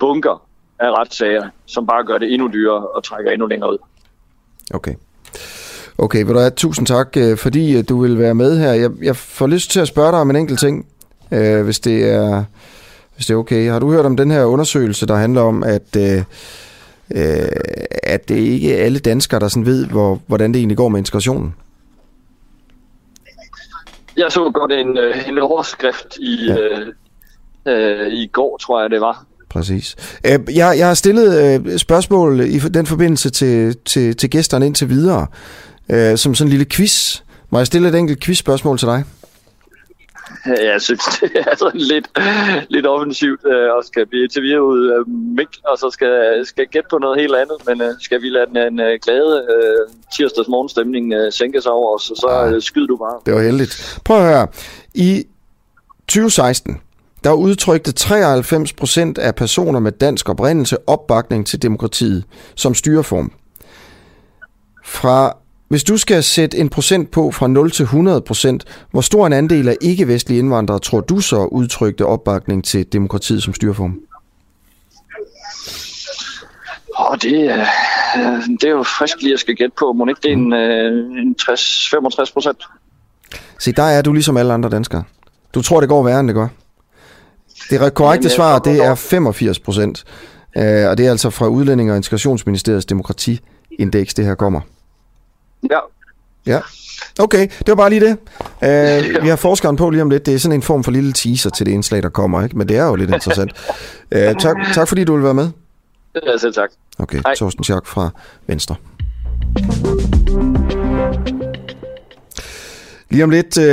bunker 0.01 0.47
af 0.79 0.91
retssager, 0.91 1.49
som 1.67 1.87
bare 1.87 2.05
gør 2.05 2.19
det 2.19 2.33
endnu 2.33 2.51
dyrere 2.53 2.89
og 2.89 3.05
trækker 3.05 3.31
endnu 3.33 3.47
længere 3.47 3.73
ud. 3.73 3.79
Okay. 4.75 4.95
Okay, 5.99 6.25
vil 6.25 6.35
du 6.35 6.39
have 6.39 6.51
tusind 6.51 6.87
tak, 6.87 7.17
øh, 7.17 7.37
fordi 7.37 7.77
øh, 7.77 7.85
du 7.89 8.03
vil 8.03 8.19
være 8.19 8.35
med 8.35 8.59
her. 8.59 8.73
Jeg, 8.73 8.91
jeg 9.03 9.17
får 9.17 9.47
lyst 9.47 9.71
til 9.71 9.81
at 9.81 9.89
spørge 9.89 10.13
dig 10.13 10.21
om 10.21 10.31
en 10.31 10.37
enkelt 10.37 10.61
ting, 10.61 10.87
øh, 11.33 11.65
hvis, 11.65 11.81
det 11.81 12.11
er, 12.11 12.45
hvis 13.15 13.27
det 13.27 13.35
er 13.35 13.39
okay. 13.39 13.71
Har 13.71 13.79
du 13.79 13.93
hørt 13.93 14.07
om 14.07 14.17
den 14.17 14.31
her 14.31 14.45
undersøgelse, 14.45 15.07
der 15.07 15.17
handler 15.17 15.41
om, 15.41 15.63
at, 15.63 15.97
øh, 15.97 16.23
øh 17.15 17.49
at 18.03 18.29
det 18.29 18.37
ikke 18.37 18.77
er 18.77 18.85
alle 18.85 18.99
danskere, 18.99 19.41
der 19.41 19.49
sådan 19.49 19.67
ved, 19.67 19.87
hvor, 19.87 20.21
hvordan 20.27 20.53
det 20.53 20.59
egentlig 20.59 20.77
går 20.77 20.89
med 20.89 20.99
integrationen? 20.99 21.55
Jeg 24.17 24.33
så 24.33 24.51
godt 24.55 24.73
en, 24.73 24.99
en 25.29 25.39
overskrift 25.39 26.17
i, 26.21 26.47
ja. 26.47 26.57
øh, 26.57 26.87
øh, 27.69 28.13
i 28.13 28.27
går, 28.27 28.57
tror 28.57 28.81
jeg 28.81 28.91
det 28.91 29.01
var. 29.01 29.25
Præcis. 29.49 29.97
Jeg, 30.25 30.41
jeg 30.57 30.87
har 30.87 30.95
stillet 30.95 31.81
spørgsmål 31.81 32.41
i 32.41 32.59
den 32.59 32.87
forbindelse 32.87 33.31
til, 33.31 33.77
til, 33.85 34.17
til 34.17 34.31
gæsterne 34.31 34.67
indtil 34.67 34.89
videre, 34.89 35.27
som 36.17 36.35
sådan 36.35 36.47
en 36.47 36.51
lille 36.51 36.67
quiz. 36.71 37.21
Må 37.51 37.59
jeg 37.59 37.67
stille 37.67 37.89
et 37.89 37.95
enkelt 37.95 38.21
quizspørgsmål 38.21 38.79
til 38.79 38.89
dig? 38.89 39.05
Jeg 40.47 40.83
synes, 40.83 41.03
det 41.21 41.31
er 41.37 41.57
sådan 41.57 41.81
lidt, 41.81 42.09
lidt 42.69 42.87
offensivt 42.87 43.41
øh, 43.47 43.73
og 43.77 43.85
skal 43.85 44.07
blive 44.07 44.25
interviewet 44.25 44.93
af 44.93 45.07
Mik, 45.37 45.49
og 45.69 45.79
så 45.79 45.91
skal, 45.91 46.47
skal 46.47 46.67
gætte 46.67 46.89
på 46.91 46.99
noget 46.99 47.21
helt 47.21 47.35
andet. 47.35 47.57
Men 47.67 47.81
øh, 47.81 47.95
skal 48.01 48.23
vi 48.23 48.29
lade 48.29 48.47
den 48.47 48.57
en 48.57 48.81
øh, 48.81 48.99
glade 49.05 49.47
øh, 49.55 49.95
tirsdags 50.17 50.49
morgenstemning 50.49 51.13
øh, 51.13 51.33
sænke 51.33 51.61
sig 51.61 51.73
over 51.73 51.95
os, 51.95 52.03
så, 52.03 52.15
så 52.21 52.55
øh, 52.55 52.63
skyder 52.63 52.87
du 52.87 52.97
bare. 52.97 53.21
Det 53.27 53.35
var 53.35 53.43
heldigt. 53.43 53.99
Prøv 54.05 54.17
at 54.17 54.25
høre. 54.25 54.47
I 54.95 55.25
2016, 56.09 56.81
der 57.25 57.33
udtrykte 57.33 57.93
93 57.93 58.73
procent 58.73 59.19
af 59.19 59.35
personer 59.35 59.81
med 59.81 59.93
dansk 59.93 60.29
oprindelse 60.29 60.77
opbakning 60.87 61.47
til 61.47 61.63
demokratiet 61.63 62.25
som 62.55 62.75
styreform. 62.75 63.33
Fra 64.85 65.37
hvis 65.69 65.85
du 65.85 65.97
skal 65.97 66.23
sætte 66.23 66.57
en 66.59 66.69
procent 66.69 67.11
på 67.11 67.31
fra 67.31 67.47
0 67.47 67.71
til 67.71 67.83
100 67.83 68.21
procent, 68.21 68.65
hvor 68.91 69.01
stor 69.01 69.27
en 69.27 69.33
andel 69.33 69.69
af 69.69 69.77
ikke-vestlige 69.81 70.39
indvandrere 70.39 70.79
tror 70.79 71.01
du 71.01 71.21
så 71.21 71.37
udtrykte 71.37 72.07
opbakning 72.07 72.65
til 72.65 72.93
demokratiet 72.93 73.43
som 73.43 73.55
styreform? 73.55 74.01
Oh, 76.99 77.17
det, 77.23 77.51
er, 77.51 77.67
det 78.61 78.65
er 78.65 78.71
jo 78.71 78.83
frisk 78.83 79.23
lige 79.23 79.33
at 79.33 79.41
skal 79.41 79.55
gætte 79.55 79.75
på. 79.79 79.93
Må 79.93 80.07
ikke 80.07 80.21
det 80.23 80.29
er 80.29 80.37
en, 80.37 80.53
øh, 80.53 81.23
en 81.23 81.37
60-65 81.43 82.33
procent? 82.33 82.59
Se, 83.59 83.73
der 83.73 83.83
er 83.83 84.03
du 84.03 84.13
ligesom 84.13 84.37
alle 84.37 84.53
andre 84.53 84.71
danskere. 84.71 85.05
Du 85.55 85.63
tror, 85.63 85.81
det 85.81 85.89
går 85.89 86.03
værre, 86.03 86.21
end 86.21 86.29
det 86.29 86.35
går. 86.35 86.51
Det 87.71 87.95
korrekte 87.95 88.31
svar, 88.31 88.59
det 88.59 88.85
er 88.85 88.95
85 88.95 89.59
procent. 89.59 90.05
Øh, 90.57 90.89
og 90.89 90.99
det 90.99 91.07
er 91.07 91.11
altså 91.11 91.31
fra 91.31 91.49
Udlænding- 91.49 91.91
og 91.91 91.97
Integrationsministeriets 91.97 92.87
demokratiindeks, 92.87 94.15
det 94.15 94.25
her 94.25 94.35
kommer. 94.35 94.61
Ja. 95.71 95.79
Ja. 96.47 96.61
Okay, 97.21 97.49
det 97.59 97.69
var 97.69 97.75
bare 97.75 97.91
lige 97.91 98.01
det. 98.01 98.19
Uh, 98.55 99.23
vi 99.23 99.29
har 99.29 99.37
forskeren 99.37 99.77
på 99.77 99.91
lige 99.91 100.03
om 100.03 100.11
lidt. 100.11 100.27
Det 100.27 100.35
er 100.35 100.39
sådan 100.39 100.59
en 100.59 100.63
form 100.63 100.85
for 100.85 100.91
lille 100.91 101.13
teaser 101.13 101.51
til 101.51 101.67
det 101.67 101.73
indslag, 101.73 102.03
der 102.03 102.09
kommer, 102.09 102.43
ikke? 102.43 102.59
men 102.59 102.69
det 102.69 102.77
er 102.77 102.85
jo 102.85 102.95
lidt 102.95 103.11
interessant. 103.11 103.53
Uh, 104.15 104.19
tak, 104.45 104.57
tak 104.75 104.89
fordi 104.89 105.05
du 105.05 105.15
vil 105.15 105.25
være 105.25 105.35
med. 105.35 105.49
Ja, 106.27 106.37
selv 106.37 106.55
tak. 106.55 106.71
Okay, 106.99 107.19
Hej. 107.25 107.35
Torsten 107.35 107.65
Schack 107.65 107.87
fra 107.87 108.11
Venstre. 108.47 108.77
Lige 113.11 113.25
om 113.25 113.31
lidt 113.31 113.59
uh, 113.59 113.65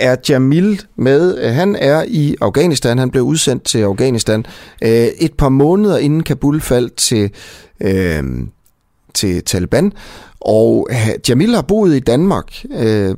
er 0.00 0.16
Jamil 0.28 0.82
med. 0.96 1.50
Han 1.52 1.76
er 1.76 2.04
i 2.08 2.36
Afghanistan. 2.40 2.98
Han 2.98 3.10
blev 3.10 3.22
udsendt 3.22 3.64
til 3.64 3.78
Afghanistan 3.78 4.44
uh, 4.82 4.88
et 4.88 5.34
par 5.38 5.48
måneder 5.48 5.98
inden 5.98 6.22
Kabul 6.22 6.60
faldt 6.60 6.94
til, 6.94 7.30
uh, 7.84 8.46
til 9.14 9.44
Taliban. 9.44 9.92
Og 10.48 10.88
øh, 10.90 11.08
Jamil 11.28 11.54
har 11.54 11.62
boet 11.62 11.96
i 11.96 12.00
Danmark 12.00 12.64
øh, 12.70 13.14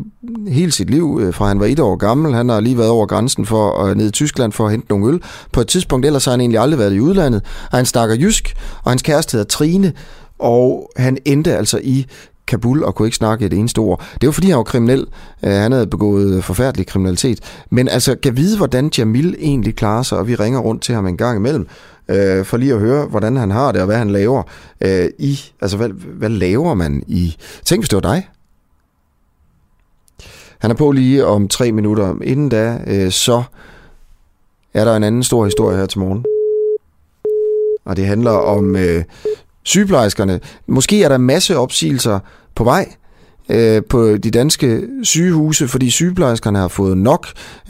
hele 0.48 0.72
sit 0.72 0.90
liv, 0.90 1.18
øh, 1.22 1.34
fra 1.34 1.48
han 1.48 1.60
var 1.60 1.66
et 1.66 1.80
år 1.80 1.96
gammel. 1.96 2.34
Han 2.34 2.48
har 2.48 2.60
lige 2.60 2.78
været 2.78 2.90
over 2.90 3.06
grænsen 3.06 3.46
for 3.46 3.84
øh, 3.84 3.96
ned 3.96 4.08
i 4.08 4.10
Tyskland 4.10 4.52
for 4.52 4.64
at 4.64 4.70
hente 4.70 4.86
nogle 4.90 5.06
øl. 5.06 5.22
På 5.52 5.60
et 5.60 5.68
tidspunkt 5.68 6.06
ellers 6.06 6.24
har 6.24 6.32
han 6.32 6.40
egentlig 6.40 6.60
aldrig 6.60 6.78
været 6.78 6.94
i 6.94 7.00
udlandet. 7.00 7.42
Og 7.72 7.78
han 7.78 7.86
snakker 7.86 8.16
jysk, 8.16 8.54
og 8.84 8.90
hans 8.90 9.02
kæreste 9.02 9.32
hedder 9.32 9.48
Trine. 9.48 9.92
Og 10.38 10.90
han 10.96 11.18
endte 11.24 11.56
altså 11.56 11.80
i 11.82 12.06
Kabul 12.50 12.84
og 12.84 12.94
kunne 12.94 13.08
ikke 13.08 13.16
snakke 13.16 13.46
et 13.46 13.52
eneste 13.52 13.78
ord. 13.78 14.04
Det 14.20 14.26
var 14.26 14.32
fordi, 14.32 14.48
han 14.48 14.56
var 14.56 14.62
kriminel. 14.62 15.06
Øh, 15.44 15.50
han 15.50 15.72
havde 15.72 15.86
begået 15.86 16.44
forfærdelig 16.44 16.86
kriminalitet. 16.86 17.64
Men 17.70 17.88
altså, 17.88 18.16
kan 18.22 18.36
vide, 18.36 18.56
hvordan 18.56 18.90
Jamil 18.98 19.36
egentlig 19.38 19.76
klarer 19.76 20.02
sig, 20.02 20.18
og 20.18 20.28
vi 20.28 20.34
ringer 20.34 20.60
rundt 20.60 20.82
til 20.82 20.94
ham 20.94 21.06
en 21.06 21.16
gang 21.16 21.36
imellem 21.36 21.66
øh, 22.08 22.44
for 22.44 22.56
lige 22.56 22.72
at 22.72 22.80
høre, 22.80 23.06
hvordan 23.06 23.36
han 23.36 23.50
har 23.50 23.72
det, 23.72 23.80
og 23.80 23.86
hvad 23.86 23.96
han 23.96 24.10
laver 24.10 24.42
øh, 24.80 25.08
i, 25.18 25.40
altså 25.60 25.76
hvad, 25.76 25.88
hvad 25.88 26.28
laver 26.28 26.74
man 26.74 27.02
i, 27.06 27.36
tænk 27.64 27.80
hvis 27.82 27.88
det 27.88 27.96
var 27.96 28.14
dig. 28.14 28.28
Han 30.58 30.70
er 30.70 30.74
på 30.74 30.92
lige 30.92 31.26
om 31.26 31.48
tre 31.48 31.72
minutter. 31.72 32.14
Inden 32.22 32.48
da, 32.48 32.78
øh, 32.86 33.10
så 33.10 33.42
er 34.74 34.84
der 34.84 34.96
en 34.96 35.04
anden 35.04 35.22
stor 35.22 35.44
historie 35.44 35.76
her 35.76 35.86
til 35.86 35.98
morgen. 35.98 36.24
Og 37.84 37.96
det 37.96 38.06
handler 38.06 38.30
om 38.30 38.76
øh, 38.76 39.04
sygeplejerskerne. 39.70 40.40
Måske 40.66 41.02
er 41.02 41.08
der 41.08 41.18
masse 41.18 41.56
opsigelser 41.56 42.18
på 42.54 42.64
vej 42.64 42.92
øh, 43.48 43.82
på 43.88 44.16
de 44.16 44.30
danske 44.30 44.82
sygehuse, 45.02 45.68
fordi 45.68 45.90
sygeplejerskerne 45.90 46.58
har 46.58 46.68
fået 46.68 46.98
nok. 46.98 47.26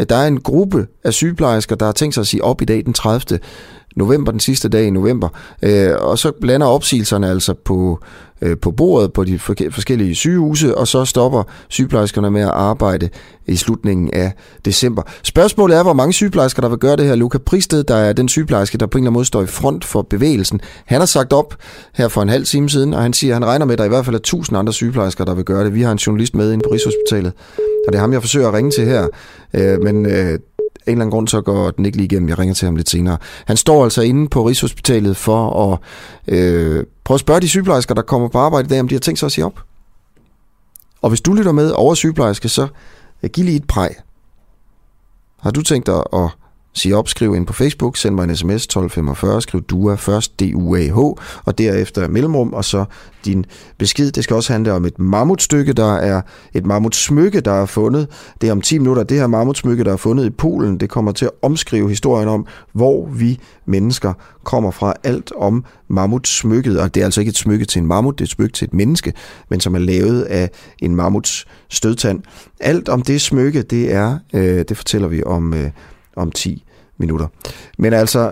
Der 0.08 0.16
er 0.16 0.26
en 0.26 0.40
gruppe 0.40 0.86
af 1.04 1.12
sygeplejersker, 1.12 1.76
der 1.76 1.86
har 1.86 1.92
tænkt 1.92 2.14
sig 2.14 2.20
at 2.20 2.26
sige 2.26 2.44
op 2.44 2.62
i 2.62 2.64
dag 2.64 2.84
den 2.84 2.92
30 2.92 3.38
november, 3.96 4.30
den 4.30 4.40
sidste 4.40 4.68
dag 4.68 4.84
i 4.86 4.90
november. 4.90 5.28
Øh, 5.62 5.90
og 5.98 6.18
så 6.18 6.32
lander 6.42 6.66
opsigelserne 6.66 7.30
altså 7.30 7.54
på, 7.54 7.98
øh, 8.42 8.56
på 8.62 8.70
bordet 8.70 9.12
på 9.12 9.24
de 9.24 9.38
forskellige 9.38 10.14
sygehuse, 10.14 10.78
og 10.78 10.88
så 10.88 11.04
stopper 11.04 11.42
sygeplejerskerne 11.68 12.30
med 12.30 12.42
at 12.42 12.50
arbejde 12.50 13.08
i 13.46 13.56
slutningen 13.56 14.10
af 14.12 14.32
december. 14.64 15.02
Spørgsmålet 15.22 15.76
er, 15.76 15.82
hvor 15.82 15.92
mange 15.92 16.12
sygeplejersker, 16.12 16.62
der 16.62 16.68
vil 16.68 16.78
gøre 16.78 16.96
det 16.96 17.06
her. 17.06 17.14
Luca 17.14 17.38
Pristed, 17.38 17.84
der 17.84 17.94
er 17.94 18.12
den 18.12 18.28
sygeplejerske, 18.28 18.78
der 18.78 18.86
på 18.86 18.98
en 18.98 19.02
eller 19.02 19.10
anden 19.10 19.18
måde 19.18 19.24
står 19.24 19.42
i 19.42 19.46
front 19.46 19.84
for 19.84 20.02
bevægelsen, 20.02 20.60
han 20.84 21.00
har 21.00 21.06
sagt 21.06 21.32
op 21.32 21.56
her 21.94 22.08
for 22.08 22.22
en 22.22 22.28
halv 22.28 22.44
time 22.44 22.70
siden, 22.70 22.94
og 22.94 23.02
han 23.02 23.12
siger, 23.12 23.32
at 23.32 23.36
han 23.36 23.48
regner 23.48 23.66
med, 23.66 23.72
at 23.72 23.78
der 23.78 23.84
i 23.84 23.88
hvert 23.88 24.04
fald 24.04 24.16
er 24.16 24.20
tusind 24.20 24.58
andre 24.58 24.72
sygeplejersker, 24.72 25.24
der 25.24 25.34
vil 25.34 25.44
gøre 25.44 25.64
det. 25.64 25.74
Vi 25.74 25.82
har 25.82 25.92
en 25.92 25.98
journalist 25.98 26.34
med 26.34 26.52
inde 26.52 26.62
på 26.62 26.72
Rigshospitalet, 26.72 27.32
og 27.86 27.92
det 27.92 27.94
er 27.94 28.00
ham, 28.00 28.12
jeg 28.12 28.20
forsøger 28.20 28.48
at 28.48 28.54
ringe 28.54 28.70
til 28.70 28.84
her. 28.84 29.06
Øh, 29.54 29.82
men 29.82 30.06
øh, 30.06 30.38
en 30.86 30.92
eller 30.92 31.02
anden 31.02 31.10
grund, 31.10 31.28
så 31.28 31.40
går 31.40 31.70
den 31.70 31.86
ikke 31.86 31.96
lige 31.96 32.04
igennem. 32.04 32.28
Jeg 32.28 32.38
ringer 32.38 32.54
til 32.54 32.66
ham 32.66 32.76
lidt 32.76 32.90
senere. 32.90 33.18
Han 33.44 33.56
står 33.56 33.84
altså 33.84 34.02
inde 34.02 34.28
på 34.28 34.42
Rigshospitalet 34.48 35.16
for 35.16 35.72
at 35.72 35.78
øh, 36.34 36.84
prøve 37.04 37.16
at 37.16 37.20
spørge 37.20 37.40
de 37.40 37.48
sygeplejersker, 37.48 37.94
der 37.94 38.02
kommer 38.02 38.28
på 38.28 38.38
arbejde 38.38 38.66
i 38.66 38.68
dag, 38.68 38.80
om 38.80 38.88
de 38.88 38.94
har 38.94 39.00
tænkt 39.00 39.18
sig 39.18 39.26
at 39.26 39.32
sige 39.32 39.44
op. 39.44 39.60
Og 41.02 41.08
hvis 41.08 41.20
du 41.20 41.32
lytter 41.32 41.52
med 41.52 41.70
over 41.70 41.94
sygeplejerske, 41.94 42.48
så 42.48 42.68
øh, 43.22 43.30
giv 43.30 43.44
lige 43.44 43.56
et 43.56 43.66
præg. 43.66 43.90
Har 45.40 45.50
du 45.50 45.62
tænkt 45.62 45.86
dig 45.86 46.02
at 46.12 46.30
sig 46.74 46.94
op, 46.94 47.08
skriv 47.08 47.34
ind 47.34 47.46
på 47.46 47.52
Facebook, 47.52 47.96
send 47.96 48.14
mig 48.14 48.24
en 48.24 48.36
sms 48.36 48.64
1245, 48.64 49.42
skriv 49.42 49.62
DUA 49.62 49.94
først, 49.94 50.40
D-U-A-H, 50.40 50.98
og 51.44 51.58
derefter 51.58 52.08
mellemrum, 52.08 52.52
og 52.52 52.64
så 52.64 52.84
din 53.24 53.46
besked. 53.78 54.12
Det 54.12 54.24
skal 54.24 54.36
også 54.36 54.52
handle 54.52 54.72
om 54.72 54.84
et 54.84 54.98
mammutstykke, 54.98 55.72
der 55.72 55.94
er 55.94 56.22
et 56.54 56.66
mammutsmykke, 56.66 57.40
der 57.40 57.52
er 57.52 57.66
fundet. 57.66 58.08
Det 58.40 58.48
er 58.48 58.52
om 58.52 58.60
10 58.60 58.78
minutter. 58.78 59.02
Det 59.02 59.18
her 59.18 59.26
mammutsmykke, 59.26 59.84
der 59.84 59.92
er 59.92 59.96
fundet 59.96 60.26
i 60.26 60.30
Polen, 60.30 60.80
det 60.80 60.90
kommer 60.90 61.12
til 61.12 61.24
at 61.24 61.30
omskrive 61.42 61.88
historien 61.88 62.28
om, 62.28 62.46
hvor 62.72 63.06
vi 63.06 63.38
mennesker 63.66 64.12
kommer 64.44 64.70
fra. 64.70 64.94
Alt 65.04 65.32
om 65.36 65.64
mammutsmykket, 65.88 66.80
og 66.80 66.94
det 66.94 67.00
er 67.00 67.04
altså 67.04 67.20
ikke 67.20 67.30
et 67.30 67.36
smykke 67.36 67.64
til 67.64 67.80
en 67.80 67.86
mammut, 67.86 68.18
det 68.18 68.24
er 68.24 68.26
et 68.26 68.30
smykke 68.30 68.52
til 68.52 68.64
et 68.64 68.74
menneske, 68.74 69.12
men 69.48 69.60
som 69.60 69.74
er 69.74 69.78
lavet 69.78 70.22
af 70.22 70.50
en 70.78 70.96
mammuts 70.96 71.46
stødtand. 71.68 72.22
Alt 72.60 72.88
om 72.88 73.02
det 73.02 73.20
smykke, 73.20 73.62
det 73.62 73.92
er, 73.92 74.18
øh, 74.34 74.64
det 74.68 74.76
fortæller 74.76 75.08
vi 75.08 75.22
om 75.24 75.54
øh, 75.54 75.70
om 76.16 76.32
10 76.32 76.64
minutter. 76.98 77.26
Men 77.78 77.92
altså, 77.92 78.30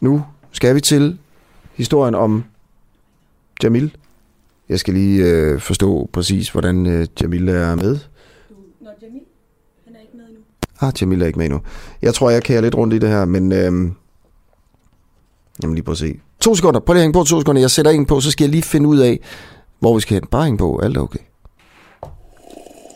nu 0.00 0.24
skal 0.52 0.74
vi 0.74 0.80
til 0.80 1.18
historien 1.74 2.14
om 2.14 2.44
Jamil. 3.62 3.96
Jeg 4.68 4.80
skal 4.80 4.94
lige 4.94 5.24
øh, 5.24 5.60
forstå 5.60 6.08
præcis, 6.12 6.50
hvordan 6.50 6.86
øh, 6.86 7.06
Jamil 7.20 7.48
er 7.48 7.74
med. 7.74 7.98
Nå, 8.80 8.90
Jamil, 9.02 9.20
han 9.84 9.94
er 9.94 10.00
ikke 10.00 10.16
med 10.16 10.24
endnu. 10.24 10.40
Ah, 10.80 10.92
Jamil 11.00 11.22
er 11.22 11.26
ikke 11.26 11.38
med 11.38 11.46
endnu. 11.46 11.60
Jeg 12.02 12.14
tror, 12.14 12.30
jeg 12.30 12.42
kan 12.42 12.62
lidt 12.62 12.74
rundt 12.74 12.94
i 12.94 12.98
det 12.98 13.08
her, 13.08 13.24
men... 13.24 13.52
Øhm, 13.52 13.94
jamen 15.62 15.74
lige 15.74 15.84
prøv 15.84 15.92
at 15.92 15.98
se. 15.98 16.20
To 16.40 16.54
sekunder. 16.54 16.80
Prøv 16.80 16.94
lige 16.94 17.00
at 17.00 17.04
hænge 17.04 17.12
på 17.12 17.24
to 17.24 17.40
sekunder. 17.40 17.60
Jeg 17.60 17.70
sætter 17.70 17.90
en 17.90 18.06
på, 18.06 18.20
så 18.20 18.30
skal 18.30 18.44
jeg 18.44 18.50
lige 18.50 18.62
finde 18.62 18.88
ud 18.88 18.98
af, 18.98 19.20
hvor 19.78 19.94
vi 19.94 20.00
skal 20.00 20.14
hen. 20.14 20.26
Bare 20.26 20.44
hænge 20.44 20.58
på. 20.58 20.78
Alt 20.78 20.96
er 20.96 21.00
okay. 21.00 21.18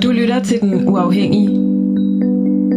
Du 0.03 0.11
lytter 0.11 0.45
til 0.45 0.61
Den 0.61 0.89
Uafhængige. 0.89 1.76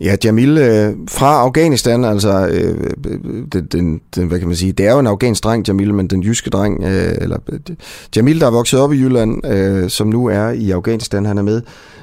Ja, 0.00 0.16
Jamil 0.24 0.58
øh, 0.58 0.92
fra 1.08 1.40
Afghanistan, 1.40 2.04
altså 2.04 2.46
øh, 2.46 2.90
den, 3.52 3.66
den, 3.66 4.00
den, 4.14 4.28
hvad 4.28 4.38
kan 4.38 4.48
man 4.48 4.56
sige, 4.56 4.72
det 4.72 4.86
er 4.86 4.92
jo 4.92 4.98
en 4.98 5.06
afghansk 5.06 5.44
dreng, 5.44 5.68
Jamil, 5.68 5.94
men 5.94 6.06
den 6.06 6.22
jyske 6.22 6.50
dreng, 6.50 6.84
øh, 6.84 7.14
eller 7.20 7.36
øh, 7.52 7.60
Jamil, 8.16 8.40
der 8.40 8.46
er 8.46 8.50
vokset 8.50 8.80
op 8.80 8.92
i 8.92 8.96
Jylland, 8.96 9.46
øh, 9.46 9.90
som 9.90 10.06
nu 10.06 10.26
er 10.26 10.48
i 10.48 10.70
Afghanistan, 10.70 11.26
han 11.26 11.38
er 11.38 11.42
med 11.42 11.62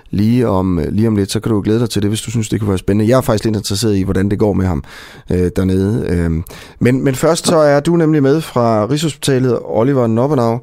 lige 0.10 0.48
om, 0.48 0.80
lige 0.90 1.08
om 1.08 1.16
lidt, 1.16 1.32
så 1.32 1.40
kan 1.40 1.52
du 1.52 1.62
glæde 1.62 1.80
dig 1.80 1.90
til 1.90 2.02
det, 2.02 2.10
hvis 2.12 2.22
du 2.22 2.32
synes, 2.32 2.50
det 2.50 2.60
kunne 2.60 2.70
være 2.70 2.78
spændende. 2.78 3.10
Jeg 3.10 3.18
er 3.18 3.22
faktisk 3.22 3.46
lidt 3.46 3.56
interesseret 3.56 3.96
i, 3.96 4.02
hvordan 4.02 4.30
det 4.30 4.40
går 4.40 4.54
med 4.54 4.66
ham 4.66 4.84
øh, 5.32 5.52
dernede. 5.56 6.06
Øh. 6.10 6.32
Men, 6.80 7.04
men 7.04 7.16
først 7.16 7.48
så 7.48 7.58
er 7.58 7.80
du 7.80 7.96
nemlig 7.96 8.24
med 8.24 8.42
fra 8.42 8.86
Rigshospitalet, 8.86 9.60
Oliver 9.64 10.08
Noppenau. 10.08 10.60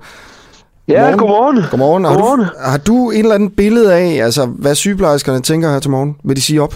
Ja, 0.89 1.11
godmorgen. 1.11 1.65
Godmorgen. 1.71 2.05
Har, 2.05 2.13
godmorgen. 2.13 2.41
Du, 2.41 2.47
har 2.61 2.79
du 2.79 3.11
en 3.11 3.19
eller 3.19 3.35
anden 3.35 3.51
billede 3.51 3.95
af, 3.95 4.25
altså, 4.25 4.47
hvad 4.47 4.75
sygeplejerskerne 4.75 5.41
tænker 5.41 5.71
her 5.71 5.79
til 5.79 5.91
morgen? 5.91 6.17
Vil 6.25 6.37
de 6.37 6.43
sige 6.43 6.63
op? 6.63 6.75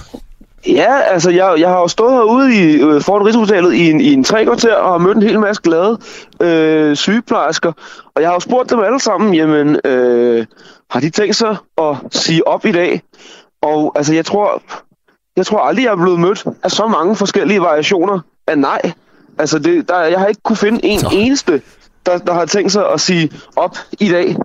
Ja, 0.67 1.01
altså 1.01 1.31
jeg, 1.31 1.55
jeg 1.59 1.69
har 1.69 1.81
jo 1.81 1.89
stået 1.89 2.13
herude 2.13 2.55
i, 2.55 2.83
øh, 2.83 3.03
foran 3.03 3.27
Rigshospitalet 3.27 3.75
i 3.75 3.91
en, 3.91 4.01
i 4.01 4.13
en 4.13 4.25
tre 4.25 4.45
kvarter 4.45 4.75
og 4.75 4.93
har 4.93 4.99
mødt 4.99 5.17
en 5.17 5.23
hel 5.23 5.41
masse 5.41 5.63
glade 5.63 5.99
øh, 6.41 6.97
sygeplejersker. 6.97 7.73
Og 8.15 8.23
jeg 8.23 8.29
har 8.29 8.35
jo 8.35 8.41
spurgt 8.41 8.71
dem 8.71 8.81
alle 8.81 9.01
sammen, 9.01 9.35
jamen 9.35 9.81
øh, 9.85 10.47
har 10.91 11.01
de 11.01 11.11
tænkt 11.11 11.37
sig 11.37 11.57
at 11.79 11.97
sige 12.11 12.49
op 12.49 12.67
i 12.67 12.73
dag? 12.73 13.03
Og 13.63 13.93
altså 13.97 14.15
jeg 14.15 14.25
tror, 14.25 14.63
jeg 15.37 15.47
tror 15.47 15.59
aldrig, 15.59 15.85
jeg 15.85 15.93
er 15.93 15.97
blevet 15.97 16.21
mødt 16.21 16.45
af 16.63 16.71
så 16.71 16.87
mange 16.87 17.17
forskellige 17.17 17.61
variationer 17.61 18.21
af 18.47 18.59
nej. 18.59 18.93
Altså 19.39 19.59
det, 19.59 19.89
der, 19.89 20.01
jeg 20.01 20.19
har 20.19 20.27
ikke 20.27 20.43
kunne 20.45 20.57
finde 20.57 20.85
en 20.85 21.01
eneste, 21.13 21.63
der, 22.07 22.19
der 22.19 22.33
har 22.33 22.47
tænkt 22.47 22.73
sig 22.73 22.93
at 22.93 23.01
sige 23.01 23.31
op 23.57 23.77
i 24.01 24.09
dag. 24.09 24.37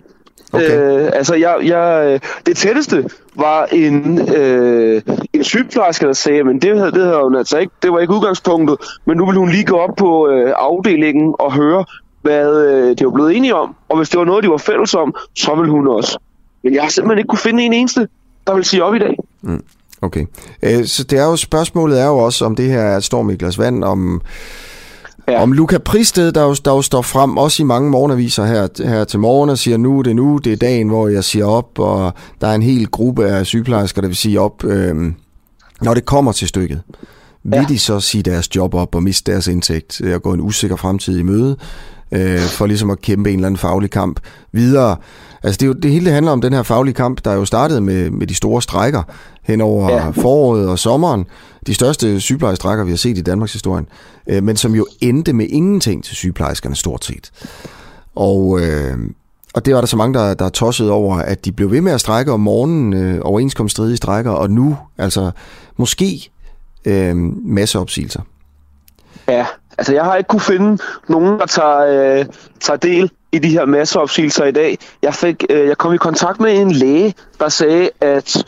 Okay. 0.54 1.04
Øh, 1.04 1.10
altså, 1.14 1.36
jeg, 1.36 1.56
jeg, 1.64 2.20
det 2.46 2.58
tætteste 2.58 3.10
var 3.36 3.66
en, 3.66 4.20
øh, 4.36 5.02
en 5.34 5.44
sygeplejerske, 5.44 6.08
der 6.08 6.14
sagde, 6.14 6.44
men 6.44 6.62
det, 6.62 6.94
det 6.94 7.04
havde 7.04 7.24
hun 7.24 7.36
altså 7.36 7.58
ikke, 7.58 7.74
det 7.84 7.92
var 7.92 8.00
ikke 8.00 8.14
udgangspunktet, 8.14 8.78
men 9.06 9.18
nu 9.18 9.26
vil 9.26 9.36
hun 9.36 9.50
lige 9.50 9.66
gå 9.66 9.78
op 9.78 9.96
på 9.96 10.30
øh, 10.30 10.54
afdelingen 10.58 11.36
og 11.40 11.54
høre, 11.54 11.86
hvad 12.22 12.66
øh, 12.66 12.98
de 12.98 13.06
var 13.06 13.12
blevet 13.12 13.38
enige 13.38 13.56
om, 13.56 13.76
og 13.90 13.98
hvis 13.98 14.10
det 14.10 14.20
var 14.20 14.26
noget, 14.26 14.44
de 14.44 14.50
var 14.50 14.58
fælles 14.58 14.94
om, 14.94 15.16
så 15.36 15.56
ville 15.56 15.72
hun 15.72 15.88
også. 15.88 16.18
Men 16.64 16.74
jeg 16.74 16.84
har 16.84 16.90
simpelthen 16.90 17.18
ikke 17.18 17.28
kunne 17.28 17.40
finde 17.40 17.64
en 17.64 17.74
eneste, 17.74 18.08
der 18.48 18.56
vil 18.56 18.66
sige 18.66 18.84
op 18.84 18.96
i 18.96 19.00
dag. 19.00 19.18
Mm. 19.42 19.64
Okay. 20.02 20.26
Øh, 20.64 20.86
så 20.86 21.04
det 21.04 21.20
er 21.20 21.26
jo, 21.26 21.36
spørgsmålet 21.36 22.02
er 22.02 22.08
jo 22.08 22.18
også, 22.18 22.46
om 22.46 22.56
det 22.56 22.66
her 22.66 22.82
er 22.82 22.98
et 22.98 23.04
storm 23.04 23.30
i 23.30 23.36
glas 23.36 23.60
vand, 23.60 23.84
om 23.84 24.22
Ja. 25.32 25.42
Om 25.42 25.52
Luca 25.54 25.78
Pristed, 25.78 26.32
der 26.32 26.44
jo, 26.44 26.56
der 26.66 26.72
jo 26.72 26.82
står 26.82 27.02
frem 27.02 27.38
også 27.38 27.64
i 27.64 27.66
mange 27.66 27.90
morgenaviser 27.90 28.46
her, 28.46 28.68
her 28.90 29.04
til 29.04 29.20
morgen 29.20 29.50
og 29.50 29.58
siger, 29.58 29.78
nu 29.78 30.00
er 30.00 30.04
det 30.04 30.16
nu, 30.16 30.38
det 30.38 30.54
er 30.54 30.58
dagen, 30.58 30.88
hvor 30.88 31.08
jeg 31.08 31.24
siger 31.24 31.46
op, 31.46 31.80
og 31.80 32.14
der 32.42 32.48
er 32.48 32.56
en 32.56 32.62
hel 32.62 32.88
gruppe 32.88 33.28
af 33.28 33.46
sygeplejersker, 33.46 34.02
der 34.02 34.08
vil 34.08 34.18
sige 34.18 34.40
op, 34.40 34.64
øh, 34.64 34.96
når 35.82 35.94
det 35.94 36.06
kommer 36.06 36.32
til 36.32 36.48
stykket. 36.48 36.82
Vil 37.44 37.58
ja. 37.58 37.66
de 37.70 37.80
så 37.80 38.00
sige 38.00 38.24
deres 38.24 38.56
job 38.56 38.74
op 38.74 38.96
og 38.96 39.04
miste 39.04 39.32
deres 39.32 39.48
indtægt 39.48 40.02
og 40.02 40.22
gå 40.22 40.34
en 40.34 40.42
usikker 40.42 40.76
fremtid 40.76 41.18
i 41.18 41.24
møde, 41.24 41.58
øh, 42.12 42.40
for 42.40 42.66
ligesom 42.66 42.90
at 42.90 43.02
kæmpe 43.02 43.30
en 43.30 43.36
eller 43.36 43.48
anden 43.48 43.58
faglig 43.58 43.92
kamp 43.92 44.20
videre? 44.52 44.96
Altså 45.44 45.58
det, 45.58 45.64
er 45.64 45.68
jo, 45.68 45.74
det 45.74 45.92
hele 45.92 46.06
det 46.06 46.14
handler 46.14 46.32
om 46.32 46.42
den 46.42 46.54
her 46.54 46.64
faglige 46.64 46.94
kamp, 46.94 47.26
der 47.26 47.32
er 47.32 47.36
jo 47.36 47.46
startet 47.46 47.84
med, 47.84 48.10
med 48.10 48.28
de 48.28 48.36
store 48.36 48.62
strækker 48.62 49.04
hen 49.44 49.62
over 49.62 49.92
ja. 49.92 50.10
foråret 50.10 50.70
og 50.70 50.80
sommeren. 50.80 51.26
De 51.68 51.74
største 51.74 52.20
sygeplejestrækker, 52.20 52.84
vi 52.86 52.92
har 52.92 52.98
set 52.98 53.18
i 53.18 53.22
Danmarks 53.22 53.54
historie, 53.54 53.86
øh, 54.28 54.44
men 54.44 54.56
som 54.56 54.76
jo 54.76 54.86
endte 55.02 55.34
med 55.34 55.46
ingenting 55.50 56.04
til 56.04 56.16
sygeplejerskerne 56.16 56.76
stort 56.76 57.06
set. 57.06 57.32
Og, 58.16 58.62
øh, 58.62 58.98
og 59.54 59.66
det 59.66 59.74
var 59.74 59.82
der 59.82 59.88
så 59.88 59.98
mange, 59.98 60.20
der, 60.20 60.34
der 60.34 60.50
tossede 60.50 60.92
over, 60.92 61.16
at 61.16 61.46
de 61.46 61.52
blev 61.52 61.72
ved 61.72 61.82
med 61.82 61.92
at 61.92 62.00
strække 62.00 62.32
om 62.32 62.40
morgenen, 62.40 62.94
øh, 62.94 63.20
overenskomststridige 63.22 63.98
strækker, 63.98 64.32
og 64.32 64.50
nu 64.50 64.78
altså 64.98 65.32
måske 65.78 66.30
øh, 66.86 67.16
masseopsigelser. 67.46 68.22
Ja, 69.28 69.46
altså 69.82 69.94
jeg 69.94 70.04
har 70.04 70.16
ikke 70.16 70.28
kunne 70.28 70.42
finde 70.42 70.78
nogen, 71.08 71.40
der 71.40 71.46
tager, 71.46 71.80
øh, 72.20 72.26
tager 72.60 72.78
del 72.78 73.12
i 73.32 73.40
de 73.40 73.50
her 73.50 73.66
masseopsigelser 73.66 74.46
i 74.46 74.52
dag. 74.52 74.78
Jeg, 75.02 75.14
fik, 75.14 75.46
øh, 75.50 75.68
jeg 75.68 75.78
kom 75.78 75.94
i 75.94 75.98
kontakt 75.98 76.40
med 76.40 76.54
en 76.54 76.72
læge, 76.72 77.14
der 77.40 77.50
sagde, 77.50 77.90
at 78.02 78.46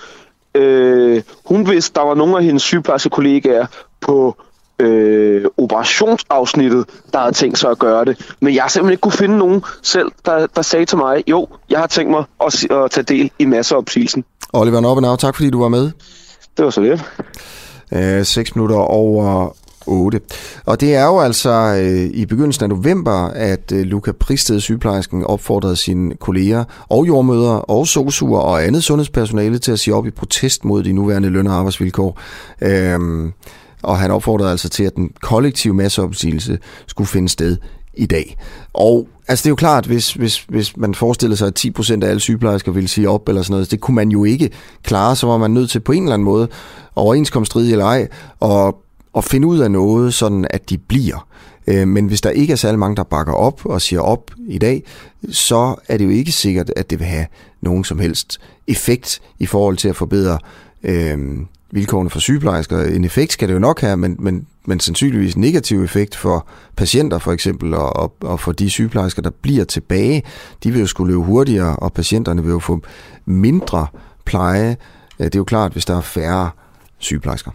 øh, 0.56 1.22
hun 1.46 1.70
vidste, 1.70 2.00
der 2.00 2.06
var 2.06 2.16
nogle 2.16 2.38
af 2.38 2.44
hendes 2.44 2.64
sygeplejerske 2.64 3.10
kollegaer 3.10 3.66
på 4.02 4.36
øh, 4.80 5.46
operationsafsnittet, 5.58 6.86
der 7.14 7.20
havde 7.20 7.34
tænkt 7.34 7.58
sig 7.58 7.72
at 7.72 7.80
gøre 7.80 8.06
det. 8.06 8.36
Men 8.40 8.56
jeg 8.56 8.64
har 8.64 8.70
simpelthen 8.70 8.92
ikke 8.92 9.02
kunne 9.02 9.12
finde 9.12 9.38
nogen 9.38 9.64
selv, 9.82 10.12
der, 10.26 10.48
der 10.56 10.62
sagde 10.62 10.86
til 10.86 10.98
mig, 10.98 11.24
jo, 11.28 11.48
jeg 11.70 11.80
har 11.80 11.88
tænkt 11.88 12.12
mig 12.12 12.24
at, 12.46 12.72
at 12.72 12.92
tage 12.92 13.04
del 13.04 13.32
i 13.40 13.46
masseopsigelsen. 13.46 14.26
Oliver 14.54 14.80
Noppenau, 14.80 15.16
tak 15.16 15.36
fordi 15.36 15.50
du 15.50 15.62
var 15.62 15.70
med. 15.70 15.92
Det 16.58 16.66
var 16.66 16.70
så 16.70 16.82
lidt. 16.82 17.04
Øh, 17.92 18.26
6 18.26 18.56
minutter 18.56 18.76
over 18.76 19.56
8. 19.88 20.20
Og 20.66 20.82
det 20.82 20.96
er 20.96 21.06
jo 21.06 21.20
altså 21.20 21.52
øh, 21.52 22.10
i 22.14 22.26
begyndelsen 22.26 22.64
af 22.64 22.70
november, 22.70 23.28
at 23.28 23.72
øh, 23.72 23.82
Luca 23.82 24.12
Pristed, 24.12 24.60
sygeplejersken, 24.60 25.24
opfordrede 25.24 25.76
sine 25.76 26.16
kolleger 26.16 26.64
og 26.90 27.08
jordmøder 27.08 27.52
og 27.52 27.88
sosuer 27.88 28.40
og 28.40 28.66
andet 28.66 28.84
sundhedspersonale 28.84 29.58
til 29.60 29.72
at 29.72 29.80
sige 29.80 29.96
op 29.96 30.08
i 30.08 30.12
protest 30.12 30.66
mod 30.66 30.84
de 30.84 30.94
nuværende 30.94 31.30
løn- 31.30 31.48
og 31.48 31.54
arbejdsvilkår. 31.54 32.20
Øhm, 32.62 33.32
og 33.84 33.98
han 33.98 34.12
opfordrede 34.12 34.52
altså 34.52 34.70
til, 34.70 34.84
at 34.84 34.96
den 34.96 35.10
kollektive 35.22 35.74
masseopsigelse 35.74 36.60
skulle 36.88 37.08
finde 37.08 37.30
sted 37.30 37.58
i 37.94 38.06
dag. 38.06 38.38
Og 38.74 39.08
altså 39.28 39.44
det 39.44 39.48
er 39.48 39.52
jo 39.52 39.56
klart, 39.56 39.86
hvis, 39.86 40.14
hvis, 40.14 40.46
hvis 40.50 40.78
man 40.78 40.96
forestiller 40.96 41.36
sig, 41.36 41.48
at 41.48 41.66
10% 41.66 42.04
af 42.04 42.10
alle 42.10 42.20
sygeplejersker 42.20 42.72
ville 42.72 42.90
sige 42.90 43.10
op 43.10 43.30
eller 43.30 43.42
sådan 43.42 43.54
noget, 43.54 43.72
det 43.72 43.80
kunne 43.80 43.96
man 43.96 44.10
jo 44.10 44.24
ikke 44.24 44.50
klare, 44.84 45.16
så 45.16 45.28
var 45.28 45.38
man 45.38 45.52
nødt 45.52 45.70
til 45.70 45.80
på 45.80 45.92
en 45.92 46.04
eller 46.04 46.14
anden 46.14 46.26
måde, 46.26 46.48
overenskomststridig 46.96 47.72
eller 47.72 47.86
ej, 47.86 48.08
og 48.40 48.76
at 49.18 49.24
finde 49.24 49.48
ud 49.48 49.60
af 49.60 49.72
noget, 49.72 50.14
sådan 50.14 50.48
at 50.50 50.70
de 50.70 50.78
bliver. 50.78 51.28
Øh, 51.68 51.88
men 51.88 52.08
hvis 52.08 52.22
der 52.22 52.30
ikke 52.30 52.52
er 52.52 52.58
særlig 52.58 52.80
mange, 52.80 52.96
der 52.96 53.04
bakker 53.04 53.34
op 53.34 53.66
og 53.66 53.82
siger 53.82 54.02
op 54.02 54.32
i 54.48 54.58
dag, 54.58 54.84
så 55.30 55.76
er 55.88 55.98
det 55.98 56.06
jo 56.06 56.10
ikke 56.10 56.32
sikkert, 56.32 56.72
at 56.76 56.90
det 56.90 57.00
vil 57.00 57.08
have 57.08 57.26
nogen 57.62 57.84
som 57.84 58.00
helst 58.00 58.40
effekt 58.68 59.22
i 59.40 59.46
forhold 59.46 59.78
til 59.78 59.90
at 59.90 59.96
forbedre 59.96 60.40
øh, 60.84 61.18
vilkårene 61.72 62.10
for 62.10 62.20
sygeplejersker. 62.20 62.84
En 62.84 63.06
effekt 63.06 63.32
skal 63.34 63.48
det 63.48 63.54
jo 63.54 63.60
nok 63.60 63.82
have, 63.82 63.98
men, 63.98 64.16
men, 64.20 64.48
men 64.66 64.80
sandsynligvis 64.80 65.34
en 65.34 65.42
negativ 65.42 65.84
effekt 65.84 66.16
for 66.16 66.48
patienter 66.76 67.20
for 67.20 67.32
eksempel, 67.32 67.74
og, 67.74 67.96
og, 67.96 68.16
og 68.22 68.40
for 68.40 68.52
de 68.52 68.70
sygeplejersker, 68.70 69.22
der 69.22 69.30
bliver 69.42 69.66
tilbage. 69.66 70.24
De 70.64 70.72
vil 70.72 70.80
jo 70.80 70.88
skulle 70.88 71.14
løbe 71.14 71.24
hurtigere, 71.24 71.76
og 71.76 71.94
patienterne 71.94 72.44
vil 72.44 72.52
jo 72.52 72.60
få 72.60 72.82
mindre 73.26 73.88
pleje. 74.26 74.78
Det 75.18 75.36
er 75.36 75.40
jo 75.40 75.44
klart, 75.44 75.72
hvis 75.72 75.86
der 75.86 75.98
er 75.98 76.02
færre 76.02 76.50
sygeplejersker. 76.98 77.52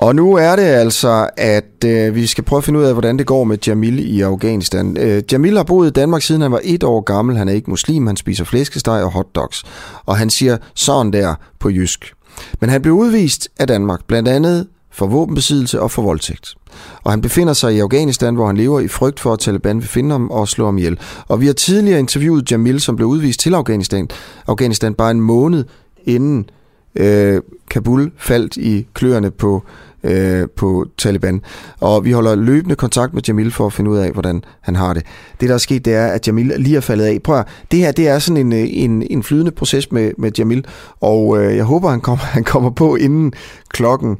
Og 0.00 0.14
nu 0.14 0.34
er 0.34 0.56
det 0.56 0.62
altså, 0.62 1.30
at 1.36 1.84
øh, 1.84 2.14
vi 2.14 2.26
skal 2.26 2.44
prøve 2.44 2.58
at 2.58 2.64
finde 2.64 2.80
ud 2.80 2.84
af, 2.84 2.92
hvordan 2.92 3.18
det 3.18 3.26
går 3.26 3.44
med 3.44 3.58
Jamil 3.66 4.16
i 4.16 4.20
Afghanistan. 4.20 4.96
Øh, 5.00 5.22
Jamil 5.32 5.56
har 5.56 5.64
boet 5.64 5.88
i 5.88 5.90
Danmark 5.90 6.22
siden 6.22 6.42
han 6.42 6.52
var 6.52 6.60
et 6.64 6.82
år 6.82 7.00
gammel. 7.00 7.36
Han 7.36 7.48
er 7.48 7.52
ikke 7.52 7.70
muslim, 7.70 8.06
han 8.06 8.16
spiser 8.16 8.44
flæskesteg 8.44 9.02
og 9.02 9.12
hotdogs. 9.12 9.64
Og 10.06 10.16
han 10.16 10.30
siger 10.30 10.56
sådan 10.74 11.12
der 11.12 11.34
på 11.58 11.70
jysk. 11.70 12.12
Men 12.60 12.70
han 12.70 12.82
blev 12.82 12.94
udvist 12.94 13.48
af 13.58 13.66
Danmark, 13.66 14.00
blandt 14.06 14.28
andet 14.28 14.66
for 14.92 15.06
våbenbesiddelse 15.06 15.80
og 15.80 15.90
for 15.90 16.02
voldtægt. 16.02 16.54
Og 17.02 17.12
han 17.12 17.20
befinder 17.20 17.52
sig 17.52 17.74
i 17.74 17.80
Afghanistan, 17.80 18.34
hvor 18.34 18.46
han 18.46 18.56
lever 18.56 18.80
i 18.80 18.88
frygt 18.88 19.20
for, 19.20 19.32
at 19.32 19.38
Taliban 19.38 19.80
vil 19.80 19.88
finde 19.88 20.10
ham 20.10 20.30
og 20.30 20.48
slå 20.48 20.64
ham 20.64 20.78
ihjel. 20.78 20.98
Og 21.28 21.40
vi 21.40 21.46
har 21.46 21.52
tidligere 21.52 21.98
interviewet 21.98 22.50
Jamil, 22.50 22.80
som 22.80 22.96
blev 22.96 23.08
udvist 23.08 23.40
til 23.40 23.54
Afghanistan, 23.54 24.08
Afghanistan 24.46 24.94
bare 24.94 25.10
en 25.10 25.20
måned 25.20 25.64
inden 26.04 26.50
øh, 26.94 27.42
Kabul 27.70 28.12
faldt 28.18 28.56
i 28.56 28.86
kløerne 28.94 29.30
på 29.30 29.62
øh, 30.04 30.48
på 30.56 30.86
Taliban. 30.98 31.40
Og 31.80 32.04
vi 32.04 32.12
holder 32.12 32.34
løbende 32.34 32.74
kontakt 32.74 33.14
med 33.14 33.22
Jamil 33.28 33.50
for 33.50 33.66
at 33.66 33.72
finde 33.72 33.90
ud 33.90 33.98
af, 33.98 34.10
hvordan 34.10 34.44
han 34.60 34.76
har 34.76 34.94
det. 34.94 35.02
Det, 35.40 35.48
der 35.48 35.54
er 35.54 35.58
sket, 35.58 35.84
det 35.84 35.94
er, 35.94 36.06
at 36.06 36.26
Jamil 36.26 36.52
lige 36.56 36.76
er 36.76 36.80
faldet 36.80 37.04
af. 37.04 37.22
Prøv 37.22 37.38
at, 37.38 37.46
det 37.70 37.78
her 37.78 37.92
det 37.92 38.08
er 38.08 38.18
sådan 38.18 38.46
en, 38.46 38.52
øh, 38.52 38.68
en, 38.70 39.06
en 39.10 39.22
flydende 39.22 39.50
proces 39.50 39.92
med, 39.92 40.12
med 40.18 40.32
Jamil, 40.38 40.64
og 41.00 41.38
øh, 41.38 41.56
jeg 41.56 41.64
håber, 41.64 41.90
han 41.90 42.00
kommer, 42.00 42.24
han 42.36 42.44
kommer 42.44 42.70
på 42.70 42.96
inden 42.96 43.32
klokken 43.68 44.16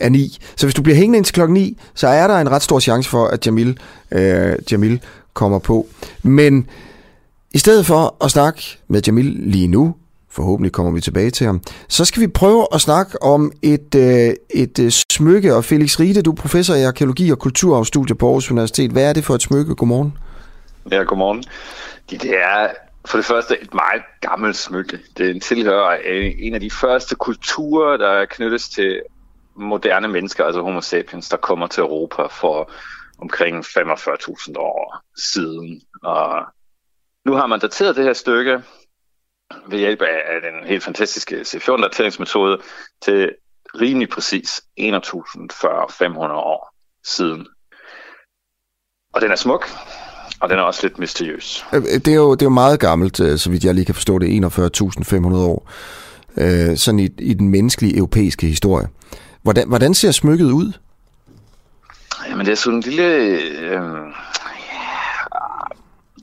er 0.00 0.08
9. 0.08 0.38
Så 0.56 0.66
hvis 0.66 0.74
du 0.74 0.82
bliver 0.82 0.96
hængende 0.96 1.16
indtil 1.16 1.34
klokken 1.34 1.54
9, 1.54 1.78
så 1.94 2.08
er 2.08 2.26
der 2.26 2.38
en 2.38 2.50
ret 2.50 2.62
stor 2.62 2.80
chance 2.80 3.10
for, 3.10 3.26
at 3.26 3.46
Jamil, 3.46 3.78
øh, 4.10 4.52
Jamil 4.72 5.00
kommer 5.34 5.58
på. 5.58 5.86
Men 6.22 6.68
i 7.54 7.58
stedet 7.58 7.86
for 7.86 8.24
at 8.24 8.30
snakke 8.30 8.78
med 8.88 9.02
Jamil 9.06 9.24
lige 9.24 9.68
nu, 9.68 9.94
forhåbentlig 10.30 10.72
kommer 10.72 10.92
vi 10.92 11.00
tilbage 11.00 11.30
til 11.30 11.46
ham, 11.46 11.60
så 11.88 12.04
skal 12.04 12.22
vi 12.22 12.26
prøve 12.26 12.66
at 12.74 12.80
snakke 12.80 13.22
om 13.22 13.52
et, 13.62 13.94
øh, 13.94 14.34
et 14.50 14.78
øh, 14.78 14.90
smykke. 14.90 15.54
Og 15.54 15.64
Felix 15.64 16.00
Riede, 16.00 16.22
du 16.22 16.30
er 16.30 16.34
professor 16.34 16.74
i 16.74 16.82
arkeologi 16.82 17.30
og 17.30 17.38
kulturarvstudier 17.38 18.16
på 18.16 18.26
Aarhus 18.26 18.50
Universitet. 18.50 18.90
Hvad 18.90 19.08
er 19.08 19.12
det 19.12 19.24
for 19.24 19.34
et 19.34 19.42
smykke? 19.42 19.74
Godmorgen. 19.74 20.18
Ja, 20.90 21.02
godmorgen. 21.02 21.44
Det 22.10 22.24
er 22.24 22.68
for 23.06 23.18
det 23.18 23.26
første 23.26 23.62
et 23.62 23.74
meget 23.74 24.02
gammelt 24.20 24.56
smykke. 24.56 24.98
Det 25.18 25.42
tilhører 25.42 25.96
en 26.38 26.54
af 26.54 26.60
de 26.60 26.70
første 26.70 27.14
kulturer, 27.14 27.96
der 27.96 28.24
knyttes 28.30 28.68
til 28.68 29.00
moderne 29.56 30.08
mennesker, 30.08 30.44
altså 30.44 30.62
homo 30.62 30.80
sapiens, 30.80 31.28
der 31.28 31.36
kommer 31.36 31.66
til 31.66 31.80
Europa 31.80 32.26
for 32.26 32.72
omkring 33.18 33.64
45.000 33.64 34.58
år 34.58 35.02
siden. 35.16 35.82
Og 36.02 36.44
nu 37.24 37.32
har 37.32 37.46
man 37.46 37.60
dateret 37.60 37.96
det 37.96 38.04
her 38.04 38.12
stykke 38.12 38.62
ved 39.68 39.78
hjælp 39.78 40.02
af 40.02 40.40
den 40.42 40.68
helt 40.68 40.84
fantastiske 40.84 41.40
C14-dateringsmetode 41.40 42.62
til 43.02 43.34
rimelig 43.80 44.08
præcis 44.08 44.62
21.500 44.80 44.86
år 46.32 46.74
siden. 47.04 47.46
Og 49.14 49.20
den 49.20 49.30
er 49.30 49.36
smuk, 49.36 49.66
og 50.40 50.48
den 50.48 50.58
er 50.58 50.62
også 50.62 50.80
lidt 50.82 50.98
mysteriøs. 50.98 51.64
Øh, 51.72 51.82
det 51.82 52.08
er 52.08 52.14
jo, 52.14 52.34
det 52.34 52.42
er 52.42 52.46
jo 52.46 52.50
meget 52.50 52.80
gammelt, 52.80 53.20
øh, 53.20 53.38
så 53.38 53.50
vidt 53.50 53.64
jeg 53.64 53.74
lige 53.74 53.84
kan 53.84 53.94
forstå 53.94 54.18
det, 54.18 54.44
41.500 54.44 55.36
år. 55.36 55.70
Øh, 56.36 56.76
sådan 56.76 57.00
i, 57.00 57.08
i 57.18 57.34
den 57.34 57.48
menneskelige 57.48 57.96
europæiske 57.96 58.46
historie. 58.46 58.88
Hvordan, 59.46 59.68
hvordan 59.68 59.94
ser 59.94 60.10
smykket 60.10 60.50
ud? 60.50 60.72
Jamen 62.28 62.46
det 62.46 62.52
er 62.52 62.56
sådan 62.56 62.76
en 62.76 62.82
lille 62.82 63.04
øh, 63.04 63.80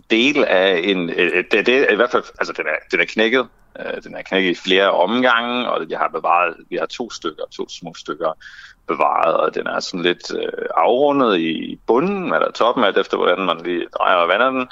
del 0.09 0.43
af 0.43 0.81
en... 0.83 1.09
Øh, 1.09 1.31
øh 1.33 1.43
det, 1.51 1.65
det 1.65 1.87
i 1.91 1.95
hvert 1.95 2.11
fald... 2.11 2.23
Altså 2.39 2.53
den 2.57 2.65
er, 2.65 2.75
den 2.91 2.99
er 2.99 3.05
knækket. 3.05 3.47
Øh, 3.79 4.03
den 4.03 4.15
er 4.15 4.21
knækket 4.21 4.51
i 4.51 4.55
flere 4.55 4.91
omgange, 4.91 5.69
og 5.69 5.89
jeg 5.89 5.99
har 5.99 6.07
bevaret... 6.07 6.55
Vi 6.69 6.75
har 6.75 6.85
to 6.85 7.11
stykker, 7.11 7.43
to 7.51 7.69
små 7.69 7.93
stykker 7.93 8.37
bevaret, 8.87 9.37
og 9.37 9.55
den 9.55 9.67
er 9.67 9.79
sådan 9.79 10.03
lidt 10.03 10.33
øh, 10.35 10.65
afrundet 10.77 11.39
i 11.39 11.79
bunden, 11.87 12.33
eller 12.33 12.51
toppen, 12.51 12.83
alt 12.83 12.97
efter 12.97 13.17
hvordan 13.17 13.45
man 13.45 13.61
lige 13.65 13.87
drejer 13.97 14.15
og 14.15 14.27
vander 14.27 14.49
den. 14.49 14.67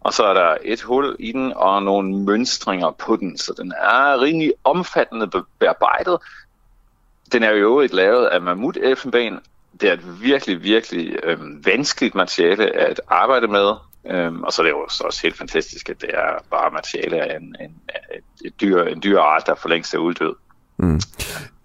Og 0.00 0.12
så 0.12 0.24
er 0.24 0.34
der 0.34 0.56
et 0.62 0.82
hul 0.82 1.16
i 1.18 1.32
den, 1.32 1.52
og 1.56 1.82
nogle 1.82 2.16
mønstringer 2.16 2.90
på 2.90 3.16
den, 3.16 3.38
så 3.38 3.54
den 3.56 3.72
er 3.82 4.20
rimelig 4.20 4.52
omfattende 4.64 5.30
bearbejdet, 5.58 6.18
den 7.32 7.42
er 7.42 7.50
jo 7.50 7.56
i 7.56 7.60
øvrigt 7.60 7.92
lavet 7.92 8.26
af 8.26 8.40
mammut 8.40 8.78
elfenben. 8.82 9.38
Det 9.80 9.88
er 9.88 9.92
et 9.92 10.22
virkelig, 10.22 10.62
virkelig 10.62 11.16
øh, 11.24 11.66
vanskeligt 11.66 12.14
materiale 12.14 12.76
at 12.76 13.00
arbejde 13.08 13.48
med. 13.48 13.72
Øhm, 14.10 14.42
og 14.42 14.52
så 14.52 14.62
er 14.62 14.64
det 14.64 14.70
jo 14.70 14.80
også 15.04 15.20
helt 15.22 15.38
fantastisk, 15.38 15.88
at 15.88 16.00
det 16.00 16.10
er 16.14 16.44
bare 16.50 16.70
materiale 16.70 17.16
af 17.16 17.36
en, 17.36 17.56
en, 17.60 17.70
et, 18.44 18.60
dyr, 18.60 18.82
en 18.82 19.02
dyr 19.02 19.20
art, 19.20 19.42
der 19.46 19.54
for 19.54 19.68
længst 19.68 19.94
er 19.94 19.98
uddød. 19.98 20.34
Mm. 20.76 21.00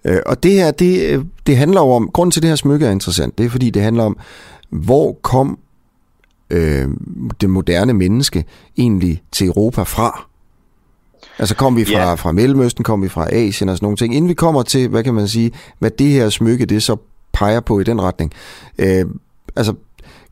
Øh, 0.05 0.21
og 0.25 0.43
det 0.43 0.51
her, 0.51 0.71
det, 0.71 1.13
øh, 1.13 1.25
det 1.47 1.57
handler 1.57 1.81
jo 1.81 1.91
om, 1.91 2.09
grunden 2.13 2.31
til 2.31 2.39
at 2.39 2.41
det 2.41 2.49
her 2.49 2.55
smykke 2.55 2.85
er 2.85 2.91
interessant, 2.91 3.37
det 3.37 3.45
er 3.45 3.49
fordi 3.49 3.69
det 3.69 3.81
handler 3.81 4.03
om, 4.03 4.17
hvor 4.69 5.13
kom 5.13 5.59
øh, 6.49 6.87
det 7.41 7.49
moderne 7.49 7.93
menneske 7.93 8.45
egentlig 8.77 9.23
til 9.31 9.47
Europa 9.47 9.83
fra? 9.83 10.30
Altså 11.39 11.55
kom 11.55 11.75
vi 11.75 11.85
fra, 11.85 11.93
yeah. 11.93 12.19
fra 12.19 12.31
Mellemøsten, 12.31 12.83
kom 12.83 13.03
vi 13.03 13.09
fra 13.09 13.33
Asien 13.33 13.69
og 13.69 13.77
sådan 13.77 13.85
nogle 13.85 13.97
ting. 13.97 14.15
Inden 14.15 14.29
vi 14.29 14.33
kommer 14.33 14.63
til, 14.63 14.89
hvad 14.89 15.03
kan 15.03 15.13
man 15.13 15.27
sige, 15.27 15.51
hvad 15.79 15.91
det 15.91 16.07
her 16.07 16.29
smykke, 16.29 16.65
det 16.65 16.83
så 16.83 16.97
peger 17.33 17.59
på 17.59 17.79
i 17.79 17.83
den 17.83 18.01
retning. 18.01 18.33
Øh, 18.77 19.05
altså, 19.55 19.73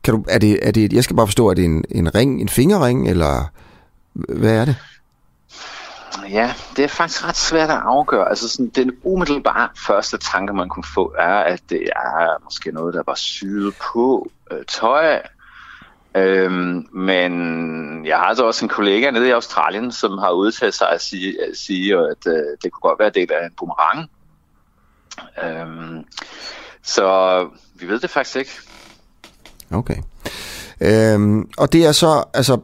kan 0.04 0.14
du, 0.14 0.24
er 0.28 0.38
det, 0.38 0.58
er 0.68 0.70
det, 0.70 0.92
jeg 0.92 1.04
skal 1.04 1.16
bare 1.16 1.26
forstå, 1.26 1.48
er 1.48 1.54
det 1.54 1.64
en, 1.64 1.84
en 1.90 2.14
ring, 2.14 2.40
en 2.40 2.48
fingerring, 2.48 3.08
eller 3.08 3.50
hvad 4.12 4.54
er 4.54 4.64
det? 4.64 4.76
Ja, 6.30 6.54
det 6.76 6.84
er 6.84 6.88
faktisk 6.88 7.28
ret 7.28 7.36
svært 7.36 7.70
at 7.70 7.80
afgøre. 7.84 8.28
Altså 8.28 8.48
sådan, 8.48 8.68
den 8.74 8.92
umiddelbare 9.02 9.68
første 9.86 10.18
tanke, 10.18 10.52
man 10.52 10.68
kunne 10.68 10.84
få, 10.94 11.14
er, 11.18 11.38
at 11.38 11.60
det 11.70 11.82
er 11.96 12.44
måske 12.44 12.72
noget, 12.72 12.94
der 12.94 13.02
var 13.06 13.14
syet 13.14 13.74
på 13.92 14.30
øh, 14.50 14.58
tøj, 14.68 15.20
Øhm, 16.16 16.86
men 16.92 17.32
jeg 18.06 18.16
har 18.16 18.24
altså 18.24 18.44
også 18.44 18.64
en 18.64 18.68
kollega 18.68 19.10
nede 19.10 19.28
i 19.28 19.30
Australien, 19.30 19.92
som 19.92 20.18
har 20.18 20.30
udtalt 20.30 20.74
sig 20.74 20.90
at 20.90 21.00
sige, 21.00 21.36
at, 21.48 21.56
sige, 21.56 21.96
at 21.96 22.26
øh, 22.26 22.42
det 22.62 22.72
kunne 22.72 22.90
godt 22.90 22.98
være 22.98 23.10
del 23.10 23.32
af 23.32 23.46
en 23.46 23.52
boomerang. 23.58 24.10
Øhm, 25.44 26.04
så 26.82 27.48
vi 27.74 27.88
ved 27.88 28.00
det 28.00 28.10
faktisk 28.10 28.36
ikke. 28.36 28.50
Okay. 29.70 29.96
Øhm, 30.80 31.48
og 31.58 31.72
det 31.72 31.86
er 31.86 31.92
så, 31.92 32.24
altså, 32.34 32.58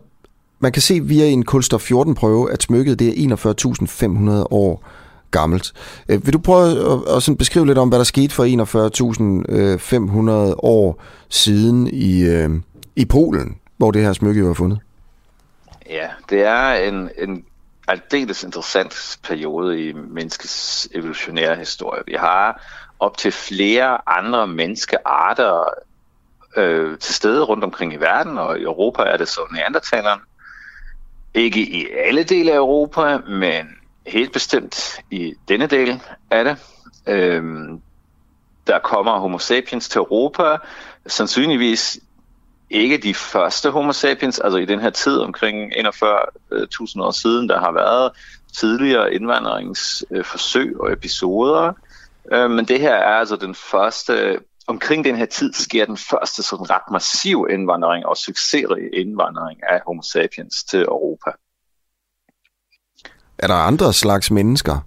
man 0.58 0.72
kan 0.72 0.82
se 0.82 1.00
via 1.00 1.26
en 1.26 1.44
kulstof 1.44 1.80
14 1.80 2.14
prøve, 2.14 2.52
at 2.52 2.62
smykket 2.62 2.98
det 2.98 3.08
er 3.08 3.36
41.500 3.36 4.46
år 4.50 4.84
gammelt. 5.30 5.72
Øh, 6.08 6.26
vil 6.26 6.32
du 6.32 6.38
prøve 6.38 6.92
at, 6.92 7.16
at 7.16 7.22
sådan 7.22 7.36
beskrive 7.36 7.66
lidt 7.66 7.78
om, 7.78 7.88
hvad 7.88 7.98
der 7.98 8.04
skete 8.04 8.34
for 8.34 8.44
41.500 8.44 10.30
øh, 10.30 10.54
år 10.58 11.02
siden 11.28 11.86
i, 11.86 12.22
øh, 12.22 12.50
i 12.96 13.04
Polen, 13.04 13.60
hvor 13.76 13.90
det 13.90 14.02
her 14.02 14.12
smykke 14.12 14.44
var 14.44 14.54
fundet? 14.54 14.80
Ja, 15.90 16.08
det 16.30 16.42
er 16.42 16.72
en, 16.72 17.10
en 17.18 17.44
aldeles 17.88 18.44
interessant 18.44 19.18
periode 19.22 19.88
i 19.88 19.92
menneskets 19.92 20.88
evolutionære 20.94 21.56
historie. 21.56 22.02
Vi 22.06 22.14
har 22.18 22.62
op 23.00 23.16
til 23.16 23.32
flere 23.32 24.08
andre 24.08 24.46
menneskearter 24.46 25.64
øh, 26.56 26.98
til 26.98 27.14
stede 27.14 27.42
rundt 27.42 27.64
omkring 27.64 27.92
i 27.92 27.96
verden, 27.96 28.38
og 28.38 28.58
i 28.58 28.62
Europa 28.62 29.02
er 29.02 29.16
det 29.16 29.28
så 29.28 29.40
neandertaleren. 29.52 30.20
Ikke 31.34 31.60
i 31.60 31.86
alle 32.06 32.22
dele 32.22 32.52
af 32.52 32.56
Europa, 32.56 33.18
men 33.18 33.66
helt 34.06 34.32
bestemt 34.32 35.00
i 35.10 35.34
denne 35.48 35.66
del 35.66 36.02
af 36.30 36.44
det. 36.44 36.56
Øhm, 37.06 37.80
der 38.66 38.78
kommer 38.78 39.18
homo 39.18 39.38
sapiens 39.38 39.88
til 39.88 39.98
Europa, 39.98 40.56
sandsynligvis 41.06 41.98
ikke 42.70 42.98
de 42.98 43.14
første 43.14 43.70
homo 43.70 43.92
sapiens, 43.92 44.38
altså 44.38 44.58
i 44.58 44.64
den 44.64 44.80
her 44.80 44.90
tid 44.90 45.18
omkring 45.18 45.72
41.000 45.72 47.02
år 47.02 47.10
siden, 47.10 47.48
der 47.48 47.60
har 47.60 47.72
været 47.72 48.12
tidligere 48.60 49.14
indvandringsforsøg 49.14 50.80
og 50.80 50.92
episoder. 50.92 51.72
Øh, 52.32 52.50
men 52.50 52.64
det 52.64 52.80
her 52.80 52.94
er 52.94 53.18
altså 53.18 53.36
den 53.36 53.54
første, 53.54 54.38
omkring 54.66 55.04
den 55.04 55.16
her 55.16 55.26
tid 55.26 55.52
sker 55.52 55.86
den 55.86 55.96
første 55.96 56.42
sådan 56.42 56.70
ret 56.70 56.92
massiv 56.92 57.46
indvandring 57.50 58.06
og 58.06 58.16
succesrig 58.16 58.82
indvandring 58.92 59.60
af 59.70 59.80
homo 59.86 60.02
sapiens 60.02 60.64
til 60.64 60.82
Europa. 60.82 61.30
Er 63.38 63.46
der 63.46 63.54
andre 63.54 63.92
slags 63.92 64.30
mennesker 64.30 64.78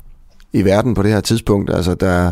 i 0.53 0.65
verden 0.65 0.93
på 0.93 1.03
det 1.03 1.11
her 1.11 1.22
tidspunkt? 1.22 1.69
Altså 1.69 1.95
der, 1.95 2.31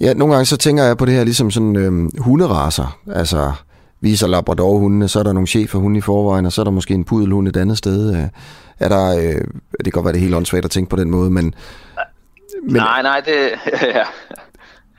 ja, 0.00 0.14
nogle 0.14 0.34
gange 0.34 0.46
så 0.46 0.56
tænker 0.56 0.84
jeg 0.84 0.96
på 0.96 1.04
det 1.04 1.14
her 1.14 1.24
ligesom 1.24 1.50
sådan 1.50 1.76
øhm, 1.76 2.10
hunderaser, 2.18 2.98
altså 3.14 3.52
viser 4.00 4.26
Labrador-hundene, 4.26 5.08
så 5.08 5.18
er 5.18 5.22
der 5.22 5.32
nogle 5.32 5.46
cheferhunde 5.46 5.98
i 5.98 6.00
forvejen, 6.00 6.46
og 6.46 6.52
så 6.52 6.62
er 6.62 6.64
der 6.64 6.70
måske 6.70 6.94
en 6.94 7.04
pudelhund 7.04 7.48
et 7.48 7.56
andet 7.56 7.78
sted. 7.78 8.16
Øh, 8.16 8.28
er 8.80 8.88
der, 8.88 9.16
øh, 9.16 9.44
det 9.84 9.84
kan 9.84 9.92
godt 9.92 10.04
være, 10.04 10.12
det 10.12 10.18
er 10.18 10.22
helt 10.22 10.34
åndssvagt 10.34 10.64
at 10.64 10.70
tænke 10.70 10.90
på 10.90 10.96
den 10.96 11.10
måde, 11.10 11.30
men... 11.30 11.54
men 12.62 12.76
nej, 12.76 13.02
nej, 13.02 13.20
det... 13.20 13.50
ja. 13.82 14.04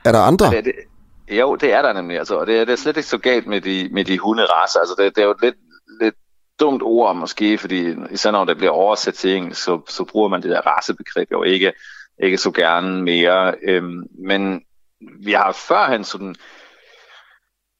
Er 0.04 0.12
der 0.12 0.18
andre? 0.18 0.50
Det, 0.50 0.64
det, 0.64 0.72
jo, 1.38 1.54
det 1.54 1.72
er 1.72 1.82
der 1.82 1.92
nemlig, 1.92 2.18
altså, 2.18 2.34
og 2.34 2.46
det, 2.46 2.60
er, 2.60 2.64
det 2.64 2.72
er 2.72 2.76
slet 2.76 2.96
ikke 2.96 3.08
så 3.08 3.18
galt 3.18 3.46
med 3.46 3.60
de, 3.60 3.88
med 3.92 4.04
de 4.04 4.18
hunderaser. 4.18 4.80
Altså, 4.80 4.94
det, 4.98 5.16
det 5.16 5.22
er 5.22 5.26
jo 5.26 5.34
lidt, 5.42 5.54
lidt 6.00 6.14
dumt 6.60 6.82
ord 6.82 7.16
måske, 7.16 7.58
fordi 7.58 7.94
især 8.10 8.30
når 8.30 8.44
det 8.44 8.56
bliver 8.56 8.70
oversat 8.70 9.14
til 9.14 9.36
engelsk, 9.36 9.62
så, 9.62 9.80
så 9.88 10.04
bruger 10.04 10.28
man 10.28 10.42
det 10.42 10.50
der 10.50 10.60
racebegreb 10.60 11.32
jo 11.32 11.42
ikke, 11.42 11.72
ikke 12.22 12.38
så 12.38 12.50
gerne 12.50 13.02
mere. 13.02 13.54
Øhm, 13.68 14.02
men 14.26 14.62
vi 15.24 15.32
har 15.32 15.52
førhen 15.68 16.04
sådan 16.04 16.34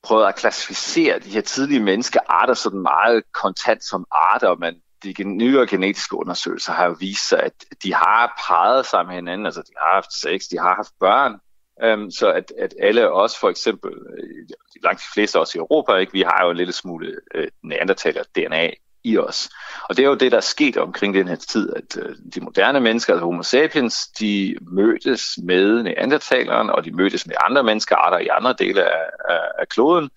prøvet 0.03 0.27
at 0.27 0.37
klassificere 0.37 1.19
de 1.19 1.31
her 1.31 1.41
tidlige 1.41 1.81
menneskearter 1.81 2.55
sådan 2.55 2.81
meget 2.81 3.23
kontant 3.33 3.85
som 3.85 4.07
arter, 4.11 4.55
men 4.55 4.75
de 5.03 5.25
nyere 5.25 5.67
genetiske 5.67 6.17
undersøgelser 6.17 6.73
har 6.73 6.87
jo 6.87 6.97
vist 7.01 7.29
sig, 7.29 7.43
at 7.43 7.53
de 7.83 7.95
har 7.95 8.43
parret 8.49 8.87
sig 8.87 9.07
med 9.07 9.15
hinanden, 9.15 9.47
altså 9.47 9.63
de 9.63 9.73
har 9.79 9.95
haft 9.95 10.13
sex, 10.13 10.43
de 10.51 10.59
har 10.59 10.75
haft 10.75 10.93
børn, 11.01 11.41
øhm, 11.83 12.11
så 12.11 12.33
at, 12.33 12.53
at 12.59 12.75
alle 12.81 13.13
os 13.13 13.39
for 13.39 13.49
eksempel, 13.49 13.93
øh, 13.93 14.49
langt 14.83 15.01
de 15.01 15.13
fleste 15.15 15.41
også 15.41 15.59
i 15.59 15.61
Europa, 15.61 15.95
ikke, 15.95 16.13
vi 16.13 16.23
har 16.23 16.45
jo 16.45 16.51
en 16.51 16.57
lille 16.57 16.73
smule 16.73 17.21
øh, 17.35 17.49
neandertaler 17.63 18.23
DNA 18.23 18.71
i 19.05 19.19
os. 19.19 19.49
Og 19.89 19.97
det 19.97 20.05
er 20.05 20.09
jo 20.09 20.15
det, 20.15 20.33
der 20.33 20.39
er 20.39 20.43
sket 20.43 20.77
omkring 20.77 21.15
den 21.15 21.29
her 21.29 21.37
tid, 21.37 21.73
at 21.77 21.97
øh, 22.03 22.17
de 22.35 22.41
moderne 22.41 22.81
mennesker, 22.81 23.13
altså 23.13 23.25
homo 23.25 23.43
sapiens, 23.43 24.07
de 24.21 24.57
mødtes 24.73 25.39
med 25.43 25.83
neandertaleren, 25.83 26.71
og 26.71 26.85
de 26.85 26.93
mødtes 26.93 27.27
med 27.27 27.35
andre 27.47 27.63
menneskearter 27.63 28.19
i 28.19 28.29
andre 28.29 28.55
dele 28.59 28.85
af, 28.85 29.05
af, 29.29 29.41
af 29.59 29.69
kloden, 29.69 30.11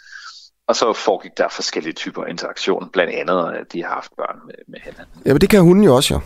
og 0.67 0.75
så 0.75 0.93
foregik 0.93 1.31
der 1.37 1.47
forskellige 1.47 1.93
typer 1.93 2.25
interaktion, 2.25 2.89
blandt 2.89 3.13
andet, 3.13 3.53
at 3.53 3.73
de 3.73 3.83
har 3.83 3.93
haft 3.93 4.11
børn 4.17 4.39
med, 4.45 4.55
med 4.67 4.79
hinanden. 4.79 5.21
Ja, 5.25 5.33
men 5.33 5.41
det 5.41 5.49
kan 5.49 5.61
hunden 5.61 5.83
jo 5.83 5.95
også, 5.95 6.13
jo. 6.13 6.21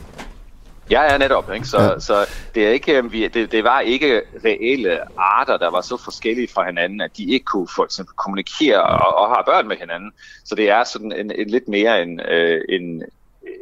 Ja, 0.91 1.11
ja, 1.11 1.18
netop. 1.18 1.53
Ikke? 1.53 1.68
Så, 1.68 1.81
ja. 1.81 1.99
så 1.99 2.26
det, 2.55 2.68
er 2.68 2.72
ikke, 2.72 2.97
øh, 2.97 3.11
vi, 3.11 3.27
det, 3.27 3.51
det 3.51 3.64
var 3.64 3.80
ikke 3.80 4.22
reelle 4.45 4.99
arter, 5.18 5.57
der 5.57 5.72
var 5.72 5.81
så 5.81 5.97
forskellige 5.97 6.47
fra 6.53 6.65
hinanden, 6.65 7.01
at 7.01 7.18
de 7.18 7.23
ikke 7.23 7.45
kunne 7.45 7.68
for 7.76 7.84
eksempel 7.84 8.15
kommunikere 8.15 8.84
og, 8.84 9.18
og 9.18 9.35
have 9.35 9.43
børn 9.45 9.68
med 9.68 9.76
hinanden. 9.80 10.11
Så 10.45 10.55
det 10.55 10.69
er 10.69 10.84
sådan 10.84 11.11
en, 11.11 11.31
en 11.35 11.49
lidt 11.49 11.68
mere 11.68 12.03
en, 12.03 12.19
øh, 12.19 12.61
en, 12.69 13.03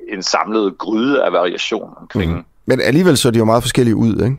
en 0.10 0.23
samlet 0.23 0.77
gryde 0.77 1.23
af 1.23 1.31
variation 1.31 1.93
omkring. 1.97 2.34
Mm. 2.34 2.45
Men 2.65 2.81
alligevel 2.81 3.18
så 3.18 3.27
er 3.27 3.31
de 3.31 3.39
jo 3.39 3.45
meget 3.45 3.64
forskellige 3.64 3.95
ud, 3.95 4.23
ikke? 4.23 4.38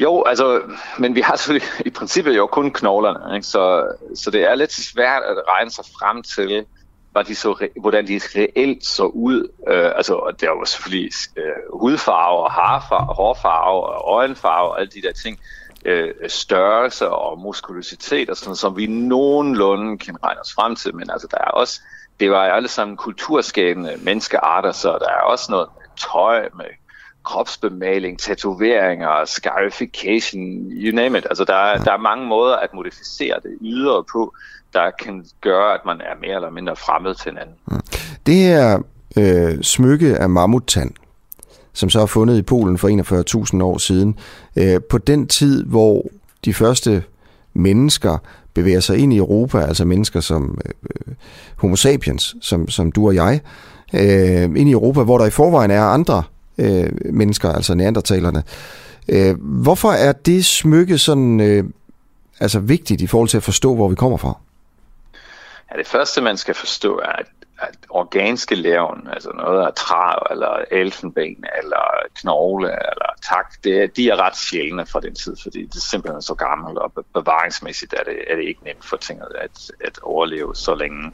Jo, 0.00 0.22
altså, 0.22 0.60
men 0.98 1.14
vi 1.14 1.20
har 1.20 1.36
selvfølgelig 1.36 1.68
i 1.86 1.90
princippet 1.90 2.36
jo 2.36 2.46
kun 2.46 2.70
knoglerne, 2.70 3.36
ikke? 3.36 3.46
Så, 3.46 3.86
så 4.14 4.30
det 4.30 4.50
er 4.50 4.54
lidt 4.54 4.72
svært 4.72 5.22
at 5.22 5.36
regne 5.48 5.70
sig 5.70 5.84
frem 5.98 6.22
til, 6.22 6.64
var 7.16 7.22
de 7.22 7.34
så, 7.34 7.68
hvordan 7.80 8.06
de 8.06 8.20
reelt 8.36 8.86
så 8.86 9.04
ud. 9.04 9.48
Øh, 9.68 9.92
altså, 9.96 10.34
der 10.40 10.50
var 10.50 10.64
selvfølgelig 10.64 11.12
øh, 11.36 11.80
hudfarve 11.80 12.38
og 12.38 12.52
harfarve, 12.52 13.14
hårfarve 13.14 13.82
og 13.82 14.14
øjenfarve 14.14 14.70
og 14.70 14.80
alle 14.80 14.90
de 14.90 15.02
der 15.02 15.12
ting. 15.12 15.38
Øh, 15.84 16.14
størrelse 16.28 17.08
og 17.08 17.38
muskulositet 17.38 18.30
og 18.30 18.36
sådan 18.36 18.56
som 18.56 18.76
vi 18.76 18.86
nogenlunde 18.86 19.98
kan 19.98 20.16
regne 20.24 20.40
os 20.40 20.52
frem 20.54 20.76
til. 20.76 20.94
Men 20.94 21.10
altså, 21.10 21.28
der 21.30 21.38
er 21.38 21.50
også, 21.50 21.80
det 22.20 22.30
var 22.30 22.42
alle 22.42 22.68
sammen 22.68 22.96
kulturskabende 22.96 23.96
menneskearter, 24.02 24.72
så 24.72 24.88
der 24.88 25.08
er 25.08 25.20
også 25.20 25.46
noget 25.50 25.68
med 25.78 25.86
tøj, 25.96 26.48
med 26.56 26.70
kropsbemaling, 27.24 28.18
tatoveringer, 28.18 29.24
scarification, 29.24 30.40
you 30.70 30.94
name 30.94 31.18
it. 31.18 31.26
Altså, 31.30 31.44
der 31.44 31.54
er, 31.54 31.78
der 31.78 31.92
er 31.92 31.96
mange 31.96 32.26
måder 32.26 32.56
at 32.56 32.74
modificere 32.74 33.40
det 33.42 33.58
ydre 33.60 34.04
på, 34.12 34.34
der 34.76 34.90
kan 35.04 35.24
gøre, 35.40 35.74
at 35.74 35.80
man 35.86 36.00
er 36.00 36.14
mere 36.20 36.34
eller 36.34 36.50
mindre 36.50 36.76
fremmed 36.76 37.14
til 37.14 37.30
hinanden. 37.30 37.54
Mm. 37.66 37.80
Det 38.26 38.34
her 38.34 38.78
øh, 39.18 39.62
smykke 39.62 40.16
af 40.16 40.30
mammuttand, 40.30 40.92
som 41.72 41.90
så 41.90 42.00
er 42.00 42.06
fundet 42.06 42.38
i 42.38 42.42
Polen 42.42 42.78
for 42.78 42.88
41.000 43.58 43.62
år 43.62 43.78
siden, 43.78 44.18
øh, 44.56 44.80
på 44.90 44.98
den 44.98 45.26
tid, 45.26 45.64
hvor 45.64 46.04
de 46.44 46.54
første 46.54 47.02
mennesker 47.54 48.18
bevæger 48.54 48.80
sig 48.80 48.98
ind 48.98 49.12
i 49.12 49.16
Europa, 49.16 49.58
altså 49.58 49.84
mennesker 49.84 50.20
som 50.20 50.58
øh, 50.64 51.14
homo 51.56 51.76
sapiens, 51.76 52.36
som, 52.40 52.68
som 52.68 52.92
du 52.92 53.06
og 53.06 53.14
jeg, 53.14 53.40
øh, 53.94 54.42
ind 54.42 54.68
i 54.68 54.72
Europa, 54.72 55.02
hvor 55.02 55.18
der 55.18 55.26
i 55.26 55.30
forvejen 55.30 55.70
er 55.70 55.82
andre 55.82 56.22
øh, 56.58 56.90
mennesker, 57.04 57.52
altså 57.52 57.74
neandertalerne. 57.74 58.42
Øh, 59.08 59.36
hvorfor 59.40 59.90
er 59.90 60.12
det 60.12 60.44
smykke 60.44 60.98
sådan 60.98 61.40
øh, 61.40 61.64
altså 62.40 62.60
vigtigt 62.60 63.00
i 63.00 63.06
forhold 63.06 63.28
til 63.28 63.36
at 63.36 63.42
forstå, 63.42 63.74
hvor 63.74 63.88
vi 63.88 63.94
kommer 63.94 64.16
fra? 64.16 64.38
Ja, 65.76 65.80
det 65.80 65.86
første, 65.86 66.20
man 66.20 66.36
skal 66.36 66.54
forstå, 66.54 66.98
er, 66.98 67.12
at, 67.12 67.26
at 67.60 67.76
organske 67.90 68.54
levn, 68.54 69.08
altså 69.12 69.30
noget 69.30 69.66
af 69.66 69.74
træ, 69.74 70.14
eller 70.30 70.64
elfenben, 70.70 71.44
eller 71.62 71.84
knogle, 72.14 72.66
eller 72.66 73.06
tak, 73.28 73.64
det, 73.64 73.96
de 73.96 74.08
er 74.10 74.16
ret 74.16 74.36
sjældne 74.36 74.86
fra 74.86 75.00
den 75.00 75.14
tid, 75.14 75.36
fordi 75.42 75.66
det 75.66 75.76
er 75.76 75.80
simpelthen 75.90 76.22
så 76.22 76.34
gammelt, 76.34 76.78
og 76.78 76.92
bevaringsmæssigt 77.14 77.92
er 77.92 78.04
det, 78.04 78.16
er 78.30 78.36
det 78.36 78.44
ikke 78.44 78.64
nemt 78.64 78.84
for 78.84 78.96
tinget 78.96 79.32
at, 79.40 79.70
at 79.84 79.98
overleve 80.02 80.54
så 80.54 80.74
længe. 80.74 81.12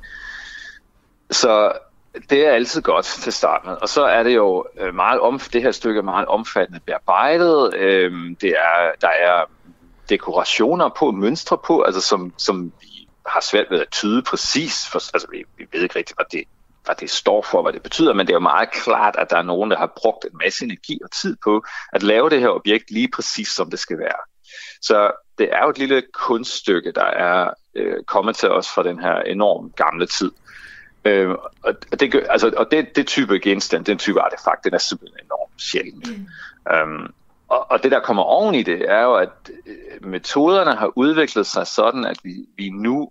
Så 1.31 1.73
det 2.31 2.47
er 2.47 2.51
altid 2.53 2.83
godt 2.83 3.05
til 3.05 3.33
starten. 3.33 3.71
Og 3.81 3.89
så 3.89 4.05
er 4.05 4.23
det 4.23 4.35
jo 4.35 4.67
øh, 4.79 4.95
meget 4.95 5.21
om, 5.21 5.39
det 5.39 5.63
her 5.63 5.71
stykke 5.71 5.99
er 5.99 6.03
meget 6.05 6.27
omfattende 6.27 6.81
bearbejdet. 6.87 7.75
Øhm, 7.75 8.37
det 8.37 8.51
er, 8.51 8.91
der 9.01 9.09
er 9.09 9.45
dekorationer 10.09 10.89
på, 10.89 11.11
mønstre 11.11 11.59
på, 11.59 11.83
altså 11.83 12.01
som, 12.01 12.33
som 12.37 12.73
har 13.27 13.41
svært 13.41 13.67
ved 13.71 13.81
at 13.81 13.89
tyde 13.91 14.23
præcis. 14.23 14.89
For, 14.89 14.99
altså 15.15 15.29
vi, 15.31 15.45
vi 15.57 15.67
ved 15.73 15.83
ikke 15.83 15.97
rigtigt, 15.97 16.19
hvad 16.19 16.27
det, 16.33 16.45
hvad 16.85 16.95
det 16.95 17.11
står 17.11 17.43
for, 17.43 17.63
hvad 17.63 17.73
det 17.73 17.83
betyder, 17.83 18.13
men 18.15 18.27
det 18.27 18.33
er 18.33 18.37
jo 18.37 18.41
meget 18.41 18.71
klart, 18.71 19.17
at 19.19 19.31
der 19.31 19.37
er 19.37 19.43
nogen, 19.43 19.71
der 19.71 19.79
har 19.79 19.93
brugt 19.97 20.25
en 20.25 20.39
masse 20.45 20.65
energi 20.65 21.01
og 21.05 21.11
tid 21.11 21.37
på 21.45 21.65
at 21.93 22.03
lave 22.03 22.31
det 22.31 22.41
her 22.41 22.49
objekt 22.49 22.91
lige 22.91 23.09
præcis, 23.15 23.49
som 23.49 23.71
det 23.71 23.79
skal 23.79 23.99
være. 23.99 24.21
Så 24.83 25.11
det 25.39 25.49
er 25.53 25.63
jo 25.63 25.71
et 25.71 25.79
lille 25.79 26.03
kunststykke, 26.13 26.93
der 26.93 27.05
er 27.05 27.51
øh, 27.75 28.05
kommet 28.07 28.37
til 28.37 28.51
os 28.51 28.69
fra 28.75 28.83
den 28.83 28.99
her 28.99 29.15
enormt 29.15 29.77
gamle 29.77 30.07
tid. 30.07 30.31
Øh, 31.05 31.31
og 31.63 32.01
det, 32.01 32.27
altså, 32.31 32.53
og 32.57 32.71
det, 32.71 32.97
det 32.97 33.07
type 33.07 33.39
genstand, 33.39 33.85
den 33.85 33.99
type 33.99 34.21
artefakt, 34.21 34.65
den 34.65 34.75
er 34.75 34.79
simpelthen 34.79 35.21
enormt 35.25 35.63
sjældent. 35.63 36.19
Mm. 36.19 36.27
Um, 36.83 37.15
og, 37.53 37.71
og 37.71 37.83
det, 37.83 37.91
der 37.91 38.01
kommer 38.01 38.23
oven 38.23 38.55
i 38.55 38.63
det, 38.63 38.91
er 38.91 39.03
jo, 39.03 39.15
at 39.15 39.29
øh, 39.67 40.09
metoderne 40.09 40.75
har 40.75 40.93
udviklet 40.97 41.47
sig 41.47 41.67
sådan, 41.67 42.05
at 42.05 42.19
vi, 42.25 42.35
vi 42.57 42.71
nu 42.71 43.11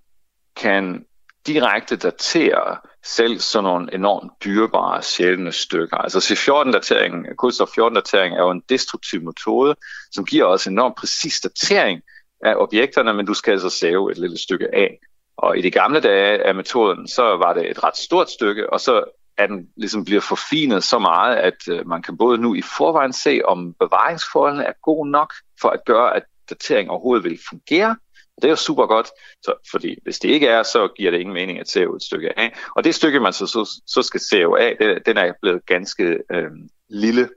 kan 0.56 1.06
direkte 1.48 1.96
datere 1.96 2.78
selv 3.04 3.40
sådan 3.40 3.64
nogle 3.64 3.94
enormt 3.94 4.32
dyrebare, 4.44 5.02
sjældne 5.02 5.52
stykker. 5.52 5.98
Altså 5.98 6.20
C14-datering, 6.20 7.36
kulstof 7.38 7.68
14-datering 7.68 8.36
er 8.36 8.42
jo 8.42 8.52
en 8.52 8.64
destruktiv 8.70 9.22
metode, 9.24 9.76
som 10.12 10.26
giver 10.26 10.46
os 10.46 10.68
enormt 10.68 10.96
præcis 10.96 11.40
datering 11.40 12.02
af 12.46 12.56
objekterne, 12.56 13.14
men 13.14 13.26
du 13.26 13.34
skal 13.34 13.52
altså 13.52 13.70
save 13.70 14.12
et 14.12 14.18
lille 14.18 14.38
stykke 14.38 14.76
af. 14.76 15.00
Og 15.38 15.58
i 15.58 15.62
de 15.62 15.72
gamle 15.72 16.00
dage 16.00 16.48
af 16.48 16.56
metoden, 16.56 17.08
så 17.08 17.24
var 17.24 17.54
det 17.54 17.70
et 17.70 17.84
ret 17.84 17.98
stort 17.98 18.30
stykke, 18.30 18.74
og 18.74 18.80
så 18.80 19.04
at 19.42 19.50
den 19.50 19.68
ligesom 19.78 20.06
bliver 20.06 20.22
forfinet 20.22 20.84
så 20.84 21.00
meget, 21.00 21.36
at 21.36 21.68
øh, 21.70 21.88
man 21.88 22.02
kan 22.02 22.18
både 22.18 22.38
nu 22.38 22.56
i 22.56 22.62
forvejen 22.62 23.14
se, 23.14 23.42
om 23.46 23.74
bevaringsforholdene 23.80 24.64
er 24.64 24.74
gode 24.84 25.12
nok 25.12 25.34
for 25.62 25.70
at 25.70 25.86
gøre, 25.86 26.16
at 26.16 26.24
datering 26.50 26.90
overhovedet 26.90 27.24
vil 27.24 27.40
fungere. 27.50 27.96
Det 28.36 28.48
er 28.48 28.50
jo 28.50 28.56
super 28.56 28.86
godt, 28.86 29.08
så, 29.44 29.54
fordi 29.72 29.96
hvis 30.04 30.20
det 30.20 30.30
ikke 30.30 30.48
er, 30.48 30.64
så 30.64 30.88
giver 30.98 31.12
det 31.12 31.20
ingen 31.20 31.34
mening 31.34 31.60
at 31.60 31.70
se 31.70 31.82
et 31.82 32.04
stykke 32.04 32.40
af. 32.40 32.56
Og 32.76 32.84
det 32.84 32.96
stykke, 32.96 33.20
man 33.20 33.34
så, 33.34 33.48
så, 33.48 33.82
så 33.88 34.02
skal 34.02 34.20
se 34.20 34.44
af, 34.44 34.78
det, 34.80 35.06
den 35.06 35.18
er 35.18 35.34
blevet 35.42 35.66
ganske 35.66 36.20
øh, 36.32 36.52
lille. 36.90 37.30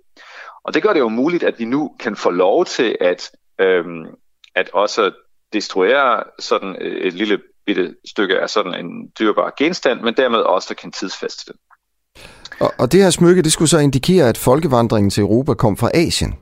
Og 0.64 0.74
det 0.74 0.82
gør 0.82 0.92
det 0.92 1.00
jo 1.00 1.08
muligt, 1.08 1.42
at 1.42 1.58
vi 1.58 1.64
nu 1.64 1.96
kan 2.00 2.16
få 2.16 2.30
lov 2.30 2.64
til 2.64 2.96
at, 3.00 3.30
øh, 3.60 3.84
at 4.54 4.70
også 4.72 5.12
destruere 5.52 6.24
sådan 6.38 6.76
øh, 6.80 7.06
et 7.06 7.12
lille 7.12 7.40
bitte 7.66 7.96
stykke 8.04 8.40
af 8.40 8.50
sådan 8.50 8.74
en 8.74 9.12
dyrbar 9.18 9.54
genstand, 9.58 10.00
men 10.00 10.14
dermed 10.14 10.38
også 10.38 10.74
kan 10.74 10.92
tidsfeste 10.92 11.52
den. 11.52 11.60
Og, 12.60 12.74
og 12.78 12.92
det 12.92 13.02
her 13.02 13.10
smykke, 13.10 13.42
det 13.42 13.52
skulle 13.52 13.68
så 13.68 13.78
indikere, 13.78 14.28
at 14.28 14.38
folkevandringen 14.38 15.10
til 15.10 15.20
Europa 15.20 15.54
kom 15.54 15.76
fra 15.76 15.90
Asien. 15.94 16.34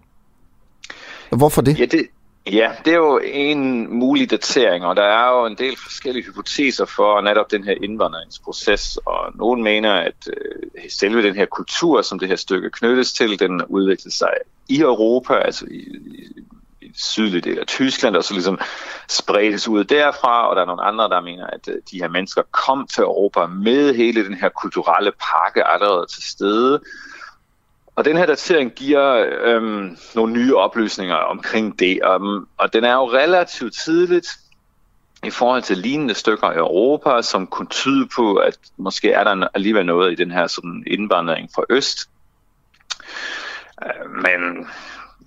Hvorfor 1.30 1.62
det? 1.62 1.78
Ja, 1.78 1.84
det, 1.84 2.06
ja, 2.46 2.70
det 2.84 2.92
er 2.92 2.96
jo 2.96 3.20
en 3.24 3.94
mulig 3.98 4.30
datering, 4.30 4.84
og 4.84 4.96
der 4.96 5.02
er 5.02 5.40
jo 5.40 5.46
en 5.46 5.56
del 5.58 5.76
forskellige 5.76 6.24
hypoteser 6.24 6.84
for 6.84 7.20
netop 7.20 7.50
den 7.50 7.64
her 7.64 7.74
indvandringsproces, 7.82 8.96
og 8.96 9.32
nogen 9.34 9.62
mener, 9.62 9.92
at 9.92 10.14
øh, 10.26 10.82
selve 10.90 11.22
den 11.22 11.34
her 11.34 11.46
kultur, 11.46 12.02
som 12.02 12.18
det 12.18 12.28
her 12.28 12.36
stykke 12.36 12.70
knyttes 12.70 13.12
til, 13.12 13.38
den 13.38 13.62
udviklede 13.68 14.14
sig 14.14 14.30
i 14.68 14.80
Europa, 14.80 15.34
altså 15.34 15.66
i, 15.70 15.78
i 15.78 16.42
sydlige 16.94 17.40
del 17.40 17.58
af 17.58 17.66
Tyskland, 17.66 18.16
og 18.16 18.24
så 18.24 18.34
ligesom 18.34 18.60
spredtes 19.08 19.68
ud 19.68 19.84
derfra, 19.84 20.48
og 20.48 20.56
der 20.56 20.62
er 20.62 20.66
nogle 20.66 20.82
andre, 20.82 21.08
der 21.08 21.20
mener, 21.20 21.46
at 21.46 21.68
øh, 21.68 21.74
de 21.90 21.98
her 22.00 22.08
mennesker 22.08 22.42
kom 22.50 22.86
til 22.86 23.02
Europa 23.02 23.46
med 23.46 23.94
hele 23.94 24.24
den 24.24 24.34
her 24.34 24.48
kulturelle 24.48 25.12
pakke 25.12 25.64
allerede 25.64 26.06
til 26.06 26.22
stede. 26.22 26.80
Og 27.96 28.04
den 28.04 28.16
her 28.16 28.26
datering 28.26 28.72
giver 28.72 29.26
øhm, 29.42 29.96
nogle 30.14 30.32
nye 30.32 30.56
oplysninger 30.56 31.14
omkring 31.14 31.78
det, 31.78 32.02
og, 32.02 32.46
og 32.56 32.72
den 32.72 32.84
er 32.84 32.92
jo 32.92 33.12
relativt 33.12 33.74
tidligt 33.74 34.28
i 35.24 35.30
forhold 35.30 35.62
til 35.62 35.78
lignende 35.78 36.14
stykker 36.14 36.52
i 36.52 36.56
Europa, 36.56 37.22
som 37.22 37.46
kunne 37.46 37.68
tyde 37.68 38.08
på, 38.16 38.34
at 38.34 38.58
måske 38.76 39.12
er 39.12 39.24
der 39.24 39.48
alligevel 39.54 39.86
noget 39.86 40.12
i 40.12 40.14
den 40.14 40.30
her 40.30 40.46
sådan 40.46 40.84
indvandring 40.86 41.50
fra 41.54 41.64
øst. 41.70 42.10
Øh, 43.82 44.10
men 44.10 44.68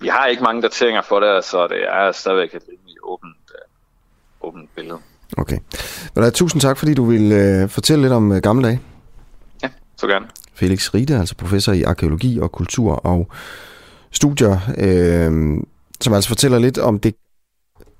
vi 0.00 0.08
har 0.08 0.26
ikke 0.26 0.42
mange 0.42 0.62
dateringer 0.62 1.02
for 1.02 1.20
det, 1.20 1.44
så 1.44 1.66
det 1.66 1.88
er 1.88 2.12
stadigvæk 2.12 2.54
et 2.54 2.62
rimelig 2.68 2.96
åbent, 3.02 3.36
uh, 4.42 4.48
åbent 4.48 4.70
billede. 4.74 4.98
Okay. 5.36 5.58
Men 6.14 6.24
da, 6.24 6.30
tusind 6.30 6.60
tak, 6.60 6.78
fordi 6.78 6.94
du 6.94 7.04
vil 7.04 7.62
uh, 7.62 7.70
fortælle 7.70 8.02
lidt 8.02 8.12
om 8.12 8.30
uh, 8.30 8.36
gamle 8.36 8.66
dage. 8.66 8.80
Ja, 9.62 9.68
så 9.96 10.06
gerne. 10.06 10.26
Felix 10.54 10.94
Ride, 10.94 11.18
altså 11.18 11.36
professor 11.36 11.72
i 11.72 11.82
arkeologi 11.82 12.38
og 12.40 12.52
kultur 12.52 12.92
og 12.92 13.28
studier, 14.10 14.58
øh, 14.78 15.62
som 16.00 16.12
altså 16.14 16.28
fortæller 16.28 16.58
lidt 16.58 16.78
om 16.78 17.00
det, 17.00 17.14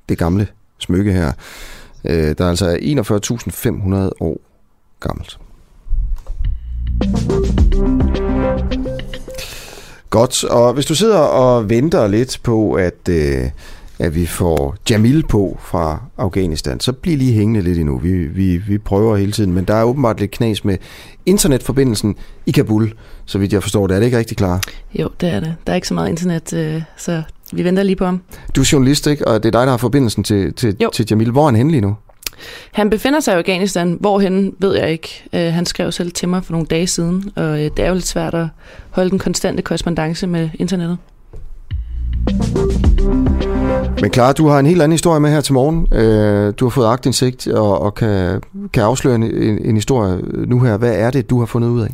det 0.08 0.18
gamle 0.18 0.48
smykke 0.78 1.12
her, 1.12 1.32
øh, 2.04 2.34
der 2.38 2.44
er 2.44 2.48
altså 2.48 2.76
41.500 2.76 3.96
år 4.20 4.40
gammelt. 5.00 5.38
Godt, 10.16 10.44
og 10.44 10.72
hvis 10.72 10.86
du 10.86 10.94
sidder 10.94 11.18
og 11.18 11.70
venter 11.70 12.06
lidt 12.06 12.40
på, 12.42 12.72
at, 12.72 13.08
øh, 13.08 13.50
at 13.98 14.14
vi 14.14 14.26
får 14.26 14.76
Jamil 14.90 15.24
på 15.28 15.58
fra 15.60 16.00
Afghanistan. 16.18 16.80
Så 16.80 16.92
bliv 16.92 17.18
lige 17.18 17.32
hængende 17.32 17.62
lidt 17.62 17.78
endnu. 17.78 17.98
Vi, 17.98 18.12
vi, 18.12 18.56
vi 18.56 18.78
prøver 18.78 19.16
hele 19.16 19.32
tiden, 19.32 19.52
men 19.52 19.64
der 19.64 19.74
er 19.74 19.84
åbenbart 19.84 20.20
lidt 20.20 20.30
knas 20.30 20.64
med 20.64 20.78
internetforbindelsen 21.26 22.16
i 22.46 22.50
Kabul, 22.50 22.92
så 23.26 23.38
vidt 23.38 23.52
jeg 23.52 23.62
forstår 23.62 23.86
det. 23.86 23.94
Er 23.94 23.98
det 23.98 24.06
ikke 24.06 24.18
rigtig 24.18 24.36
klar? 24.36 24.60
Jo, 24.94 25.08
det 25.20 25.28
er 25.28 25.40
det. 25.40 25.54
Der 25.66 25.72
er 25.72 25.74
ikke 25.74 25.88
så 25.88 25.94
meget 25.94 26.08
internet, 26.08 26.52
øh, 26.52 26.82
så 26.96 27.22
vi 27.52 27.64
venter 27.64 27.82
lige 27.82 27.96
på 27.96 28.04
ham. 28.04 28.20
Du 28.56 28.60
er 28.60 28.70
journalist, 28.72 29.06
ikke? 29.06 29.28
og 29.28 29.42
det 29.42 29.48
er 29.48 29.58
dig, 29.58 29.66
der 29.66 29.70
har 29.70 29.76
forbindelsen 29.76 30.24
til, 30.24 30.52
til, 30.54 30.76
til 30.92 31.06
Jamil. 31.10 31.30
Hvor 31.30 31.42
er 31.42 31.46
han 31.46 31.56
henne 31.56 31.70
lige 31.70 31.80
nu? 31.80 31.96
Han 32.72 32.90
befinder 32.90 33.20
sig 33.20 33.34
i 33.34 33.38
Afghanistan. 33.38 33.96
Hvorhen 34.00 34.54
ved 34.58 34.76
jeg 34.76 34.90
ikke. 34.90 35.22
Øh, 35.32 35.52
han 35.52 35.66
skrev 35.66 35.92
selv 35.92 36.12
til 36.12 36.28
mig 36.28 36.44
for 36.44 36.52
nogle 36.52 36.66
dage 36.66 36.86
siden, 36.86 37.30
og 37.36 37.64
øh, 37.64 37.70
det 37.76 37.78
er 37.78 37.88
jo 37.88 37.94
lidt 37.94 38.06
svært 38.06 38.34
at 38.34 38.46
holde 38.90 39.10
den 39.10 39.18
konstante 39.18 39.62
korrespondence 39.62 40.26
med 40.26 40.50
internettet. 40.54 40.98
Men 44.00 44.10
klar, 44.10 44.32
du 44.32 44.48
har 44.48 44.58
en 44.58 44.66
helt 44.66 44.82
anden 44.82 44.92
historie 44.92 45.20
med 45.20 45.30
her 45.30 45.40
til 45.40 45.54
morgen. 45.54 45.88
Øh, 45.92 46.54
du 46.58 46.64
har 46.64 46.70
fået 46.70 46.86
agtindsigt 46.86 47.48
og, 47.48 47.80
og 47.80 47.94
kan, 47.94 48.42
kan 48.72 48.82
afsløre 48.82 49.14
en, 49.14 49.22
en 49.64 49.74
historie 49.74 50.18
nu 50.46 50.60
her. 50.60 50.76
Hvad 50.76 50.94
er 50.94 51.10
det, 51.10 51.30
du 51.30 51.38
har 51.38 51.46
fundet 51.46 51.68
ud 51.68 51.80
af? 51.80 51.88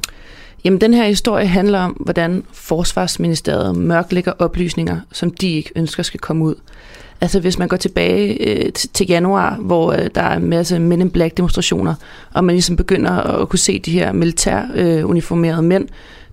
Jamen, 0.65 0.81
den 0.81 0.95
her 0.95 1.07
historie 1.07 1.47
handler 1.47 1.81
om, 1.81 1.93
hvordan 1.93 2.45
Forsvarsministeriet 2.53 3.77
mørklægger 3.77 4.33
oplysninger, 4.39 5.01
som 5.13 5.31
de 5.31 5.51
ikke 5.51 5.71
ønsker 5.77 6.03
skal 6.03 6.21
komme 6.21 6.45
ud. 6.45 6.55
Altså 7.23 7.41
hvis 7.41 7.59
man 7.59 7.69
går 7.69 7.77
tilbage 7.77 8.49
øh, 8.49 8.73
til 8.73 9.07
januar, 9.09 9.57
hvor 9.57 9.93
øh, 9.93 10.11
der 10.15 10.23
er 10.23 10.37
en 10.37 10.49
masse 10.49 10.79
Men 10.79 11.01
in 11.01 11.11
Black 11.11 11.37
demonstrationer, 11.37 11.95
og 12.35 12.45
man 12.45 12.55
ligesom 12.55 12.77
begynder 12.77 13.11
at 13.11 13.49
kunne 13.49 13.59
se 13.59 13.79
de 13.79 13.91
her 13.91 14.13
militær 14.13 14.63
øh, 14.75 15.11
uniformerede 15.11 15.63
mænd, 15.63 15.89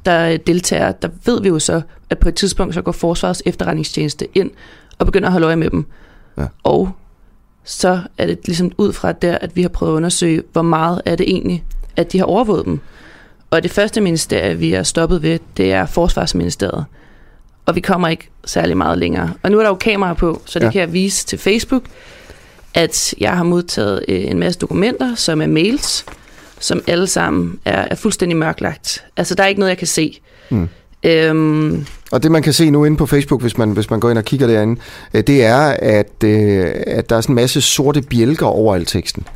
der 0.06 0.38
deltager, 0.38 0.92
der 0.92 1.10
ved 1.26 1.42
vi 1.42 1.48
jo 1.48 1.60
så, 1.60 1.82
at 2.10 2.20
på 2.20 2.30
et 2.30 2.36
tidspunkt 2.36 2.74
så 2.74 2.82
går 2.82 2.92
Forsvarets 2.92 3.44
efterretningstjeneste 3.46 4.28
ind 4.36 4.52
og 4.98 5.06
begynder 5.06 5.28
at 5.28 5.32
holde 5.32 5.48
øje 5.48 5.56
med 5.56 5.70
dem. 5.70 5.86
Ja. 6.38 6.46
Og 6.64 6.90
så 7.64 8.00
er 8.18 8.26
det 8.26 8.40
ligesom 8.46 8.72
ud 8.78 8.94
fra 8.94 9.12
der, 9.12 9.38
at 9.38 9.56
vi 9.56 9.62
har 9.62 9.70
prøvet 9.70 9.92
at 9.94 9.96
undersøge, 9.96 10.44
hvor 10.52 10.62
meget 10.62 11.02
er 11.06 11.16
det 11.16 11.30
egentlig, 11.30 11.64
at 11.96 12.12
de 12.12 12.18
har 12.18 12.26
overvåget 12.26 12.66
dem. 12.66 12.80
Og 13.52 13.64
det 13.64 13.72
første 13.72 14.02
ministerie, 14.02 14.58
vi 14.58 14.74
er 14.74 14.84
stoppet 14.84 15.22
ved, 15.22 15.40
det 15.58 15.74
er 15.74 15.86
Forsvarsministeriet. 15.86 16.86
Og 17.70 17.76
vi 17.76 17.82
kommer 17.82 18.08
ikke 18.08 18.30
særlig 18.46 18.78
meget 18.78 18.98
længere. 18.98 19.34
Og 19.44 19.52
nu 19.52 19.58
er 19.58 19.64
der 19.64 19.70
jo 19.70 19.76
kamera 19.76 20.14
på, 20.14 20.42
så 20.46 20.60
det 20.60 20.66
ja. 20.66 20.72
kan 20.72 20.82
jeg 20.82 20.94
vise 20.94 21.26
til 21.26 21.40
Facebook, 21.40 21.84
at 22.74 23.14
jeg 23.20 23.38
har 23.38 23.44
modtaget 23.44 24.06
øh, 24.08 24.22
en 24.26 24.40
masse 24.40 24.60
dokumenter, 24.60 25.16
som 25.16 25.42
er 25.42 25.48
mails, 25.48 26.06
som 26.60 26.82
alle 26.88 27.08
sammen 27.08 27.60
er, 27.66 27.88
er 27.92 27.96
fuldstændig 27.96 28.38
mørklagt. 28.38 29.06
Altså, 29.18 29.36
der 29.36 29.44
er 29.44 29.48
ikke 29.48 29.60
noget, 29.60 29.70
jeg 29.70 29.78
kan 29.78 29.88
se. 29.88 30.20
Mm. 30.50 30.70
Øhm, 31.04 31.86
og 32.12 32.24
det 32.24 32.32
man 32.32 32.42
kan 32.42 32.54
se 32.54 32.70
nu 32.70 32.86
inde 32.86 32.98
på 32.98 33.06
Facebook, 33.06 33.42
hvis 33.42 33.58
man, 33.58 33.72
hvis 33.72 33.90
man 33.90 34.00
går 34.00 34.10
ind 34.10 34.18
og 34.18 34.26
kigger 34.26 34.48
derinde, 34.48 34.82
øh, 35.14 35.24
det 35.28 35.46
er, 35.46 35.76
at, 35.80 36.24
øh, 36.24 36.66
at 36.88 37.10
der 37.10 37.16
er 37.16 37.22
sådan 37.22 37.34
en 37.34 37.36
masse 37.36 37.62
sorte 37.62 38.02
bjælker 38.02 38.46
over 38.46 38.76
al 38.76 38.86
teksten 38.86 39.28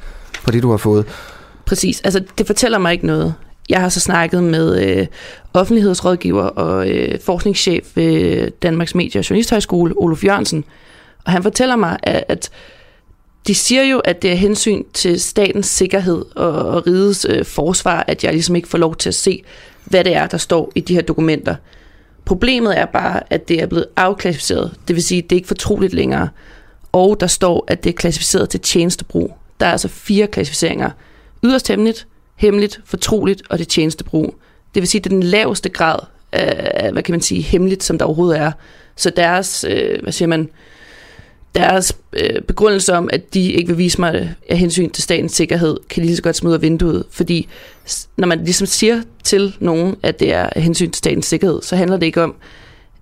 på 0.44 0.52
det, 0.52 0.64
du 0.64 0.70
har 0.70 0.78
fået. 0.78 1.06
Præcis. 1.66 2.02
Altså, 2.02 2.24
det 2.38 2.48
fortæller 2.48 2.78
mig 2.78 2.94
ikke 2.94 3.06
noget. 3.06 3.34
Jeg 3.70 3.82
har 3.82 3.90
så 3.90 4.00
snakket 4.00 4.44
med 4.44 4.84
øh, 4.84 5.08
offentlighedsrådgiver 5.54 6.44
og 6.44 6.90
øh, 6.90 7.20
forskningschef 7.20 7.88
ved 7.96 8.52
Danmarks 8.52 8.96
Medie- 8.96 9.20
og 9.20 9.30
Journalisthøjskole, 9.30 9.94
Olof 9.98 10.24
Jørgensen, 10.24 10.66
og 11.26 11.32
han 11.32 11.44
fortæller 11.44 11.76
mig, 11.76 11.98
at, 12.04 12.24
at 12.28 12.50
de 13.48 13.56
siger 13.56 13.84
jo, 13.84 14.00
at 14.00 14.22
det 14.22 14.32
er 14.32 14.36
hensyn 14.36 14.84
til 14.94 15.20
statens 15.20 15.68
sikkerhed 15.68 16.26
og, 16.36 16.52
og 16.52 16.88
rigets 16.88 17.26
øh, 17.30 17.46
forsvar, 17.46 18.04
at 18.08 18.24
jeg 18.24 18.34
ligesom 18.34 18.56
ikke 18.56 18.68
får 18.68 18.78
lov 18.78 18.96
til 18.96 19.10
at 19.10 19.16
se, 19.16 19.44
hvad 19.86 20.04
det 20.04 20.16
er, 20.16 20.28
der 20.28 20.38
står 20.38 20.72
i 20.76 20.80
de 20.80 20.94
her 20.94 21.02
dokumenter. 21.02 21.56
Problemet 22.26 22.80
er 22.80 22.86
bare, 22.86 23.22
at 23.30 23.48
det 23.48 23.62
er 23.62 23.66
blevet 23.66 23.86
afklassificeret, 23.96 24.74
det 24.88 24.96
vil 24.96 25.04
sige, 25.04 25.24
at 25.24 25.30
det 25.30 25.36
er 25.36 25.38
ikke 25.38 25.48
fortroligt 25.48 25.94
længere. 25.94 26.30
Og 26.92 27.20
der 27.20 27.28
står, 27.28 27.66
at 27.68 27.84
det 27.84 27.90
er 27.90 27.94
klassificeret 27.94 28.50
til 28.50 28.60
tjenestebrug. 28.60 29.38
Der 29.60 29.66
er 29.66 29.72
altså 29.72 29.88
fire 29.88 30.28
klassificeringer. 30.28 30.90
Yderst 31.44 31.68
hemmeligt, 31.68 32.08
hemmeligt, 32.36 32.82
fortroligt 32.86 33.42
og 33.50 33.60
det 33.60 33.68
tjenestebrug. 33.68 34.36
Det 34.74 34.82
vil 34.82 34.88
sige, 34.88 35.02
det 35.02 35.06
er 35.06 35.16
den 35.16 35.24
laveste 35.24 35.70
grad 35.70 36.00
af, 36.32 36.92
hvad 36.92 37.04
kan 37.04 37.14
man 37.14 37.22
sige, 37.22 37.42
hemmeligt, 37.42 37.84
som 37.84 37.98
der 37.98 38.06
overhovedet 38.06 38.40
er. 38.40 38.52
Så 38.96 39.10
deres, 39.10 39.66
øh, 39.70 40.02
hvad 40.02 40.14
siger 40.14 40.28
man, 40.28 40.50
deres 41.56 41.98
øh, 42.14 42.42
begrundelse 42.42 42.94
om, 42.94 43.10
at 43.14 43.34
de 43.34 43.52
ikke 43.52 43.68
vil 43.68 43.78
vise 43.78 44.00
mig 44.00 44.36
af 44.50 44.58
hensyn 44.58 44.90
til 44.90 45.04
statens 45.04 45.32
sikkerhed, 45.32 45.78
kan 45.90 46.04
lige 46.04 46.16
så 46.16 46.22
godt 46.22 46.36
smide 46.36 46.62
vinduet. 46.62 47.04
Fordi 47.12 47.48
når 48.18 48.28
man 48.28 48.44
ligesom 48.44 48.68
siger 48.68 49.02
til 49.24 49.56
nogen, 49.60 49.96
at 50.04 50.20
det 50.20 50.34
er 50.34 50.50
af 50.56 50.62
hensyn 50.62 50.92
til 50.92 50.98
statens 50.98 51.26
sikkerhed, 51.26 51.62
så 51.62 51.76
handler 51.76 51.98
det 51.98 52.06
ikke 52.06 52.24
om, 52.24 52.36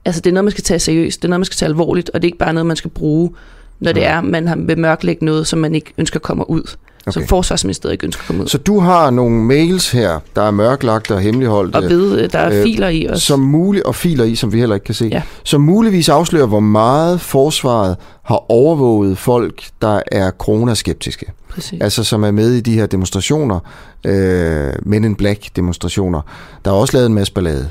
altså 0.05 0.21
det 0.21 0.29
er 0.29 0.33
noget, 0.33 0.45
man 0.45 0.51
skal 0.51 0.63
tage 0.63 0.79
seriøst, 0.79 1.21
det 1.21 1.27
er 1.27 1.29
noget, 1.29 1.39
man 1.39 1.45
skal 1.45 1.55
tage 1.55 1.69
alvorligt, 1.69 2.09
og 2.09 2.21
det 2.21 2.27
er 2.27 2.29
ikke 2.29 2.37
bare 2.37 2.53
noget, 2.53 2.65
man 2.65 2.75
skal 2.75 2.91
bruge, 2.91 3.31
når 3.79 3.91
det 3.91 4.05
er, 4.05 4.21
man 4.21 4.47
har 4.47 4.55
bemørklægt 4.55 5.21
noget, 5.21 5.47
som 5.47 5.59
man 5.59 5.75
ikke 5.75 5.93
ønsker 5.97 6.19
kommer 6.19 6.49
ud. 6.49 6.75
Okay. 7.07 7.11
Som 7.11 7.27
forsvarsministeriet 7.27 7.93
ikke 7.93 8.05
ønsker 8.05 8.21
at 8.21 8.27
komme 8.27 8.41
ud. 8.41 8.47
Så 8.47 8.57
du 8.57 8.79
har 8.79 9.09
nogle 9.09 9.35
mails 9.35 9.91
her, 9.91 10.19
der 10.35 10.41
er 10.41 10.51
mørklagt 10.51 11.11
og 11.11 11.21
hemmeligholdt. 11.21 11.75
Og 11.75 11.83
ved, 11.83 12.27
der 12.27 12.39
er 12.39 12.57
øh, 12.57 12.63
filer 12.63 12.89
i 12.89 13.05
også. 13.05 13.25
Som 13.25 13.39
muligt, 13.39 13.85
og 13.85 13.95
filer 13.95 14.23
i, 14.23 14.35
som 14.35 14.53
vi 14.53 14.59
heller 14.59 14.75
ikke 14.75 14.83
kan 14.83 14.95
se. 14.95 15.09
Ja. 15.11 15.21
Som 15.43 15.61
muligvis 15.61 16.09
afslører, 16.09 16.45
hvor 16.45 16.59
meget 16.59 17.21
forsvaret 17.21 17.95
har 18.23 18.51
overvåget 18.51 19.17
folk, 19.17 19.63
der 19.81 20.01
er 20.11 20.31
coronaskeptiske. 20.31 21.25
Præcis. 21.49 21.81
Altså 21.81 22.03
som 22.03 22.23
er 22.23 22.31
med 22.31 22.51
i 22.51 22.61
de 22.61 22.73
her 22.73 22.85
demonstrationer, 22.85 23.59
øh, 24.05 24.73
Men 24.81 25.03
in 25.03 25.15
Black 25.15 25.55
demonstrationer. 25.55 26.21
Der 26.65 26.71
er 26.71 26.75
også 26.75 26.97
lavet 26.97 27.07
en 27.07 27.13
masse 27.13 27.33
ballade 27.33 27.69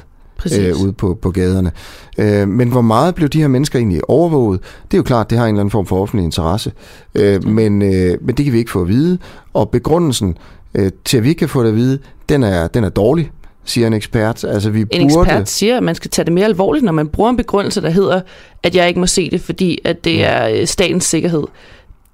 øh, 0.59 0.83
ude 0.83 0.93
på, 0.93 1.19
på 1.23 1.31
gaderne. 1.31 1.73
Øh, 2.19 2.49
men 2.49 2.69
hvor 2.69 2.81
meget 2.81 3.15
blev 3.15 3.29
de 3.29 3.41
her 3.41 3.49
mennesker 3.49 3.79
egentlig 3.79 4.11
overvåget? 4.11 4.61
Det 4.61 4.95
er 4.95 4.99
jo 4.99 5.03
klart, 5.03 5.31
det 5.31 5.39
har 5.39 5.45
en 5.45 5.55
eller 5.55 5.61
anden 5.61 5.71
form 5.71 5.87
for 5.87 6.03
offentlig 6.03 6.25
interesse. 6.25 6.73
Øh, 7.15 7.49
men, 7.49 7.83
øh, 7.83 8.19
men 8.21 8.35
det 8.35 8.45
kan 8.45 8.53
vi 8.53 8.59
ikke 8.59 8.71
få 8.71 8.83
at 8.83 8.89
vide. 8.89 9.19
Og 9.55 9.71
begrundelsen 9.71 10.39
øh, 10.75 10.91
til, 11.05 11.17
at 11.17 11.25
vi 11.25 11.29
ikke 11.29 11.39
kan 11.39 11.49
få 11.49 11.63
det 11.63 11.69
at 11.69 11.77
vide, 11.77 11.99
den 12.29 12.43
er, 12.43 12.67
den 12.67 12.85
er 12.85 12.89
dårlig 12.89 13.31
siger 13.65 13.87
en 13.87 13.93
ekspert. 13.93 14.45
Altså, 14.45 14.71
vi 14.71 14.81
en 14.81 14.87
burde... 14.89 15.05
ekspert 15.05 15.49
siger, 15.49 15.77
at 15.77 15.83
man 15.83 15.95
skal 15.95 16.11
tage 16.11 16.25
det 16.25 16.33
mere 16.33 16.45
alvorligt, 16.45 16.85
når 16.85 16.93
man 16.93 17.09
bruger 17.09 17.31
en 17.31 17.37
begrundelse, 17.37 17.83
der 17.83 17.91
hedder, 17.91 18.21
at 18.63 18.77
jeg 18.77 18.89
ikke 18.89 19.01
må 19.01 19.07
se 19.07 19.31
det, 19.31 19.41
fordi 19.41 19.79
at 19.85 20.05
det 20.05 20.25
er 20.25 20.49
øh, 20.49 20.67
statens 20.67 21.05
sikkerhed 21.05 21.45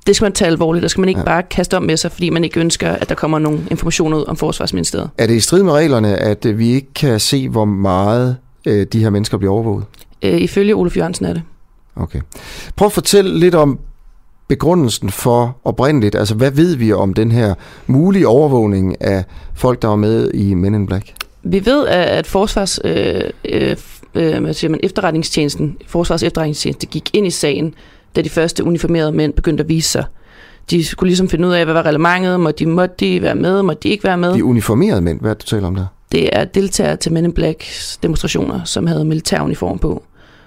det 0.06 0.16
skal 0.16 0.24
man 0.24 0.32
tage 0.32 0.48
alvorligt. 0.48 0.82
Der 0.82 0.88
skal 0.88 1.00
man 1.00 1.08
ikke 1.08 1.20
ja. 1.20 1.24
bare 1.24 1.42
kaste 1.42 1.76
om 1.76 1.82
med 1.82 1.96
sig, 1.96 2.12
fordi 2.12 2.30
man 2.30 2.44
ikke 2.44 2.60
ønsker, 2.60 2.90
at 2.90 3.08
der 3.08 3.14
kommer 3.14 3.38
nogle 3.38 3.60
informationer 3.70 4.16
ud 4.18 4.24
om 4.28 4.36
Forsvarsministeriet. 4.36 5.10
Er 5.18 5.26
det 5.26 5.34
i 5.34 5.40
strid 5.40 5.62
med 5.62 5.72
reglerne, 5.72 6.16
at 6.16 6.46
øh, 6.46 6.58
vi 6.58 6.68
ikke 6.68 6.94
kan 6.94 7.20
se, 7.20 7.48
hvor 7.48 7.64
meget 7.64 8.36
øh, 8.66 8.86
de 8.92 9.00
her 9.00 9.10
mennesker 9.10 9.38
bliver 9.38 9.52
overvåget? 9.52 9.84
Øh, 10.22 10.40
ifølge 10.40 10.74
Olof 10.74 10.96
Jørgensen 10.96 11.26
er 11.26 11.32
det. 11.32 11.42
Okay. 11.96 12.20
Prøv 12.76 12.86
at 12.86 12.92
fortælle 12.92 13.38
lidt 13.38 13.54
om 13.54 13.78
begrundelsen 14.48 15.10
for 15.10 15.56
oprindeligt. 15.64 16.14
Altså, 16.14 16.34
hvad 16.34 16.50
ved 16.50 16.76
vi 16.76 16.92
om 16.92 17.14
den 17.14 17.32
her 17.32 17.54
mulige 17.86 18.28
overvågning 18.28 19.02
af 19.02 19.24
folk, 19.54 19.82
der 19.82 19.88
var 19.88 19.96
med 19.96 20.30
i 20.34 20.54
Men 20.54 20.74
in 20.74 20.86
Black? 20.86 21.12
Vi 21.42 21.66
ved, 21.66 21.86
at 21.86 22.26
Forsvars, 22.26 22.80
øh, 22.84 23.20
øh, 23.44 23.76
øh 24.14 24.42
hvad 24.42 24.54
siger 24.54 24.70
man, 24.70 24.80
efterretningstjenesten, 24.82 25.76
Forsvars 25.86 26.22
efterretningstjeneste 26.22 26.86
gik 26.86 27.10
ind 27.12 27.26
i 27.26 27.30
sagen 27.30 27.74
da 28.16 28.22
de 28.22 28.30
første 28.30 28.64
uniformerede 28.64 29.12
mænd 29.12 29.32
begyndte 29.32 29.62
at 29.62 29.68
vise 29.68 29.88
sig. 29.88 30.04
De 30.70 30.84
skulle 30.84 31.08
ligesom 31.08 31.28
finde 31.28 31.48
ud 31.48 31.52
af, 31.52 31.64
hvad 31.64 31.74
var 31.74 31.86
relevantet, 31.86 32.40
må 32.40 32.50
de, 32.50 32.66
måtte 32.66 32.94
de 33.00 33.22
være 33.22 33.34
med, 33.34 33.62
måtte 33.62 33.82
de 33.82 33.88
ikke 33.88 34.04
være 34.04 34.18
med. 34.18 34.34
De 34.34 34.44
uniformerede 34.44 35.00
mænd, 35.00 35.20
hvad 35.20 35.30
er 35.30 35.34
det, 35.34 35.42
du 35.42 35.46
taler 35.46 35.66
om 35.66 35.74
der? 35.74 35.86
Det 36.12 36.28
er 36.32 36.44
deltagere 36.44 36.96
til 36.96 37.12
Men 37.12 37.24
in 37.24 37.32
Black 37.32 37.64
demonstrationer, 38.02 38.64
som 38.64 38.86
havde 38.86 39.04
militæruniform 39.04 39.78
på. 39.78 40.02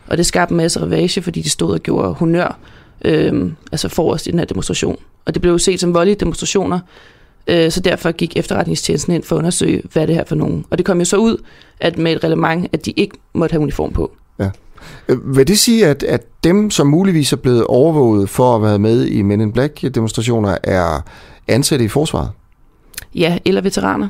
Og 0.07 0.17
det 0.17 0.25
skabte 0.25 0.51
en 0.51 0.57
masse 0.57 0.81
ravage, 0.81 1.21
fordi 1.21 1.41
de 1.41 1.49
stod 1.49 1.73
og 1.73 1.79
gjorde 1.79 2.13
honør, 2.13 2.59
øh, 3.05 3.51
altså 3.71 3.89
forrest 3.89 4.27
i 4.27 4.31
den 4.31 4.39
her 4.39 4.45
demonstration. 4.45 4.97
Og 5.25 5.33
det 5.33 5.41
blev 5.41 5.51
jo 5.51 5.57
set 5.57 5.79
som 5.79 5.93
voldelige 5.93 6.15
demonstrationer, 6.19 6.79
øh, 7.47 7.71
så 7.71 7.79
derfor 7.79 8.11
gik 8.11 8.37
efterretningstjenesten 8.37 9.13
ind 9.13 9.23
for 9.23 9.35
at 9.35 9.39
undersøge, 9.39 9.81
hvad 9.93 10.07
det 10.07 10.15
her 10.15 10.23
for 10.23 10.35
nogen. 10.35 10.65
Og 10.69 10.77
det 10.77 10.85
kom 10.85 10.99
jo 10.99 11.05
så 11.05 11.17
ud, 11.17 11.37
at 11.79 11.97
med 11.97 12.11
et 12.11 12.23
relevant, 12.23 12.67
at 12.73 12.85
de 12.85 12.91
ikke 12.91 13.17
måtte 13.33 13.53
have 13.53 13.61
uniform 13.61 13.93
på. 13.93 14.11
Vil 15.07 15.47
det 15.47 15.60
sige, 15.60 15.88
at, 15.88 16.03
at 16.03 16.22
dem, 16.43 16.72
som 16.72 16.88
muligvis 16.88 17.34
er 17.34 17.38
blevet 17.38 17.64
overvåget 17.64 18.30
for 18.30 18.56
at 18.56 18.61
være 18.61 18.80
med 18.80 19.06
i 19.06 19.22
Men 19.22 19.41
in 19.41 19.51
Black-demonstrationer, 19.51 20.57
er 20.64 21.01
ansatte 21.47 21.85
i 21.85 21.88
forsvaret? 21.88 22.30
Ja, 23.15 23.38
eller 23.45 23.61
veteraner. 23.61 24.07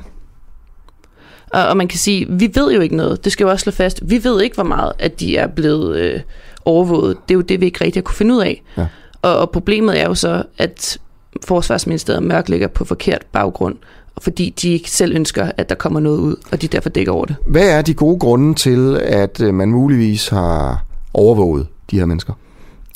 Og, 1.53 1.67
og 1.67 1.77
man 1.77 1.87
kan 1.87 1.99
sige, 1.99 2.25
vi 2.29 2.51
ved 2.55 2.73
jo 2.73 2.81
ikke 2.81 2.95
noget. 2.95 3.23
Det 3.23 3.31
skal 3.31 3.43
jo 3.43 3.49
også 3.49 3.63
slå 3.63 3.71
fast. 3.71 4.09
Vi 4.09 4.23
ved 4.23 4.41
ikke, 4.41 4.55
hvor 4.55 4.63
meget 4.63 4.91
at 4.99 5.19
de 5.19 5.37
er 5.37 5.47
blevet 5.47 5.97
øh, 5.97 6.19
overvåget. 6.65 7.17
Det 7.27 7.33
er 7.33 7.35
jo 7.35 7.41
det, 7.41 7.61
vi 7.61 7.65
ikke 7.65 7.83
rigtig 7.83 7.99
har 7.99 8.03
kunne 8.03 8.15
finde 8.15 8.35
ud 8.35 8.41
af. 8.41 8.63
Ja. 8.77 8.87
Og, 9.21 9.37
og 9.37 9.49
problemet 9.49 10.01
er 10.01 10.05
jo 10.05 10.15
så, 10.15 10.43
at 10.57 10.97
Forsvarsministeriet 11.45 12.23
mørklægger 12.23 12.67
på 12.67 12.85
forkert 12.85 13.25
baggrund 13.31 13.75
fordi 14.21 14.49
de 14.61 14.69
ikke 14.69 14.91
selv 14.91 15.15
ønsker, 15.15 15.51
at 15.57 15.69
der 15.69 15.75
kommer 15.75 15.99
noget 15.99 16.17
ud, 16.17 16.35
og 16.51 16.61
de 16.61 16.67
derfor 16.67 16.89
dækker 16.89 17.11
over 17.11 17.25
det. 17.25 17.35
Hvad 17.47 17.69
er 17.69 17.81
de 17.81 17.93
gode 17.93 18.19
grunde 18.19 18.53
til, 18.53 18.99
at 19.03 19.41
øh, 19.41 19.53
man 19.53 19.69
muligvis 19.69 20.27
har 20.27 20.85
overvåget 21.13 21.67
de 21.91 21.99
her 21.99 22.05
mennesker? 22.05 22.33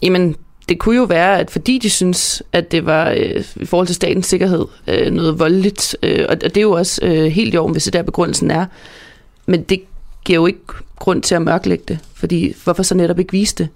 Jamen, 0.01 0.35
det 0.69 0.79
kunne 0.79 0.95
jo 0.95 1.03
være, 1.03 1.39
at 1.39 1.51
fordi 1.51 1.77
de 1.77 1.89
synes, 1.89 2.43
at 2.53 2.71
det 2.71 2.85
var 2.85 3.09
øh, 3.09 3.43
i 3.55 3.65
forhold 3.65 3.87
til 3.87 3.95
statens 3.95 4.25
sikkerhed 4.25 4.65
øh, 4.87 5.11
noget 5.11 5.39
voldeligt, 5.39 5.97
øh, 6.03 6.25
og 6.29 6.41
det 6.41 6.57
er 6.57 6.61
jo 6.61 6.71
også 6.71 7.01
øh, 7.03 7.25
helt 7.25 7.53
i 7.53 7.57
orden, 7.57 7.71
hvis 7.71 7.83
det 7.83 7.93
der 7.93 8.01
begrundelsen 8.01 8.51
er, 8.51 8.65
men 9.45 9.63
det 9.63 9.81
giver 10.25 10.39
jo 10.39 10.45
ikke 10.45 10.59
grund 10.99 11.21
til 11.21 11.35
at 11.35 11.41
mørklægge 11.41 11.83
det, 11.87 11.99
fordi 12.13 12.55
hvorfor 12.63 12.83
så 12.83 12.95
netop 12.95 13.19
ikke 13.19 13.31
vise 13.31 13.55
det? 13.55 13.67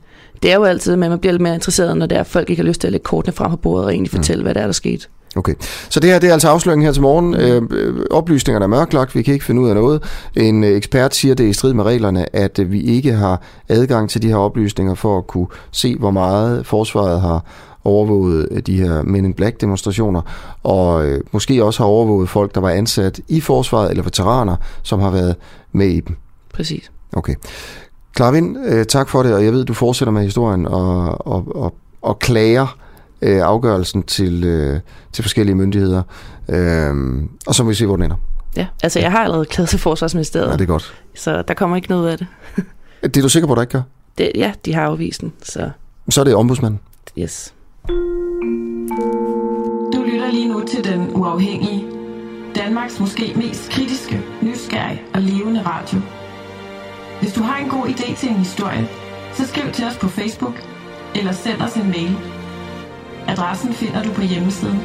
det 0.44 0.52
er 0.52 0.56
jo 0.56 0.64
altid, 0.64 0.94
at 0.94 1.00
man 1.00 1.20
bliver 1.20 1.34
lidt 1.34 1.42
mere 1.42 1.54
interesseret, 1.54 1.98
når 1.98 2.06
der 2.06 2.20
er 2.20 2.24
folk 2.24 2.50
ikke 2.50 2.62
har 2.62 2.68
lyst 2.68 2.82
til 2.82 2.88
at 2.88 2.92
lægge 2.92 3.04
kortene 3.04 3.34
frem 3.34 3.52
på 3.52 3.58
bordet 3.58 3.86
og 3.86 3.92
egentlig 3.92 4.12
fortælle, 4.12 4.42
mm. 4.42 4.46
hvad 4.46 4.54
der 4.54 4.62
er, 4.62 4.66
der 4.66 4.72
skete. 4.72 5.08
Okay, 5.38 5.54
så 5.90 6.00
det 6.00 6.10
her 6.10 6.20
det 6.20 6.30
er 6.30 6.34
altså 6.34 6.50
afsløringen 6.50 6.86
her 6.86 6.92
til 6.92 7.02
morgen. 7.02 7.36
Øh, 7.36 7.62
øh, 7.72 8.06
oplysningerne 8.12 8.64
er 8.64 8.70
mørklagt, 8.70 9.16
vi 9.16 9.22
kan 9.22 9.34
ikke 9.34 9.46
finde 9.46 9.62
ud 9.62 9.70
af 9.70 9.76
noget. 9.76 10.04
En 10.36 10.64
øh, 10.64 10.70
ekspert 10.70 11.16
siger, 11.16 11.36
det 11.36 11.46
er 11.46 11.50
i 11.50 11.54
strid 11.54 11.74
med 11.74 11.84
reglerne, 11.84 12.36
at 12.36 12.60
øh, 12.60 12.72
vi 12.72 12.82
ikke 12.82 13.14
har 13.14 13.42
adgang 13.70 14.10
til 14.10 14.22
de 14.22 14.28
her 14.28 14.36
oplysninger 14.36 14.96
for 14.96 15.18
at 15.18 15.28
kunne 15.28 15.48
se, 15.72 15.96
hvor 15.96 16.12
meget 16.12 16.66
forsvaret 16.66 17.22
har 17.22 17.46
overvåget 17.84 18.68
de 18.68 18.82
her 18.82 19.02
Men 19.02 19.26
in 19.26 19.34
Black 19.34 19.62
demonstrationer, 19.62 20.22
og 20.64 21.08
øh, 21.08 21.22
måske 21.32 21.64
også 21.64 21.84
har 21.84 21.88
overvåget 21.88 22.30
folk, 22.30 22.56
der 22.56 22.62
var 22.62 22.70
ansat 22.70 23.20
i 23.28 23.42
forsvaret, 23.42 23.90
eller 23.90 24.04
veteraner, 24.04 24.56
som 24.84 25.00
har 25.00 25.12
været 25.12 25.36
med 25.72 25.88
i 25.88 26.00
dem. 26.00 26.16
Præcis. 26.54 26.92
Okay. 27.14 27.36
Klarvind, 28.14 28.58
øh, 28.66 28.86
tak 28.86 29.10
for 29.10 29.24
det, 29.24 29.34
og 29.34 29.46
jeg 29.46 29.54
ved, 29.54 29.66
du 29.66 29.74
fortsætter 29.74 30.12
med 30.12 30.24
historien 30.24 30.66
og, 30.68 31.28
og, 31.28 31.56
og, 31.56 31.74
og 32.02 32.20
klager 32.20 32.78
øh, 33.22 33.42
afgørelsen 33.42 34.04
til, 34.04 34.44
øh, 34.44 34.80
til 35.12 35.24
forskellige 35.24 35.56
myndigheder. 35.56 36.04
Øh, 36.50 36.96
og 37.48 37.56
så 37.56 37.64
må 37.64 37.70
vi 37.70 37.76
se, 37.76 37.86
hvor 37.86 37.96
den 37.96 38.06
ender. 38.06 38.18
Ja, 38.58 38.68
altså 38.84 39.00
jeg 39.00 39.12
har 39.12 39.24
allerede 39.24 39.46
klaget 39.46 39.70
til 39.70 39.80
Forsvarsministeriet. 39.80 40.48
Ja, 40.48 40.54
det 40.54 40.62
er 40.62 40.66
godt. 40.66 40.94
Så 41.16 41.42
der 41.42 41.54
kommer 41.54 41.76
ikke 41.76 41.90
noget 41.90 42.04
ud 42.04 42.08
af 42.08 42.18
det. 42.18 42.28
det 43.04 43.18
er 43.18 43.22
du 43.22 43.30
sikker 43.30 43.48
på, 43.48 43.56
der 43.56 43.62
ikke 43.62 43.72
gør? 43.72 43.82
Det, 44.18 44.32
ja, 44.36 44.54
de 44.66 44.74
har 44.74 44.82
afvist 44.82 45.22
den. 45.22 45.34
Så. 45.44 45.70
så 46.10 46.20
er 46.22 46.26
det 46.26 46.36
ombudsmanden? 46.36 46.80
Yes. 47.20 47.54
Du 49.94 50.04
lytter 50.12 50.32
lige 50.32 50.48
nu 50.48 50.64
til 50.68 50.84
Den 50.84 51.16
Uafhængige. 51.16 51.86
Danmarks 52.56 53.00
måske 53.00 53.34
mest 53.36 53.70
kritiske, 53.72 54.22
nysgerrige 54.42 55.02
og 55.14 55.22
levende 55.22 55.62
radio. 55.66 56.00
Hvis 57.22 57.34
du 57.34 57.42
har 57.42 57.58
en 57.58 57.70
god 57.70 57.86
idé 57.86 58.16
til 58.16 58.30
en 58.30 58.36
historie, 58.36 58.88
så 59.34 59.48
skriv 59.48 59.72
til 59.72 59.86
os 59.86 59.98
på 59.98 60.08
Facebook 60.08 60.56
eller 61.16 61.32
send 61.32 61.62
os 61.62 61.76
en 61.76 61.88
mail. 61.88 62.37
Adressen 63.28 63.74
finder 63.74 64.04
du 64.04 64.12
på 64.12 64.22
hjemmesiden. 64.22 64.80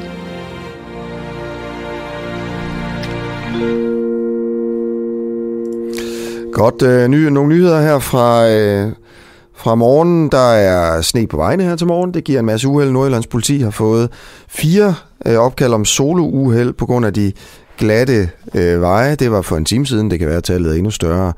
Godt, 6.53 6.83
øh, 6.83 7.09
nye, 7.09 7.31
nogle 7.31 7.49
nyheder 7.49 7.81
her 7.81 7.99
fra, 7.99 8.49
øh, 8.51 8.93
fra 9.55 9.75
morgenen. 9.75 10.29
Der 10.29 10.53
er 10.53 11.01
sne 11.01 11.27
på 11.27 11.37
vejene 11.37 11.63
her 11.63 11.77
til 11.77 11.87
morgen. 11.87 12.15
Det 12.15 12.25
giver 12.25 12.41
en 12.41 12.47
masse 12.47 12.69
uheld. 12.69 12.91
Nordjyllands 12.91 13.27
politi 13.27 13.59
har 13.59 13.71
fået 13.71 14.11
fire 14.49 14.95
øh, 15.27 15.37
opkald 15.37 15.73
om 15.73 15.85
solo-uheld 15.85 16.73
på 16.73 16.87
grund 16.87 17.07
af 17.07 17.15
de 17.15 17.33
glatte 17.79 18.31
øh, 18.55 18.81
veje. 18.81 19.15
Det 19.15 19.31
var 19.31 19.43
for 19.43 19.57
en 19.57 19.65
time 19.65 19.87
siden. 19.87 20.11
Det 20.11 20.19
kan 20.19 20.29
være, 20.29 20.37
at 20.37 20.45
tallet 20.45 20.71
er 20.73 20.75
endnu 20.77 20.91
større 20.91 21.33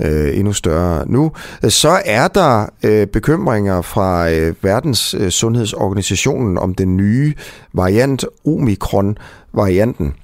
øh, 0.00 0.38
endnu 0.38 0.52
større 0.52 1.04
nu. 1.06 1.32
Øh, 1.64 1.70
så 1.70 2.00
er 2.04 2.28
der 2.28 2.66
øh, 2.82 3.06
bekymringer 3.06 3.82
fra 3.82 4.30
øh, 4.30 4.54
Verdens 4.62 5.14
øh, 5.18 5.30
Sundhedsorganisationen 5.30 6.58
om 6.58 6.74
den 6.74 6.96
nye 6.96 7.34
variant, 7.72 8.24
Omikron-varianten. 8.46 10.14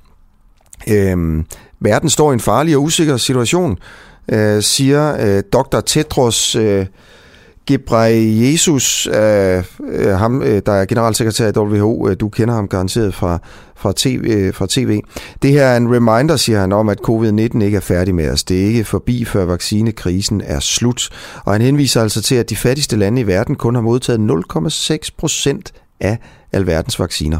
Øh, 0.88 1.44
verden 1.80 2.10
står 2.10 2.30
i 2.30 2.34
en 2.34 2.40
farlig 2.40 2.76
og 2.76 2.82
usikker 2.82 3.16
situation, 3.16 3.78
øh, 4.28 4.62
siger 4.62 5.16
øh, 5.20 5.42
Dr. 5.52 5.80
Tedros 5.80 6.56
øh, 6.56 6.86
Jesus, 7.70 9.06
øh, 9.06 9.64
øh, 9.88 10.08
ham, 10.08 10.42
øh, 10.42 10.62
der 10.66 10.72
er 10.72 10.84
generalsekretær 10.84 11.48
i 11.48 11.58
WHO, 11.58 12.08
øh, 12.08 12.16
du 12.20 12.28
kender 12.28 12.54
ham 12.54 12.68
garanteret 12.68 13.14
fra, 13.14 13.38
fra, 13.82 13.92
TV, 13.96 14.20
øh, 14.24 14.54
fra 14.54 14.66
TV. 14.68 15.00
Det 15.42 15.50
her 15.50 15.64
er 15.64 15.76
en 15.76 15.94
reminder, 15.94 16.36
siger 16.36 16.60
han, 16.60 16.72
om 16.72 16.88
at 16.88 16.98
covid-19 17.08 17.62
ikke 17.62 17.76
er 17.76 17.80
færdig 17.80 18.14
med 18.14 18.30
os. 18.30 18.44
Det 18.44 18.62
er 18.62 18.66
ikke 18.66 18.84
forbi, 18.84 19.24
før 19.24 19.44
vaccinekrisen 19.44 20.42
er 20.44 20.60
slut. 20.60 21.10
Og 21.44 21.52
han 21.52 21.62
henviser 21.62 22.02
altså 22.02 22.22
til, 22.22 22.34
at 22.34 22.50
de 22.50 22.56
fattigste 22.56 22.96
lande 22.96 23.20
i 23.20 23.26
verden 23.26 23.54
kun 23.54 23.74
har 23.74 23.82
modtaget 23.82 24.18
0,6 25.00 25.08
procent 25.18 25.72
af 26.00 26.18
alverdens 26.52 27.00
vacciner, 27.00 27.38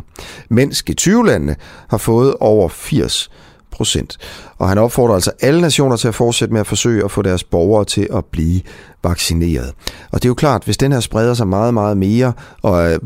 mens 0.49 0.85
G20-landene 0.91 1.57
har 1.89 1.99
fået 1.99 2.35
over 2.41 2.69
80 2.69 3.31
procent. 3.73 4.19
Og 4.59 4.69
han 4.69 4.79
opfordrer 4.79 5.15
altså 5.15 5.31
alle 5.41 5.61
nationer 5.61 5.97
til 5.97 6.09
at 6.09 6.15
fortsætte 6.15 6.53
med 6.53 6.61
at 6.61 6.67
forsøge 6.67 7.05
at 7.05 7.11
få 7.11 7.23
deres 7.23 7.45
borgere 7.45 7.85
til 7.85 8.09
at 8.15 8.25
blive 8.25 8.61
vaccineret. 9.05 9.73
Og 10.13 10.23
det 10.23 10.25
er 10.25 10.31
jo 10.31 10.35
klart, 10.35 10.65
hvis 10.65 10.77
den 10.77 10.93
her 10.93 11.01
spreder 11.01 11.35
sig 11.35 11.49
meget, 11.49 11.75
meget 11.75 11.97
mere, 11.97 12.33
og 12.63 12.93
øh, 12.93 12.99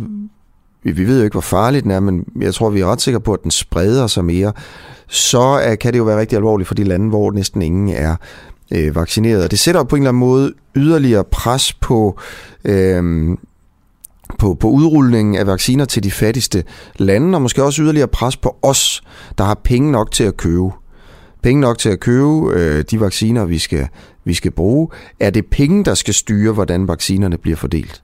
vi, 0.86 0.92
vi 0.92 1.06
ved 1.06 1.18
jo 1.18 1.24
ikke, 1.24 1.34
hvor 1.34 1.40
farligt 1.40 1.82
den 1.82 1.90
er, 1.90 2.00
men 2.00 2.24
jeg 2.40 2.54
tror, 2.54 2.70
vi 2.70 2.80
er 2.80 2.86
ret 2.86 3.00
sikre 3.00 3.20
på, 3.20 3.32
at 3.32 3.42
den 3.42 3.50
spreder 3.50 4.06
sig 4.06 4.24
mere, 4.24 4.52
så 5.08 5.70
uh, 5.70 5.78
kan 5.78 5.92
det 5.92 5.98
jo 5.98 6.04
være 6.04 6.20
rigtig 6.20 6.36
alvorligt 6.36 6.68
for 6.68 6.74
de 6.74 6.84
lande, 6.84 7.08
hvor 7.08 7.32
næsten 7.32 7.62
ingen 7.62 7.88
er 7.88 8.16
øh, 8.72 8.94
vaccineret. 8.94 9.44
Og 9.44 9.50
det 9.50 9.58
sætter 9.58 9.84
på 9.84 9.96
en 9.96 10.02
eller 10.02 10.10
anden 10.10 10.20
måde 10.20 10.52
yderligere 10.76 11.24
pres 11.24 11.72
på 11.72 12.18
øh, 12.64 13.36
på, 14.38 14.54
på 14.54 14.68
udrulningen 14.68 15.34
af 15.34 15.46
vacciner 15.46 15.84
til 15.84 16.04
de 16.04 16.10
fattigste 16.10 16.64
lande, 16.96 17.36
og 17.36 17.42
måske 17.42 17.64
også 17.64 17.82
yderligere 17.82 18.08
pres 18.08 18.36
på 18.36 18.56
os, 18.62 19.02
der 19.38 19.44
har 19.44 19.60
penge 19.64 19.92
nok 19.92 20.10
til 20.10 20.24
at 20.24 20.36
købe. 20.36 20.70
Penge 21.42 21.60
nok 21.60 21.78
til 21.78 21.88
at 21.88 22.00
købe 22.00 22.52
øh, 22.52 22.84
de 22.90 23.00
vacciner, 23.00 23.44
vi 23.44 23.58
skal, 23.58 23.88
vi 24.24 24.34
skal 24.34 24.50
bruge. 24.50 24.88
Er 25.20 25.30
det 25.30 25.46
penge, 25.46 25.84
der 25.84 25.94
skal 25.94 26.14
styre, 26.14 26.52
hvordan 26.52 26.88
vaccinerne 26.88 27.38
bliver 27.38 27.56
fordelt 27.56 28.02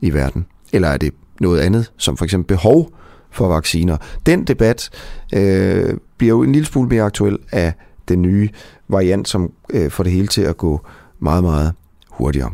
i 0.00 0.14
verden? 0.14 0.46
Eller 0.72 0.88
er 0.88 0.96
det 0.96 1.14
noget 1.40 1.60
andet, 1.60 1.92
som 1.96 2.16
for 2.16 2.24
eksempel 2.24 2.56
behov 2.56 2.90
for 3.30 3.48
vacciner? 3.48 3.96
Den 4.26 4.44
debat 4.44 4.90
øh, 5.34 5.94
bliver 6.18 6.30
jo 6.30 6.42
en 6.42 6.52
lille 6.52 6.66
smule 6.66 6.88
mere 6.88 7.02
aktuel 7.02 7.38
af 7.52 7.72
den 8.08 8.22
nye 8.22 8.48
variant, 8.88 9.28
som 9.28 9.52
øh, 9.70 9.90
får 9.90 10.04
det 10.04 10.12
hele 10.12 10.26
til 10.26 10.42
at 10.42 10.56
gå 10.56 10.80
meget, 11.20 11.44
meget 11.44 11.72
hurtigere. 12.10 12.50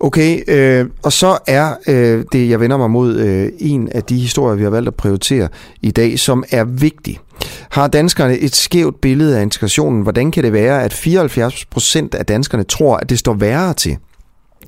Okay, 0.00 0.42
øh, 0.48 0.86
og 1.02 1.12
så 1.12 1.38
er 1.46 1.74
øh, 1.88 2.24
det, 2.32 2.48
jeg 2.48 2.60
vender 2.60 2.76
mig 2.76 2.90
mod, 2.90 3.16
øh, 3.16 3.52
en 3.58 3.88
af 3.88 4.02
de 4.02 4.18
historier, 4.18 4.56
vi 4.56 4.62
har 4.62 4.70
valgt 4.70 4.88
at 4.88 4.94
prioritere 4.94 5.48
i 5.82 5.90
dag, 5.90 6.18
som 6.18 6.44
er 6.50 6.64
vigtig. 6.64 7.18
Har 7.70 7.88
danskerne 7.88 8.38
et 8.38 8.54
skævt 8.54 9.00
billede 9.00 9.38
af 9.38 9.42
integrationen? 9.42 10.02
Hvordan 10.02 10.30
kan 10.30 10.44
det 10.44 10.52
være, 10.52 10.84
at 10.84 10.92
74 10.92 11.64
procent 11.64 12.14
af 12.14 12.26
danskerne 12.26 12.64
tror, 12.64 12.96
at 12.96 13.10
det 13.10 13.18
står 13.18 13.34
værre 13.34 13.74
til 13.74 13.96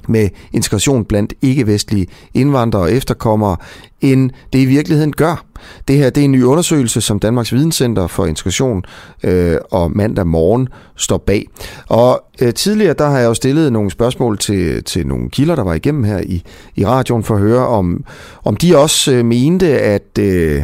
med 0.09 0.29
integration 0.53 1.05
blandt 1.05 1.35
ikke-vestlige 1.43 2.07
indvandrere 2.35 2.83
og 2.83 2.93
efterkommere, 2.93 3.57
end 4.01 4.31
det 4.53 4.59
i 4.59 4.65
virkeligheden 4.65 5.13
gør? 5.13 5.45
Det 5.89 5.97
her 5.97 6.11
det 6.11 6.21
er 6.21 6.25
en 6.25 6.33
ny 6.33 6.43
undersøgelse, 6.43 7.01
som 7.01 7.19
Danmarks 7.19 7.53
Videnscenter 7.53 8.07
for 8.07 8.27
Integration 8.27 8.85
øh, 9.23 9.57
og 9.71 9.91
mandag 9.97 10.27
morgen 10.27 10.69
står 10.97 11.19
bag. 11.19 11.47
Og 11.89 12.25
øh, 12.41 12.55
tidligere 12.55 12.95
der 12.99 13.07
har 13.09 13.19
jeg 13.19 13.27
jo 13.27 13.35
stillet 13.35 13.73
nogle 13.73 13.91
spørgsmål 13.91 14.39
til, 14.39 14.85
til 14.85 15.07
nogle 15.07 15.31
kilder, 15.31 15.55
der 15.55 15.65
var 15.65 15.75
igennem 15.75 16.05
her 16.05 16.19
i, 16.19 16.43
i 16.77 16.87
radioen 16.87 17.23
for 17.23 17.35
at 17.35 17.41
høre, 17.41 17.67
om, 17.67 18.05
om 18.45 18.57
de 18.57 18.79
også 18.79 19.13
øh, 19.13 19.25
mente, 19.25 19.81
at... 19.81 20.19
Øh, 20.19 20.63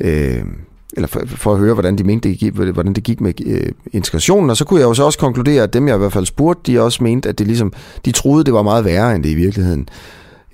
øh, 0.00 0.42
eller 0.96 1.06
for, 1.06 1.22
for 1.26 1.52
at 1.52 1.58
høre, 1.58 1.74
hvordan 1.74 1.98
de 1.98 2.04
mente, 2.04 2.28
det 2.28 2.38
gik, 2.38 2.52
hvordan 2.52 2.92
det 2.92 3.04
gik 3.04 3.20
med 3.20 3.32
øh, 3.46 3.72
integrationen. 3.92 4.50
Og 4.50 4.56
så 4.56 4.64
kunne 4.64 4.80
jeg 4.80 4.86
jo 4.86 4.94
så 4.94 5.04
også 5.04 5.18
konkludere, 5.18 5.62
at 5.62 5.72
dem, 5.72 5.88
jeg 5.88 5.94
i 5.94 5.98
hvert 5.98 6.12
fald 6.12 6.26
spurgte, 6.26 6.72
de 6.72 6.80
også 6.80 7.04
mente, 7.04 7.28
at 7.28 7.38
det 7.38 7.46
ligesom, 7.46 7.72
de 8.04 8.12
troede, 8.12 8.44
det 8.44 8.54
var 8.54 8.62
meget 8.62 8.84
værre, 8.84 9.14
end 9.14 9.22
det 9.24 9.30
i 9.30 9.34
virkeligheden 9.34 9.88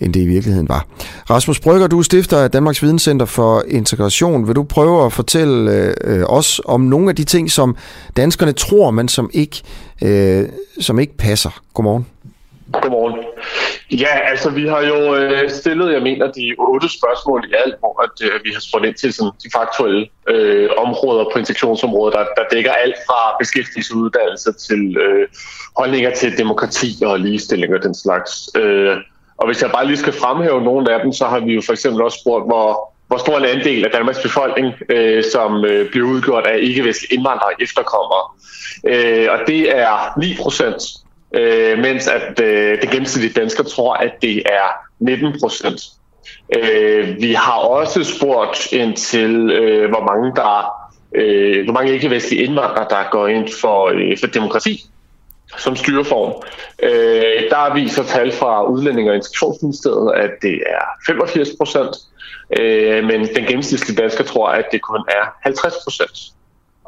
end 0.00 0.14
det 0.14 0.20
i 0.20 0.26
virkeligheden 0.26 0.68
var. 0.68 0.86
Rasmus 1.30 1.60
Brygger, 1.60 1.86
du 1.86 1.98
er 1.98 2.02
stifter 2.02 2.38
af 2.38 2.50
Danmarks 2.50 2.82
Videnscenter 2.82 3.26
for 3.26 3.64
Integration. 3.68 4.46
Vil 4.46 4.56
du 4.56 4.62
prøve 4.62 5.06
at 5.06 5.12
fortælle 5.12 5.94
øh, 6.04 6.24
os 6.26 6.60
om 6.64 6.80
nogle 6.80 7.08
af 7.08 7.16
de 7.16 7.24
ting, 7.24 7.50
som 7.50 7.76
danskerne 8.16 8.52
tror, 8.52 8.90
men 8.90 9.08
som 9.08 9.30
ikke, 9.32 9.62
øh, 10.02 10.48
som 10.80 10.98
ikke 10.98 11.16
passer? 11.16 11.60
Godmorgen. 11.74 12.06
Godmorgen. 12.72 13.24
Ja, 13.90 14.18
altså 14.30 14.50
vi 14.50 14.66
har 14.66 14.80
jo 14.80 15.14
øh, 15.14 15.50
stillet, 15.50 15.92
jeg 15.92 16.02
mener, 16.02 16.32
de 16.32 16.54
otte 16.58 16.88
spørgsmål 16.88 17.44
i 17.50 17.54
alt, 17.64 17.74
hvor 17.78 18.02
at, 18.02 18.26
øh, 18.26 18.44
vi 18.44 18.50
har 18.52 18.60
spurgt 18.60 18.86
ind 18.86 18.94
til 18.94 19.12
sådan, 19.12 19.32
de 19.44 19.50
faktuelle 19.54 20.08
øh, 20.28 20.68
områder 20.78 21.24
på 21.32 21.38
integrationsområdet, 21.38 22.14
der, 22.14 22.24
der 22.36 22.44
dækker 22.52 22.72
alt 22.72 22.94
fra 23.06 23.36
beskæftigelsesuddannelse 23.38 24.52
til 24.52 24.96
øh, 24.96 25.28
holdninger 25.76 26.10
til 26.14 26.38
demokrati 26.38 26.90
og 27.04 27.20
ligestilling 27.20 27.74
og 27.74 27.82
den 27.82 27.94
slags. 27.94 28.50
Øh, 28.56 28.96
og 29.36 29.46
hvis 29.46 29.62
jeg 29.62 29.70
bare 29.70 29.86
lige 29.86 29.96
skal 29.96 30.12
fremhæve 30.12 30.62
nogle 30.62 30.94
af 30.94 31.00
dem, 31.02 31.12
så 31.12 31.24
har 31.26 31.40
vi 31.40 31.52
jo 31.52 31.62
for 31.66 31.72
eksempel 31.72 32.02
også 32.02 32.18
spurgt, 32.20 32.46
hvor, 32.46 32.92
hvor 33.08 33.18
stor 33.18 33.38
en 33.38 33.44
andel 33.44 33.84
af 33.84 33.90
Danmarks 33.90 34.22
befolkning, 34.22 34.74
øh, 34.88 35.24
som 35.32 35.64
øh, 35.64 35.90
bliver 35.90 36.06
udgjort 36.08 36.46
af 36.46 36.58
ikke-vestlige 36.60 37.14
indvandrere 37.14 37.62
efterkommere. 37.62 38.24
Øh, 38.86 39.28
og 39.32 39.38
det 39.46 39.76
er 39.78 40.18
9 40.18 40.36
procent, 40.42 40.82
øh, 41.34 41.78
mens 41.78 42.08
at 42.08 42.40
øh, 42.40 42.80
det 42.80 42.90
gennemsnitlige 42.90 43.40
dansker 43.40 43.64
tror, 43.64 43.94
at 43.94 44.12
det 44.22 44.36
er 44.36 44.66
19 44.98 45.40
procent. 45.40 45.82
Øh, 46.56 47.16
vi 47.20 47.32
har 47.32 47.58
også 47.58 48.04
spurgt 48.04 48.72
ind 48.72 48.96
til, 48.96 49.50
øh, 49.50 49.88
hvor 49.88 50.04
mange 50.14 50.36
der 50.36 50.80
øh, 51.14 51.64
hvor 51.64 51.72
mange 51.72 51.92
ikke-vestlige 51.92 52.42
indvandrere, 52.44 52.86
der 52.90 53.10
går 53.10 53.26
ind 53.26 53.48
for, 53.60 53.86
øh, 53.86 54.18
for 54.18 54.26
demokrati 54.26 54.84
som 55.58 55.76
styreform. 55.76 56.42
Øh, 56.82 57.50
der 57.50 57.74
viser 57.74 58.04
tal 58.04 58.32
fra 58.32 58.66
Udlænding- 58.66 59.08
og 59.08 59.14
Integrationsministeriet, 59.14 60.12
at 60.14 60.30
det 60.42 60.62
er 60.66 60.84
85 61.06 61.48
procent, 61.58 61.96
øh, 62.60 63.04
men 63.04 63.20
den 63.36 63.44
gennemsnitlige 63.44 63.96
dansker 63.96 64.24
tror, 64.24 64.48
at 64.48 64.64
det 64.72 64.82
kun 64.82 65.04
er 65.08 65.24
50 65.42 65.74
procent. 65.84 66.18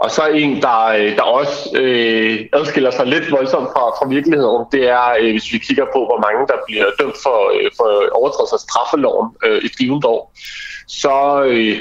Og 0.03 0.11
så 0.11 0.23
en, 0.27 0.63
der, 0.63 0.85
øh, 0.99 1.17
der 1.17 1.23
også 1.23 1.71
øh, 1.81 2.39
adskiller 2.53 2.91
sig 2.91 3.07
lidt 3.07 3.31
voldsomt 3.31 3.69
fra, 3.75 3.85
fra 3.99 4.09
virkeligheden, 4.09 4.65
det 4.73 4.89
er, 4.89 5.07
øh, 5.21 5.31
hvis 5.31 5.53
vi 5.53 5.59
kigger 5.59 5.87
på, 5.95 6.01
hvor 6.09 6.21
mange 6.27 6.47
der 6.47 6.59
bliver 6.67 6.87
dømt 7.01 7.17
for, 7.23 7.39
øh, 7.57 7.71
for 7.77 7.89
overtrædelse 8.19 8.55
af 8.55 8.65
straffeloven 8.67 9.29
øh, 9.45 9.63
i 9.65 9.85
et 9.85 10.05
år, 10.05 10.33
så 10.89 11.17
øh, 11.51 11.77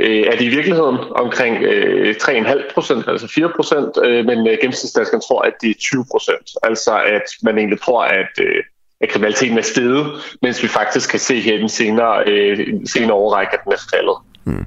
øh, 0.00 0.22
er 0.30 0.36
det 0.36 0.44
i 0.44 0.54
virkeligheden 0.56 0.98
omkring 1.24 1.54
øh, 1.62 2.14
3,5 2.22 2.74
procent, 2.74 3.08
altså 3.08 3.28
4 3.28 3.50
procent, 3.56 3.92
øh, 4.04 4.26
men 4.26 4.38
øh, 4.48 4.58
gennemsnitsdanskeren 4.60 5.22
tror, 5.28 5.42
at 5.42 5.54
det 5.60 5.70
er 5.70 5.74
20 5.80 6.04
procent. 6.10 6.46
Altså 6.62 6.92
at 7.16 7.26
man 7.42 7.58
egentlig 7.58 7.80
tror, 7.80 8.02
at, 8.02 8.34
øh, 8.40 8.62
at 9.00 9.08
kriminaliteten 9.08 9.58
er 9.58 9.62
steget, 9.62 10.06
mens 10.42 10.62
vi 10.62 10.68
faktisk 10.68 11.10
kan 11.10 11.20
se 11.20 11.40
her 11.40 11.56
den 11.56 11.68
senere, 11.68 12.24
øh, 12.26 12.58
senere 12.86 13.12
overrække, 13.12 13.52
at 13.52 13.64
den 13.64 13.72
er 13.72 13.82
faldet. 13.92 14.16
Mm. 14.44 14.66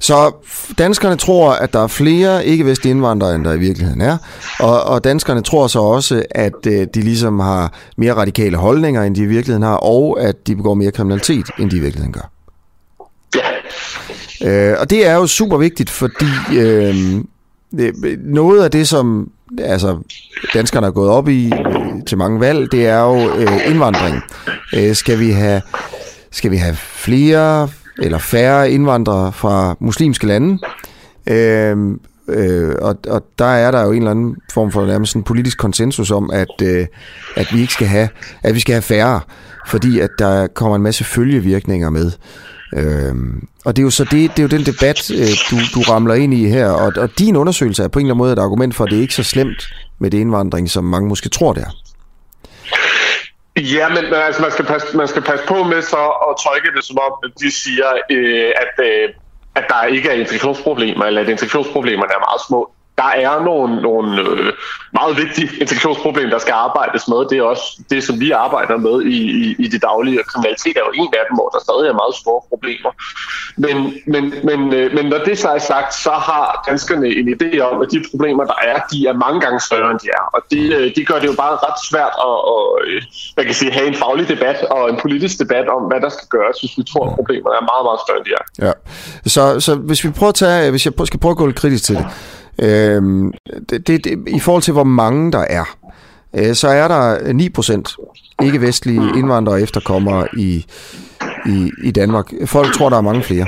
Så 0.00 0.32
danskerne 0.78 1.16
tror, 1.16 1.52
at 1.52 1.72
der 1.72 1.82
er 1.82 1.86
flere 1.86 2.46
ikke-vestlige 2.46 2.90
indvandrere, 2.90 3.34
end 3.34 3.44
der 3.44 3.52
i 3.52 3.58
virkeligheden 3.58 4.00
er. 4.00 4.16
Og, 4.60 4.82
og 4.82 5.04
danskerne 5.04 5.42
tror 5.42 5.66
så 5.66 5.80
også, 5.80 6.22
at 6.30 6.66
øh, 6.66 6.86
de 6.94 7.00
ligesom 7.00 7.40
har 7.40 7.72
mere 7.96 8.14
radikale 8.14 8.56
holdninger, 8.56 9.02
end 9.02 9.14
de 9.14 9.22
i 9.22 9.26
virkeligheden 9.26 9.62
har, 9.62 9.76
og 9.76 10.20
at 10.20 10.46
de 10.46 10.56
begår 10.56 10.74
mere 10.74 10.90
kriminalitet, 10.90 11.46
end 11.58 11.70
de 11.70 11.76
i 11.76 11.80
virkeligheden 11.80 12.12
gør. 12.12 12.30
Ja. 13.36 14.70
Øh, 14.72 14.76
og 14.80 14.90
det 14.90 15.06
er 15.06 15.14
jo 15.14 15.26
super 15.26 15.56
vigtigt, 15.56 15.90
fordi 15.90 16.56
øh, 16.56 16.94
noget 18.18 18.64
af 18.64 18.70
det, 18.70 18.88
som 18.88 19.30
altså, 19.58 19.98
danskerne 20.54 20.86
er 20.86 20.90
gået 20.90 21.10
op 21.10 21.28
i 21.28 21.46
øh, 21.46 22.04
til 22.06 22.18
mange 22.18 22.40
valg, 22.40 22.72
det 22.72 22.86
er 22.86 23.00
jo 23.00 23.30
øh, 23.36 23.70
indvandring. 23.70 24.22
Øh, 24.74 24.94
skal 24.94 25.18
vi 25.20 25.30
have 25.30 25.62
skal 26.30 26.50
vi 26.50 26.56
have 26.56 26.76
flere 26.76 27.68
eller 27.98 28.18
færre 28.18 28.70
indvandrere 28.70 29.32
fra 29.32 29.76
muslimske 29.80 30.26
lande. 30.26 30.58
Øh, 31.26 31.76
øh, 32.28 32.74
og, 32.80 32.96
og 33.08 33.24
der 33.38 33.44
er 33.44 33.70
der 33.70 33.82
jo 33.84 33.90
en 33.90 33.96
eller 33.96 34.10
anden 34.10 34.36
form 34.52 34.72
for 34.72 34.86
nærmest 34.86 35.16
en 35.16 35.22
politisk 35.22 35.58
konsensus 35.58 36.10
om, 36.10 36.30
at, 36.30 36.62
øh, 36.62 36.86
at 37.36 37.46
vi 37.52 37.60
ikke 37.60 37.72
skal 37.72 37.86
have, 37.86 38.08
at 38.42 38.54
vi 38.54 38.60
skal 38.60 38.72
have 38.72 38.82
færre, 38.82 39.20
fordi 39.66 40.00
at 40.00 40.10
der 40.18 40.46
kommer 40.46 40.76
en 40.76 40.82
masse 40.82 41.04
følgevirkninger 41.04 41.90
med. 41.90 42.12
Øhm, 42.76 43.48
og 43.64 43.76
det 43.76 43.82
er 43.82 43.84
jo 43.84 43.90
så 43.90 44.04
det, 44.04 44.12
det 44.12 44.38
er 44.38 44.42
jo 44.42 44.48
den 44.48 44.66
debat, 44.66 45.10
øh, 45.10 45.28
du, 45.50 45.56
du 45.74 45.80
ramler 45.80 46.14
ind 46.14 46.34
i 46.34 46.48
her, 46.48 46.66
og, 46.66 46.92
og 46.96 47.18
din 47.18 47.36
undersøgelse 47.36 47.82
er 47.82 47.88
på 47.88 47.98
en 47.98 48.06
eller 48.06 48.14
anden 48.14 48.18
måde 48.18 48.32
et 48.32 48.38
argument 48.38 48.74
for, 48.74 48.84
at 48.84 48.90
det 48.90 48.96
er 48.96 49.02
ikke 49.02 49.14
så 49.14 49.22
slemt 49.22 49.68
med 49.98 50.10
det 50.10 50.18
indvandring, 50.18 50.70
som 50.70 50.84
mange 50.84 51.08
måske 51.08 51.28
tror, 51.28 51.52
det 51.52 51.62
er. 51.62 51.87
Ja, 53.58 53.88
men 53.88 54.14
altså, 54.14 54.42
man, 54.42 54.50
skal 54.50 54.64
passe, 54.64 54.96
man 54.96 55.08
skal 55.08 55.22
passe 55.22 55.46
på 55.46 55.62
med 55.62 55.82
så 55.82 56.02
at 56.30 56.36
tolke 56.44 56.76
det 56.76 56.84
som 56.84 56.98
om, 56.98 57.30
de 57.40 57.50
siger, 57.50 57.86
øh, 58.10 58.52
at, 58.56 58.84
øh, 58.84 59.08
at 59.54 59.64
der 59.68 59.84
ikke 59.84 60.08
er 60.08 60.14
integrationsproblemer, 60.14 61.04
eller 61.04 61.20
at 61.20 61.28
integrationsproblemerne 61.28 62.12
er 62.12 62.18
meget 62.18 62.40
små 62.48 62.70
der 63.00 63.10
er 63.26 63.34
nogle, 63.48 63.82
nogle 63.88 64.20
øh, 64.20 64.52
meget 64.98 65.12
vigtige 65.22 65.48
integrationsproblemer, 65.62 66.30
der 66.30 66.38
skal 66.46 66.56
arbejdes 66.66 67.08
med. 67.08 67.20
Det 67.30 67.36
er 67.38 67.42
også 67.42 67.66
det, 67.90 68.00
som 68.04 68.14
vi 68.20 68.30
arbejder 68.30 68.76
med 68.76 68.96
i, 69.02 69.18
i, 69.44 69.56
i 69.64 69.66
det 69.68 69.80
daglige. 69.82 70.18
Kriminalitet 70.30 70.76
er 70.76 70.84
jo 70.88 70.92
en 71.02 71.10
af 71.20 71.24
dem, 71.28 71.34
hvor 71.38 71.48
der 71.54 71.60
stadig 71.66 71.86
er 71.92 71.96
meget 72.02 72.14
store 72.22 72.40
problemer. 72.52 72.90
Men, 73.64 73.76
men, 74.12 74.22
men, 74.48 74.60
øh, 74.78 74.86
men 74.96 75.04
når 75.12 75.20
det 75.28 75.38
så 75.38 75.48
er 75.48 75.62
sagt, 75.72 75.90
så 75.94 76.14
har 76.28 76.46
danskerne 76.68 77.06
en 77.20 77.26
idé 77.34 77.50
om, 77.68 77.76
at 77.82 77.88
de 77.92 77.98
problemer, 78.10 78.44
der 78.52 78.58
er, 78.70 78.76
de 78.92 78.98
er 79.10 79.14
mange 79.24 79.40
gange 79.44 79.60
større, 79.68 79.90
end 79.90 80.00
de 80.04 80.08
er. 80.18 80.24
Og 80.36 80.40
det, 80.50 80.64
øh, 80.78 80.86
de 80.96 81.04
gør 81.04 81.18
det 81.22 81.28
jo 81.32 81.36
bare 81.44 81.54
ret 81.66 81.78
svært 81.90 82.14
at, 82.28 82.36
at 82.54 82.64
øh, 82.86 83.02
man 83.36 83.44
kan 83.46 83.54
sige, 83.60 83.70
have 83.72 83.86
en 83.92 83.98
faglig 84.02 84.28
debat 84.34 84.58
og 84.76 84.90
en 84.90 84.98
politisk 85.04 85.38
debat 85.38 85.66
om, 85.76 85.82
hvad 85.90 86.00
der 86.04 86.10
skal 86.16 86.26
gøres, 86.36 86.56
hvis 86.60 86.74
vi 86.78 86.82
tror, 86.90 87.04
at 87.08 87.14
problemerne 87.18 87.56
er 87.60 87.64
meget, 87.72 87.84
meget 87.88 88.00
større, 88.04 88.18
end 88.20 88.26
de 88.28 88.32
er. 88.40 88.44
Ja. 88.66 88.72
Så, 89.34 89.60
så 89.66 89.72
hvis 89.88 90.04
vi 90.04 90.10
prøver 90.18 90.32
at 90.36 90.40
tage, 90.44 90.66
øh, 90.66 90.70
hvis 90.70 90.84
jeg 90.86 90.92
skal 91.10 91.20
prøve 91.20 91.34
at 91.34 91.40
gå 91.42 91.46
lidt 91.46 91.60
kritisk 91.62 91.84
til 91.84 91.96
det, 91.96 92.06
Øh, 92.58 93.32
det, 93.70 93.86
det, 93.86 94.04
det, 94.04 94.24
I 94.26 94.40
forhold 94.40 94.62
til, 94.62 94.72
hvor 94.72 94.84
mange 94.84 95.32
der 95.32 95.38
er, 95.38 95.76
øh, 96.34 96.54
så 96.54 96.68
er 96.68 96.88
der 96.88 97.18
9% 98.38 98.44
ikke-vestlige 98.44 99.02
indvandrere 99.16 99.56
og 99.56 99.62
efterkommere 99.62 100.28
i, 100.36 100.66
i, 101.46 101.70
i 101.82 101.90
Danmark. 101.90 102.32
Folk 102.46 102.74
tror, 102.74 102.88
der 102.88 102.96
er 102.96 103.00
mange 103.00 103.22
flere. 103.22 103.46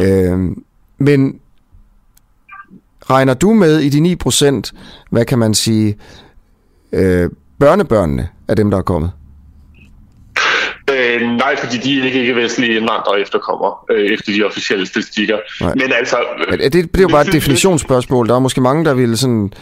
Øhm, 0.00 0.62
men 0.98 1.38
regner 3.10 3.34
du 3.34 3.52
med 3.52 3.78
i 3.78 3.88
de 3.88 4.16
9%, 4.24 4.70
hvad 5.10 5.24
kan 5.24 5.38
man 5.38 5.54
sige, 5.54 5.96
øh, 6.92 7.30
børnebørnene 7.58 8.28
af 8.48 8.56
dem, 8.56 8.70
der 8.70 8.78
er 8.78 8.82
kommet? 8.82 9.10
Øh, 10.90 11.20
nej, 11.20 11.56
fordi 11.56 11.76
de 11.76 12.00
er 12.00 12.04
ikke 12.04 12.20
ikke-vestlige 12.20 12.76
indvandrere 12.76 13.20
efterkommer, 13.20 13.84
øh, 13.90 14.12
efter 14.12 14.32
de 14.32 14.44
officielle 14.44 14.86
statistikker. 14.86 15.38
Nej. 15.60 15.72
Men 15.74 15.92
altså... 15.92 16.16
Øh, 16.48 16.58
det, 16.58 16.72
det 16.72 16.96
er 16.96 17.02
jo 17.02 17.08
bare 17.08 17.26
et 17.26 17.32
definitionsspørgsmål. 17.32 18.28
Der 18.28 18.34
er 18.34 18.38
måske 18.38 18.60
mange, 18.60 18.84
der 18.84 18.94
vil 18.94 19.18
sådan 19.18 19.52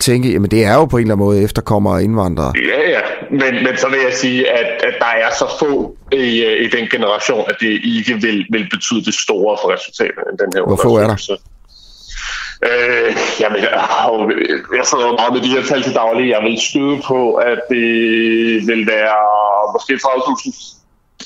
tænke, 0.00 0.32
jamen 0.32 0.50
det 0.50 0.64
er 0.64 0.74
jo 0.74 0.84
på 0.84 0.96
en 0.96 1.02
eller 1.02 1.14
anden 1.14 1.26
måde 1.26 1.42
efterkommere 1.42 1.94
og 1.94 2.02
indvandrere. 2.02 2.52
Ja, 2.56 2.90
ja. 2.90 3.00
Men, 3.30 3.64
men 3.64 3.76
så 3.76 3.88
vil 3.88 3.98
jeg 4.04 4.12
sige, 4.14 4.50
at, 4.50 4.84
at 4.84 4.94
der 4.98 5.06
er 5.06 5.30
så 5.38 5.46
få 5.58 5.96
i, 6.12 6.44
i 6.64 6.68
den 6.68 6.88
generation, 6.88 7.44
at 7.48 7.56
det 7.60 7.80
ikke 7.84 8.14
vil, 8.14 8.46
vil 8.50 8.68
betyde 8.70 9.04
det 9.04 9.14
store 9.14 9.58
for 9.62 9.74
resultatet 9.74 10.22
af 10.32 10.38
den 10.38 10.48
her 10.54 10.66
Hvor 10.66 10.80
få 10.82 10.96
er 10.96 11.06
der? 11.06 11.36
Øh, 12.68 13.16
jamen, 13.40 13.58
jeg, 13.58 13.72
jeg 14.78 14.86
sidder 14.86 15.18
meget 15.20 15.32
med 15.32 15.40
de 15.40 15.54
her 15.54 15.62
tal 15.62 15.82
til 15.82 15.94
daglig. 15.94 16.30
Jeg 16.30 16.42
vil 16.42 16.60
skyde 16.60 17.02
på, 17.06 17.34
at 17.34 17.60
det 17.70 17.86
vil 18.68 18.86
være 18.86 19.16
måske 19.74 19.92
30.000 19.94 20.80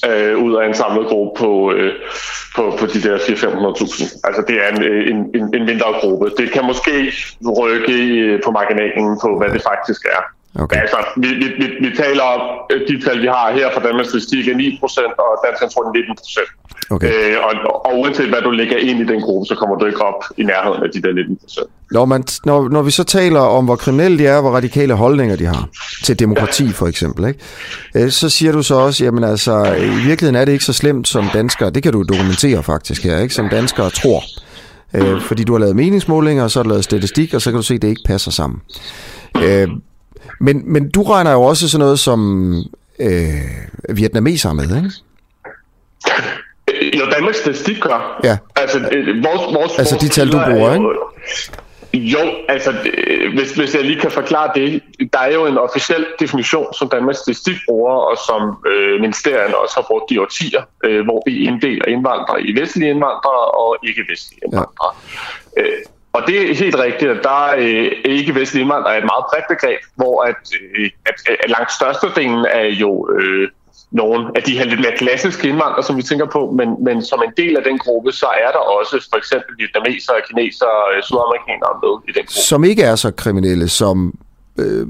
øh, 0.09 0.39
ud 0.44 0.55
af 0.56 0.66
en 0.66 0.74
samlet 0.74 1.06
gruppe 1.09 1.39
på, 1.39 1.73
øh, 1.73 1.93
på, 2.56 2.77
på 2.78 2.86
de 2.86 3.02
der 3.02 3.19
400-500.000. 3.19 4.20
Altså 4.24 4.43
det 4.48 4.56
er 4.62 4.69
en, 4.77 4.82
øh, 4.82 5.11
en, 5.11 5.16
en, 5.35 5.55
en 5.55 5.65
mindre 5.66 5.93
gruppe. 6.01 6.31
Det 6.39 6.52
kan 6.52 6.65
måske 6.65 7.12
rykke 7.59 8.40
på 8.44 8.51
marginalen 8.51 9.19
på, 9.23 9.39
hvad 9.39 9.48
det 9.48 9.62
faktisk 9.62 10.05
er. 10.05 10.23
Okay. 10.59 10.81
Altså, 10.81 10.97
vi, 11.16 11.28
vi, 11.28 11.47
vi, 11.60 11.66
vi 11.89 11.97
taler 11.97 12.22
om 12.22 12.40
øh, 12.72 12.81
de 12.89 13.05
tal, 13.05 13.22
vi 13.22 13.26
har 13.26 13.52
her 13.52 13.66
fra 13.74 13.82
Danmarks 13.86 14.09
Statistik 14.09 14.48
er 14.48 14.55
9%, 14.55 15.14
og 15.18 15.35
danskerne 15.47 15.70
tror 15.72 15.82
19%. 15.82 16.90
Okay. 16.90 17.09
Øh, 17.09 17.36
og, 17.43 17.85
og 17.86 17.98
uanset 17.98 18.28
hvad 18.28 18.43
du 18.43 18.51
lægger 18.51 18.76
ind 18.76 19.01
i 19.01 19.05
den 19.12 19.20
gruppe, 19.20 19.47
så 19.47 19.55
kommer 19.55 19.76
du 19.76 19.86
ikke 19.86 20.02
op 20.02 20.24
i 20.36 20.43
nærheden 20.43 20.82
af 20.82 20.90
de 20.90 21.02
der 21.02 21.12
19%. 21.12 21.64
Når, 21.90 22.05
man, 22.05 22.24
når, 22.44 22.68
når 22.68 22.82
vi 22.82 22.90
så 22.90 23.05
taler 23.05 23.40
om, 23.40 23.64
hvor 23.64 23.76
kriminelle 23.76 24.18
de 24.18 24.26
er, 24.26 24.40
hvor 24.40 24.51
radikale 24.51 24.94
holdninger 24.94 25.36
de 25.36 25.47
har, 25.47 25.68
til 26.05 26.18
demokrati 26.18 26.68
for 26.72 26.86
eksempel, 26.86 27.28
ikke? 27.28 27.40
Øh, 27.94 28.10
så 28.10 28.28
siger 28.28 28.52
du 28.52 28.62
så 28.62 28.74
også, 28.74 29.05
jamen 29.05 29.24
altså, 29.24 29.74
i 29.74 30.06
virkeligheden 30.06 30.35
er 30.35 30.44
det 30.44 30.52
ikke 30.52 30.64
så 30.64 30.72
slemt 30.72 31.09
som 31.09 31.24
danskere, 31.35 31.70
det 31.70 31.82
kan 31.82 31.93
du 31.93 32.02
dokumentere 32.02 32.62
faktisk 32.62 33.05
her, 33.05 33.18
ikke? 33.18 33.35
som 33.35 33.48
danskere 33.48 33.90
tror. 33.90 34.22
Øh, 34.94 35.20
fordi 35.20 35.44
du 35.44 35.52
har 35.52 35.60
lavet 35.60 35.76
meningsmålinger, 35.76 36.44
og 36.44 36.51
så 36.51 36.59
har 36.59 36.62
du 36.62 36.68
lavet 36.68 36.85
statistik, 36.85 37.35
og 37.35 37.43
så 37.43 37.51
kan 37.51 37.56
du 37.56 37.62
se, 37.62 37.74
at 37.74 37.82
det 37.82 37.89
ikke 37.89 38.02
passer 38.06 38.31
sammen. 38.31 38.60
Øh, 39.43 39.68
men, 40.40 40.72
men 40.72 40.90
du 40.90 41.02
regner 41.02 41.32
jo 41.32 41.42
også 41.42 41.68
sådan 41.68 41.84
noget 41.84 41.98
som 41.98 42.52
øh, 42.98 43.96
vietnameser 43.96 44.52
med, 44.52 44.76
ikke? 44.76 44.90
Jo, 46.98 47.05
Danmarks 47.10 47.38
Statistik 47.38 47.80
gør. 47.80 48.20
Ja. 48.24 48.38
Altså, 48.56 48.78
øh, 48.92 49.24
vores, 49.24 49.55
vores, 49.55 49.78
altså 49.78 49.98
de 50.01 50.09
tal, 50.09 50.32
du 50.32 50.38
bruger, 50.51 50.74
ikke? 50.74 50.86
Jo, 51.94 52.18
altså 52.48 52.72
hvis, 53.34 53.52
hvis 53.52 53.74
jeg 53.74 53.84
lige 53.84 54.01
kan 54.01 54.10
forklare 54.10 54.51
det, 54.55 54.82
der 55.12 55.18
er 55.18 55.32
jo 55.32 55.46
en 55.46 55.59
officiel 55.59 56.06
definition, 56.20 56.74
som 56.74 56.88
Danmarks 56.88 57.18
Statistik 57.18 57.56
bruger, 57.68 57.92
og 57.92 58.16
som 58.26 58.56
øh, 58.66 59.01
ministerierne 59.01 59.56
også 59.56 59.74
har 59.76 59.82
brugt 59.82 60.10
i 60.10 60.18
årtier, 60.18 60.62
øh, 60.84 61.05
hvor 61.05 61.22
vi 61.26 61.46
inddeler 61.46 61.84
indvandrere 61.86 62.42
i 62.42 62.60
vestlige 62.60 62.90
indvandrere 62.90 63.44
og 63.62 63.76
ikke-vestlige 63.82 64.40
indvandrere. 64.44 64.94
Ja. 65.56 65.62
Øh, 65.62 65.78
og 66.15 66.20
det 66.27 66.51
er 66.51 66.55
helt 66.55 66.78
rigtigt, 66.86 67.11
at 67.11 67.20
der 67.23 67.39
er 67.47 67.55
øh, 67.59 67.91
ikke-vestlige 68.05 68.62
indvandrere 68.62 68.95
er 68.95 68.99
et 68.99 69.11
meget 69.12 69.24
bredt 69.31 69.49
begreb, 69.49 69.81
hvor 69.97 70.23
at, 70.23 70.43
øh, 70.61 70.91
at, 71.07 71.16
at 71.45 71.51
langt 71.51 71.73
størstedelen 71.73 72.47
er 72.61 72.66
jo 72.82 72.91
øh, 73.16 73.49
nogle 73.91 74.31
af 74.36 74.43
de 74.43 74.59
her 74.59 74.65
lidt 74.65 74.81
mere 74.81 74.97
klassiske 74.97 75.49
indvandrere, 75.49 75.82
som 75.82 75.97
vi 75.97 76.03
tænker 76.03 76.27
på, 76.27 76.51
men, 76.59 76.69
men 76.85 77.05
som 77.05 77.23
en 77.27 77.32
del 77.36 77.57
af 77.57 77.65
den 77.65 77.78
gruppe, 77.78 78.12
så 78.12 78.27
er 78.27 78.51
der 78.57 78.62
også 78.78 79.09
for 79.12 79.16
eksempel 79.16 79.53
vietnamesere, 79.59 80.16
kinesere, 80.28 80.78
øh, 80.97 81.03
sydamerikanere 81.03 81.74
med 81.82 81.95
i 82.09 82.12
den 82.16 82.24
gruppe. 82.27 82.49
Som 82.53 82.65
ikke 82.65 82.82
er 82.82 82.97
så 82.97 83.11
kriminelle 83.11 83.69
som... 83.69 84.19
Øh 84.59 84.86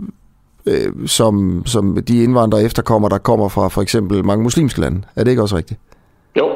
øh, 0.67 0.93
som, 1.07 1.63
som 1.67 2.05
de 2.09 2.23
indvandrere 2.23 2.63
efterkommer, 2.63 3.09
der 3.09 3.19
kommer 3.19 3.49
fra 3.49 3.69
for 3.69 3.83
eksempel 3.83 4.25
mange 4.25 4.43
muslimske 4.43 4.81
lande. 4.81 5.03
Er 5.17 5.25
det 5.25 5.31
ikke 5.31 5.43
også 5.43 5.57
rigtigt? 5.57 5.81
Jo. 6.39 6.51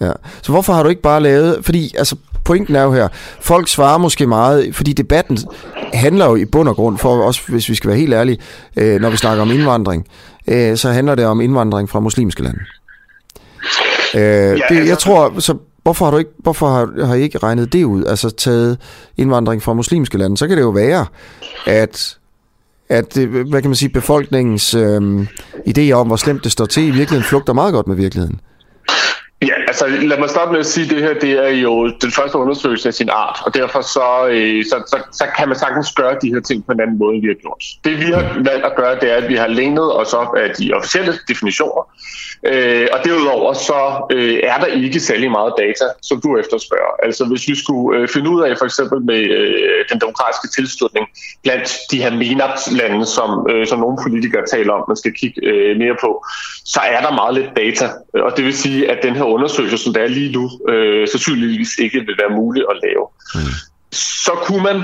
Ja. 0.00 0.12
Så 0.42 0.52
hvorfor 0.52 0.72
har 0.72 0.82
du 0.82 0.88
ikke 0.88 1.02
bare 1.02 1.20
lavet... 1.20 1.64
Fordi 1.64 1.94
altså, 1.98 2.16
pointen 2.44 2.76
er 2.76 2.82
jo 2.82 2.92
her, 2.92 3.08
folk 3.40 3.68
svarer 3.68 3.98
måske 3.98 4.26
meget, 4.26 4.74
fordi 4.74 4.92
debatten 4.92 5.38
handler 5.94 6.26
jo 6.26 6.36
i 6.36 6.44
bund 6.44 6.68
og 6.68 6.74
grund, 6.76 6.98
for 6.98 7.22
også 7.22 7.40
hvis 7.48 7.68
vi 7.68 7.74
skal 7.74 7.88
være 7.88 7.98
helt 7.98 8.14
ærlige, 8.14 8.38
øh, 8.76 9.00
når 9.00 9.10
vi 9.10 9.16
snakker 9.16 9.42
om 9.42 9.50
indvandring, 9.50 10.06
øh, 10.48 10.76
så 10.76 10.90
handler 10.90 11.14
det 11.14 11.26
om 11.26 11.40
indvandring 11.40 11.90
fra 11.90 12.00
muslimske 12.00 12.42
lande. 12.42 12.60
Øh, 14.14 14.20
ja, 14.22 14.52
det, 14.52 14.62
jeg 14.70 14.78
altså- 14.78 14.94
tror, 14.94 15.40
så 15.40 15.54
hvorfor 15.82 16.04
har 16.04 16.10
du 16.12 16.18
ikke, 16.18 16.30
hvorfor 16.38 16.68
har, 16.68 17.06
har 17.06 17.14
I 17.14 17.22
ikke 17.22 17.38
regnet 17.38 17.72
det 17.72 17.84
ud, 17.84 18.04
altså 18.04 18.30
taget 18.30 18.78
indvandring 19.16 19.62
fra 19.62 19.72
muslimske 19.74 20.18
lande? 20.18 20.36
Så 20.36 20.46
kan 20.48 20.56
det 20.56 20.62
jo 20.62 20.70
være, 20.70 21.06
at 21.66 22.16
at 22.88 23.16
hvad 23.50 23.62
kan 23.62 23.70
man 23.70 23.74
sige, 23.74 23.88
befolkningens 23.88 24.74
øh, 24.74 25.26
idéer 25.68 25.92
om, 25.92 26.06
hvor 26.06 26.16
slemt 26.16 26.44
det 26.44 26.52
står 26.52 26.66
til, 26.66 26.82
i 26.82 26.86
virkeligheden 26.90 27.24
flugter 27.24 27.52
meget 27.52 27.72
godt 27.72 27.86
med 27.86 27.96
virkeligheden. 27.96 28.40
Ja, 29.48 29.54
altså 29.68 29.86
lad 29.86 30.18
mig 30.18 30.30
starte 30.30 30.52
med 30.52 30.60
at 30.60 30.66
sige, 30.66 30.84
at 30.84 30.90
det 30.90 31.02
her 31.02 31.14
det 31.14 31.32
er 31.32 31.48
jo 31.48 31.88
den 32.04 32.10
første 32.10 32.38
undersøgelse 32.38 32.88
af 32.88 32.94
sin 32.94 33.08
art, 33.08 33.38
og 33.46 33.54
derfor 33.54 33.80
så, 33.80 34.28
øh, 34.30 34.64
så, 34.64 34.76
så, 34.86 34.98
så 35.12 35.24
kan 35.36 35.48
man 35.48 35.58
sagtens 35.58 35.92
gøre 35.92 36.16
de 36.22 36.28
her 36.34 36.40
ting 36.40 36.66
på 36.66 36.72
en 36.72 36.80
anden 36.80 36.98
måde, 36.98 37.14
end 37.14 37.22
vi 37.22 37.28
har 37.28 37.34
gjort. 37.34 37.62
Det 37.84 37.98
vi 37.98 38.12
har 38.12 38.24
valgt 38.50 38.64
at 38.66 38.76
gøre, 38.76 38.94
det 39.00 39.12
er, 39.12 39.16
at 39.16 39.28
vi 39.28 39.36
har 39.36 39.46
lænet 39.46 39.96
os 40.00 40.12
op 40.12 40.36
af 40.36 40.50
de 40.58 40.72
officielle 40.72 41.12
definitioner, 41.28 41.82
øh, 42.44 42.86
og 42.92 42.98
derudover 43.04 43.52
så 43.52 44.06
øh, 44.12 44.38
er 44.42 44.58
der 44.58 44.66
ikke 44.66 45.00
særlig 45.00 45.30
meget 45.30 45.52
data, 45.58 45.84
som 46.02 46.20
du 46.20 46.36
efterspørger. 46.36 46.94
Altså 47.02 47.24
hvis 47.24 47.48
vi 47.48 47.54
skulle 47.56 47.98
øh, 47.98 48.08
finde 48.08 48.30
ud 48.30 48.42
af 48.42 48.58
for 48.58 48.64
eksempel 48.64 49.00
med 49.00 49.20
øh, 49.38 49.84
den 49.90 50.00
demokratiske 50.00 50.48
tilslutning 50.56 51.06
blandt 51.42 51.68
de 51.90 52.02
her 52.02 52.10
MENAPT-lande, 52.10 53.06
som, 53.06 53.46
øh, 53.50 53.66
som 53.66 53.78
nogle 53.78 53.98
politikere 54.02 54.44
taler 54.54 54.72
om, 54.72 54.84
man 54.88 54.96
skal 54.96 55.12
kigge 55.12 55.40
øh, 55.42 55.76
mere 55.76 55.96
på, 56.00 56.24
så 56.64 56.80
er 56.94 57.00
der 57.00 57.12
meget 57.12 57.34
lidt 57.34 57.50
data, 57.56 57.86
og 58.14 58.36
det 58.36 58.44
vil 58.44 58.54
sige, 58.54 58.90
at 58.90 58.98
den 59.02 59.14
her 59.16 59.24
undersøgelse, 59.34 59.78
som 59.78 59.92
der 59.94 60.02
er 60.02 60.08
lige 60.18 60.32
nu, 60.32 60.44
øh, 60.68 61.08
sandsynligvis 61.08 61.78
ikke 61.78 61.98
vil 62.00 62.16
være 62.22 62.36
muligt 62.36 62.66
at 62.70 62.76
lave. 62.84 63.04
Mm. 63.34 63.54
Så 63.92 64.32
kunne 64.46 64.62
man 64.62 64.78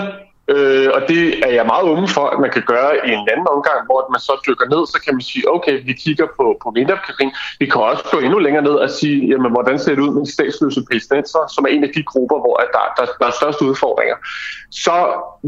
Øh, 0.55 0.89
og 0.97 1.01
det 1.09 1.23
er 1.47 1.53
jeg 1.59 1.67
meget 1.67 1.85
åben 1.91 2.09
for, 2.09 2.27
at 2.35 2.39
man 2.45 2.51
kan 2.51 2.63
gøre 2.73 2.93
i 3.09 3.11
en 3.19 3.29
anden 3.33 3.49
omgang, 3.57 3.79
hvor 3.87 3.99
man 4.15 4.21
så 4.21 4.35
dykker 4.47 4.67
ned, 4.75 4.83
så 4.93 4.99
kan 5.05 5.15
man 5.15 5.25
sige, 5.31 5.45
okay, 5.57 5.75
vi 5.89 5.93
kigger 5.93 6.27
på, 6.37 6.45
på 6.63 6.69
vinterkarin. 6.77 7.31
Vi 7.61 7.67
kan 7.67 7.81
også 7.81 8.05
gå 8.13 8.19
endnu 8.19 8.39
længere 8.39 8.65
ned 8.69 8.77
og 8.85 8.91
sige, 8.91 9.17
jamen, 9.31 9.53
hvordan 9.53 9.79
ser 9.79 9.95
det 9.95 10.03
ud 10.07 10.15
med 10.15 10.23
de 10.27 10.33
statsløse 10.33 10.81
palæstinenser, 10.89 11.43
som 11.55 11.65
er 11.65 11.69
en 11.69 11.85
af 11.85 11.91
de 11.97 12.03
grupper, 12.03 12.39
hvor 12.45 12.57
der, 12.75 12.85
der, 12.97 13.05
der 13.21 13.27
er 13.27 13.35
største 13.41 13.65
udfordringer. 13.65 14.17
Så 14.71 14.97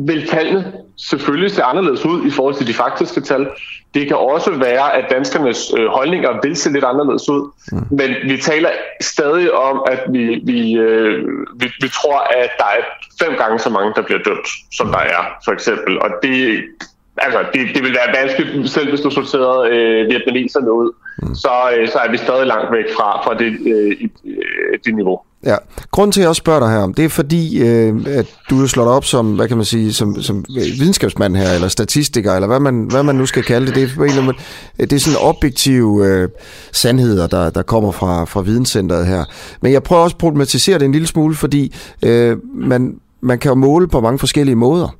vil 0.08 0.28
tallene 0.28 0.72
selvfølgelig 1.10 1.50
se 1.50 1.62
anderledes 1.62 2.04
ud 2.04 2.26
i 2.26 2.30
forhold 2.30 2.54
til 2.54 2.66
de 2.66 2.74
faktiske 2.74 3.20
tal. 3.20 3.46
Det 3.94 4.08
kan 4.08 4.16
også 4.16 4.50
være, 4.50 4.94
at 4.94 5.04
danskernes 5.10 5.72
øh, 5.78 5.86
holdninger 5.86 6.30
vil 6.42 6.56
se 6.56 6.72
lidt 6.72 6.84
anderledes 6.84 7.28
ud, 7.28 7.50
mm. 7.72 7.86
men 7.90 8.10
vi 8.24 8.36
taler 8.36 8.70
stadig 9.00 9.52
om, 9.52 9.82
at 9.86 10.00
vi, 10.08 10.40
vi, 10.44 10.74
øh, 10.74 11.28
vi, 11.56 11.66
vi 11.80 11.88
tror, 11.88 12.18
at 12.18 12.50
der 12.58 12.64
er 12.64 12.82
fem 13.24 13.36
gange 13.38 13.58
så 13.58 13.70
mange, 13.70 13.92
der 13.96 14.02
bliver 14.02 14.22
dømt, 14.22 14.48
som 14.72 14.86
der 14.86 14.98
er, 14.98 15.22
for 15.44 15.52
eksempel. 15.52 15.98
Og 15.98 16.10
det, 16.22 16.62
altså, 17.16 17.38
det, 17.52 17.60
det 17.74 17.82
vil 17.82 17.92
være 17.92 18.22
vanskeligt, 18.22 18.70
selv 18.70 18.88
hvis 18.88 19.00
du 19.00 19.10
sorterede 19.10 19.76
øh, 19.76 20.08
vietnameserne 20.10 20.72
ud, 20.72 20.92
mm. 21.22 21.34
så, 21.34 21.52
øh, 21.76 21.88
så 21.88 21.98
er 21.98 22.10
vi 22.10 22.16
stadig 22.16 22.46
langt 22.46 22.72
væk 22.72 22.84
fra, 22.96 23.24
fra 23.24 23.34
det, 23.34 23.50
øh, 23.66 24.08
øh, 24.26 24.78
det 24.84 24.94
niveau. 24.94 25.20
Ja, 25.46 25.56
grunden 25.90 26.12
til, 26.12 26.20
at 26.20 26.22
jeg 26.22 26.28
også 26.28 26.40
spørger 26.40 26.60
dig 26.60 26.70
her 26.70 26.78
om, 26.78 26.94
det 26.94 27.04
er 27.04 27.08
fordi, 27.08 27.58
øh, 27.58 27.94
at 28.06 28.26
du 28.50 28.60
jo 28.60 28.66
slår 28.66 28.84
dig 28.84 28.92
op 28.92 29.04
som, 29.04 29.34
hvad 29.34 29.48
kan 29.48 29.56
man 29.56 29.66
sige, 29.66 29.92
som, 29.92 30.22
som 30.22 30.44
videnskabsmand 30.48 31.36
her, 31.36 31.52
eller 31.52 31.68
statistiker, 31.68 32.34
eller 32.34 32.46
hvad 32.46 32.60
man, 32.60 32.86
hvad 32.90 33.02
man 33.02 33.14
nu 33.14 33.26
skal 33.26 33.42
kalde 33.42 33.66
det. 33.66 33.74
Det 33.74 33.82
er, 33.82 34.32
det 34.78 34.92
er 34.92 34.98
sådan 34.98 35.18
objektive 35.20 36.06
øh, 36.06 36.28
sandheder, 36.72 37.26
der, 37.26 37.50
der 37.50 37.62
kommer 37.62 37.90
fra, 37.92 38.24
fra 38.24 38.40
videnscenteret 38.40 39.06
her. 39.06 39.24
Men 39.62 39.72
jeg 39.72 39.82
prøver 39.82 40.02
også 40.02 40.14
at 40.14 40.18
problematisere 40.18 40.78
det 40.78 40.84
en 40.84 40.92
lille 40.92 41.06
smule, 41.06 41.34
fordi 41.34 41.74
øh, 42.02 42.36
man, 42.54 42.94
man 43.22 43.38
kan 43.38 43.48
jo 43.48 43.54
måle 43.54 43.88
på 43.88 44.00
mange 44.00 44.18
forskellige 44.18 44.56
måder. 44.56 44.96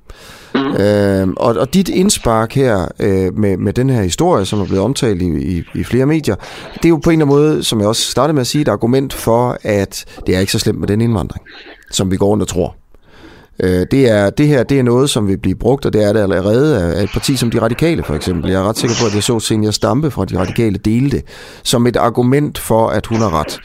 Mm. 0.55 0.77
Øh, 0.77 1.29
og, 1.37 1.57
og 1.57 1.75
dit 1.75 1.89
indspark 1.89 2.53
her 2.53 2.89
øh, 3.01 3.39
med, 3.39 3.57
med 3.57 3.73
den 3.73 3.91
her 3.91 4.03
historie, 4.03 4.45
som 4.45 4.61
er 4.61 4.65
blevet 4.65 4.83
omtalt 4.83 5.23
i, 5.23 5.57
i, 5.57 5.63
i 5.75 5.85
flere 5.85 6.07
medier, 6.07 6.35
det 6.75 6.85
er 6.85 6.89
jo 6.89 6.97
på 6.97 7.11
en 7.11 7.21
eller 7.21 7.27
anden 7.27 7.43
måde, 7.43 7.63
som 7.63 7.81
jeg 7.81 7.89
også 7.89 8.11
startede 8.11 8.35
med 8.35 8.41
at 8.41 8.47
sige, 8.47 8.63
et 8.63 8.69
argument 8.69 9.13
for, 9.13 9.59
at 9.63 10.05
det 10.27 10.37
er 10.37 10.41
ikke 10.41 10.53
så 10.53 10.59
slemt 10.59 10.79
med 10.79 10.89
den 10.89 11.01
indvandring, 11.01 11.45
som 11.91 12.11
vi 12.11 12.17
går 12.17 12.27
rundt 12.27 12.43
og 12.43 12.49
tror. 12.49 12.77
Øh, 13.63 13.87
det, 13.91 14.11
er, 14.11 14.31
det 14.31 14.49
her 14.49 14.63
det 14.63 14.79
er 14.79 14.83
noget, 14.83 15.11
som 15.11 15.29
vil 15.29 15.39
blive 15.39 15.55
brugt, 15.55 15.87
og 15.87 15.93
det 15.93 16.05
er 16.05 16.13
det 16.13 16.21
allerede 16.21 16.95
af 16.95 17.03
et 17.03 17.11
parti 17.13 17.37
som 17.37 17.51
De 17.51 17.63
Radikale 17.63 18.03
for 18.03 18.15
eksempel. 18.15 18.51
Jeg 18.51 18.61
er 18.61 18.69
ret 18.69 18.79
sikker 18.79 18.97
på, 19.01 19.07
at 19.07 19.15
jeg 19.15 19.23
så 19.23 19.41
Senior 19.41 19.71
Stampe 19.71 20.11
fra 20.11 20.25
De 20.25 20.39
Radikale 20.39 20.79
dele 20.79 21.11
det, 21.11 21.25
som 21.63 21.87
et 21.87 21.97
argument 21.97 22.59
for, 22.59 22.89
at 22.89 23.07
hun 23.07 23.19
har 23.19 23.41
ret. 23.41 23.61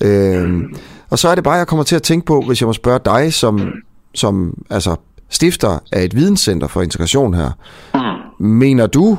Øh, 0.00 0.62
og 1.10 1.18
så 1.18 1.28
er 1.28 1.34
det 1.34 1.44
bare, 1.44 1.54
jeg 1.54 1.66
kommer 1.66 1.82
til 1.82 1.96
at 1.96 2.02
tænke 2.02 2.26
på, 2.26 2.40
hvis 2.46 2.60
jeg 2.60 2.66
må 2.66 2.72
spørge 2.72 3.00
dig 3.04 3.32
som, 3.32 3.72
som 4.14 4.64
altså 4.70 4.96
stifter 5.28 5.78
af 5.92 6.04
et 6.04 6.14
videnscenter 6.14 6.66
for 6.66 6.82
integration 6.82 7.34
her. 7.34 7.50
Mm. 7.94 8.46
Mener 8.46 8.86
du, 8.86 9.18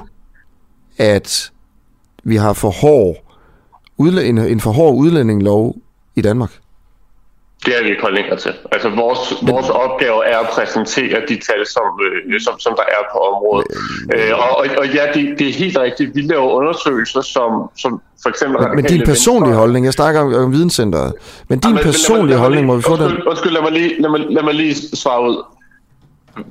at 0.98 1.52
vi 2.24 2.36
har 2.36 2.54
for 2.54 2.70
hård 2.70 3.16
en, 4.00 4.38
en 4.38 4.60
for 4.60 4.72
hård 4.72 4.96
udlændinglov 4.96 5.76
i 6.16 6.22
Danmark? 6.22 6.52
Det 7.66 7.78
er 7.78 7.84
vi 7.84 7.90
ikke 7.90 8.02
holdninger 8.02 8.36
til. 8.36 8.54
Altså 8.72 8.90
vores, 8.90 9.34
vores 9.42 9.70
opgave 9.70 10.26
er 10.26 10.38
at 10.40 10.48
præsentere 10.48 11.22
de 11.30 11.36
tal, 11.48 11.62
som, 11.76 11.86
øh, 12.06 12.42
som, 12.42 12.60
som 12.60 12.74
der 12.78 12.84
er 12.98 13.04
på 13.14 13.18
området. 13.30 13.68
Øh, 14.16 14.32
og, 14.44 14.58
og, 14.58 14.66
og 14.78 14.88
ja, 14.88 15.04
det, 15.14 15.40
det 15.40 15.50
er 15.50 15.54
helt 15.54 15.78
rigtigt. 15.78 16.16
Vi 16.16 16.22
laver 16.22 16.50
undersøgelser, 16.60 17.22
som, 17.22 17.70
som 17.78 18.02
for 18.24 18.30
eksempel... 18.30 18.62
Men, 18.62 18.76
men 18.76 18.86
din 18.86 19.02
personlige 19.06 19.50
venstre. 19.50 19.60
holdning, 19.60 19.86
jeg 19.86 19.94
snakker 19.94 20.22
om, 20.22 20.34
om 20.34 20.52
videnscenteret, 20.52 21.14
men 21.48 21.60
din 21.60 21.70
ja, 21.70 21.76
men, 21.76 21.84
personlige 21.84 22.28
lad 22.28 22.38
mig, 22.38 22.38
holdning, 22.38 22.68
må 22.68 22.76
vi 22.76 22.82
få 22.82 22.96
den? 22.96 23.24
Undskyld, 23.28 23.52
lad 23.52 23.62
mig, 23.62 23.72
lige, 23.72 24.02
lad, 24.02 24.10
mig, 24.10 24.20
lad 24.30 24.44
mig 24.44 24.54
lige 24.54 24.76
svare 24.76 25.22
ud. 25.30 25.44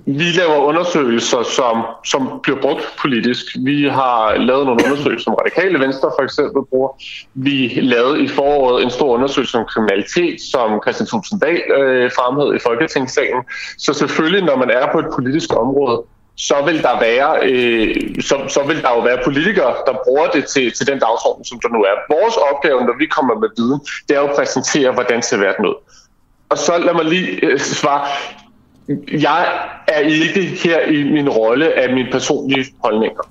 Vi 0.06 0.24
laver 0.40 0.56
undersøgelser, 0.56 1.42
som, 1.42 1.84
som 2.04 2.40
bliver 2.42 2.60
brugt 2.60 2.96
politisk. 3.02 3.44
Vi 3.64 3.88
har 3.88 4.34
lavet 4.36 4.66
nogle 4.66 4.80
undersøgelser, 4.86 5.24
som 5.24 5.34
Radikale 5.34 5.80
Venstre 5.80 6.10
for 6.18 6.22
eksempel 6.22 6.62
bruger. 6.70 6.90
Vi 7.34 7.78
lavede 7.82 8.22
i 8.24 8.28
foråret 8.28 8.82
en 8.84 8.90
stor 8.90 9.14
undersøgelse 9.14 9.58
om 9.58 9.64
kriminalitet, 9.64 10.40
som 10.52 10.80
Christian 10.82 11.06
Tulsendal 11.06 11.62
øh, 11.78 12.10
fremhævede 12.16 12.56
i 12.56 12.58
Folketingssalen. 12.66 13.42
Så 13.78 13.92
selvfølgelig, 13.92 14.42
når 14.44 14.56
man 14.56 14.70
er 14.70 14.92
på 14.92 14.98
et 14.98 15.06
politisk 15.14 15.50
område, 15.56 16.02
så 16.36 16.54
vil 16.66 16.82
der 16.82 17.00
være 17.00 17.30
øh, 17.50 17.94
så, 18.20 18.36
så 18.48 18.62
vil 18.66 18.82
der 18.82 18.90
jo 18.96 19.00
være 19.00 19.18
politikere, 19.24 19.74
der 19.86 19.94
bruger 20.04 20.26
det 20.26 20.44
til, 20.46 20.72
til 20.72 20.86
den 20.86 20.98
dagsorden, 20.98 21.44
som 21.44 21.60
der 21.60 21.68
nu 21.68 21.80
er. 21.90 21.94
Vores 22.14 22.36
opgave, 22.50 22.80
når 22.80 22.96
vi 22.98 23.06
kommer 23.06 23.34
med 23.34 23.48
viden, 23.56 23.80
det 24.08 24.16
er 24.16 24.20
jo 24.20 24.26
at 24.26 24.36
præsentere, 24.36 24.92
hvordan 24.92 25.22
ser 25.22 25.36
verden 25.36 25.66
ud. 25.66 25.74
Og 26.50 26.58
så 26.58 26.78
lad 26.78 26.94
mig 26.94 27.04
lige 27.04 27.44
øh, 27.46 27.58
svare, 27.58 28.06
jeg 29.12 29.46
er 29.88 29.98
ikke 29.98 30.40
her 30.40 30.80
i 30.80 31.02
min 31.02 31.28
rolle 31.28 31.72
af 31.72 31.94
mine 31.94 32.08
personlige 32.12 32.66
holdninger. 32.84 33.22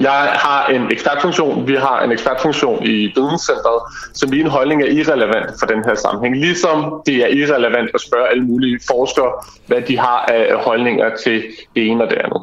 Jeg 0.00 0.30
har 0.34 0.66
en 0.66 0.92
ekspertfunktion, 0.92 1.68
vi 1.68 1.74
har 1.74 2.02
en 2.02 2.12
ekspertfunktion 2.12 2.86
i 2.86 3.12
videnscentret, 3.16 3.82
så 4.14 4.26
min 4.26 4.46
holdning 4.46 4.82
er 4.82 4.86
irrelevant 4.86 5.50
for 5.58 5.66
den 5.66 5.84
her 5.84 5.94
sammenhæng. 5.94 6.36
Ligesom 6.36 7.02
det 7.06 7.16
er 7.16 7.26
irrelevant 7.26 7.90
at 7.94 8.00
spørge 8.00 8.28
alle 8.28 8.44
mulige 8.44 8.80
forskere, 8.86 9.32
hvad 9.66 9.82
de 9.82 9.98
har 9.98 10.26
af 10.28 10.64
holdninger 10.64 11.16
til 11.24 11.42
det 11.74 11.86
ene 11.86 12.04
og 12.04 12.10
det 12.10 12.16
andet. 12.16 12.42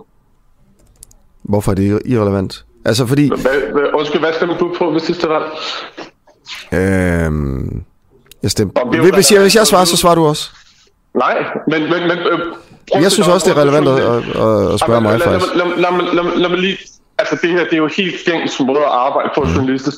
Hvorfor 1.43 1.71
er 1.71 1.75
det 1.75 2.01
irrelevant? 2.05 2.65
Altså 2.85 3.05
fordi... 3.05 3.27
Hvad, 3.27 3.93
undskyld, 3.93 4.19
hvad 4.21 4.33
stemmer 4.33 4.57
du 4.57 4.75
på 4.77 4.89
ved 4.89 4.99
sidste 4.99 5.29
valg? 5.29 5.45
Øhm, 6.73 7.83
jeg 8.43 8.51
stemte... 8.51 8.81
Hvis 9.13 9.29
hvis 9.29 9.55
jeg 9.55 9.67
svarer, 9.67 9.85
så 9.85 9.97
svarer 9.97 10.15
du 10.15 10.25
også. 10.25 10.51
Nej, 11.15 11.45
men... 11.67 11.81
men, 11.83 12.01
men 12.07 12.17
øh, 12.31 12.39
jeg 13.01 13.11
synes 13.11 13.27
også, 13.27 13.49
det 13.49 13.57
er 13.57 13.61
relevant 13.61 13.87
at, 13.87 13.97
at, 13.97 14.73
at 14.73 14.79
spørge 14.79 15.01
mig, 15.01 15.21
faktisk. 15.21 15.55
Lad, 15.55 15.65
lad, 15.65 15.91
lad, 15.97 16.13
lad, 16.13 16.37
lad 16.37 16.49
mig 16.49 16.59
lige... 16.59 16.77
Altså, 17.17 17.37
det 17.41 17.49
her, 17.49 17.63
det 17.63 17.73
er 17.73 17.77
jo 17.77 17.89
helt 17.97 18.15
gængs 18.25 18.59
måde 18.59 18.79
at 18.79 18.93
arbejde 19.05 19.29
på 19.35 19.47
journalistisk. 19.55 19.97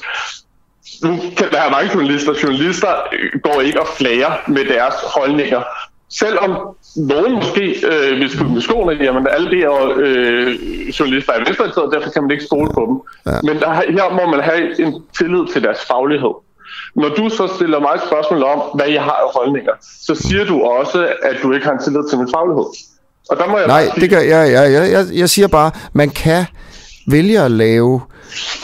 Nu 1.03 1.19
kan 1.37 1.47
der 1.51 1.57
have 1.57 1.71
mange 1.71 1.89
journalister. 1.93 2.33
Journalister 2.43 2.89
øh, 3.13 3.39
går 3.43 3.61
ikke 3.61 3.81
og 3.81 3.87
flager 3.87 4.31
med 4.47 4.65
deres 4.65 4.95
holdninger. 5.15 5.61
Selvom 6.09 6.51
nogen 6.95 7.33
måske 7.35 7.85
øh, 7.91 8.19
vil 8.19 8.29
skulle 8.29 8.53
med 8.53 8.61
skoene, 8.61 9.03
jamen 9.03 9.27
alle 9.31 9.51
de 9.51 9.55
her 9.55 9.93
øh, 9.95 10.47
journalister 10.99 11.33
er 11.33 11.37
venstreorienterede, 11.37 11.91
derfor 11.91 12.09
kan 12.09 12.21
man 12.21 12.31
ikke 12.31 12.43
stole 12.43 12.69
på 12.73 12.81
dem. 12.89 12.95
Ja. 13.33 13.39
Men 13.43 13.59
der, 13.59 13.73
her 13.73 14.09
må 14.13 14.31
man 14.31 14.43
have 14.43 14.81
en 14.81 15.03
tillid 15.17 15.53
til 15.53 15.63
deres 15.63 15.79
faglighed. 15.87 16.33
Når 16.97 17.09
du 17.09 17.29
så 17.29 17.47
stiller 17.55 17.79
mig 17.79 17.91
et 17.95 18.01
spørgsmål 18.07 18.43
om, 18.43 18.59
hvad 18.75 18.87
jeg 18.87 19.03
har 19.03 19.17
af 19.25 19.29
holdninger, 19.35 19.71
så 20.07 20.15
siger 20.15 20.45
du 20.45 20.61
også, 20.61 21.07
at 21.23 21.35
du 21.43 21.53
ikke 21.53 21.65
har 21.65 21.73
en 21.73 21.83
tillid 21.83 22.09
til 22.09 22.17
min 22.17 22.29
faglighed. 22.35 22.65
Og 23.29 23.37
der 23.37 23.47
må 23.47 23.57
jeg 23.57 23.67
Nej, 23.67 23.83
sige... 23.83 24.01
det 24.01 24.09
gør 24.09 24.19
jeg, 24.19 24.51
jeg, 24.51 24.71
jeg, 24.71 24.91
jeg, 24.91 25.05
jeg 25.13 25.29
siger 25.29 25.47
bare, 25.47 25.71
man 25.93 26.09
kan 26.09 26.45
vælge 27.07 27.39
at 27.41 27.51
lave 27.51 27.93
øh, 27.95 28.16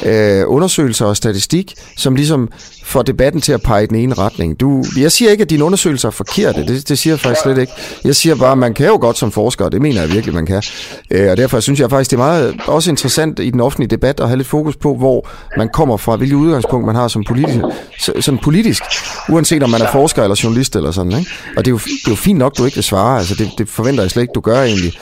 øh, 0.05 0.43
undersøgelser 0.47 1.05
og 1.05 1.17
statistik, 1.17 1.73
som 1.97 2.15
ligesom 2.15 2.49
får 2.83 3.01
debatten 3.01 3.41
til 3.41 3.51
at 3.51 3.61
pege 3.61 3.83
i 3.83 3.87
den 3.87 3.95
ene 3.95 4.13
retning. 4.13 4.59
Du, 4.59 4.83
jeg 4.97 5.11
siger 5.11 5.31
ikke, 5.31 5.41
at 5.41 5.49
dine 5.49 5.63
undersøgelser 5.63 6.07
er 6.07 6.11
forkerte. 6.11 6.65
Det, 6.67 6.89
det 6.89 6.99
siger 6.99 7.13
jeg 7.13 7.19
faktisk 7.19 7.41
slet 7.41 7.57
ikke. 7.57 7.73
Jeg 8.03 8.15
siger 8.15 8.35
bare, 8.35 8.51
at 8.51 8.57
man 8.57 8.73
kan 8.73 8.87
jo 8.87 8.97
godt 9.01 9.17
som 9.17 9.31
forsker, 9.31 9.65
og 9.65 9.71
det 9.71 9.81
mener 9.81 10.01
jeg 10.01 10.09
virkelig, 10.11 10.35
man 10.35 10.45
kan. 10.45 10.63
Øh, 11.11 11.31
og 11.31 11.37
derfor 11.37 11.59
synes 11.59 11.79
jeg 11.79 11.89
faktisk, 11.89 12.11
det 12.11 12.17
er 12.17 12.23
meget 12.23 12.55
også 12.67 12.89
interessant 12.89 13.39
i 13.39 13.49
den 13.49 13.59
offentlige 13.59 13.89
debat 13.89 14.19
at 14.19 14.27
have 14.27 14.37
lidt 14.37 14.47
fokus 14.47 14.75
på, 14.75 14.95
hvor 14.95 15.29
man 15.57 15.69
kommer 15.73 15.97
fra, 15.97 16.15
hvilket 16.15 16.35
udgangspunkt 16.35 16.85
man 16.85 16.95
har 16.95 17.07
som 17.07 17.23
politisk, 17.27 17.59
sådan 17.99 18.39
politisk, 18.43 18.83
uanset 19.29 19.63
om 19.63 19.69
man 19.69 19.81
er 19.81 19.91
forsker 19.91 20.23
eller 20.23 20.41
journalist 20.43 20.75
eller 20.75 20.91
sådan. 20.91 21.11
Ikke? 21.11 21.31
Og 21.57 21.65
det 21.65 21.71
er, 21.71 21.73
jo, 21.73 21.77
det 21.77 22.07
er 22.07 22.11
jo 22.11 22.15
fint 22.15 22.39
nok, 22.39 22.57
du 22.57 22.65
ikke 22.65 22.75
vil 22.75 22.83
svare. 22.83 23.19
Altså, 23.19 23.35
det, 23.35 23.49
det 23.57 23.69
forventer 23.69 24.03
jeg 24.03 24.11
slet 24.11 24.21
ikke, 24.21 24.31
du 24.35 24.41
gør 24.41 24.63
egentlig. 24.63 24.93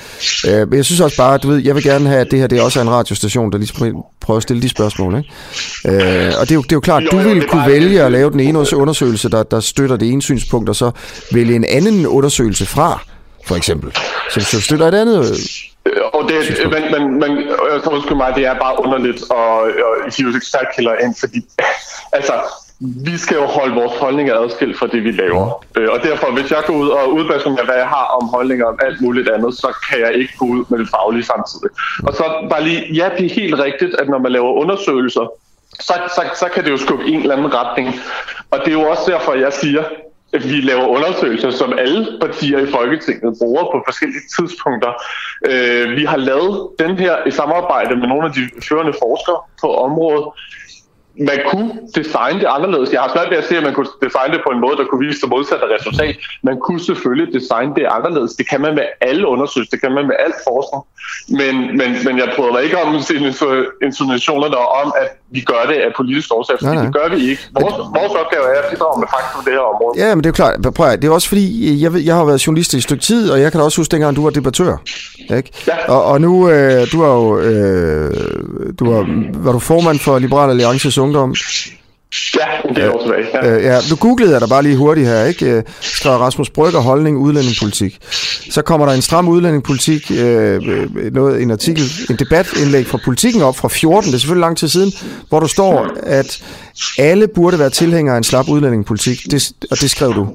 Øh, 0.47 0.69
men 0.69 0.77
jeg 0.77 0.85
synes 0.85 1.01
også 1.01 1.17
bare, 1.17 1.37
du 1.37 1.47
ved, 1.47 1.57
jeg 1.57 1.75
vil 1.75 1.83
gerne 1.83 2.09
have, 2.09 2.21
at 2.21 2.31
det 2.31 2.39
her 2.39 2.47
det 2.47 2.59
er 2.59 2.63
også 2.63 2.79
er 2.79 2.83
en 2.83 2.89
radiostation, 2.89 3.51
der 3.51 3.57
lige 3.57 3.93
prøver 4.21 4.37
at 4.37 4.43
stille 4.51 4.61
de 4.61 4.69
spørgsmål. 4.69 5.17
Ikke? 5.17 5.29
Øh, 5.85 6.33
og 6.39 6.43
det 6.45 6.51
er, 6.51 6.55
jo, 6.55 6.61
det 6.61 6.71
er 6.71 6.75
jo 6.75 6.79
klart, 6.79 7.03
du 7.11 7.17
vil 7.17 7.47
kunne 7.47 7.67
vælge 7.67 8.03
at 8.03 8.11
lave 8.11 8.31
den 8.31 8.39
ene 8.39 8.59
undersøgelse, 8.75 9.29
der, 9.29 9.43
der 9.43 9.59
støtter 9.59 9.97
det 9.97 10.11
ene 10.11 10.21
synspunkt, 10.21 10.69
og 10.69 10.75
så 10.75 10.91
vælge 11.33 11.55
en 11.55 11.65
anden 11.65 12.07
undersøgelse 12.07 12.65
fra, 12.65 13.03
for 13.47 13.55
eksempel, 13.55 13.95
som 14.29 14.41
så 14.41 14.61
støtter 14.61 14.87
et 14.87 14.95
andet 14.95 15.19
øh, 15.85 15.91
og 16.13 16.29
det, 16.29 16.35
men, 16.63 16.83
men, 16.91 17.19
men 17.19 17.37
jeg 17.73 17.81
tror 17.83 18.15
mig, 18.15 18.33
det 18.35 18.45
er 18.45 18.53
bare 18.53 18.85
underligt 18.85 19.23
at, 19.31 19.47
at 20.05 20.15
hive 20.17 20.35
ekspertkilder 20.37 20.93
ind, 21.03 21.15
fordi 21.19 21.39
altså, 22.11 22.33
vi 22.81 23.17
skal 23.17 23.35
jo 23.35 23.45
holde 23.45 23.75
vores 23.75 23.97
holdninger 23.97 24.35
adskilt 24.35 24.77
fra 24.77 24.87
det, 24.87 25.03
vi 25.03 25.11
laver. 25.11 25.65
Øh, 25.77 25.89
og 25.91 25.99
derfor, 26.03 26.31
hvis 26.31 26.51
jeg 26.51 26.63
går 26.67 26.73
ud 26.73 26.89
og 26.89 27.13
udbasunerer, 27.13 27.65
hvad 27.65 27.75
jeg 27.75 27.87
har 27.87 28.05
om 28.21 28.27
holdninger 28.27 28.65
om 28.65 28.79
alt 28.81 29.01
muligt 29.01 29.29
andet, 29.29 29.53
så 29.53 29.67
kan 29.89 29.99
jeg 29.99 30.13
ikke 30.13 30.33
gå 30.37 30.45
ud 30.45 30.65
med 30.69 30.79
det 30.79 30.89
faglige 30.89 31.23
samtidig. 31.23 31.69
Og 32.03 32.13
så 32.13 32.47
bare 32.49 32.63
lige, 32.63 32.93
ja, 32.93 33.09
det 33.17 33.25
er 33.25 33.33
helt 33.41 33.55
rigtigt, 33.59 33.95
at 33.99 34.09
når 34.09 34.19
man 34.19 34.31
laver 34.31 34.51
undersøgelser, 34.53 35.25
så, 35.79 35.93
så, 36.15 36.21
så 36.39 36.47
kan 36.53 36.63
det 36.63 36.71
jo 36.71 36.77
skubbe 36.77 37.05
en 37.05 37.21
eller 37.21 37.35
anden 37.35 37.53
retning. 37.53 37.87
Og 38.51 38.59
det 38.59 38.67
er 38.67 38.81
jo 38.81 38.89
også 38.89 39.11
derfor, 39.11 39.33
jeg 39.33 39.53
siger, 39.53 39.83
at 40.33 40.43
vi 40.49 40.61
laver 40.61 40.87
undersøgelser, 40.87 41.51
som 41.51 41.73
alle 41.79 42.17
partier 42.21 42.59
i 42.59 42.71
Folketinget 42.71 43.37
bruger 43.41 43.63
på 43.63 43.83
forskellige 43.87 44.21
tidspunkter. 44.35 44.91
Øh, 45.51 45.95
vi 45.97 46.05
har 46.05 46.17
lavet 46.17 46.69
den 46.79 46.97
her 46.97 47.27
i 47.27 47.31
samarbejde 47.31 47.95
med 47.95 48.07
nogle 48.07 48.25
af 48.27 48.33
de 48.33 48.43
førende 48.69 48.93
forskere 48.93 49.39
på 49.61 49.75
området, 49.75 50.25
man 51.19 51.39
kunne 51.51 51.71
designe 51.95 52.39
det 52.39 52.47
anderledes. 52.55 52.93
Jeg 52.93 53.01
har 53.01 53.11
svært 53.15 53.29
ved 53.31 53.37
at 53.37 53.47
se, 53.49 53.57
at 53.57 53.63
man 53.63 53.73
kunne 53.73 53.91
designe 54.07 54.31
det 54.35 54.41
på 54.47 54.51
en 54.55 54.61
måde, 54.65 54.75
der 54.79 54.85
kunne 54.89 55.07
vise 55.07 55.21
det 55.21 55.29
modsatte 55.29 55.65
resultat. 55.75 56.15
Man 56.43 56.57
kunne 56.65 56.81
selvfølgelig 56.89 57.27
designe 57.39 57.71
det 57.77 57.85
anderledes. 57.97 58.31
Det 58.39 58.49
kan 58.49 58.61
man 58.61 58.73
med 58.79 58.85
alle 59.01 59.27
undersøgelser, 59.27 59.71
det 59.71 59.81
kan 59.81 59.91
man 59.97 60.05
med 60.11 60.15
alt 60.25 60.37
forskning. 60.49 60.81
Men, 61.39 61.53
men, 61.79 61.89
men 62.05 62.13
jeg 62.21 62.29
prøver 62.35 62.59
ikke 62.59 62.77
om 62.83 62.99
sine 62.99 63.33
insinuationerne 63.87 64.57
om, 64.81 64.93
at 65.01 65.09
vi 65.35 65.41
gør 65.41 65.63
det 65.71 65.77
af 65.85 65.91
politisk 65.97 66.29
årsag, 66.33 66.55
fordi 66.61 66.77
det 66.85 66.93
gør 66.93 67.07
vi 67.15 67.29
ikke. 67.31 67.43
Vores, 67.61 67.75
vores 67.99 68.13
opgave 68.21 68.45
er 68.55 68.59
at 68.63 68.67
bidrage 68.71 68.99
med 68.99 69.07
fakta 69.13 69.29
på 69.37 69.41
det 69.45 69.53
her 69.57 69.65
område. 69.73 69.93
Ja, 70.01 70.15
men 70.15 70.23
det 70.23 70.29
er 70.29 70.37
klart. 70.41 70.55
Prøv 70.75 70.87
at, 70.87 71.01
det 71.01 71.07
er 71.07 71.11
også 71.11 71.27
fordi, 71.27 71.81
jeg, 71.83 71.93
ved, 71.93 72.01
jeg 72.01 72.15
har 72.15 72.25
været 72.25 72.47
journalist 72.47 72.73
i 72.73 72.77
et 72.77 72.83
stykke 72.83 73.03
tid, 73.03 73.31
og 73.31 73.41
jeg 73.41 73.51
kan 73.51 73.59
da 73.59 73.65
også 73.65 73.79
huske 73.81 73.91
dengang, 73.91 74.15
du 74.15 74.23
var 74.23 74.29
debattør. 74.29 74.77
Ikke? 75.37 75.51
Ja. 75.67 75.93
Og, 75.93 76.05
og 76.05 76.21
nu, 76.21 76.49
øh, 76.49 76.91
du 76.91 77.01
er 77.01 77.13
jo, 77.19 77.39
øh, 77.39 78.11
du 78.79 78.91
var, 78.91 79.01
var 79.33 79.51
du 79.51 79.59
formand 79.59 79.99
for 79.99 80.19
Liberal 80.19 80.49
Alliances 80.49 80.97
Ungdom. 81.01 81.35
Ja, 82.39 82.69
det 82.69 82.83
er 82.83 82.89
også 82.89 83.05
tilbage. 83.05 83.45
Ja. 83.45 83.55
Øh, 83.57 83.63
ja, 83.63 83.79
nu 83.89 83.95
googlede 83.95 84.31
jeg 84.31 84.41
der 84.41 84.47
bare 84.47 84.63
lige 84.63 84.77
hurtigt 84.77 85.07
her, 85.07 85.25
ikke? 85.25 85.45
Øh, 85.45 85.63
skrev 85.81 86.13
Rasmus 86.13 86.49
Brygger 86.49 86.79
holdning 86.79 87.17
udlændingepolitik. 87.17 87.97
Så 88.49 88.61
kommer 88.61 88.87
der 88.87 88.93
en 88.93 89.01
stram 89.01 89.27
udlændingepolitik, 89.27 90.11
øh, 90.11 90.61
noget, 91.13 91.41
en 91.41 91.51
artikel, 91.51 91.83
en 92.09 92.15
debatindlæg 92.15 92.87
fra 92.87 92.99
politikken 93.05 93.41
op 93.41 93.57
fra 93.57 93.67
14, 93.67 94.07
det 94.07 94.15
er 94.15 94.19
selvfølgelig 94.19 94.41
lang 94.41 94.57
tid 94.57 94.67
siden, 94.67 94.93
hvor 95.29 95.39
du 95.39 95.47
står, 95.47 95.87
at 96.03 96.43
alle 96.97 97.27
burde 97.27 97.59
være 97.59 97.69
tilhængere 97.69 98.15
af 98.15 98.17
en 98.17 98.23
slap 98.23 98.49
udlændingepolitik, 98.49 99.31
det, 99.31 99.51
og 99.71 99.81
det 99.81 99.89
skrev 99.89 100.13
du. 100.13 100.27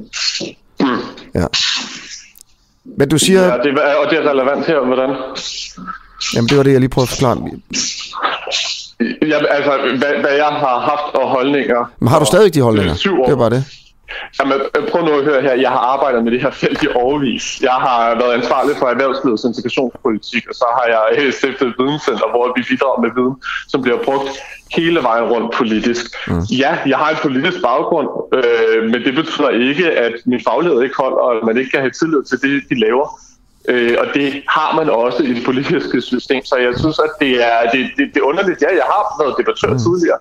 Ja. 1.34 1.46
Men 2.98 3.08
du 3.08 3.18
siger... 3.18 3.42
Ja, 3.42 3.46
det 3.46 3.78
er, 3.78 3.94
og 4.04 4.10
det 4.10 4.18
er 4.18 4.30
relevant 4.30 4.66
her, 4.66 4.86
hvordan? 4.86 5.16
Jamen, 6.34 6.48
det 6.48 6.56
var 6.56 6.62
det, 6.62 6.72
jeg 6.72 6.80
lige 6.80 6.90
prøvede 6.90 7.04
at 7.04 7.08
forklare. 7.08 7.36
Ja, 9.00 9.38
altså, 9.56 9.72
hvad, 9.98 10.20
hvad 10.20 10.34
jeg 10.44 10.52
har 10.64 10.78
haft 10.78 11.14
og 11.14 11.28
holdninger... 11.28 11.92
Men 11.98 12.08
har 12.08 12.18
du 12.18 12.24
stadig 12.24 12.54
de 12.54 12.60
holdninger? 12.60 12.94
Syv 12.94 13.20
år. 13.20 13.24
Det 13.24 13.32
er 13.32 13.36
bare 13.36 13.50
det. 13.50 13.64
Jamen, 14.38 14.58
prøv 14.90 15.04
nu 15.04 15.12
at 15.18 15.24
høre 15.24 15.42
her. 15.42 15.54
Jeg 15.54 15.70
har 15.70 15.78
arbejdet 15.94 16.24
med 16.24 16.32
det 16.32 16.40
her 16.42 16.50
felt 16.50 16.82
i 16.82 16.88
overvis. 16.94 17.58
Jeg 17.62 17.76
har 17.86 18.14
været 18.20 18.32
ansvarlig 18.32 18.76
for 18.76 18.86
erhvervslivets 18.86 19.44
integrationspolitik, 19.44 20.48
og 20.48 20.54
så 20.54 20.66
har 20.76 20.86
jeg 20.94 21.32
stiftet 21.32 21.68
et 21.68 21.74
videnscenter, 21.78 22.26
hvor 22.30 22.52
vi 22.56 22.62
bidrager 22.70 23.00
med 23.04 23.10
viden, 23.16 23.36
som 23.68 23.82
bliver 23.82 23.98
brugt 24.04 24.30
hele 24.76 25.02
vejen 25.02 25.24
rundt 25.24 25.54
politisk. 25.54 26.04
Mm. 26.28 26.40
Ja, 26.62 26.78
jeg 26.86 26.98
har 26.98 27.10
en 27.10 27.20
politisk 27.22 27.58
baggrund, 27.62 28.08
øh, 28.38 28.90
men 28.90 29.00
det 29.06 29.14
betyder 29.14 29.50
ikke, 29.50 29.86
at 29.90 30.14
min 30.26 30.40
faglighed 30.48 30.82
ikke 30.82 30.96
holder, 30.98 31.20
og 31.26 31.36
at 31.36 31.42
man 31.48 31.56
ikke 31.58 31.70
kan 31.70 31.80
have 31.80 31.94
tillid 32.00 32.22
til 32.30 32.38
det, 32.44 32.62
de 32.70 32.80
laver. 32.80 33.06
Øh, 33.68 33.96
og 34.00 34.06
det 34.14 34.42
har 34.48 34.76
man 34.76 34.90
også 34.90 35.22
i 35.22 35.34
det 35.34 35.44
politiske 35.44 36.00
system, 36.00 36.44
så 36.44 36.56
jeg 36.56 36.72
synes, 36.78 36.98
at 36.98 37.10
det 37.20 37.32
er, 37.44 37.70
det, 37.72 37.80
det, 37.96 38.04
det 38.14 38.20
er 38.20 38.26
underligt. 38.30 38.62
Ja, 38.62 38.70
jeg 38.80 38.86
har 38.92 39.22
været 39.22 39.34
debattør 39.38 39.72
mm. 39.72 39.78
tidligere, 39.78 40.18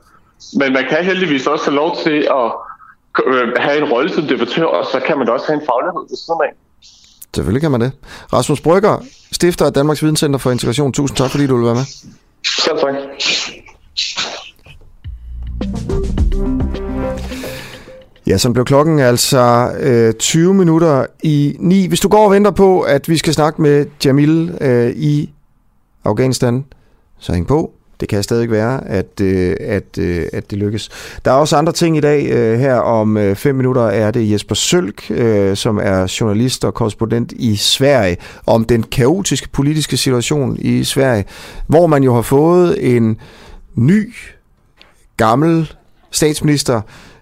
men 0.60 0.74
man 0.74 0.86
kan 0.90 1.06
heldigvis 1.06 1.48
også 1.48 1.66
have 1.66 1.76
lov 1.76 1.98
til 2.04 2.18
at 2.40 2.48
øh, 3.26 3.48
have 3.58 3.78
en 3.78 3.92
rolle 3.94 4.14
som 4.14 4.24
debattør, 4.28 4.66
og 4.66 4.86
så 4.86 5.00
kan 5.08 5.18
man 5.18 5.30
også 5.30 5.46
have 5.48 5.60
en 5.62 5.66
faglighed 5.70 6.04
ved 6.10 6.18
siden 6.26 6.42
af. 6.48 6.52
Selvfølgelig 7.36 7.62
kan 7.62 7.72
man 7.72 7.82
det. 7.82 7.92
Rasmus 8.34 8.62
Brygger, 8.62 9.06
stifter 9.32 9.66
af 9.66 9.74
Danmarks 9.74 10.04
Videnscenter 10.04 10.40
for 10.40 10.52
Integration. 10.52 10.94
Tusind 10.94 11.18
tak, 11.18 11.32
fordi 11.32 11.48
du 11.48 11.56
vil 11.58 11.66
være 11.66 11.76
med. 11.76 11.86
Selv 12.46 12.78
tak. 12.78 12.96
Ja, 18.27 18.38
så 18.38 18.52
blev 18.52 18.65
klokken 18.65 18.99
altså 18.99 19.72
øh, 19.80 20.14
20 20.14 20.53
minutter 20.53 21.06
i 21.23 21.56
9. 21.60 21.88
Hvis 21.88 21.99
du 21.99 22.07
går 22.07 22.26
og 22.26 22.31
venter 22.31 22.52
på, 22.52 22.81
at 22.81 23.10
vi 23.10 23.18
skal 23.18 23.34
snakke 23.34 23.61
med 23.61 23.85
Jamil 24.06 24.57
øh, 24.61 24.89
i 24.89 25.30
Afghanistan, 26.06 26.65
så 27.19 27.34
hæng 27.34 27.47
på. 27.47 27.72
Det 27.99 28.10
kan 28.10 28.23
stadig 28.23 28.52
være, 28.52 28.88
at, 28.88 29.22
øh, 29.22 29.56
at, 29.60 29.97
øh, 29.99 30.26
at 30.34 30.52
det 30.52 30.57
lykkes. 30.57 30.89
Der 31.26 31.31
er 31.31 31.35
også 31.35 31.57
andre 31.57 31.73
ting 31.73 31.97
i 31.97 31.99
dag. 31.99 32.30
Øh, 32.30 32.60
her 32.60 32.76
om 32.76 33.18
øh, 33.18 33.35
fem 33.35 33.56
minutter 33.56 33.81
er 33.81 34.11
det 34.11 34.31
Jesper 34.31 34.56
Sølk, 34.56 35.11
øh, 35.11 35.56
som 35.57 35.77
er 35.77 36.18
journalist 36.19 36.65
og 36.65 36.73
korrespondent 36.73 37.31
i 37.31 37.56
Sverige, 37.56 38.18
om 38.45 38.65
den 38.65 38.84
kaotiske 38.84 39.49
politiske 39.49 39.97
situation 39.97 40.57
i 40.60 40.84
Sverige, 40.84 41.26
hvor 41.68 41.88
man 41.88 42.03
jo 42.03 42.15
har 42.15 42.22
fået 42.22 42.95
en 42.95 43.18
ny, 43.76 44.14
gammel 45.18 45.73
statsminister, 46.11 46.81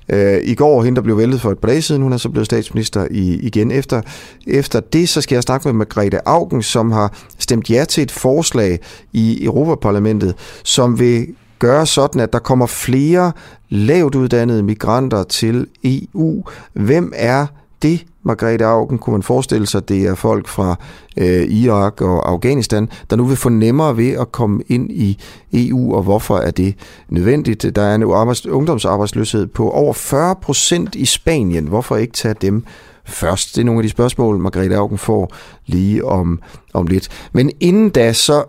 Øh, 0.09 0.39
I 0.43 0.55
går, 0.55 0.83
hende 0.83 0.95
der 0.95 1.01
blev 1.01 1.17
væltet 1.17 1.41
for 1.41 1.51
et 1.51 1.59
par 1.59 1.67
dage 1.67 1.81
siden, 1.81 2.01
hun 2.01 2.13
er 2.13 2.17
så 2.17 2.29
blevet 2.29 2.45
statsminister 2.45 3.07
i, 3.11 3.39
igen. 3.39 3.71
Efter, 3.71 4.01
efter 4.47 4.79
det, 4.79 5.09
så 5.09 5.21
skal 5.21 5.35
jeg 5.35 5.43
snakke 5.43 5.67
med 5.67 5.73
Margrethe 5.73 6.19
Augen, 6.25 6.63
som 6.63 6.91
har 6.91 7.13
stemt 7.39 7.69
ja 7.69 7.85
til 7.85 8.03
et 8.03 8.11
forslag 8.11 8.79
i 9.13 9.45
Europaparlamentet, 9.45 10.35
som 10.63 10.99
vil 10.99 11.27
gøre 11.59 11.85
sådan, 11.85 12.21
at 12.21 12.33
der 12.33 12.39
kommer 12.39 12.65
flere 12.65 13.31
lavt 13.69 14.15
uddannede 14.15 14.63
migranter 14.63 15.23
til 15.23 15.67
EU. 15.83 16.43
Hvem 16.73 17.13
er 17.15 17.45
det, 17.81 18.05
Margrethe 18.23 18.65
Augen, 18.65 18.97
kunne 18.97 19.11
man 19.11 19.23
forestille 19.23 19.67
sig, 19.67 19.89
det 19.89 20.05
er 20.05 20.15
folk 20.15 20.47
fra 20.47 20.75
øh, 21.17 21.43
Irak 21.43 22.01
og 22.01 22.29
Afghanistan, 22.29 22.89
der 23.09 23.15
nu 23.15 23.25
vil 23.25 23.37
få 23.37 23.49
nemmere 23.49 23.97
ved 23.97 24.11
at 24.11 24.31
komme 24.31 24.63
ind 24.67 24.91
i 24.91 25.19
EU, 25.53 25.95
og 25.95 26.03
hvorfor 26.03 26.37
er 26.37 26.51
det 26.51 26.75
nødvendigt? 27.09 27.75
Der 27.75 27.81
er 27.81 27.95
en 27.95 28.03
arbejds- 28.03 28.49
ungdomsarbejdsløshed 28.49 29.47
på 29.47 29.69
over 29.69 29.93
40 29.93 30.35
procent 30.35 30.95
i 30.95 31.05
Spanien. 31.05 31.67
Hvorfor 31.67 31.97
ikke 31.97 32.13
tage 32.13 32.35
dem 32.41 32.63
først? 33.05 33.55
Det 33.55 33.61
er 33.61 33.65
nogle 33.65 33.79
af 33.79 33.83
de 33.83 33.89
spørgsmål, 33.89 34.39
Margrethe 34.39 34.77
Augen 34.77 34.97
får 34.97 35.33
lige 35.65 36.05
om, 36.05 36.39
om 36.73 36.87
lidt. 36.87 37.09
Men 37.33 37.51
inden 37.59 37.89
da, 37.89 38.13
så 38.13 38.43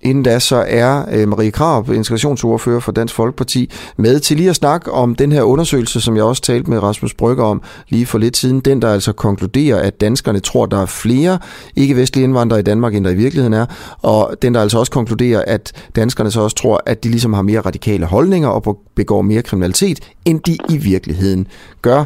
Inden 0.00 0.22
da 0.22 0.38
så 0.38 0.64
er 0.68 1.04
øh, 1.12 1.28
Marie 1.28 1.50
Krab, 1.50 1.88
integrationsordfører 1.88 2.80
for 2.80 2.92
Dansk 2.92 3.14
Folkeparti, 3.14 3.70
med 3.96 4.20
til 4.20 4.36
lige 4.36 4.50
at 4.50 4.56
snakke 4.56 4.92
om 4.92 5.14
den 5.14 5.32
her 5.32 5.42
undersøgelse, 5.42 6.00
som 6.00 6.16
jeg 6.16 6.24
også 6.24 6.42
talte 6.42 6.70
med 6.70 6.82
Rasmus 6.82 7.14
Brygger 7.14 7.44
om 7.44 7.62
lige 7.88 8.06
for 8.06 8.18
lidt 8.18 8.36
siden. 8.36 8.60
Den, 8.60 8.82
der 8.82 8.92
altså 8.92 9.12
konkluderer, 9.12 9.80
at 9.80 10.00
danskerne 10.00 10.40
tror, 10.40 10.66
der 10.66 10.82
er 10.82 10.86
flere 10.86 11.38
ikke-vestlige 11.76 12.24
indvandrere 12.24 12.60
i 12.60 12.62
Danmark, 12.62 12.94
end 12.94 13.04
der 13.04 13.10
i 13.10 13.14
virkeligheden 13.14 13.52
er. 13.52 13.66
Og 14.02 14.34
den, 14.42 14.54
der 14.54 14.60
altså 14.60 14.78
også 14.78 14.92
konkluderer, 14.92 15.42
at 15.46 15.72
danskerne 15.96 16.30
så 16.30 16.40
også 16.40 16.56
tror, 16.56 16.82
at 16.86 17.04
de 17.04 17.08
ligesom 17.08 17.32
har 17.32 17.42
mere 17.42 17.60
radikale 17.60 18.06
holdninger 18.06 18.48
og 18.48 18.78
begår 18.94 19.22
mere 19.22 19.42
kriminalitet, 19.42 20.00
end 20.24 20.40
de 20.40 20.58
i 20.68 20.76
virkeligheden 20.76 21.46
gør. 21.82 22.04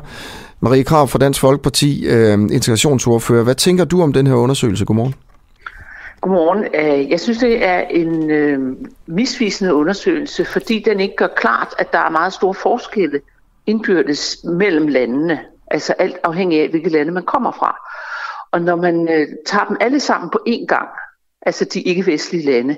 Marie 0.61 0.85
Krab 0.85 1.09
fra 1.09 1.19
Dansk 1.19 1.41
Folkeparti, 1.41 2.05
øh, 2.05 2.33
integrationsordfører. 2.33 3.45
Hvad 3.45 3.55
tænker 3.55 3.85
du 3.85 4.03
om 4.03 4.13
den 4.13 4.27
her 4.27 4.35
undersøgelse? 4.35 4.85
Godmorgen. 4.85 5.15
Godmorgen. 6.23 6.65
Øh, 6.75 7.11
jeg 7.11 7.21
synes, 7.21 7.39
det 7.39 7.65
er 7.65 7.81
en 7.81 8.31
øh, 8.31 8.77
misvisende 9.07 9.75
undersøgelse, 9.75 10.45
fordi 10.45 10.79
den 10.79 11.01
ikke 11.01 11.17
gør 11.17 11.27
klart, 11.37 11.75
at 11.79 11.93
der 11.93 11.99
er 11.99 12.11
meget 12.11 12.33
store 12.33 12.55
forskelle 12.55 13.21
indbyrdes 13.67 14.45
mellem 14.45 14.89
landene. 14.89 15.41
Altså 15.71 15.93
alt 15.93 16.17
afhængig 16.23 16.61
af, 16.61 16.69
hvilke 16.69 16.89
lande 16.89 17.13
man 17.13 17.23
kommer 17.23 17.53
fra. 17.53 17.77
Og 18.53 18.63
når 18.63 18.77
man 18.77 19.09
øh, 19.09 19.29
tager 19.47 19.65
dem 19.65 19.77
alle 19.81 20.01
sammen 20.01 20.31
på 20.31 20.39
én 20.49 20.67
gang, 20.67 20.89
altså 21.43 21.65
de 21.65 21.83
ikke-vestlige 21.83 22.47
lande, 22.47 22.77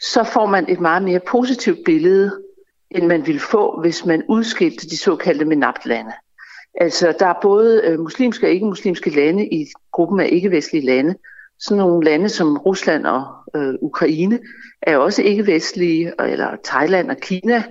så 0.00 0.24
får 0.24 0.46
man 0.46 0.64
et 0.68 0.80
meget 0.80 1.02
mere 1.02 1.20
positivt 1.28 1.78
billede, 1.84 2.42
end 2.90 3.06
man 3.06 3.26
ville 3.26 3.40
få, 3.40 3.80
hvis 3.80 4.04
man 4.04 4.22
udskilte 4.28 4.88
de 4.88 4.96
såkaldte 4.96 5.44
MENAPT-lande. 5.44 6.12
Altså, 6.80 7.14
der 7.18 7.26
er 7.26 7.40
både 7.42 7.82
øh, 7.84 8.00
muslimske 8.00 8.46
og 8.46 8.50
ikke-muslimske 8.50 9.10
lande 9.10 9.46
i 9.46 9.66
gruppen 9.92 10.20
af 10.20 10.28
ikke-vestlige 10.32 10.86
lande, 10.86 11.14
sådan 11.60 11.78
nogle 11.78 12.04
lande 12.04 12.28
som 12.28 12.56
Rusland 12.56 13.06
og 13.06 13.24
øh, 13.56 13.74
Ukraine 13.80 14.38
er 14.82 14.96
også 14.96 15.22
ikke-vestlige, 15.22 16.12
eller 16.18 16.48
Thailand 16.64 17.10
og 17.10 17.16
Kina. 17.16 17.62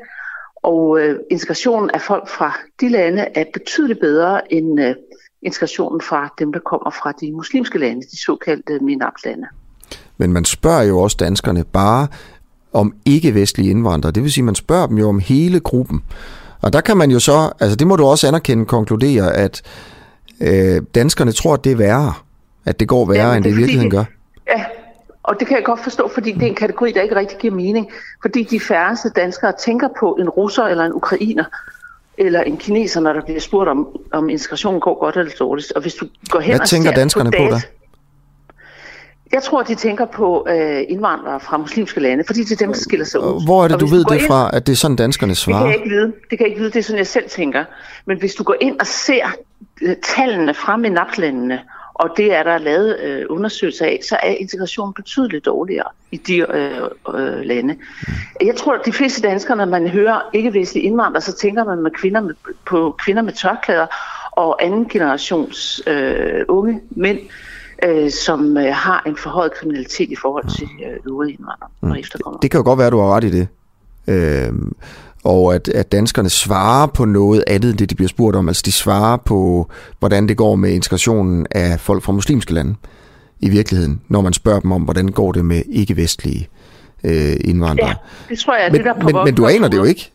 Og 0.56 1.00
øh, 1.00 1.20
integrationen 1.32 1.90
af 1.94 2.02
folk 2.02 2.28
fra 2.28 2.58
de 2.82 2.90
lande 2.90 3.26
er 3.36 3.44
betydeligt 3.54 4.00
bedre 4.00 4.54
end 4.54 4.82
øh, 4.82 4.96
integrationen 5.42 6.02
fra 6.02 6.34
dem, 6.40 6.54
der 6.54 6.60
kommer 6.60 6.90
fra 6.90 7.12
de 7.22 7.32
muslimske 7.32 7.80
lande, 7.80 8.02
de 8.02 8.22
såkaldte 8.26 8.80
MENAP-lande. 8.82 9.48
Men 10.18 10.34
man 10.34 10.46
spørger 10.46 10.84
jo 10.84 11.00
også 11.00 11.18
danskerne 11.20 11.64
bare 11.64 12.08
om 12.74 12.94
ikke-vestlige 13.06 13.70
indvandrere. 13.70 14.12
Det 14.12 14.24
vil 14.24 14.32
sige, 14.32 14.44
man 14.44 14.56
spørger 14.56 14.88
dem 14.88 14.98
jo 14.98 15.10
om 15.10 15.20
hele 15.20 15.60
gruppen. 15.60 16.04
Og 16.62 16.74
der 16.74 16.82
kan 16.82 16.98
man 16.98 17.12
jo 17.12 17.20
så, 17.20 17.52
altså 17.60 17.76
det 17.76 17.88
må 17.88 17.96
du 17.96 18.06
også 18.06 18.28
anerkende, 18.28 18.66
konkludere, 18.66 19.34
at 19.34 19.62
øh, 20.42 20.82
danskerne 20.96 21.32
tror, 21.32 21.54
at 21.54 21.64
det 21.64 21.72
er 21.72 21.76
værre 21.76 22.14
at 22.68 22.80
det 22.80 22.88
går 22.88 23.06
værre, 23.06 23.30
ja, 23.30 23.36
end 23.36 23.44
det 23.44 23.50
i 23.52 23.54
virkeligheden 23.54 23.92
gør. 23.92 24.04
Ja, 24.48 24.66
og 25.24 25.36
det 25.40 25.48
kan 25.48 25.58
jeg 25.58 25.66
godt 25.66 25.84
forstå, 25.84 26.08
fordi 26.14 26.32
det 26.32 26.44
er 26.44 26.48
en 26.48 26.56
kategori, 26.56 26.92
der 26.92 27.02
ikke 27.02 27.16
rigtig 27.16 27.38
giver 27.38 27.54
mening. 27.54 27.90
Fordi 28.22 28.44
de 28.44 28.60
færreste 28.60 29.10
danskere 29.10 29.54
tænker 29.66 29.88
på 30.00 30.18
en 30.20 30.30
russer 30.30 30.64
eller 30.64 30.86
en 30.86 30.94
ukrainer. 30.94 31.44
eller 32.20 32.42
en 32.42 32.58
kineser, 32.58 33.00
når 33.02 33.14
der 33.14 33.22
bliver 33.22 33.40
spurgt 33.40 33.70
om, 33.70 33.88
om 34.14 34.30
integration 34.30 34.80
går 34.80 35.00
godt 35.00 35.18
eller 35.18 35.32
dårligt. 35.40 35.72
Og 35.72 35.82
hvis 35.82 35.94
du 35.94 36.08
går 36.30 36.40
hen 36.40 36.52
Hvad 36.52 36.60
og 36.60 36.68
tænker 36.68 36.92
danskerne 36.92 37.32
på 37.32 37.38
data- 37.44 37.50
der? 37.54 37.60
Jeg 39.32 39.44
tror, 39.44 39.64
de 39.64 39.76
tænker 39.76 40.06
på 40.06 40.48
øh, 40.50 40.84
indvandrere 40.90 41.40
fra 41.40 41.58
muslimske 41.58 42.00
lande, 42.00 42.24
fordi 42.28 42.44
det 42.44 42.52
er 42.52 42.56
dem, 42.66 42.74
der 42.74 42.80
skiller 42.80 43.06
sig 43.06 43.20
ud. 43.20 43.46
Hvor 43.46 43.64
er 43.64 43.68
det, 43.68 43.76
Og 43.76 43.82
du 43.82 43.86
ved 43.86 44.04
går 44.04 44.14
det 44.14 44.20
ind- 44.22 44.28
fra, 44.28 44.50
at 44.54 44.68
det 44.68 44.72
er 44.74 44.78
sådan, 44.78 44.98
danskerne 44.98 45.30
Det 45.30 45.38
kan 45.38 45.52
svarer? 45.54 45.66
jeg 45.66 45.76
ikke 45.76 45.90
vide. 45.90 46.06
Det 46.30 46.30
kan 46.30 46.40
jeg 46.40 46.48
ikke 46.48 46.60
vide. 46.60 46.72
Det 46.72 46.80
er 46.80 46.84
sådan, 46.84 46.98
jeg 46.98 47.08
selv 47.08 47.30
tænker. 47.30 47.64
Men 48.06 48.20
hvis 48.20 48.34
du 48.36 48.44
går 48.44 48.56
ind 48.62 48.80
og 48.80 48.88
ser 48.88 49.26
øh, 49.82 49.96
tallene 50.16 50.54
fra 50.54 50.78
MENAP-landene, 50.78 51.60
og 52.00 52.10
det 52.18 52.34
er 52.34 52.44
der 52.44 52.58
lavet 52.58 53.00
øh, 53.00 53.26
undersøgelser 53.30 53.86
af, 53.86 54.00
så 54.10 54.18
er 54.24 54.30
integrationen 54.30 54.94
betydeligt 54.94 55.46
dårligere 55.46 55.88
i 56.12 56.18
de 56.18 56.38
øh, 56.38 56.82
øh, 57.16 57.42
lande. 57.42 57.78
Jeg 58.42 58.56
tror, 58.56 58.74
at 58.74 58.82
de 58.86 58.94
fleste 58.94 59.22
danskere, 59.22 59.58
når 59.58 59.66
man 59.66 59.88
hører 59.88 60.30
ikke-vestlige 60.34 60.86
indvandrere, 60.86 61.22
så 61.22 61.34
tænker 61.34 61.64
man 61.64 61.82
med 61.82 61.92
kvinder 61.92 62.22
med, 62.22 62.34
på 62.66 62.96
kvinder 63.06 63.22
med 63.22 63.34
tørklæder 63.34 63.88
og 64.32 64.66
anden 64.66 64.90
generations 64.90 65.82
øh, 65.88 66.46
unge 66.48 66.82
mænd, 66.90 67.20
øh, 67.84 68.12
som 68.12 68.58
øh, 68.58 68.74
har 68.76 69.04
en 69.06 69.18
forhøjet 69.18 69.54
kriminalitet 69.54 70.12
i 70.12 70.16
forhold 70.16 70.58
til 70.58 70.68
øh, 70.86 70.98
øvrige 71.08 71.32
indvandrere 71.32 71.70
og 71.82 72.00
efterkommere. 72.00 72.40
Det 72.42 72.52
kan 72.52 72.58
jo 72.58 72.64
godt 72.64 72.80
være, 72.80 72.90
du 72.90 73.00
har 73.00 73.16
ret 73.16 73.24
i 73.24 73.30
det. 73.30 73.48
Øhm, 74.08 74.76
og 75.28 75.56
at, 75.56 75.68
at 75.68 75.92
danskerne 75.92 76.30
svarer 76.30 76.88
på 76.88 77.06
noget 77.06 77.44
andet, 77.48 77.70
end 77.70 77.78
det 77.78 77.90
de 77.90 77.96
bliver 77.96 78.10
spurgt 78.10 78.36
om. 78.36 78.48
Altså 78.48 78.64
de 78.66 78.72
svarer 78.72 79.18
på, 79.18 79.70
hvordan 80.00 80.28
det 80.28 80.38
går 80.38 80.56
med 80.56 80.72
integrationen 80.72 81.48
af 81.52 81.80
folk 81.80 82.04
fra 82.04 82.12
muslimske 82.12 82.54
lande 82.54 82.76
i 83.40 83.50
virkeligheden, 83.50 84.02
når 84.08 84.22
man 84.22 84.34
spørger 84.34 84.60
dem 84.60 84.72
om, 84.72 84.82
hvordan 84.82 85.08
går 85.08 85.32
det 85.32 85.46
med 85.46 85.62
ikke-vestlige 85.70 86.50
øh, 87.04 87.36
indvandrere. 87.46 87.88
Ja, 87.88 87.96
det 88.30 88.40
tror 88.40 88.56
jeg 88.56 88.66
er 88.66 88.72
men, 88.72 88.78
det, 88.78 88.86
der 88.86 88.94
men, 88.94 89.16
men 89.26 89.36
du 89.36 89.48
aner 89.48 89.68
det 89.68 89.78
jo 89.78 89.84
ikke. 89.84 90.12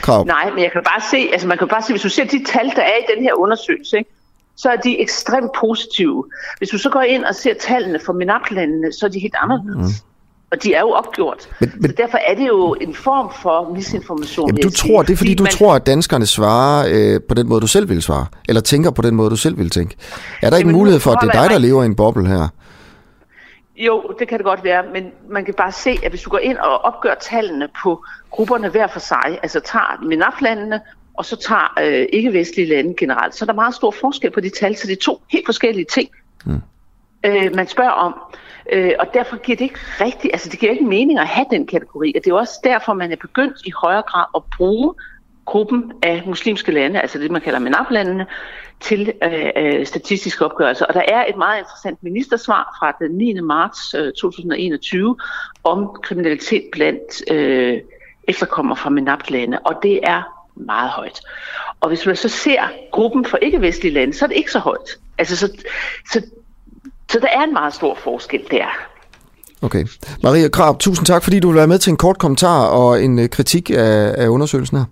Krav. 0.00 0.24
Nej, 0.24 0.50
men 0.50 0.62
jeg 0.62 0.72
kan 0.72 0.82
bare 0.84 1.02
se, 1.10 1.28
altså 1.32 1.48
man 1.48 1.58
kan 1.58 1.68
bare 1.68 1.82
se, 1.82 1.92
hvis 1.92 2.02
du 2.02 2.08
ser 2.08 2.24
de 2.24 2.44
tal, 2.44 2.66
der 2.76 2.82
er 2.82 2.96
i 2.96 3.14
den 3.16 3.22
her 3.22 3.34
undersøgelse, 3.34 3.98
ikke, 3.98 4.10
så 4.56 4.68
er 4.68 4.76
de 4.76 5.00
ekstremt 5.00 5.50
positive. 5.60 6.24
Hvis 6.58 6.68
du 6.68 6.78
så 6.78 6.90
går 6.90 7.02
ind 7.02 7.24
og 7.24 7.34
ser 7.34 7.54
tallene 7.60 7.98
for 7.98 8.12
MENAP-landene, 8.12 8.92
så 8.92 9.06
er 9.06 9.10
de 9.10 9.18
helt 9.18 9.34
anderledes. 9.42 10.02
Mm. 10.02 10.11
Og 10.52 10.62
de 10.62 10.74
er 10.74 10.80
jo 10.80 10.90
opgjort. 10.90 11.48
Men, 11.60 11.72
men, 11.74 11.90
så 11.90 11.94
derfor 11.96 12.18
er 12.18 12.34
det 12.34 12.48
jo 12.48 12.76
en 12.80 12.94
form 12.94 13.32
for 13.42 13.72
misinformation. 13.74 14.48
Jamen, 14.48 14.62
du 14.62 14.70
tror, 14.70 15.02
det 15.02 15.12
er 15.12 15.16
fordi, 15.16 15.34
du 15.34 15.42
man, 15.42 15.52
tror, 15.52 15.74
at 15.74 15.86
danskerne 15.86 16.26
svarer 16.26 16.88
øh, 16.92 17.20
på 17.28 17.34
den 17.34 17.48
måde, 17.48 17.60
du 17.60 17.66
selv 17.66 17.88
vil 17.88 18.02
svare. 18.02 18.26
Eller 18.48 18.60
tænker 18.60 18.90
på 18.90 19.02
den 19.02 19.14
måde, 19.14 19.30
du 19.30 19.36
selv 19.36 19.58
vil 19.58 19.70
tænke. 19.70 19.96
Er 20.42 20.50
der 20.50 20.56
ikke 20.56 20.68
Jamen, 20.68 20.78
mulighed 20.78 21.00
for, 21.00 21.10
at 21.10 21.18
det 21.22 21.28
er 21.28 21.42
dig, 21.42 21.50
der 21.50 21.58
lever 21.58 21.82
i 21.82 21.86
en 21.86 21.96
boble 21.96 22.26
her? 22.26 22.48
Jo, 23.76 24.14
det 24.18 24.28
kan 24.28 24.38
det 24.38 24.44
godt 24.44 24.64
være, 24.64 24.84
men 24.92 25.10
man 25.30 25.44
kan 25.44 25.54
bare 25.54 25.72
se, 25.72 25.98
at 26.02 26.10
hvis 26.10 26.22
du 26.22 26.30
går 26.30 26.38
ind 26.38 26.58
og 26.58 26.78
opgør 26.78 27.14
tallene 27.14 27.68
på 27.82 28.04
grupperne 28.30 28.68
hver 28.68 28.86
for 28.86 29.00
sig, 29.00 29.38
altså 29.42 29.60
tager 29.60 30.02
MENAP-landene, 30.02 30.80
og 31.14 31.24
så 31.24 31.36
tager 31.36 31.74
øh, 31.82 32.06
ikke-vestlige 32.12 32.68
lande 32.68 32.94
generelt, 32.98 33.34
så 33.34 33.44
er 33.44 33.46
der 33.46 33.54
meget 33.54 33.74
stor 33.74 33.90
forskel 33.90 34.30
på 34.30 34.40
de 34.40 34.48
tal, 34.48 34.76
så 34.76 34.86
det 34.86 34.92
er 34.92 35.02
to 35.02 35.22
helt 35.30 35.46
forskellige 35.46 35.86
ting, 35.94 36.08
mm. 36.44 36.60
øh, 37.26 37.54
man 37.54 37.68
spørger 37.68 37.90
om. 37.90 38.14
Øh, 38.72 38.92
og 38.98 39.06
derfor 39.14 39.36
giver 39.36 39.56
det 39.56 39.64
ikke 39.64 39.78
rigtigt, 40.00 40.32
altså 40.32 40.48
det 40.48 40.58
giver 40.58 40.72
ikke 40.72 40.84
mening 40.84 41.18
at 41.18 41.26
have 41.26 41.46
den 41.50 41.66
kategori, 41.66 42.12
og 42.16 42.24
det 42.24 42.30
er 42.30 42.34
også 42.34 42.60
derfor, 42.64 42.92
man 42.92 43.12
er 43.12 43.16
begyndt 43.16 43.56
i 43.64 43.70
højere 43.70 44.02
grad 44.02 44.24
at 44.36 44.42
bruge 44.56 44.94
gruppen 45.44 45.92
af 46.02 46.22
muslimske 46.26 46.72
lande, 46.72 47.00
altså 47.00 47.18
det 47.18 47.30
man 47.30 47.40
kalder 47.40 47.58
MENAP-landene, 47.58 48.26
til 48.80 49.12
øh, 49.24 49.50
øh, 49.56 49.86
statistiske 49.86 50.44
opgørelser. 50.44 50.84
Og 50.84 50.94
der 50.94 51.02
er 51.08 51.24
et 51.28 51.36
meget 51.36 51.58
interessant 51.58 52.02
ministersvar 52.02 52.76
fra 52.78 53.06
den 53.06 53.10
9. 53.10 53.40
marts 53.40 53.94
øh, 53.94 54.12
2021 54.12 55.16
om 55.64 55.96
kriminalitet 56.02 56.64
blandt 56.72 57.30
øh, 57.30 57.80
efterkommere 58.28 58.76
fra 58.76 58.90
MENAP-lande, 58.90 59.58
og 59.58 59.74
det 59.82 60.00
er 60.02 60.22
meget 60.54 60.90
højt. 60.90 61.20
Og 61.80 61.88
hvis 61.88 62.06
man 62.06 62.16
så 62.16 62.28
ser 62.28 62.62
gruppen 62.90 63.24
for 63.24 63.36
ikke-vestlige 63.36 63.94
lande, 63.94 64.14
så 64.14 64.24
er 64.24 64.26
det 64.26 64.36
ikke 64.36 64.52
så 64.52 64.58
højt. 64.58 64.98
Altså, 65.18 65.36
så, 65.36 65.64
så, 66.12 66.22
så 67.12 67.18
der 67.20 67.28
er 67.28 67.44
en 67.44 67.52
meget 67.52 67.74
stor 67.74 67.98
forskel 68.04 68.40
der. 68.50 68.66
Okay. 69.62 69.86
Maria 70.22 70.48
Krab, 70.48 70.78
tusind 70.78 71.06
tak, 71.06 71.22
fordi 71.22 71.40
du 71.40 71.48
vil 71.48 71.56
være 71.56 71.66
med 71.66 71.78
til 71.78 71.90
en 71.90 71.96
kort 71.96 72.18
kommentar 72.18 72.64
og 72.66 73.04
en 73.04 73.18
øh, 73.18 73.28
kritik 73.28 73.70
af, 73.70 74.14
af 74.18 74.28
undersøgelsen 74.28 74.76
her. 74.78 74.84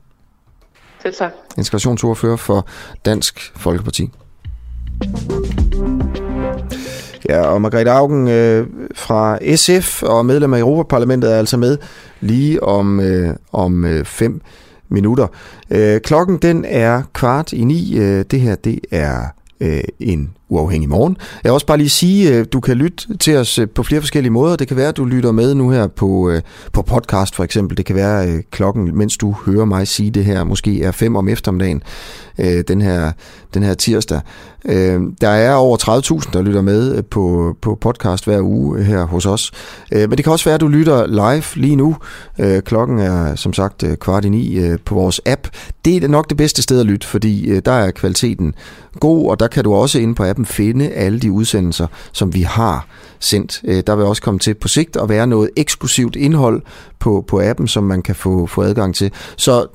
Selv 1.02 1.14
tak. 1.14 1.32
Integrationsordfører 1.58 2.36
for 2.36 2.66
Dansk 3.04 3.52
Folkeparti. 3.56 4.10
Ja, 7.28 7.40
og 7.40 7.62
Margrethe 7.62 7.92
Augen 7.92 8.28
øh, 8.28 8.66
fra 8.94 9.38
SF 9.56 10.02
og 10.02 10.26
medlem 10.26 10.54
af 10.54 10.58
Europaparlamentet 10.58 11.32
er 11.32 11.38
altså 11.38 11.56
med 11.56 11.78
lige 12.20 12.62
om, 12.62 13.00
øh, 13.00 13.34
om 13.52 13.84
øh, 13.84 14.04
fem 14.04 14.40
minutter. 14.88 15.26
Øh, 15.70 16.00
klokken 16.00 16.38
den 16.38 16.64
er 16.68 17.02
kvart 17.12 17.52
i 17.52 17.64
ni. 17.64 17.98
Øh, 17.98 18.24
det 18.30 18.40
her 18.40 18.54
det 18.54 18.80
er 18.90 19.24
øh, 19.60 19.80
en 20.00 20.34
uafhængig 20.50 20.88
morgen. 20.88 21.16
Jeg 21.44 21.50
vil 21.50 21.54
også 21.54 21.66
bare 21.66 21.78
lige 21.78 21.88
sige, 21.88 22.34
at 22.34 22.52
du 22.52 22.60
kan 22.60 22.76
lytte 22.76 23.16
til 23.18 23.36
os 23.36 23.58
øh, 23.58 23.68
på 23.68 23.82
flere 23.82 24.00
forskellige 24.00 24.32
måder. 24.32 24.56
Det 24.56 24.68
kan 24.68 24.76
være, 24.76 24.88
at 24.88 24.96
du 24.96 25.04
lytter 25.04 25.32
med 25.32 25.54
nu 25.54 25.70
her 25.70 25.86
på, 25.86 26.30
øh, 26.30 26.42
på 26.72 26.82
podcast 26.82 27.36
for 27.36 27.44
eksempel. 27.44 27.76
Det 27.76 27.86
kan 27.86 27.96
være 27.96 28.42
klokken, 28.50 28.98
mens 28.98 29.16
du 29.16 29.34
hører 29.46 29.64
mig 29.64 29.88
sige 29.88 30.10
det 30.10 30.24
her, 30.24 30.44
måske 30.44 30.82
er 30.82 30.92
fem 30.92 31.16
om 31.16 31.28
eftermiddagen, 31.28 31.82
øh, 32.40 32.64
den, 32.68 32.82
her, 32.82 33.12
den 33.54 33.62
her 33.62 33.74
tirsdag. 33.74 34.20
Øh, 34.64 35.00
der 35.20 35.28
er 35.28 35.54
over 35.54 35.76
30.000, 36.22 36.30
der 36.32 36.42
lytter 36.42 36.62
med 36.62 36.96
øh, 36.96 37.04
på, 37.10 37.56
på 37.62 37.78
podcast 37.80 38.24
hver 38.24 38.40
uge 38.40 38.78
øh, 38.78 38.84
her 38.84 39.04
hos 39.04 39.26
os. 39.26 39.52
Øh, 39.92 40.08
men 40.08 40.10
det 40.10 40.24
kan 40.24 40.32
også 40.32 40.44
være, 40.44 40.54
at 40.54 40.60
du 40.60 40.68
lytter 40.68 41.06
live 41.06 41.62
lige 41.62 41.76
nu. 41.76 41.96
Øh, 42.38 42.62
klokken 42.62 42.98
er 42.98 43.34
som 43.34 43.52
sagt 43.52 43.82
øh, 43.82 43.96
kvart 43.96 44.24
i 44.24 44.28
ni 44.28 44.58
øh, 44.58 44.78
på 44.84 44.94
vores 44.94 45.20
app. 45.26 45.48
Det 45.84 46.04
er 46.04 46.08
nok 46.08 46.28
det 46.28 46.36
bedste 46.36 46.62
sted 46.62 46.80
at 46.80 46.86
lytte, 46.86 47.06
fordi 47.06 47.50
øh, 47.50 47.62
der 47.64 47.72
er 47.72 47.90
kvaliteten 47.90 48.54
god, 49.00 49.30
og 49.30 49.40
der 49.40 49.46
kan 49.46 49.64
du 49.64 49.74
også 49.74 49.98
inde 49.98 50.14
på 50.14 50.24
appen 50.24 50.46
finde 50.46 50.88
alle 50.88 51.20
de 51.20 51.32
udsendelser, 51.32 51.86
som 52.12 52.34
vi 52.34 52.42
har 52.42 52.86
sendt. 53.20 53.60
Øh, 53.64 53.82
Der 53.86 53.96
vil 53.96 54.04
også 54.04 54.22
komme 54.22 54.40
til 54.40 54.54
på 54.54 54.68
sigt 54.68 54.96
at 54.96 55.08
være 55.08 55.26
noget 55.26 55.50
eksklusivt 55.56 56.16
indhold 56.16 56.62
på, 56.98 57.24
på 57.28 57.40
appen, 57.42 57.68
som 57.68 57.84
man 57.84 58.02
kan 58.02 58.14
få, 58.14 58.46
få 58.46 58.62
adgang 58.62 58.94
til. 58.94 59.12
Så 59.36 59.66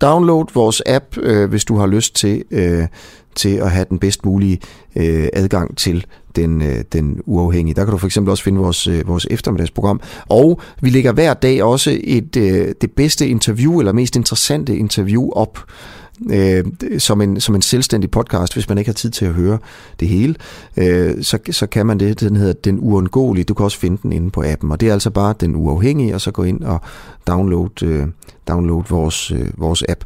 download 0.00 0.46
vores 0.54 0.82
app, 0.86 1.04
øh, 1.16 1.50
hvis 1.50 1.64
du 1.64 1.76
har 1.76 1.86
lyst 1.86 2.14
til, 2.14 2.44
øh, 2.50 2.86
til 3.34 3.56
at 3.56 3.70
have 3.70 3.86
den 3.90 3.98
bedst 3.98 4.24
mulige 4.24 4.58
øh, 4.96 5.28
adgang 5.32 5.76
til 5.76 6.06
den, 6.36 6.62
øh, 6.62 6.84
den 6.92 7.20
uafhængige. 7.26 7.74
Der 7.74 7.84
kan 7.84 7.92
du 7.92 7.98
for 7.98 8.06
eksempel 8.06 8.30
også 8.30 8.44
finde 8.44 8.60
vores, 8.60 8.86
øh, 8.86 9.08
vores 9.08 9.26
eftermiddagsprogram. 9.30 10.00
Og 10.28 10.60
vi 10.80 10.90
lægger 10.90 11.12
hver 11.12 11.34
dag 11.34 11.62
også 11.62 11.98
et, 12.04 12.36
øh, 12.36 12.74
det 12.80 12.92
bedste 12.92 13.28
interview, 13.28 13.78
eller 13.78 13.92
mest 13.92 14.16
interessante 14.16 14.76
interview 14.76 15.30
op, 15.30 15.58
øh, 16.30 16.64
som, 16.98 17.20
en, 17.20 17.40
som 17.40 17.54
en 17.54 17.62
selvstændig 17.62 18.10
podcast, 18.10 18.52
hvis 18.52 18.68
man 18.68 18.78
ikke 18.78 18.88
har 18.88 18.94
tid 18.94 19.10
til 19.10 19.24
at 19.24 19.32
høre 19.32 19.58
det 20.00 20.08
hele, 20.08 20.34
øh, 20.76 21.22
så, 21.22 21.38
så 21.50 21.66
kan 21.66 21.86
man 21.86 22.00
det. 22.00 22.20
Den 22.20 22.36
hedder 22.36 22.52
Den 22.52 22.78
Uundgåelige. 22.80 23.44
Du 23.44 23.54
kan 23.54 23.64
også 23.64 23.78
finde 23.78 23.98
den 24.02 24.12
inde 24.12 24.30
på 24.30 24.42
appen, 24.46 24.72
og 24.72 24.80
det 24.80 24.88
er 24.88 24.92
altså 24.92 25.10
bare 25.10 25.34
Den 25.40 25.56
Uafhængige, 25.56 26.14
og 26.14 26.20
så 26.20 26.30
gå 26.30 26.42
ind 26.42 26.64
og 26.64 26.80
download, 27.26 27.82
øh, 27.82 28.06
download 28.48 28.84
vores, 28.88 29.30
øh, 29.30 29.46
vores 29.56 29.84
app. 29.88 30.04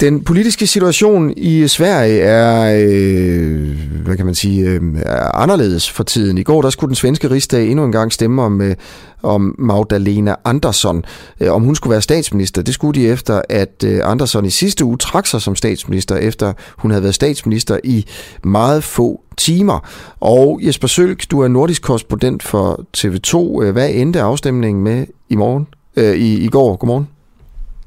Den 0.00 0.24
politiske 0.24 0.66
situation 0.66 1.32
i 1.36 1.68
Sverige 1.68 2.20
er, 2.20 2.78
øh, 2.80 3.76
hvad 4.04 4.16
kan 4.16 4.26
man 4.26 4.34
sige, 4.34 4.68
øh, 4.68 4.80
er 5.02 5.36
anderledes 5.36 5.90
for 5.90 6.04
tiden. 6.04 6.38
I 6.38 6.42
går 6.42 6.62
der 6.62 6.70
skulle 6.70 6.88
den 6.88 6.94
svenske 6.94 7.30
rigsdag 7.30 7.68
endnu 7.68 7.84
en 7.84 7.92
gang 7.92 8.12
stemme 8.12 8.42
om, 8.42 8.60
øh, 8.60 8.74
om 9.22 9.54
Magdalena 9.58 10.34
Andersson, 10.44 11.04
øh, 11.40 11.52
om 11.52 11.62
hun 11.62 11.74
skulle 11.74 11.90
være 11.90 12.02
statsminister. 12.02 12.62
Det 12.62 12.74
skulle 12.74 13.00
de 13.00 13.08
efter, 13.08 13.42
at 13.48 13.84
øh, 13.84 14.00
Andersson 14.04 14.44
i 14.44 14.50
sidste 14.50 14.84
uge 14.84 14.98
trak 14.98 15.26
sig 15.26 15.42
som 15.42 15.56
statsminister, 15.56 16.16
efter 16.16 16.52
hun 16.76 16.90
havde 16.90 17.02
været 17.02 17.14
statsminister 17.14 17.78
i 17.84 18.06
meget 18.44 18.84
få 18.84 19.20
timer. 19.38 19.88
Og 20.20 20.60
Jesper 20.62 20.88
Sølk, 20.88 21.30
du 21.30 21.40
er 21.40 21.48
nordisk 21.48 21.82
korrespondent 21.82 22.42
for 22.42 22.84
TV2. 22.96 23.62
Øh, 23.62 23.72
hvad 23.72 23.90
endte 23.90 24.20
afstemningen 24.20 24.84
med 24.84 25.06
i 25.28 25.36
morgen? 25.36 25.66
Øh, 25.96 26.16
i, 26.16 26.44
I 26.44 26.48
går. 26.48 26.76
Godmorgen. 26.76 27.15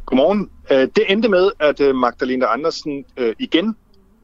Godmorgen. 0.10 0.50
Øh, 0.72 0.88
det 0.96 1.04
endte 1.10 1.30
med, 1.30 1.52
at 1.60 1.80
øh, 1.80 1.96
Magdalena 1.96 2.46
Andersen 2.46 3.06
øh, 3.18 3.36
igen 3.40 3.76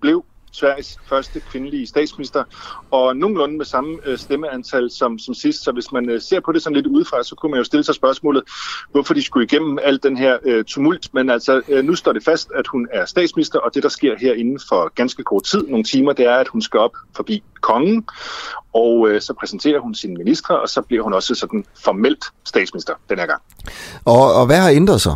blev 0.01 0.25
Sveriges 0.51 0.97
første 1.05 1.39
kvindelige 1.39 1.87
statsminister, 1.87 2.43
og 2.91 3.17
nogenlunde 3.17 3.57
med 3.57 3.65
samme 3.65 3.97
stemmeantal 4.15 4.91
som, 4.91 5.19
som 5.19 5.33
sidst. 5.33 5.63
Så 5.63 5.71
hvis 5.71 5.91
man 5.91 6.21
ser 6.21 6.39
på 6.39 6.51
det 6.51 6.63
sådan 6.63 6.75
lidt 6.75 6.87
udefra, 6.87 7.23
så 7.23 7.35
kunne 7.35 7.49
man 7.49 7.57
jo 7.57 7.63
stille 7.63 7.83
sig 7.83 7.95
spørgsmålet, 7.95 8.43
hvorfor 8.91 9.13
de 9.13 9.23
skulle 9.23 9.45
igennem 9.45 9.79
al 9.83 9.99
den 10.03 10.17
her 10.17 10.37
øh, 10.43 10.63
tumult. 10.63 11.13
Men 11.13 11.29
altså, 11.29 11.61
øh, 11.69 11.83
nu 11.83 11.95
står 11.95 12.13
det 12.13 12.23
fast, 12.23 12.49
at 12.55 12.67
hun 12.67 12.87
er 12.91 13.05
statsminister, 13.05 13.59
og 13.59 13.75
det, 13.75 13.83
der 13.83 13.89
sker 13.89 14.15
her 14.19 14.33
inden 14.33 14.59
for 14.69 14.93
ganske 14.95 15.23
kort 15.23 15.43
tid, 15.43 15.67
nogle 15.67 15.83
timer, 15.83 16.13
det 16.13 16.25
er, 16.25 16.35
at 16.35 16.47
hun 16.47 16.61
skal 16.61 16.79
op 16.79 16.93
forbi 17.15 17.43
kongen, 17.61 18.05
og 18.73 19.09
øh, 19.09 19.21
så 19.21 19.33
præsenterer 19.33 19.79
hun 19.79 19.95
sine 19.95 20.13
ministre, 20.13 20.59
og 20.59 20.69
så 20.69 20.81
bliver 20.81 21.03
hun 21.03 21.13
også 21.13 21.35
sådan 21.35 21.65
formelt 21.83 22.25
statsminister 22.45 22.93
den 23.09 23.19
her 23.19 23.25
gang. 23.25 23.41
Og, 24.05 24.33
og 24.33 24.45
hvad 24.45 24.57
har 24.57 24.69
ændret 24.69 25.01
sig? 25.01 25.15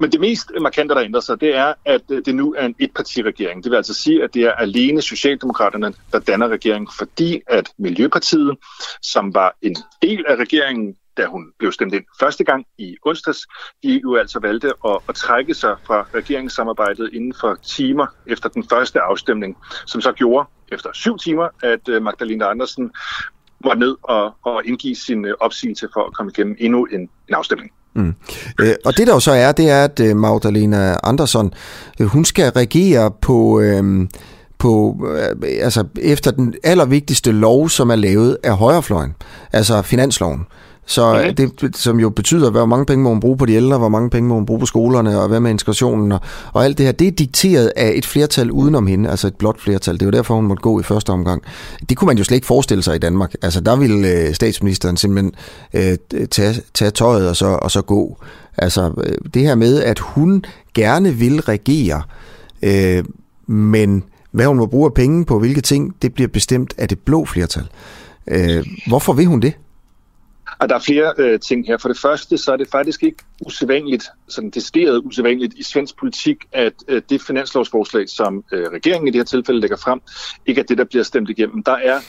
Men 0.00 0.12
det 0.12 0.20
mest 0.20 0.50
markante, 0.60 0.94
der 0.94 1.02
ændrer 1.02 1.20
sig, 1.20 1.40
det 1.40 1.56
er, 1.56 1.74
at 1.84 2.02
øh, 2.10 2.22
det 2.24 2.34
nu 2.34 2.54
er 2.58 2.66
en 2.66 2.74
etpartiregering. 2.78 3.64
Det 3.64 3.70
vil 3.70 3.76
altså 3.76 3.94
sige, 3.94 4.24
at 4.24 4.34
det 4.34 4.42
er 4.42 4.52
alene 4.52 5.02
Socialdemokraterne, 5.02 5.94
der 6.12 6.18
danner 6.18 6.48
regeringen, 6.48 6.88
fordi 6.98 7.40
at 7.46 7.70
Miljøpartiet, 7.78 8.56
som 9.02 9.34
var 9.34 9.56
en 9.62 9.76
del 10.02 10.24
af 10.28 10.36
regeringen, 10.36 10.96
da 11.16 11.26
hun 11.26 11.52
blev 11.58 11.72
stemt 11.72 11.94
ind 11.94 12.04
første 12.20 12.44
gang 12.44 12.66
i 12.78 12.96
onsdags, 13.02 13.46
de 13.82 14.00
jo 14.02 14.16
altså 14.16 14.38
valgte 14.40 14.72
at, 14.86 14.98
at 15.08 15.14
trække 15.14 15.54
sig 15.54 15.76
fra 15.86 16.06
regeringssamarbejdet 16.14 17.10
inden 17.12 17.34
for 17.40 17.54
timer 17.54 18.06
efter 18.26 18.48
den 18.48 18.68
første 18.68 19.00
afstemning, 19.00 19.56
som 19.86 20.00
så 20.00 20.12
gjorde 20.12 20.48
efter 20.72 20.90
syv 20.92 21.18
timer, 21.18 21.48
at 21.62 21.88
øh, 21.88 22.02
Magdalena 22.02 22.44
Andersen 22.44 22.90
var 23.64 23.74
ned 23.74 23.96
og, 24.02 24.34
og 24.42 24.66
indgive 24.66 24.96
sin 24.96 25.24
øh, 25.24 25.34
opsigelse 25.40 25.88
for 25.92 26.04
at 26.04 26.14
komme 26.14 26.32
igennem 26.34 26.56
endnu 26.58 26.84
en, 26.84 27.00
en 27.00 27.34
afstemning. 27.34 27.72
Mm. 27.98 28.14
Øh, 28.60 28.74
og 28.84 28.96
det 28.96 29.06
der 29.06 29.14
jo 29.14 29.20
så 29.20 29.32
er, 29.32 29.52
det 29.52 29.70
er, 29.70 29.84
at 29.84 30.00
øh, 30.00 30.16
Magdalena 30.16 30.96
Andersson, 31.02 31.52
øh, 32.00 32.06
hun 32.06 32.24
skal 32.24 32.50
regere 32.50 33.10
på... 33.22 33.60
Øh, 33.60 34.08
på, 34.58 35.06
øh, 35.16 35.48
altså 35.60 35.84
efter 36.02 36.30
den 36.30 36.54
allervigtigste 36.64 37.32
lov, 37.32 37.68
som 37.68 37.90
er 37.90 37.96
lavet 37.96 38.36
af 38.42 38.56
højrefløjen, 38.56 39.14
altså 39.52 39.82
finansloven. 39.82 40.46
Så 40.88 41.02
okay. 41.02 41.34
det, 41.36 41.76
som 41.76 42.00
jo 42.00 42.10
betyder, 42.10 42.50
hvor 42.50 42.66
mange 42.66 42.86
penge 42.86 43.02
må 43.02 43.10
man 43.10 43.20
bruge 43.20 43.36
på 43.36 43.46
de 43.46 43.52
ældre, 43.52 43.78
hvor 43.78 43.88
mange 43.88 44.10
penge 44.10 44.28
må 44.28 44.34
man 44.34 44.46
bruge 44.46 44.60
på 44.60 44.66
skolerne, 44.66 45.20
og 45.20 45.28
hvad 45.28 45.40
med 45.40 45.50
integrationen, 45.50 46.12
og, 46.12 46.20
og 46.52 46.64
alt 46.64 46.78
det 46.78 46.86
her, 46.86 46.92
det 46.92 47.06
er 47.06 47.12
dikteret 47.12 47.72
af 47.76 47.92
et 47.94 48.06
flertal 48.06 48.50
udenom 48.50 48.86
hende, 48.86 49.10
altså 49.10 49.26
et 49.26 49.36
blot 49.36 49.60
flertal. 49.60 49.94
Det 49.94 50.02
er 50.02 50.06
jo 50.06 50.10
derfor, 50.10 50.34
hun 50.34 50.46
måtte 50.46 50.60
gå 50.60 50.80
i 50.80 50.82
første 50.82 51.10
omgang. 51.10 51.42
Det 51.88 51.96
kunne 51.96 52.06
man 52.06 52.18
jo 52.18 52.24
slet 52.24 52.34
ikke 52.34 52.46
forestille 52.46 52.82
sig 52.82 52.96
i 52.96 52.98
Danmark. 52.98 53.34
Altså 53.42 53.60
der 53.60 53.76
ville 53.76 54.08
øh, 54.08 54.34
statsministeren 54.34 54.96
simpelthen 54.96 55.32
øh, 55.74 56.26
tage, 56.30 56.54
tage 56.74 56.90
tøjet 56.90 57.28
og 57.28 57.36
så, 57.36 57.46
og 57.46 57.70
så 57.70 57.82
gå. 57.82 58.16
Altså 58.58 58.92
øh, 59.04 59.14
det 59.34 59.42
her 59.42 59.54
med, 59.54 59.82
at 59.82 59.98
hun 59.98 60.44
gerne 60.74 61.12
vil 61.12 61.40
regere, 61.40 62.02
øh, 62.62 63.04
men 63.46 64.04
hvad 64.30 64.46
hun 64.46 64.56
må 64.56 64.66
bruge 64.66 64.86
af 64.86 64.94
penge 64.94 65.24
på 65.24 65.38
hvilke 65.38 65.60
ting, 65.60 65.94
det 66.02 66.14
bliver 66.14 66.28
bestemt 66.28 66.74
af 66.78 66.88
det 66.88 66.98
blå 66.98 67.24
flertal. 67.24 67.68
Øh, 68.28 68.66
hvorfor 68.86 69.12
vil 69.12 69.26
hun 69.26 69.40
det? 69.40 69.52
Og 70.60 70.68
der 70.68 70.74
er 70.74 70.80
flere 70.80 71.14
øh, 71.18 71.40
ting 71.40 71.66
her. 71.66 71.76
For 71.76 71.88
det 71.88 71.98
første, 71.98 72.38
så 72.38 72.52
er 72.52 72.56
det 72.56 72.68
faktisk 72.68 73.02
ikke 73.02 73.24
usædvanligt, 73.46 74.04
sådan 74.28 74.50
decideret 74.50 75.02
usædvanligt 75.04 75.54
i 75.54 75.62
svensk 75.62 75.98
politik, 75.98 76.36
at 76.52 76.72
øh, 76.88 77.02
det 77.10 77.22
finanslovsforslag, 77.22 78.08
som 78.08 78.44
øh, 78.52 78.66
regeringen 78.66 79.08
i 79.08 79.10
det 79.10 79.18
her 79.18 79.24
tilfælde 79.24 79.60
lægger 79.60 79.76
frem, 79.76 80.00
ikke 80.46 80.60
er 80.60 80.64
det, 80.64 80.78
der 80.78 80.84
bliver 80.84 81.04
stemt 81.04 81.30
igennem. 81.30 81.62
Der 81.62 81.76
er 81.76 82.00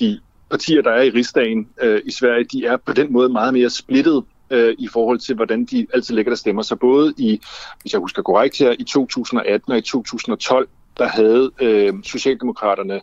de 0.00 0.20
partier, 0.50 0.82
der 0.82 0.90
er 0.90 1.02
i 1.02 1.10
rigsdagen 1.10 1.68
øh, 1.82 2.00
i 2.04 2.12
Sverige, 2.12 2.44
de 2.44 2.66
er 2.66 2.76
på 2.76 2.92
den 2.92 3.12
måde 3.12 3.28
meget 3.28 3.54
mere 3.54 3.70
splittet 3.70 4.24
øh, 4.50 4.74
i 4.78 4.88
forhold 4.88 5.18
til, 5.18 5.34
hvordan 5.36 5.64
de 5.64 5.86
altid 5.94 6.14
lægger 6.14 6.30
der 6.30 6.36
stemmer. 6.36 6.62
Så 6.62 6.76
både 6.76 7.14
i, 7.18 7.40
hvis 7.80 7.92
jeg 7.92 8.00
husker 8.00 8.22
korrekt 8.22 8.58
her, 8.58 8.74
i 8.78 8.84
2018 8.84 9.72
og 9.72 9.78
i 9.78 9.80
2012, 9.80 10.68
der 10.98 11.08
havde 11.08 11.50
øh, 11.60 11.94
Socialdemokraterne 12.04 13.00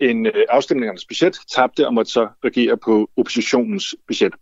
en 0.00 0.26
øh, 0.26 0.32
afstemningernes 0.48 1.04
budget, 1.04 1.36
tabte 1.54 1.86
og 1.86 1.94
måtte 1.94 2.12
så 2.12 2.28
regere 2.44 2.76
på 2.76 3.10
oppositionens 3.16 3.94
budget. 4.06 4.32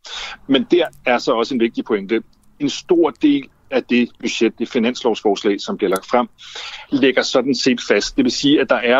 Men 0.47 0.67
der 0.71 0.87
er 1.07 1.19
så 1.19 1.33
også 1.33 1.55
en 1.55 1.61
vigtig 1.61 1.85
pointe. 1.85 2.23
En 2.61 2.71
stor 2.71 3.11
del 3.11 3.49
af 3.71 3.85
det 3.85 4.09
budget, 4.21 4.59
det 4.59 4.69
finanslovsforslag, 4.69 5.61
som 5.61 5.77
bliver 5.77 5.91
lagt 5.91 6.07
frem, 6.07 6.29
ligger 6.93 7.23
sådan 7.23 7.55
set 7.55 7.81
fast. 7.89 8.17
Det 8.17 8.25
vil 8.25 8.33
sige, 8.33 8.61
at 8.61 8.71
der 8.71 8.77
er 8.77 8.99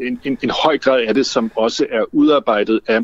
en, 0.00 0.20
en, 0.24 0.38
en 0.42 0.50
høj 0.64 0.78
grad 0.78 1.00
af 1.00 1.14
det, 1.14 1.26
som 1.26 1.52
også 1.56 1.86
er 1.90 2.04
udarbejdet 2.14 2.80
af 2.86 3.00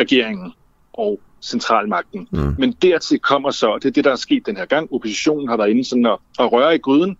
regeringen 0.00 0.52
og 0.92 1.20
centralmagten. 1.42 2.28
Mm. 2.30 2.54
Men 2.58 2.72
dertil 2.72 3.18
kommer 3.18 3.50
så, 3.50 3.66
og 3.66 3.82
det 3.82 3.88
er 3.88 3.92
det, 3.92 4.04
der 4.04 4.12
er 4.12 4.16
sket 4.16 4.46
den 4.46 4.56
her 4.56 4.64
gang, 4.64 4.92
oppositionen 4.92 5.48
har 5.48 5.56
været 5.56 5.70
inde 5.70 5.84
sådan 5.84 6.06
at, 6.06 6.18
at 6.38 6.52
røre 6.52 6.74
i 6.74 6.78
gryden, 6.78 7.16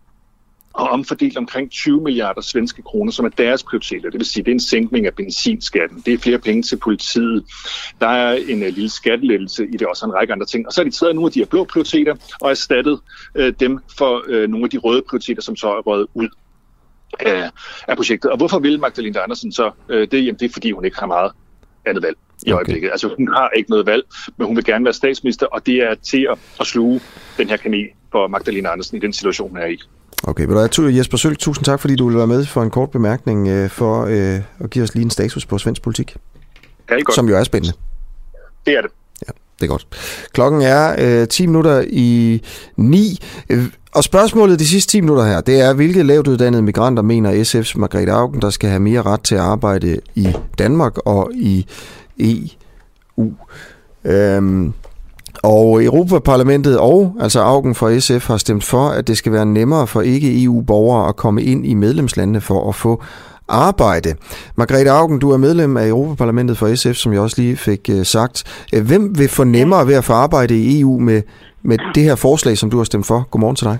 og 0.75 0.89
omfordelt 0.89 1.37
omkring 1.37 1.71
20 1.71 2.01
milliarder 2.01 2.41
svenske 2.41 2.83
kroner, 2.83 3.13
som 3.13 3.25
er 3.25 3.29
deres 3.29 3.63
prioriteter. 3.63 4.11
Det 4.11 4.19
vil 4.19 4.27
sige, 4.27 4.43
det 4.43 4.51
er 4.51 4.55
en 4.55 4.61
sænkning 4.61 5.07
af 5.07 5.15
benzinskatten. 5.15 6.03
Det 6.07 6.15
er 6.15 6.19
flere 6.19 6.39
penge 6.39 6.63
til 6.63 6.77
politiet. 6.77 7.45
Der 8.01 8.07
er 8.07 8.33
en 8.33 8.63
uh, 8.63 8.69
lille 8.69 8.91
skattelettelse 8.91 9.67
i 9.67 9.77
det, 9.77 9.87
også 9.87 10.07
en 10.07 10.15
række 10.15 10.33
andre 10.33 10.47
ting. 10.47 10.67
Og 10.67 10.73
så 10.73 10.81
er 10.81 10.85
de 10.85 10.91
taget 10.91 11.15
nogle 11.15 11.29
af 11.29 11.33
de 11.33 11.39
her 11.39 11.47
blå 11.47 11.65
prioriteter 11.65 12.15
og 12.41 12.51
erstattet 12.51 13.01
uh, 13.39 13.49
dem 13.61 13.79
for 13.99 14.25
uh, 14.29 14.51
nogle 14.51 14.65
af 14.65 14.71
de 14.71 14.79
røde 14.79 15.03
prioriteter, 15.09 15.43
som 15.43 15.57
så 15.57 15.69
er 15.69 15.81
røget 15.81 16.07
ud 16.15 16.29
af, 17.21 17.51
af 17.89 17.97
projektet. 17.97 18.31
Og 18.31 18.37
hvorfor 18.37 18.59
vil 18.59 18.81
Magdalena 18.81 19.21
Andersen 19.21 19.53
så 19.53 19.71
uh, 19.89 19.97
det? 19.97 20.13
Jamen, 20.13 20.39
det 20.39 20.43
er, 20.43 20.53
fordi 20.53 20.71
hun 20.71 20.85
ikke 20.85 20.99
har 20.99 21.07
meget 21.07 21.33
andet 21.87 22.03
valg 22.03 22.17
i 22.47 22.53
øjeblikket. 22.53 22.87
Okay. 22.87 22.93
Altså 22.93 23.15
hun 23.17 23.29
har 23.29 23.51
ikke 23.57 23.71
noget 23.71 23.87
valg, 23.87 24.05
men 24.37 24.47
hun 24.47 24.57
vil 24.57 24.65
gerne 24.65 24.85
være 24.85 24.95
statsminister, 24.95 25.47
og 25.47 25.67
det 25.67 25.75
er 25.75 25.95
til 25.95 26.27
at, 26.31 26.39
at 26.61 26.67
sluge 26.67 27.01
den 27.39 27.49
her 27.49 27.57
kanel 27.57 27.89
for 28.13 28.27
Magdalena 28.27 28.69
Andersen 28.69 28.97
i 28.97 29.01
den 29.01 29.13
situation, 29.13 29.49
hun 29.49 29.59
er 29.59 29.67
i. 29.67 29.79
Okay, 30.23 30.47
vil 30.47 30.55
du 30.55 30.83
have, 30.83 30.97
Jesper 30.97 31.17
Sølk, 31.17 31.39
tusind 31.39 31.65
tak, 31.65 31.81
fordi 31.81 31.97
du 31.97 32.09
vil 32.09 32.17
være 32.17 32.27
med 32.27 32.47
for 32.47 32.63
en 32.63 32.71
kort 32.71 32.91
bemærkning 32.91 33.49
øh, 33.49 33.71
for 33.71 34.05
øh, 34.05 34.41
at 34.61 34.71
give 34.71 34.83
os 34.83 34.95
lige 34.95 35.05
en 35.05 35.11
status 35.11 35.47
på 35.47 35.59
svensk 35.59 35.83
politik. 35.83 36.17
Ja, 36.91 36.95
det 36.95 37.01
er 37.01 37.05
godt. 37.05 37.15
Som 37.15 37.29
jo 37.29 37.37
er 37.37 37.45
spændende. 37.45 37.77
Det 38.67 38.77
er 38.77 38.81
det. 38.81 38.91
Ja, 39.27 39.33
det 39.61 39.65
er 39.65 39.69
godt. 39.69 39.87
Klokken 40.33 40.63
er 40.63 41.21
øh, 41.23 41.29
10 41.29 41.47
minutter 41.47 41.85
i 41.89 42.43
9. 42.77 43.19
Øh, 43.51 43.65
og 43.93 44.05
spørgsmålet 44.05 44.59
de 44.59 44.67
sidste 44.67 44.91
10 44.91 45.01
minutter 45.01 45.25
her, 45.25 45.41
det 45.41 45.61
er, 45.61 45.73
hvilke 45.73 46.03
lavt 46.03 46.29
uddannede 46.29 46.63
migranter 46.63 47.03
mener 47.03 47.45
SF's 47.45 47.79
Margrethe 47.79 48.13
Augen, 48.13 48.43
der 48.43 48.51
skal 48.51 48.71
have 48.71 48.81
mere 48.81 49.03
ret 49.03 49.21
til 49.21 49.35
at 49.35 49.41
arbejde 49.41 50.01
i 50.15 50.29
Danmark 50.59 50.99
og 50.99 51.31
i 51.35 51.67
EU? 52.19 53.33
Øhm, 54.05 54.73
og 55.43 55.85
Europaparlamentet 55.85 56.79
og 56.79 57.17
altså 57.21 57.41
Augen 57.41 57.75
fra 57.75 57.99
SF 57.99 58.29
har 58.29 58.37
stemt 58.37 58.65
for, 58.65 58.99
at 58.99 59.09
det 59.09 59.17
skal 59.17 59.33
være 59.33 59.47
nemmere 59.47 59.87
for 59.87 60.01
ikke-EU-borgere 60.01 61.09
at 61.09 61.17
komme 61.17 61.43
ind 61.43 61.67
i 61.67 61.75
medlemslandene 61.75 62.41
for 62.41 62.69
at 62.69 62.75
få 62.75 63.03
arbejde. 63.49 64.11
Margrethe 64.57 64.91
Augen, 64.91 65.19
du 65.21 65.31
er 65.31 65.37
medlem 65.37 65.77
af 65.77 65.89
Europaparlamentet 65.89 66.57
for 66.57 66.75
SF, 66.75 66.95
som 66.95 67.13
jeg 67.13 67.21
også 67.21 67.43
lige 67.43 67.57
fik 67.57 67.81
øh, 67.91 68.05
sagt. 68.05 68.67
Øh, 68.75 68.83
hvem 68.91 69.19
vil 69.19 69.29
få 69.29 69.45
nemmere 69.45 69.87
ved 69.87 69.95
at 69.95 70.05
få 70.05 70.13
arbejde 70.13 70.55
i 70.63 70.81
EU 70.81 70.99
med, 70.99 71.23
med 71.63 71.79
det 71.95 72.03
her 72.03 72.17
forslag, 72.17 72.57
som 72.57 72.71
du 72.71 72.77
har 72.77 72.85
stemt 72.85 73.07
for? 73.07 73.29
Godmorgen 73.31 73.57
til 73.57 73.67
dig. 73.67 73.79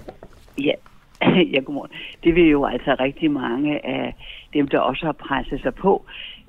Ja, 0.59 0.77
ja 1.55 1.61
godmorgen. 1.67 1.93
Det 2.25 2.35
vil 2.35 2.49
jo 2.57 2.65
altså 2.65 2.97
rigtig 3.01 3.31
mange 3.31 3.87
af 3.87 4.15
dem, 4.55 4.69
der 4.69 4.79
også 4.79 5.07
har 5.07 5.17
presset 5.29 5.61
sig 5.63 5.75
på. 5.75 6.05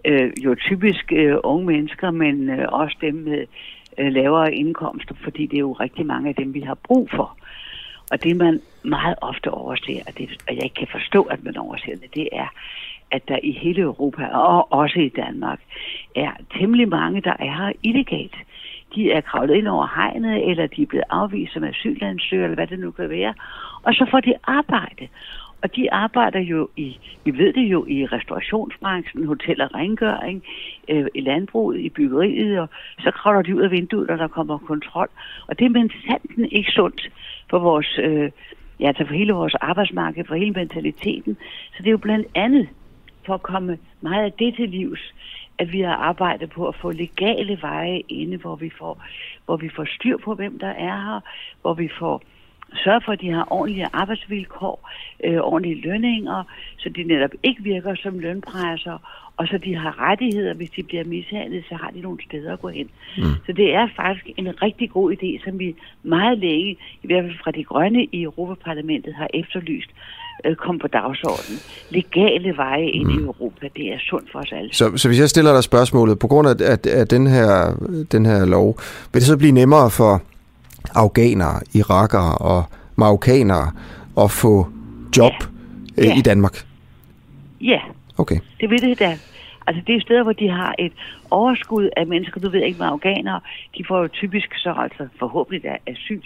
Øh, 0.05 0.31
jo 0.45 0.55
typisk 0.55 1.05
øh, 1.11 1.35
unge 1.43 1.65
mennesker, 1.65 2.11
men 2.11 2.49
øh, 2.49 2.67
også 2.71 2.97
dem 3.01 3.15
med 3.15 3.45
øh, 4.01 4.13
lavere 4.13 4.53
indkomster, 4.53 5.15
fordi 5.23 5.45
det 5.45 5.55
er 5.55 5.59
jo 5.59 5.73
rigtig 5.73 6.05
mange 6.05 6.29
af 6.29 6.35
dem, 6.35 6.53
vi 6.53 6.61
har 6.61 6.77
brug 6.83 7.09
for. 7.09 7.37
Og 8.11 8.23
det, 8.23 8.37
man 8.37 8.61
meget 8.83 9.15
ofte 9.21 9.51
overser, 9.51 10.01
og, 10.07 10.17
det, 10.17 10.29
og 10.47 10.55
jeg 10.55 10.63
ikke 10.63 10.75
kan 10.75 10.87
forstå, 10.91 11.21
at 11.23 11.43
man 11.43 11.57
overser 11.57 11.95
det, 12.01 12.15
det 12.15 12.29
er, 12.31 12.47
at 13.11 13.27
der 13.27 13.39
i 13.43 13.51
hele 13.51 13.81
Europa, 13.81 14.27
og 14.27 14.73
også 14.73 14.99
i 14.99 15.09
Danmark, 15.09 15.59
er 16.15 16.31
temmelig 16.59 16.89
mange, 16.89 17.21
der 17.21 17.35
er 17.39 17.51
her 17.57 17.71
illegalt. 17.83 18.35
De 18.95 19.11
er 19.11 19.21
kravlet 19.21 19.55
ind 19.55 19.67
over 19.67 19.87
hegnet, 19.95 20.49
eller 20.49 20.67
de 20.67 20.81
er 20.81 20.85
blevet 20.85 21.05
afvist 21.09 21.53
som 21.53 21.63
asylansøgere, 21.63 22.43
eller 22.43 22.55
hvad 22.55 22.67
det 22.67 22.79
nu 22.79 22.91
kan 22.91 23.09
være, 23.09 23.33
og 23.83 23.93
så 23.93 24.07
får 24.11 24.19
de 24.19 24.33
arbejde. 24.43 25.07
Og 25.63 25.75
de 25.75 25.93
arbejder 25.93 26.39
jo 26.39 26.69
i, 26.77 26.97
vi 27.25 27.37
ved 27.37 27.53
det 27.53 27.61
jo, 27.61 27.85
i 27.85 28.05
restaurationsbranchen, 28.05 29.25
hotel 29.25 29.61
og 29.61 29.73
rengøring, 29.73 30.43
øh, 30.87 31.05
i 31.15 31.21
landbruget, 31.21 31.79
i 31.79 31.89
byggeriet, 31.89 32.59
og 32.59 32.69
så 32.99 33.11
kravler 33.11 33.41
de 33.41 33.55
ud 33.55 33.61
af 33.61 33.71
vinduet, 33.71 34.07
når 34.07 34.15
der 34.15 34.27
kommer 34.27 34.57
kontrol. 34.57 35.09
Og 35.47 35.59
det 35.59 35.65
er 35.65 35.69
men 35.69 35.91
sanden 36.07 36.45
ikke 36.51 36.71
sundt 36.71 37.09
for 37.49 37.59
vores, 37.59 37.99
øh, 38.03 38.31
ja, 38.79 38.87
altså 38.87 39.05
for 39.05 39.13
hele 39.13 39.33
vores 39.33 39.55
arbejdsmarked, 39.55 40.25
for 40.25 40.35
hele 40.35 40.51
mentaliteten. 40.51 41.37
Så 41.73 41.77
det 41.77 41.87
er 41.87 41.91
jo 41.91 41.97
blandt 41.97 42.27
andet 42.35 42.69
for 43.25 43.33
at 43.33 43.41
komme 43.41 43.77
meget 44.01 44.23
af 44.23 44.31
det 44.31 44.55
til 44.55 44.69
livs, 44.69 45.13
at 45.57 45.71
vi 45.71 45.81
har 45.81 45.95
arbejdet 45.95 46.49
på 46.49 46.67
at 46.67 46.75
få 46.75 46.91
legale 46.91 47.61
veje 47.61 47.99
inde, 48.09 48.37
hvor 48.37 48.55
vi 48.55 48.71
får, 48.79 49.03
hvor 49.45 49.57
vi 49.57 49.69
får 49.69 49.85
styr 49.85 50.17
på, 50.17 50.35
hvem 50.35 50.59
der 50.59 50.67
er 50.67 50.97
her, 51.05 51.19
hvor 51.61 51.73
vi 51.73 51.89
får 51.99 52.23
sørge 52.75 53.01
for, 53.05 53.11
at 53.11 53.21
de 53.21 53.31
har 53.31 53.53
ordentlige 53.53 53.87
arbejdsvilkår, 53.93 54.89
øh, 55.23 55.37
ordentlige 55.37 55.81
lønninger, 55.81 56.43
så 56.77 56.89
de 56.89 57.03
netop 57.03 57.31
ikke 57.43 57.63
virker 57.63 57.95
som 57.95 58.19
lønpresser, 58.19 58.97
og 59.37 59.47
så 59.47 59.57
de 59.57 59.75
har 59.75 60.09
rettigheder, 60.09 60.53
hvis 60.53 60.69
de 60.69 60.83
bliver 60.83 61.03
mishandlet, 61.03 61.63
så 61.69 61.75
har 61.75 61.91
de 61.95 62.01
nogle 62.01 62.19
steder 62.27 62.53
at 62.53 62.61
gå 62.61 62.67
hen. 62.67 62.89
Mm. 63.17 63.23
Så 63.45 63.51
det 63.53 63.73
er 63.73 63.87
faktisk 63.95 64.25
en 64.37 64.61
rigtig 64.61 64.89
god 64.89 65.13
idé, 65.15 65.45
som 65.45 65.59
vi 65.59 65.75
meget 66.03 66.37
længe, 66.37 66.71
i 67.03 67.07
hvert 67.07 67.23
fald 67.23 67.37
fra 67.43 67.51
de 67.51 67.63
grønne 67.63 68.03
i 68.11 68.23
Europaparlamentet, 68.23 69.13
har 69.13 69.27
efterlyst, 69.33 69.89
øh, 70.45 70.55
kom 70.55 70.79
på 70.79 70.87
dagsordenen. 70.87 71.59
Legale 71.89 72.57
veje 72.57 72.85
ind 72.85 73.07
mm. 73.07 73.19
i 73.19 73.23
Europa, 73.23 73.67
det 73.75 73.93
er 73.93 73.99
sundt 74.09 74.31
for 74.31 74.39
os 74.39 74.51
alle. 74.51 74.69
Så, 74.73 74.97
så 74.97 75.07
hvis 75.07 75.19
jeg 75.19 75.29
stiller 75.29 75.53
dig 75.53 75.63
spørgsmålet, 75.63 76.19
på 76.19 76.27
grund 76.27 76.47
af, 76.47 76.51
at, 76.51 76.87
at 76.87 77.11
den, 77.11 77.27
her, 77.27 77.51
den 78.11 78.25
her 78.25 78.45
lov, 78.45 78.67
vil 79.11 79.19
det 79.21 79.23
så 79.23 79.37
blive 79.37 79.51
nemmere 79.51 79.89
for 79.89 80.21
afghanere, 80.95 81.59
irakere 81.75 82.37
og 82.37 82.63
marokkanere 82.95 83.71
at 84.17 84.31
få 84.31 84.67
job 85.17 85.33
ja. 85.97 86.03
Ja. 86.03 86.17
i 86.17 86.21
Danmark? 86.21 86.65
Ja. 87.61 87.79
Okay. 88.17 88.39
Det 88.61 88.69
vil 88.69 88.81
det 88.81 88.99
da. 88.99 89.17
Altså 89.67 89.83
det 89.87 89.95
er 89.95 90.01
steder, 90.01 90.23
hvor 90.23 90.33
de 90.33 90.49
har 90.49 90.75
et 90.79 90.93
overskud 91.29 91.89
af 91.97 92.07
mennesker, 92.07 92.41
du 92.41 92.49
ved 92.49 92.61
ikke 92.63 92.79
med 92.79 92.87
afghanere, 92.87 93.39
de 93.77 93.83
får 93.87 94.01
jo 94.01 94.07
typisk 94.07 94.55
så 94.55 94.73
altså 94.77 95.07
forhåbentlig 95.19 95.63
der 95.63 95.75
asyl, 95.87 96.21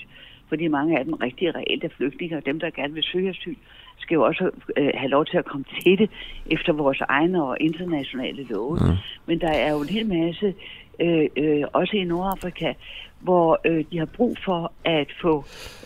fordi 0.49 0.67
mange 0.67 0.99
af 0.99 1.05
dem 1.05 1.13
rigtig 1.13 1.55
reelt 1.55 1.83
er 1.83 1.89
flygtninge, 1.97 2.37
og 2.37 2.45
dem, 2.45 2.59
der 2.59 2.69
gerne 2.69 2.93
vil 2.93 3.03
søge 3.03 3.29
asyl, 3.29 3.55
skal 3.97 4.15
jo 4.15 4.23
også 4.23 4.49
øh, 4.77 4.91
have 4.93 5.09
lov 5.09 5.25
til 5.25 5.37
at 5.37 5.45
komme 5.45 5.65
til 5.81 5.97
det 5.97 6.09
efter 6.45 6.73
vores 6.73 7.01
egne 7.01 7.43
og 7.43 7.57
internationale 7.59 8.43
love. 8.43 8.79
Mm. 8.81 8.95
Men 9.25 9.41
der 9.41 9.51
er 9.51 9.71
jo 9.71 9.81
en 9.81 9.89
hel 9.89 10.07
masse 10.07 10.53
øh, 10.99 11.27
øh, 11.37 11.63
også 11.73 11.95
i 11.97 12.03
Nordafrika, 12.03 12.73
hvor 13.25 13.59
øh, 13.65 13.85
de 13.91 13.97
har 13.97 14.05
brug 14.17 14.37
for 14.45 14.71
at 14.85 15.07
få 15.21 15.33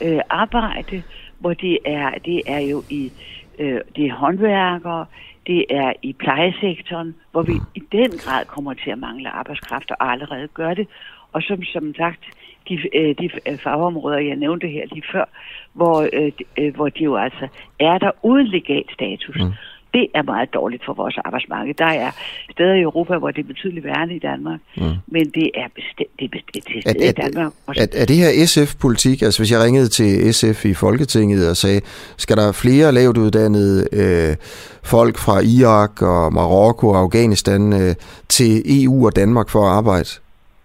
øh, 0.05 0.19
arbejde, 0.29 1.03
hvor 1.39 1.53
det 1.53 1.77
er, 1.85 2.09
det 2.25 2.41
er 2.47 2.59
jo 2.59 2.83
i 2.89 3.11
øh, 3.59 3.81
det 3.95 4.05
er 4.05 4.13
håndværkere, 4.13 5.05
det 5.47 5.65
er 5.69 5.93
i 6.01 6.13
plejesektoren, 6.13 7.15
hvor 7.31 7.41
vi 7.41 7.53
i 7.75 7.81
den 7.91 8.11
grad 8.23 8.45
kommer 8.45 8.73
til 8.73 8.89
at 8.91 8.99
mangle 8.99 9.29
arbejdskraft 9.29 9.91
og 9.91 10.11
allerede 10.11 10.47
gør 10.47 10.73
det. 10.73 10.87
Og 11.31 11.41
som, 11.41 11.63
som 11.63 11.95
sagt, 11.95 12.23
de, 12.69 12.73
øh, 12.97 13.15
de 13.19 13.29
øh, 13.47 13.57
fagområder, 13.57 14.17
jeg 14.19 14.35
nævnte 14.35 14.67
her 14.67 14.85
lige 14.91 15.03
før, 15.11 15.25
hvor, 15.73 15.97
øh, 16.13 16.31
de- 16.39 16.61
øh, 16.63 16.75
hvor 16.75 16.89
de 16.89 17.03
jo 17.03 17.15
altså 17.17 17.47
er 17.79 17.97
der 17.97 18.11
uden 18.23 18.47
legal 18.47 18.83
status. 18.93 19.35
Mm. 19.39 19.51
Det 19.93 20.07
er 20.15 20.23
meget 20.23 20.53
dårligt 20.53 20.83
for 20.85 20.93
vores 20.93 21.17
arbejdsmarked. 21.25 21.73
Der 21.73 21.85
er 21.85 22.11
steder 22.51 22.73
i 22.73 22.81
Europa, 22.81 23.17
hvor 23.17 23.31
det 23.31 23.41
er 23.43 23.47
betydeligt 23.47 23.85
værre 23.85 24.03
end 24.03 24.11
i 24.11 24.19
Danmark, 24.19 24.59
Mm. 24.77 24.83
men 25.07 25.29
det 25.29 25.51
er 25.55 25.67
bestemt, 25.75 26.09
det 26.19 26.25
er 26.25 26.29
bestemt 26.31 26.65
til 26.67 26.77
Er, 26.77 26.81
stede 26.91 27.05
i 27.05 27.07
er, 27.07 27.11
Danmark. 27.11 27.51
også. 27.67 27.81
er, 27.93 28.01
er 28.01 28.05
det 28.05 28.15
her 28.15 28.45
SF-politik, 28.45 29.21
altså 29.21 29.39
hvis 29.39 29.51
jeg 29.51 29.61
ringede 29.63 29.87
til 29.87 30.33
SF 30.33 30.65
i 30.65 30.73
Folketinget 30.73 31.49
og 31.49 31.57
sagde, 31.57 31.81
skal 32.17 32.37
der 32.37 32.51
flere 32.51 32.91
lavt 32.91 33.17
uddannede 33.17 33.87
øh, 33.93 34.35
folk 34.83 35.17
fra 35.17 35.39
Irak 35.39 36.01
og 36.01 36.33
Marokko 36.33 36.87
og 36.89 36.97
Afghanistan 36.99 37.73
øh, 37.73 37.95
til 38.29 38.83
EU 38.83 39.05
og 39.05 39.15
Danmark 39.15 39.49
for 39.49 39.65
at 39.65 39.71
arbejde, 39.71 40.09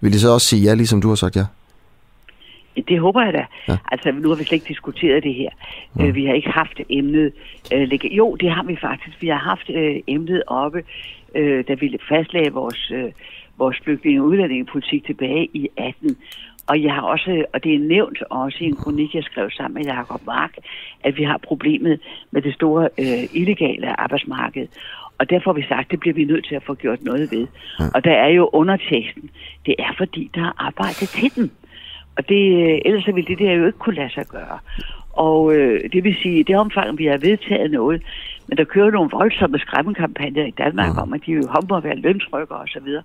vil 0.01 0.13
de 0.13 0.21
så 0.21 0.29
også 0.31 0.47
sige 0.47 0.63
ja, 0.63 0.75
ligesom 0.75 1.01
du 1.01 1.09
har 1.09 1.15
sagt 1.15 1.37
ja? 1.37 1.45
Det 2.89 3.01
håber 3.01 3.23
jeg 3.23 3.33
da. 3.33 3.47
Ja. 3.69 3.77
Altså, 3.93 4.13
nu 4.13 4.29
har 4.29 4.37
vi 4.37 4.45
slet 4.45 4.53
ikke 4.53 4.69
diskuteret 4.69 5.23
det 5.23 5.35
her. 5.35 5.51
Ja. 5.99 6.07
Øh, 6.07 6.15
vi 6.15 6.25
har 6.27 6.35
ikke 6.35 6.51
haft 6.51 6.81
emnet... 6.91 7.33
Øh, 7.75 8.17
jo, 8.17 8.37
det 8.37 8.51
har 8.51 8.63
vi 8.63 8.77
faktisk. 8.77 9.23
Vi 9.23 9.29
har 9.29 9.39
haft 9.39 9.71
øh, 9.71 9.97
emnet 10.07 10.43
oppe, 10.47 10.83
øh, 11.35 11.65
da 11.69 11.75
vi 11.75 11.99
fastlagde 12.09 12.53
vores, 12.53 12.91
øh, 12.95 13.13
vores 13.59 13.77
flygtninge- 13.85 14.21
og 14.21 14.27
udlændingepolitik 14.27 15.07
tilbage 15.07 15.49
i 15.53 15.69
18. 15.77 16.17
Og 16.67 16.83
jeg 16.83 16.95
har 16.95 17.03
også, 17.03 17.45
og 17.53 17.65
det 17.65 17.75
er 17.75 17.79
nævnt 17.79 18.23
også 18.31 18.59
i 18.61 18.67
en 18.67 18.77
kronik, 18.77 19.15
jeg 19.15 19.23
skrev 19.23 19.51
sammen 19.51 19.75
med 19.75 19.95
Jacob 19.95 20.21
Mark, 20.27 20.55
at 21.05 21.17
vi 21.17 21.23
har 21.23 21.39
problemet 21.39 22.01
med 22.31 22.43
det 22.43 22.55
store 22.55 22.89
øh, 22.99 23.25
illegale 23.33 24.01
arbejdsmarked. 24.01 24.67
Og 25.19 25.31
derfor 25.31 25.53
har 25.53 25.61
vi 25.61 25.67
sagt, 25.69 25.85
at 25.85 25.91
det 25.91 26.01
bliver 26.01 26.15
vi 26.15 26.25
nødt 26.25 26.47
til 26.47 26.55
at 26.55 26.63
få 26.63 26.75
gjort 26.75 27.03
noget 27.03 27.31
ved. 27.33 27.47
Ja. 27.81 27.85
Og 27.95 28.05
der 28.05 28.13
er 28.13 28.29
jo 28.29 28.51
underteksten, 28.53 29.31
det 29.67 29.75
er 29.79 29.95
fordi, 29.99 30.31
der 30.35 30.41
er 30.41 30.53
arbejde 30.67 31.07
til 31.07 31.37
dem. 31.37 31.51
Og 32.16 32.28
det, 32.28 32.43
øh, 32.62 32.78
ellers 32.85 33.07
ville 33.07 33.24
det 33.28 33.39
der 33.39 33.53
jo 33.53 33.66
ikke 33.66 33.78
kunne 33.78 33.95
lade 33.95 34.11
sig 34.15 34.24
gøre. 34.27 34.59
Og 35.12 35.55
øh, 35.55 35.81
det 35.93 36.05
vil 36.05 36.16
sige, 36.23 36.39
i 36.41 36.43
det 36.43 36.57
omfang, 36.57 36.99
vi 36.99 37.05
har 37.07 37.16
vedtaget 37.19 37.70
noget, 37.70 38.03
men 38.49 38.59
der 38.59 38.65
kører 38.65 38.91
nogle 38.91 39.11
voldsomme 39.12 39.59
skræmmekampagner 39.59 40.45
i 40.47 40.55
Danmark 40.59 40.99
om, 41.03 41.12
at 41.12 41.20
de 41.27 41.32
jo 41.32 41.43
må 41.70 41.81
være 41.81 41.97
løntrykker 41.97 42.55
og 42.55 42.69
så 42.69 42.78
videre. 42.85 43.03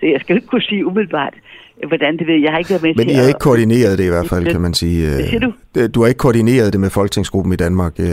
Så 0.00 0.06
jeg 0.06 0.20
skal 0.20 0.36
ikke 0.36 0.48
kunne 0.48 0.62
sige 0.62 0.86
umiddelbart, 0.86 1.34
øh, 1.82 1.88
hvordan 1.88 2.16
det 2.18 2.26
ved. 2.26 2.34
Jeg 2.34 2.50
har 2.50 2.58
ikke 2.58 2.70
været 2.70 2.82
med 2.82 2.94
Men 2.96 3.06
til 3.06 3.12
I 3.12 3.14
har 3.14 3.22
at- 3.22 3.28
ikke 3.28 3.38
koordineret 3.38 3.98
det 3.98 4.04
i 4.04 4.08
hvert 4.08 4.28
fald, 4.28 4.46
kan 4.46 4.60
man 4.60 4.74
sige. 4.74 5.06
Hvad 5.08 5.26
siger 5.26 5.40
du? 5.40 5.52
Øh, 5.78 5.88
Du 5.94 6.00
har 6.00 6.08
ikke 6.08 6.18
koordineret 6.18 6.72
det 6.72 6.80
med 6.80 6.90
Folketingsgruppen 6.90 7.52
i 7.52 7.56
Danmark 7.56 7.92
øh, 8.00 8.06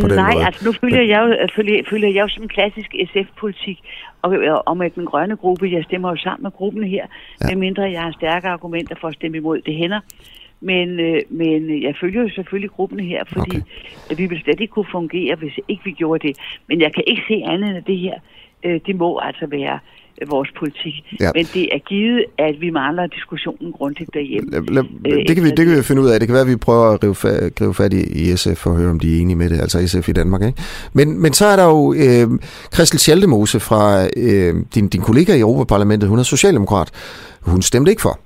på 0.00 0.08
den 0.08 0.16
Nej, 0.16 0.34
måde. 0.34 0.46
altså 0.46 0.64
nu 0.66 0.72
følger 0.72 1.02
jeg 1.02 1.20
jo, 1.24 1.48
følger, 1.56 1.82
følger 1.90 2.08
jeg 2.08 2.22
jo 2.22 2.28
som 2.28 2.42
en 2.42 2.48
klassisk 2.48 2.94
SF-politik, 3.10 3.78
og, 4.22 4.62
og 4.66 4.76
med 4.76 4.90
den 4.90 5.06
grønne 5.06 5.36
gruppe, 5.36 5.72
jeg 5.72 5.84
stemmer 5.84 6.10
jo 6.10 6.16
sammen 6.16 6.42
med 6.42 6.50
gruppen 6.50 6.84
her, 6.84 7.06
ja. 7.40 7.46
medmindre 7.48 7.82
jeg 7.82 8.02
har 8.02 8.12
stærke 8.12 8.48
argumenter 8.48 8.96
for 9.00 9.08
at 9.08 9.14
stemme 9.14 9.36
imod, 9.36 9.60
det 9.60 9.74
hænder. 9.74 10.00
Men, 10.60 11.00
øh, 11.00 11.20
men 11.30 11.82
jeg 11.82 11.94
følger 12.00 12.22
jo 12.22 12.28
selvfølgelig 12.28 12.70
gruppen 12.70 13.00
her, 13.00 13.24
fordi 13.24 13.56
okay. 13.56 14.16
vi 14.16 14.26
vil 14.26 14.40
slet 14.40 14.60
ikke 14.60 14.72
kunne 14.72 14.92
fungere, 14.92 15.34
hvis 15.36 15.58
ikke 15.68 15.84
vi 15.84 15.92
gjorde 15.92 16.28
det. 16.28 16.36
Men 16.68 16.80
jeg 16.80 16.94
kan 16.94 17.04
ikke 17.06 17.22
se 17.28 17.42
andet 17.44 17.76
end 17.76 17.84
det 17.84 17.98
her, 17.98 18.18
øh, 18.64 18.80
det 18.86 18.96
må 18.96 19.18
altså 19.18 19.46
være 19.46 19.78
vores 20.28 20.50
politik. 20.58 20.94
Ja. 21.20 21.30
Men 21.34 21.46
det 21.54 21.68
er 21.74 21.78
givet, 21.88 22.24
at 22.38 22.54
vi 22.60 22.70
mangler 22.70 23.06
diskussionen 23.06 23.72
grundigt 23.72 24.10
derhjemme. 24.14 24.56
Øh, 24.56 25.26
det, 25.28 25.34
kan 25.36 25.44
vi, 25.44 25.50
det 25.50 25.66
kan 25.66 25.76
vi 25.76 25.82
finde 25.82 26.02
ud 26.02 26.08
af. 26.08 26.20
Det 26.20 26.28
kan 26.28 26.32
være, 26.32 26.42
at 26.42 26.48
vi 26.48 26.56
prøver 26.56 26.86
at 26.86 27.02
rive, 27.04 27.14
fa- 27.14 27.48
gribe 27.48 27.74
fat 27.74 27.92
i, 27.92 28.30
i 28.30 28.36
SF 28.36 28.56
for 28.56 28.70
at 28.70 28.76
høre, 28.76 28.90
om 28.90 29.00
de 29.00 29.16
er 29.16 29.20
enige 29.20 29.36
med 29.36 29.50
det. 29.50 29.60
Altså 29.60 29.88
SF 29.88 30.08
i 30.08 30.12
Danmark, 30.12 30.42
ikke? 30.42 30.62
Men, 30.92 31.22
men 31.22 31.32
så 31.32 31.46
er 31.46 31.56
der 31.56 31.64
jo 31.64 31.94
øh, 31.96 32.38
Christel 32.74 33.00
Schaldemose 33.00 33.60
fra 33.60 34.08
øh, 34.16 34.54
din, 34.74 34.88
din 34.88 35.00
kollega 35.00 35.34
i 35.34 35.40
Europaparlamentet. 35.40 36.08
Hun 36.08 36.18
er 36.18 36.22
socialdemokrat. 36.22 36.90
Hun 37.40 37.62
stemte 37.62 37.90
ikke 37.90 38.02
for. 38.02 38.20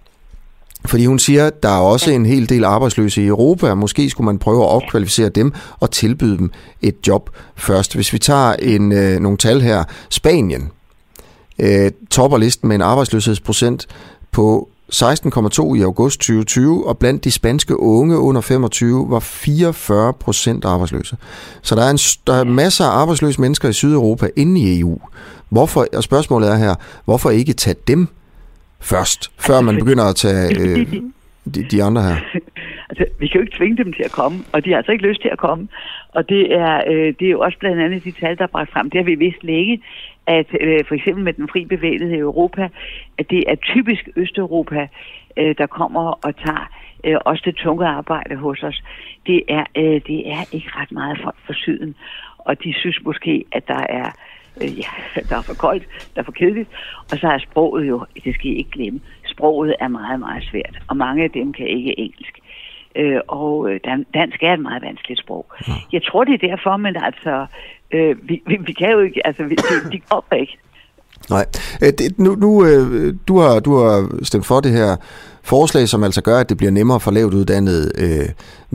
Fordi 0.84 1.06
hun 1.06 1.18
siger, 1.18 1.46
at 1.46 1.62
der 1.62 1.68
er 1.68 1.80
også 1.80 2.10
en 2.10 2.26
hel 2.26 2.48
del 2.48 2.64
arbejdsløse 2.64 3.22
i 3.22 3.26
Europa, 3.26 3.70
og 3.70 3.78
måske 3.78 4.10
skulle 4.10 4.24
man 4.24 4.38
prøve 4.38 4.62
at 4.62 4.68
opkvalificere 4.68 5.28
dem 5.28 5.52
og 5.80 5.90
tilbyde 5.90 6.38
dem 6.38 6.50
et 6.82 6.96
job 7.06 7.30
først. 7.56 7.94
Hvis 7.94 8.12
vi 8.12 8.18
tager 8.18 8.52
en, 8.52 8.92
øh, 8.92 9.20
nogle 9.20 9.38
tal 9.38 9.60
her. 9.60 9.84
Spanien 10.10 10.70
øh, 11.62 11.90
topper 12.10 12.38
listen 12.38 12.68
med 12.68 12.76
en 12.76 12.82
arbejdsløshedsprocent 12.82 13.86
på 14.32 14.68
16,2 14.94 15.74
i 15.74 15.82
august 15.82 16.20
2020, 16.20 16.88
og 16.88 16.98
blandt 16.98 17.24
de 17.24 17.30
spanske 17.30 17.80
unge 17.80 18.18
under 18.18 18.40
25 18.40 19.10
var 19.10 19.20
44 19.20 20.12
procent 20.12 20.64
arbejdsløse. 20.64 21.16
Så 21.62 21.74
der 21.74 21.82
er, 21.82 21.90
en, 21.90 21.98
der 22.26 22.40
er 22.40 22.44
masser 22.44 22.84
af 22.84 23.00
arbejdsløse 23.02 23.40
mennesker 23.40 23.68
i 23.68 23.72
Sydeuropa 23.72 24.26
inde 24.36 24.60
i 24.60 24.80
EU. 24.80 25.00
Hvorfor, 25.50 25.86
og 25.96 26.02
spørgsmålet 26.02 26.48
er 26.48 26.56
her, 26.56 26.74
hvorfor 27.04 27.30
ikke 27.30 27.52
tage 27.52 27.76
dem 27.88 28.08
først, 28.80 29.32
før 29.38 29.60
man 29.60 29.76
begynder 29.76 30.04
at 30.04 30.16
tage 30.16 30.60
øh, 30.60 30.86
de, 31.54 31.64
de 31.70 31.82
andre 31.82 32.02
her? 32.02 32.16
Altså, 32.90 33.04
vi 33.18 33.26
kan 33.28 33.40
jo 33.40 33.44
ikke 33.46 33.56
tvinge 33.56 33.84
dem 33.84 33.92
til 33.92 34.02
at 34.02 34.12
komme, 34.12 34.38
og 34.52 34.64
de 34.64 34.70
har 34.70 34.76
altså 34.76 34.92
ikke 34.92 35.06
lyst 35.08 35.20
til 35.20 35.28
at 35.32 35.38
komme. 35.38 35.68
Og 36.08 36.28
det 36.28 36.54
er, 36.54 36.82
øh, 36.90 37.14
det 37.18 37.26
er 37.26 37.30
jo 37.30 37.40
også 37.40 37.58
blandt 37.58 37.80
andet 37.80 38.04
de 38.04 38.10
tal, 38.10 38.36
der 38.36 38.42
er 38.42 38.54
bragt 38.56 38.72
frem. 38.72 38.90
Det 38.90 38.98
har 38.98 39.04
vi 39.04 39.14
vidst 39.14 39.44
længe, 39.44 39.82
at 40.26 40.46
øh, 40.60 40.84
for 40.88 40.94
eksempel 40.94 41.24
med 41.24 41.32
den 41.32 41.48
fri 41.48 41.64
bevægelighed 41.64 42.16
i 42.16 42.20
Europa, 42.20 42.68
at 43.18 43.30
det 43.30 43.44
er 43.48 43.54
typisk 43.54 44.08
Østeuropa, 44.16 44.88
øh, 45.36 45.54
der 45.58 45.66
kommer 45.66 46.18
og 46.26 46.36
tager 46.36 46.70
øh, 47.04 47.16
også 47.24 47.42
det 47.44 47.56
tunge 47.56 47.86
arbejde 47.86 48.36
hos 48.36 48.62
os. 48.62 48.82
Det 49.26 49.42
er, 49.48 49.64
øh, 49.76 50.00
det 50.06 50.32
er 50.32 50.42
ikke 50.52 50.70
ret 50.76 50.92
meget 50.92 51.18
folk 51.22 51.36
fra 51.46 51.54
syden, 51.54 51.94
og 52.38 52.64
de 52.64 52.74
synes 52.74 52.98
måske, 53.04 53.44
at 53.52 53.68
der 53.68 53.86
er 53.88 54.10
øh, 54.62 54.78
ja, 54.78 54.90
der 55.28 55.36
er 55.36 55.42
for 55.42 55.54
koldt, 55.54 55.84
der 56.14 56.20
er 56.20 56.24
for 56.24 56.32
kedeligt. 56.32 56.70
Og 57.12 57.18
så 57.18 57.26
er 57.26 57.38
sproget 57.38 57.88
jo, 57.88 58.06
det 58.24 58.34
skal 58.34 58.50
I 58.50 58.54
ikke 58.54 58.70
glemme, 58.70 59.00
sproget 59.24 59.74
er 59.80 59.88
meget, 59.88 60.20
meget 60.20 60.44
svært, 60.50 60.78
og 60.88 60.96
mange 60.96 61.24
af 61.24 61.30
dem 61.30 61.52
kan 61.52 61.66
ikke 61.66 61.98
engelsk. 61.98 62.38
Øh, 62.96 63.20
og 63.28 63.70
øh, 63.70 63.80
dan- 63.86 64.06
dansk 64.14 64.42
er 64.42 64.52
et 64.52 64.60
meget 64.60 64.82
vanskeligt 64.82 65.20
sprog. 65.20 65.46
Jeg 65.92 66.02
tror, 66.02 66.24
det 66.24 66.34
er 66.34 66.48
derfor, 66.48 66.76
men 66.76 66.96
altså, 66.96 67.46
øh, 67.94 68.16
vi, 68.28 68.42
vi, 68.46 68.56
vi 68.66 68.72
kan 68.72 68.90
jo 68.90 69.00
ikke, 69.00 69.26
altså, 69.26 69.42
vi, 69.44 69.54
de, 69.54 69.90
de 69.92 70.00
kommer 70.10 70.34
ikke. 70.40 70.58
Nej. 71.30 71.46
Øh, 71.82 71.92
Det, 71.98 72.18
nu, 72.18 72.34
nu, 72.34 72.66
øh, 72.66 73.14
du, 73.28 73.38
har, 73.38 73.60
du 73.60 73.76
har 73.78 74.08
stemt 74.22 74.46
for 74.46 74.60
det 74.60 74.72
her 74.72 74.96
forslag, 75.42 75.88
som 75.88 76.04
altså 76.04 76.20
gør, 76.22 76.38
at 76.38 76.48
det 76.48 76.56
bliver 76.56 76.70
nemmere 76.70 77.00
for 77.00 77.10
lavt 77.10 77.34
uddannede, 77.34 77.90
øh, 77.98 78.28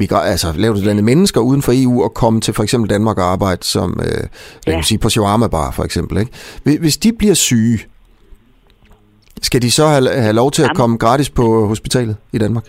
migra- 0.03 0.25
altså 0.25 0.53
lavt 0.55 0.77
uddannede 0.77 1.05
mennesker 1.05 1.41
uden 1.41 1.61
for 1.61 1.71
EU 1.75 2.03
at 2.03 2.13
komme 2.13 2.41
til 2.41 2.53
for 2.53 2.63
eksempel 2.63 2.89
Danmark 2.89 3.17
og 3.17 3.23
arbejde 3.23 3.63
som, 3.63 3.99
øh, 4.05 4.27
Ja. 4.67 4.71
ja. 4.71 4.81
sige, 4.81 4.97
på 4.97 5.09
shawarma 5.09 5.47
bar 5.47 5.71
for 5.71 5.83
eksempel. 5.83 6.17
Ikke? 6.17 6.31
Hvis- 6.63 6.79
Hvis 6.79 6.97
de 6.97 7.13
bliver 7.13 7.33
syge, 7.33 7.79
skal 9.41 9.61
de 9.61 9.71
så 9.71 9.87
have, 9.87 10.09
have 10.09 10.33
lov 10.33 10.51
til 10.51 10.61
at 10.61 10.65
Jamen. 10.67 10.75
komme 10.75 10.97
gratis 10.97 11.29
på 11.29 11.67
hospitalet 11.67 12.15
i 12.33 12.37
Danmark? 12.37 12.63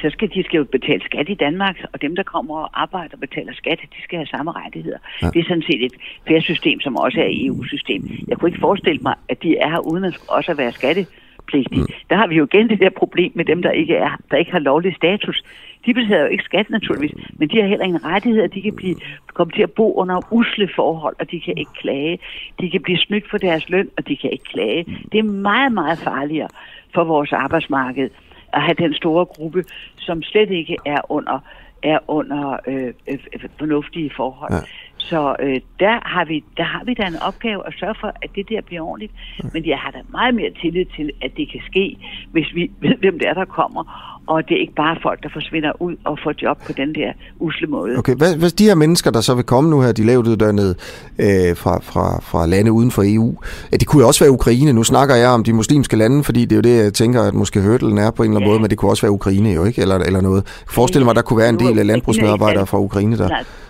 Så 0.00 0.10
skal 0.10 0.30
de 0.34 0.44
skal 0.44 0.58
jo 0.58 0.64
betale 0.64 1.02
skat 1.04 1.28
i 1.28 1.34
Danmark, 1.34 1.76
og 1.92 2.02
dem, 2.02 2.16
der 2.16 2.22
kommer 2.22 2.54
og 2.58 2.82
arbejder 2.82 3.14
og 3.14 3.20
betaler 3.20 3.52
skat, 3.54 3.78
de 3.96 4.02
skal 4.02 4.16
have 4.18 4.26
samme 4.26 4.52
rettigheder. 4.52 4.98
Ja. 5.22 5.26
Det 5.26 5.40
er 5.40 5.44
sådan 5.48 5.62
set 5.62 5.84
et 5.84 5.94
fair 6.28 6.40
system, 6.40 6.80
som 6.80 6.96
også 6.96 7.20
er 7.20 7.28
EU-system. 7.30 8.10
Jeg 8.28 8.38
kunne 8.38 8.48
ikke 8.48 8.60
forestille 8.60 9.00
mig, 9.02 9.14
at 9.28 9.42
de 9.42 9.56
er 9.56 9.68
her 9.68 9.78
uden 9.78 10.04
at 10.04 10.16
også 10.28 10.50
at 10.50 10.58
være 10.58 10.72
skattepligtige. 10.72 11.80
Mm. 11.80 11.86
Der 12.10 12.16
har 12.16 12.26
vi 12.26 12.34
jo 12.34 12.46
igen 12.52 12.68
det 12.68 12.80
der 12.80 12.90
problem 12.90 13.32
med 13.34 13.44
dem, 13.44 13.62
der 13.62 13.70
ikke 13.70 13.96
er, 13.96 14.10
der 14.30 14.36
ikke 14.36 14.52
har 14.52 14.58
lovlig 14.58 14.94
status. 14.96 15.42
De 15.86 15.94
betaler 15.94 16.20
jo 16.20 16.26
ikke 16.26 16.44
skat 16.44 16.70
naturligvis, 16.70 17.14
men 17.38 17.48
de 17.48 17.60
har 17.60 17.68
heller 17.68 17.84
ingen 17.84 18.04
rettigheder. 18.04 18.46
De 18.46 18.62
kan 18.62 18.76
blive, 18.76 18.96
komme 19.34 19.52
til 19.52 19.62
at 19.62 19.72
bo 19.72 19.94
under 19.94 20.32
usle 20.32 20.68
forhold, 20.76 21.16
og 21.20 21.30
de 21.30 21.40
kan 21.40 21.58
ikke 21.58 21.72
klage. 21.72 22.18
De 22.60 22.70
kan 22.70 22.82
blive 22.82 22.98
snydt 22.98 23.30
for 23.30 23.38
deres 23.38 23.68
løn, 23.68 23.88
og 23.96 24.08
de 24.08 24.16
kan 24.16 24.30
ikke 24.30 24.44
klage. 24.44 24.84
Det 25.12 25.18
er 25.18 25.22
meget, 25.22 25.72
meget 25.72 25.98
farligere 25.98 26.48
for 26.94 27.04
vores 27.04 27.32
arbejdsmarked 27.32 28.10
at 28.56 28.62
have 28.62 28.74
den 28.74 28.94
store 28.94 29.24
gruppe, 29.24 29.64
som 29.96 30.22
slet 30.22 30.50
ikke 30.50 30.76
er 30.86 31.00
under 31.08 31.38
er 31.84 31.98
under 32.08 32.56
øh, 32.66 32.92
øh, 33.08 33.18
fornuftige 33.58 34.10
forhold. 34.16 34.52
Ja. 34.52 34.60
Så 34.96 35.36
øh, 35.40 35.60
der, 35.80 36.08
har 36.08 36.24
vi, 36.24 36.44
der 36.56 36.62
har 36.62 36.84
vi 36.84 36.94
da 36.94 37.06
en 37.06 37.22
opgave 37.28 37.66
at 37.66 37.74
sørge 37.80 37.94
for, 38.00 38.12
at 38.22 38.30
det 38.34 38.48
der 38.48 38.60
bliver 38.60 38.82
ordentligt. 38.82 39.12
Men 39.52 39.66
jeg 39.66 39.78
har 39.78 39.90
da 39.90 39.98
meget 40.08 40.34
mere 40.34 40.50
tillid 40.50 40.84
til, 40.96 41.10
at 41.22 41.30
det 41.36 41.50
kan 41.52 41.60
ske, 41.66 41.96
hvis 42.32 42.54
vi 42.54 42.70
ved, 42.80 42.96
hvem 42.96 43.18
det 43.18 43.28
er, 43.28 43.34
der 43.34 43.44
kommer. 43.44 43.82
Og 44.26 44.48
det 44.48 44.56
er 44.56 44.60
ikke 44.60 44.74
bare 44.74 44.96
folk, 45.02 45.22
der 45.22 45.28
forsvinder 45.32 45.82
ud 45.82 45.96
og 46.04 46.18
får 46.24 46.32
job 46.42 46.58
på 46.66 46.72
den 46.72 46.94
der 46.94 47.12
usle 47.40 47.66
måde. 47.66 47.96
Okay, 47.98 48.14
hvad, 48.14 48.36
hvad 48.36 48.50
de 48.50 48.64
her 48.64 48.74
mennesker, 48.74 49.10
der 49.10 49.20
så 49.20 49.34
vil 49.34 49.44
komme 49.44 49.70
nu 49.70 49.80
her, 49.80 49.92
de 49.92 50.04
lavt 50.06 50.26
uddannede 50.26 50.74
øh, 51.18 51.56
fra, 51.56 51.78
fra, 51.82 52.20
fra 52.20 52.46
lande 52.46 52.72
uden 52.72 52.90
for 52.90 53.02
EU, 53.06 53.34
ja, 53.72 53.76
det 53.76 53.86
kunne 53.86 54.00
jo 54.02 54.06
også 54.06 54.24
være 54.24 54.30
Ukraine. 54.30 54.72
Nu 54.72 54.82
snakker 54.82 55.14
jeg 55.14 55.28
om 55.28 55.44
de 55.44 55.52
muslimske 55.52 55.96
lande, 55.96 56.24
fordi 56.24 56.44
det 56.44 56.52
er 56.52 56.56
jo 56.56 56.62
det, 56.62 56.84
jeg 56.84 56.94
tænker, 56.94 57.22
at 57.22 57.34
måske 57.34 57.60
hørtelen 57.60 57.98
er 57.98 58.10
på 58.10 58.22
en 58.22 58.30
eller 58.30 58.36
anden 58.36 58.48
ja. 58.48 58.52
måde, 58.52 58.60
men 58.60 58.70
det 58.70 58.78
kunne 58.78 58.90
også 58.90 59.02
være 59.02 59.12
Ukraine 59.12 59.50
jo, 59.50 59.64
ikke? 59.64 59.82
Eller, 59.82 59.98
eller 59.98 60.20
noget. 60.20 60.64
Forestil 60.70 61.04
mig, 61.04 61.14
der 61.14 61.22
kunne 61.22 61.38
være 61.38 61.48
en 61.48 61.58
del 61.58 61.78
af 61.78 61.86
landbrugsmedarbejdere 61.86 62.66
fra 62.66 62.78
Ukraine, 62.78 63.18
der, 63.18 63.28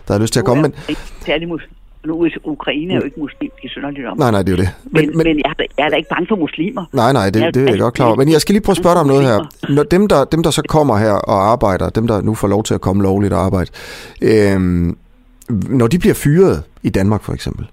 der 0.09 0.13
har 0.15 0.19
lyst 0.19 0.33
til 0.33 0.41
at 0.41 0.47
komme. 0.47 0.63
Men, 0.63 0.73
nu 2.07 2.23
er 2.23 2.29
Ukraine 2.45 2.93
er 2.95 2.97
jo 2.97 3.05
ikke 3.05 3.21
muslim 3.21 3.51
i 3.63 3.69
om. 4.07 4.19
Nej, 4.19 4.31
nej, 4.31 4.43
det 4.43 4.53
er 4.53 4.57
jo 4.57 4.63
det. 4.63 4.71
Men, 4.85 5.07
men, 5.07 5.17
men 5.17 5.27
jeg, 5.27 5.43
er, 5.51 5.55
da- 5.55 5.65
jeg 5.79 5.85
er 5.85 5.89
da 5.91 5.97
ikke 5.97 6.09
bange 6.09 6.27
for 6.29 6.37
muslimer. 6.37 6.85
Nej, 6.93 7.13
nej, 7.13 7.31
det, 7.31 7.41
Jeg- 7.41 7.55
det 7.55 7.61
er 7.61 7.65
jeg 7.65 7.71
altså, 7.71 7.83
godt 7.85 7.95
klar 7.95 8.07
over. 8.07 8.17
Men 8.17 8.29
jeg 8.33 8.41
skal 8.41 8.53
lige 8.53 8.63
prøve 8.63 8.73
at 8.73 8.77
spørge 8.77 8.95
dig 8.95 9.01
om 9.01 9.07
noget 9.07 9.25
her. 9.25 9.53
Når 9.69 9.83
dem, 9.83 10.09
der, 10.09 10.25
dem, 10.25 10.43
der 10.43 10.51
så 10.51 10.63
kommer 10.69 10.99
her 10.99 11.13
og 11.13 11.51
arbejder, 11.53 11.89
dem, 11.91 12.07
der 12.07 12.21
nu 12.23 12.35
får 12.35 12.49
lov 12.49 12.63
til 12.65 12.75
at 12.75 12.81
komme 12.81 13.03
lovligt 13.03 13.33
og 13.33 13.41
arbejde, 13.45 13.71
øhm, 14.23 14.97
når 15.69 15.87
de 15.87 15.99
bliver 15.99 16.15
fyret 16.15 16.63
i 16.83 16.89
Danmark 16.91 17.23
for 17.23 17.33
eksempel, 17.33 17.67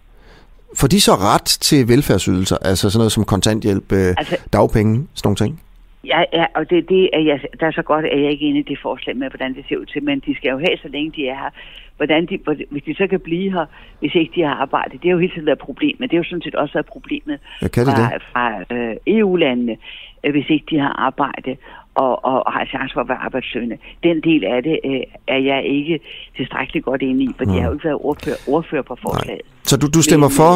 får 0.76 0.88
de 0.88 1.02
så 1.02 1.16
ret 1.16 1.44
til 1.46 1.88
velfærdsydelser, 1.88 2.58
altså 2.62 2.90
sådan 2.90 3.00
noget 3.00 3.12
som 3.12 3.24
kontanthjælp, 3.24 3.92
øh, 3.92 4.14
Altså- 4.18 4.36
dagpenge, 4.54 5.08
sådan 5.14 5.28
nogle 5.28 5.36
ting? 5.36 5.62
Ja, 6.06 6.24
ja 6.34 6.46
og 6.56 6.70
det, 6.70 6.90
det 6.90 7.10
er 7.14 7.20
jeg, 7.20 7.40
der 7.60 7.66
er 7.68 7.72
så 7.72 7.82
godt, 7.82 8.06
at 8.06 8.22
jeg 8.22 8.32
ikke 8.32 8.46
er 8.46 8.50
inde 8.50 8.60
i 8.60 8.64
det 8.64 8.80
forslag 8.82 9.18
med, 9.18 9.30
hvordan 9.30 9.54
det 9.56 9.66
ser 9.70 9.78
ud 9.78 9.86
til, 9.86 10.04
men 10.04 10.20
de 10.26 10.36
skal 10.36 10.50
jo 10.50 10.58
have, 10.58 10.78
så 10.82 10.88
længe 10.88 11.12
de 11.16 11.28
er 11.28 11.36
her. 11.36 11.50
Hvordan 11.98 12.26
de, 12.26 12.40
hvis 12.70 12.84
de 12.84 12.96
så 12.96 13.08
kan 13.08 13.20
blive 13.20 13.52
her, 13.52 13.66
hvis 14.00 14.16
ikke 14.16 14.32
de 14.36 14.42
har 14.42 14.56
arbejdet, 14.56 15.02
det 15.04 15.08
er 15.08 15.12
jo 15.12 15.20
hele 15.20 15.34
tiden 15.34 15.46
været 15.46 15.60
problemet. 15.60 16.12
Det 16.12 16.14
er 16.14 16.18
jo 16.18 16.24
sådan 16.24 16.42
set 16.42 16.56
også 16.56 16.74
været 16.74 16.86
problemet 16.86 17.40
Ja, 17.62 17.68
kan 17.68 17.86
det 17.86 17.94
fra, 17.96 18.14
det? 18.14 18.22
fra 18.32 18.76
øh, 18.76 18.96
EU-landene, 19.08 19.78
øh, 20.24 20.32
hvis 20.32 20.46
ikke 20.50 20.66
de 20.70 20.80
har 20.80 20.94
arbejde 21.08 21.58
og, 21.96 22.26
og, 22.26 22.46
og 22.48 22.54
har 22.54 22.66
chance 22.66 22.94
for 22.94 23.02
at 23.02 23.10
være 23.10 23.18
arbejdssøgende. 23.18 23.78
Den 24.04 24.22
del 24.22 24.44
af 24.46 24.64
det 24.64 24.80
øh, 24.86 25.02
er 25.28 25.38
jeg 25.38 25.66
ikke 25.66 26.00
tilstrækkeligt 26.38 26.86
godt 26.86 27.02
inde 27.02 27.24
i, 27.24 27.30
fordi 27.38 27.50
Mm. 27.50 27.56
jeg 27.56 27.64
har 27.64 27.70
jo 27.70 27.74
ikke 27.74 27.86
været 27.86 27.98
ordfører, 28.02 28.36
ordfører 28.48 28.82
på 28.82 28.96
forslaget. 29.02 29.42
Så 29.64 29.78
du, 29.78 29.88
du 29.88 30.02
stemmer 30.02 30.28
Men- 30.28 30.36
for, 30.36 30.54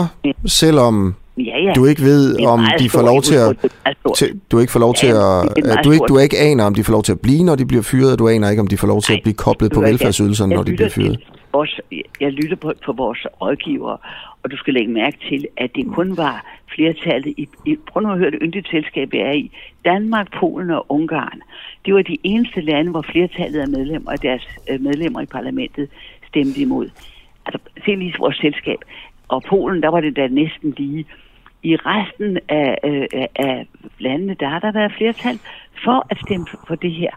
selvom 0.48 1.16
Ja, 1.38 1.58
ja. 1.64 1.74
du 1.74 1.86
ikke 1.86 2.02
ved, 2.02 2.46
om 2.46 2.60
de 2.80 2.90
får 2.90 3.02
lov 3.02 3.22
til 3.22 3.36
at... 3.36 3.58
Til, 4.16 4.40
du 4.52 4.60
ikke 4.60 4.72
får 4.72 4.80
lov 4.80 4.94
til 4.94 5.08
Ja, 5.08 5.14
at... 5.14 5.18
er 5.18 5.66
meget 5.66 5.86
Du 5.86 5.92
ikke, 5.92 6.06
du 6.08 6.18
ikke 6.18 6.38
aner, 6.40 6.64
om 6.64 6.76
de 6.76 6.84
får 6.84 6.92
lov 6.92 7.04
til 7.04 7.12
at 7.12 7.20
blive, 7.20 7.44
når 7.44 7.56
de 7.56 7.66
bliver 7.66 7.84
fyret, 7.84 8.12
og 8.12 8.20
du 8.20 8.28
aner 8.28 8.50
ikke, 8.50 8.62
om 8.62 8.68
de 8.68 8.78
får 8.78 8.88
lov 8.88 9.02
til 9.02 9.14
at 9.14 9.20
blive 9.24 9.34
koblet 9.34 9.72
på 9.72 9.82
velfærdsydelserne, 9.82 10.56
når 10.56 10.64
de 10.64 10.76
bliver 10.76 10.90
fyret. 10.90 11.20
Vores, 11.54 11.82
jeg 12.22 12.32
lytter 12.32 12.56
på, 12.56 12.74
på 12.86 12.92
vores 12.94 13.26
rådgivere, 13.42 13.98
og 14.44 14.52
du 14.52 14.58
skal 14.58 14.74
lægge 14.74 14.92
mærke 14.92 15.18
til, 15.30 15.48
at 15.58 15.70
det 15.76 15.86
kun 15.88 16.18
var 16.18 16.46
flertallet 16.76 17.34
i, 17.38 17.48
i 17.66 17.78
prøv 17.88 18.04
nu 18.04 18.12
at 18.12 18.18
høre 18.18 18.32
det 18.32 18.40
yndigt 18.42 18.70
selskab, 18.70 19.10
jeg 19.14 19.22
er 19.22 19.32
i. 19.32 19.52
Danmark, 19.86 20.28
Polen 20.40 20.70
og 20.70 20.86
Ungarn. 20.90 21.40
Det 21.86 21.94
var 21.94 22.02
de 22.02 22.18
eneste 22.24 22.62
lande, 22.62 22.92
hvor 22.92 23.06
flertallet 23.12 23.60
af 23.60 23.68
medlemmer 23.68 24.12
og 24.12 24.22
deres 24.22 24.48
øh, 24.70 24.82
medlemmer 24.82 25.22
i 25.22 25.26
parlamentet 25.26 25.90
stemte 26.28 26.62
imod. 26.62 26.90
Altså, 27.46 27.60
se 27.86 27.96
lige 27.96 28.14
vores 28.20 28.38
selskab. 28.38 28.78
Og 29.28 29.44
Polen, 29.44 29.84
der 29.84 29.90
var 29.90 30.02
det 30.02 30.16
da 30.16 30.28
næsten 30.28 30.74
lige. 30.78 31.06
I 31.72 31.76
resten 31.76 32.38
af, 32.50 32.78
øh, 32.84 33.08
af- 33.36 33.68
landene, 34.00 34.36
der 34.40 34.48
har 34.48 34.60
der 34.60 34.72
været 34.72 34.94
flertal 34.98 35.40
for 35.84 36.08
at 36.10 36.18
stemme 36.20 36.48
for- 36.68 36.76
det 36.76 36.92
her. 36.92 37.12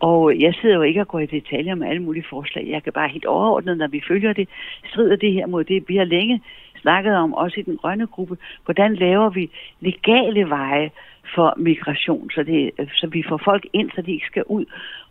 Og 0.00 0.40
jeg 0.40 0.54
sidder 0.54 0.76
jo 0.76 0.82
ikke 0.82 1.00
og 1.00 1.08
går 1.08 1.18
i 1.18 1.26
detaljer 1.26 1.74
med 1.74 1.88
alle 1.88 2.02
mulige 2.02 2.24
forslag. 2.30 2.66
Jeg 2.68 2.82
kan 2.82 2.92
bare 2.92 3.08
helt 3.08 3.24
overordnet, 3.26 3.78
når 3.78 3.86
vi 3.86 4.02
følger 4.08 4.32
det, 4.32 4.48
strider 4.90 5.16
det 5.16 5.32
her 5.32 5.46
mod 5.46 5.64
det. 5.64 5.84
Vi 5.88 5.96
har 5.96 6.04
længe 6.04 6.40
snakket 6.82 7.16
om, 7.16 7.34
også 7.34 7.60
i 7.60 7.62
den 7.62 7.76
grønne 7.76 8.06
gruppe, 8.06 8.36
hvordan 8.64 8.94
laver 8.94 9.30
vi 9.30 9.50
legale 9.80 10.48
veje 10.48 10.90
for 11.34 11.54
migration, 11.56 12.30
så, 12.30 12.42
det, 12.42 12.70
så 12.94 13.06
vi 13.06 13.22
får 13.28 13.40
folk 13.44 13.66
ind, 13.72 13.90
så 13.94 14.02
de 14.02 14.12
ikke 14.12 14.26
skal 14.26 14.44
ud 14.46 14.64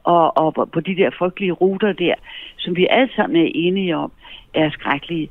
og, 0.04 0.38
og 0.38 0.54
på- 0.54 0.66
på 0.66 0.80
de 0.80 0.96
der 0.96 1.10
frygtelige 1.10 1.52
ruter 1.52 1.94
der, 1.94 2.14
som 2.58 2.76
vi 2.76 2.88
alle 2.90 3.10
sammen 3.16 3.46
er 3.46 3.52
enige 3.56 3.98
om, 3.98 4.12
er 4.54 4.70
skrækkelige. 4.70 5.30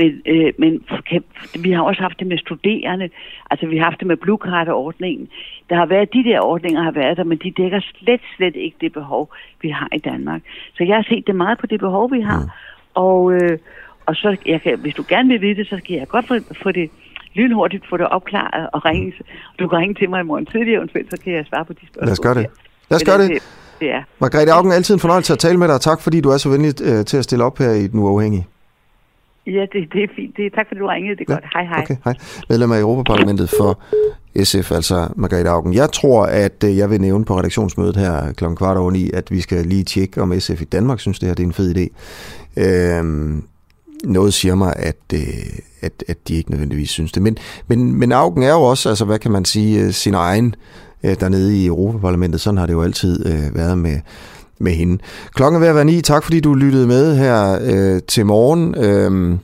Men, 0.00 0.10
øh, 0.26 0.52
men 0.58 0.72
kan, 1.10 1.24
vi 1.64 1.70
har 1.72 1.82
også 1.82 2.02
haft 2.02 2.18
det 2.18 2.26
med 2.26 2.38
studerende, 2.38 3.08
altså 3.50 3.66
vi 3.66 3.76
har 3.78 3.84
haft 3.84 3.98
det 4.00 4.06
med 4.06 4.16
Blue 4.16 4.38
Card-ordningen. 4.46 5.28
Der 5.70 5.76
har 5.76 5.86
været, 5.86 6.12
de 6.12 6.24
der 6.24 6.40
ordninger 6.40 6.82
har 6.82 6.90
været 6.90 7.16
der, 7.16 7.24
men 7.24 7.38
de 7.38 7.50
dækker 7.50 7.80
slet, 7.80 8.20
slet 8.36 8.56
ikke 8.56 8.76
det 8.80 8.92
behov, 8.92 9.34
vi 9.62 9.68
har 9.68 9.88
i 9.92 9.98
Danmark. 9.98 10.42
Så 10.76 10.84
jeg 10.84 10.96
har 10.96 11.06
set 11.08 11.26
det 11.26 11.36
meget 11.36 11.58
på 11.58 11.66
det 11.66 11.80
behov, 11.80 12.12
vi 12.12 12.20
har. 12.20 12.42
Og, 12.94 13.32
øh, 13.32 13.58
og 14.06 14.14
så, 14.14 14.36
jeg 14.46 14.62
kan, 14.62 14.78
hvis 14.78 14.94
du 14.94 15.04
gerne 15.08 15.28
vil 15.28 15.40
vide 15.40 15.54
det, 15.54 15.66
så 15.66 15.76
skal 15.78 15.96
jeg 15.96 16.08
godt 16.08 16.26
få, 16.26 16.34
få 16.62 16.72
det 16.72 16.90
lynhurtigt 17.34 17.88
få 17.90 17.96
det 17.96 18.08
opklaret 18.08 18.68
og 18.72 18.84
ringe. 18.84 19.12
Du 19.58 19.68
kan 19.68 19.78
ringe 19.78 19.94
til 19.94 20.10
mig 20.10 20.20
i 20.20 20.24
morgen 20.24 20.46
tidlig, 20.46 20.74
eventuelt, 20.74 21.10
så 21.10 21.16
kan 21.22 21.32
jeg 21.32 21.44
svare 21.48 21.64
på 21.64 21.72
de 21.72 21.86
spørgsmål. 21.86 22.06
Lad 22.06 22.12
os 22.12 22.20
gøre 22.20 22.34
det. 22.34 22.46
Lad 22.90 22.96
os 22.96 23.04
gøre 23.04 23.14
altså, 23.14 23.32
det. 23.32 23.80
det 23.80 23.90
er. 23.90 24.02
Margrethe 24.18 24.52
Augen, 24.52 24.72
altid 24.72 24.94
en 24.94 25.00
fornøjelse 25.00 25.32
at 25.32 25.38
tale 25.38 25.58
med 25.58 25.66
dig, 25.68 25.74
og 25.74 25.80
tak 25.80 26.00
fordi 26.00 26.20
du 26.20 26.28
er 26.28 26.36
så 26.36 26.48
venlig 26.48 26.72
øh, 26.82 27.04
til 27.04 27.16
at 27.16 27.24
stille 27.24 27.44
op 27.44 27.58
her 27.58 27.70
i 27.70 27.86
Den 27.86 28.00
Uafhængige. 28.00 28.46
Ja, 29.56 29.60
det, 29.72 29.92
det 29.92 30.02
er 30.02 30.08
fint. 30.16 30.36
Det, 30.36 30.52
tak 30.54 30.66
fordi 30.68 30.78
du 30.80 30.86
ringede. 30.86 31.16
Det 31.16 31.24
er 31.28 31.34
godt. 31.34 31.44
Hej, 31.52 31.64
hej. 31.64 31.82
Okay, 31.82 31.96
hej. 32.04 32.14
Medlem 32.48 32.72
af 32.72 32.80
Europaparlamentet 32.80 33.50
for 33.58 33.80
SF, 34.44 34.72
altså 34.72 35.08
Margrethe 35.16 35.50
Augen. 35.50 35.74
Jeg 35.74 35.90
tror, 35.92 36.24
at 36.24 36.64
øh, 36.64 36.76
jeg 36.76 36.90
vil 36.90 37.00
nævne 37.00 37.24
på 37.24 37.38
redaktionsmødet 37.38 37.96
her 37.96 38.32
kl. 38.32 38.44
kvart 38.56 38.76
over 38.76 38.90
ni, 38.90 39.10
at 39.14 39.30
vi 39.30 39.40
skal 39.40 39.66
lige 39.66 39.84
tjekke, 39.84 40.22
om 40.22 40.40
SF 40.40 40.62
i 40.62 40.64
Danmark 40.64 41.00
synes, 41.00 41.18
det 41.18 41.26
her 41.26 41.34
det 41.34 41.42
er 41.42 41.46
en 41.46 41.52
fed 41.52 41.76
idé. 41.76 41.86
Øhm, 42.62 43.44
noget 44.04 44.34
siger 44.34 44.54
mig, 44.54 44.74
at, 44.76 44.96
øh, 45.14 45.20
at, 45.80 46.04
at 46.08 46.28
de 46.28 46.34
ikke 46.34 46.50
nødvendigvis 46.50 46.90
synes 46.90 47.12
det. 47.12 47.22
Men, 47.22 47.38
men, 47.68 47.94
men 47.94 48.12
Augen 48.12 48.42
er 48.42 48.52
jo 48.52 48.62
også, 48.62 48.88
altså 48.88 49.04
hvad 49.04 49.18
kan 49.18 49.30
man 49.30 49.44
sige, 49.44 49.84
øh, 49.84 49.92
sin 49.92 50.14
egen 50.14 50.54
dernede 51.02 51.56
i 51.56 51.66
Europaparlamentet. 51.66 52.40
Sådan 52.40 52.58
har 52.58 52.66
det 52.66 52.72
jo 52.72 52.82
altid 52.82 53.26
øh, 53.26 53.54
været 53.54 53.78
med, 53.78 54.00
med 54.60 54.72
hende. 54.72 54.98
Klokken 55.34 55.56
er 55.56 55.60
ved 55.60 55.68
at 55.68 55.74
være 55.74 55.84
ni. 55.84 56.00
Tak 56.00 56.24
fordi 56.24 56.40
du 56.40 56.54
lyttede 56.54 56.86
med 56.86 57.16
her 57.16 57.58
øh, 57.62 58.02
til 58.08 58.26
morgen. 58.26 58.74
Øh, 58.74 59.38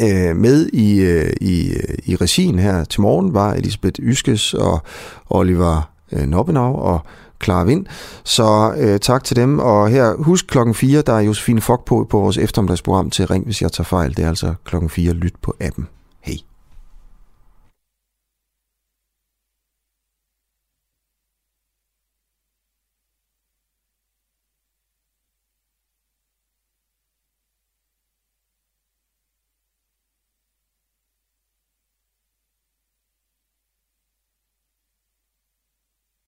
øh, 0.00 0.36
med 0.36 0.66
i, 0.66 1.00
øh, 1.00 1.32
i, 1.40 1.70
øh, 1.70 1.94
i 2.04 2.16
regien 2.16 2.58
her 2.58 2.84
til 2.84 3.00
morgen 3.00 3.34
var 3.34 3.52
Elisabeth 3.52 4.00
Yskes 4.00 4.54
og 4.54 4.82
Oliver 5.30 5.90
øh, 6.12 6.26
Nobbenau 6.26 6.76
og 6.76 7.00
Clara 7.44 7.64
Vind. 7.64 7.86
Så 8.24 8.74
øh, 8.78 9.00
tak 9.00 9.24
til 9.24 9.36
dem. 9.36 9.58
Og 9.58 9.88
her, 9.88 10.14
husk 10.14 10.46
klokken 10.46 10.74
4, 10.74 11.02
der 11.02 11.12
er 11.12 11.20
Josefine 11.20 11.60
Fock 11.60 11.84
på 11.84 12.06
på 12.10 12.20
vores 12.20 12.38
eftermiddagsprogram 12.38 13.10
til 13.10 13.26
Ring, 13.26 13.44
hvis 13.44 13.62
jeg 13.62 13.72
tager 13.72 13.84
fejl. 13.84 14.16
Det 14.16 14.24
er 14.24 14.28
altså 14.28 14.54
klokken 14.64 14.90
4. 14.90 15.12
Lyt 15.12 15.34
på 15.42 15.54
appen. 15.60 15.88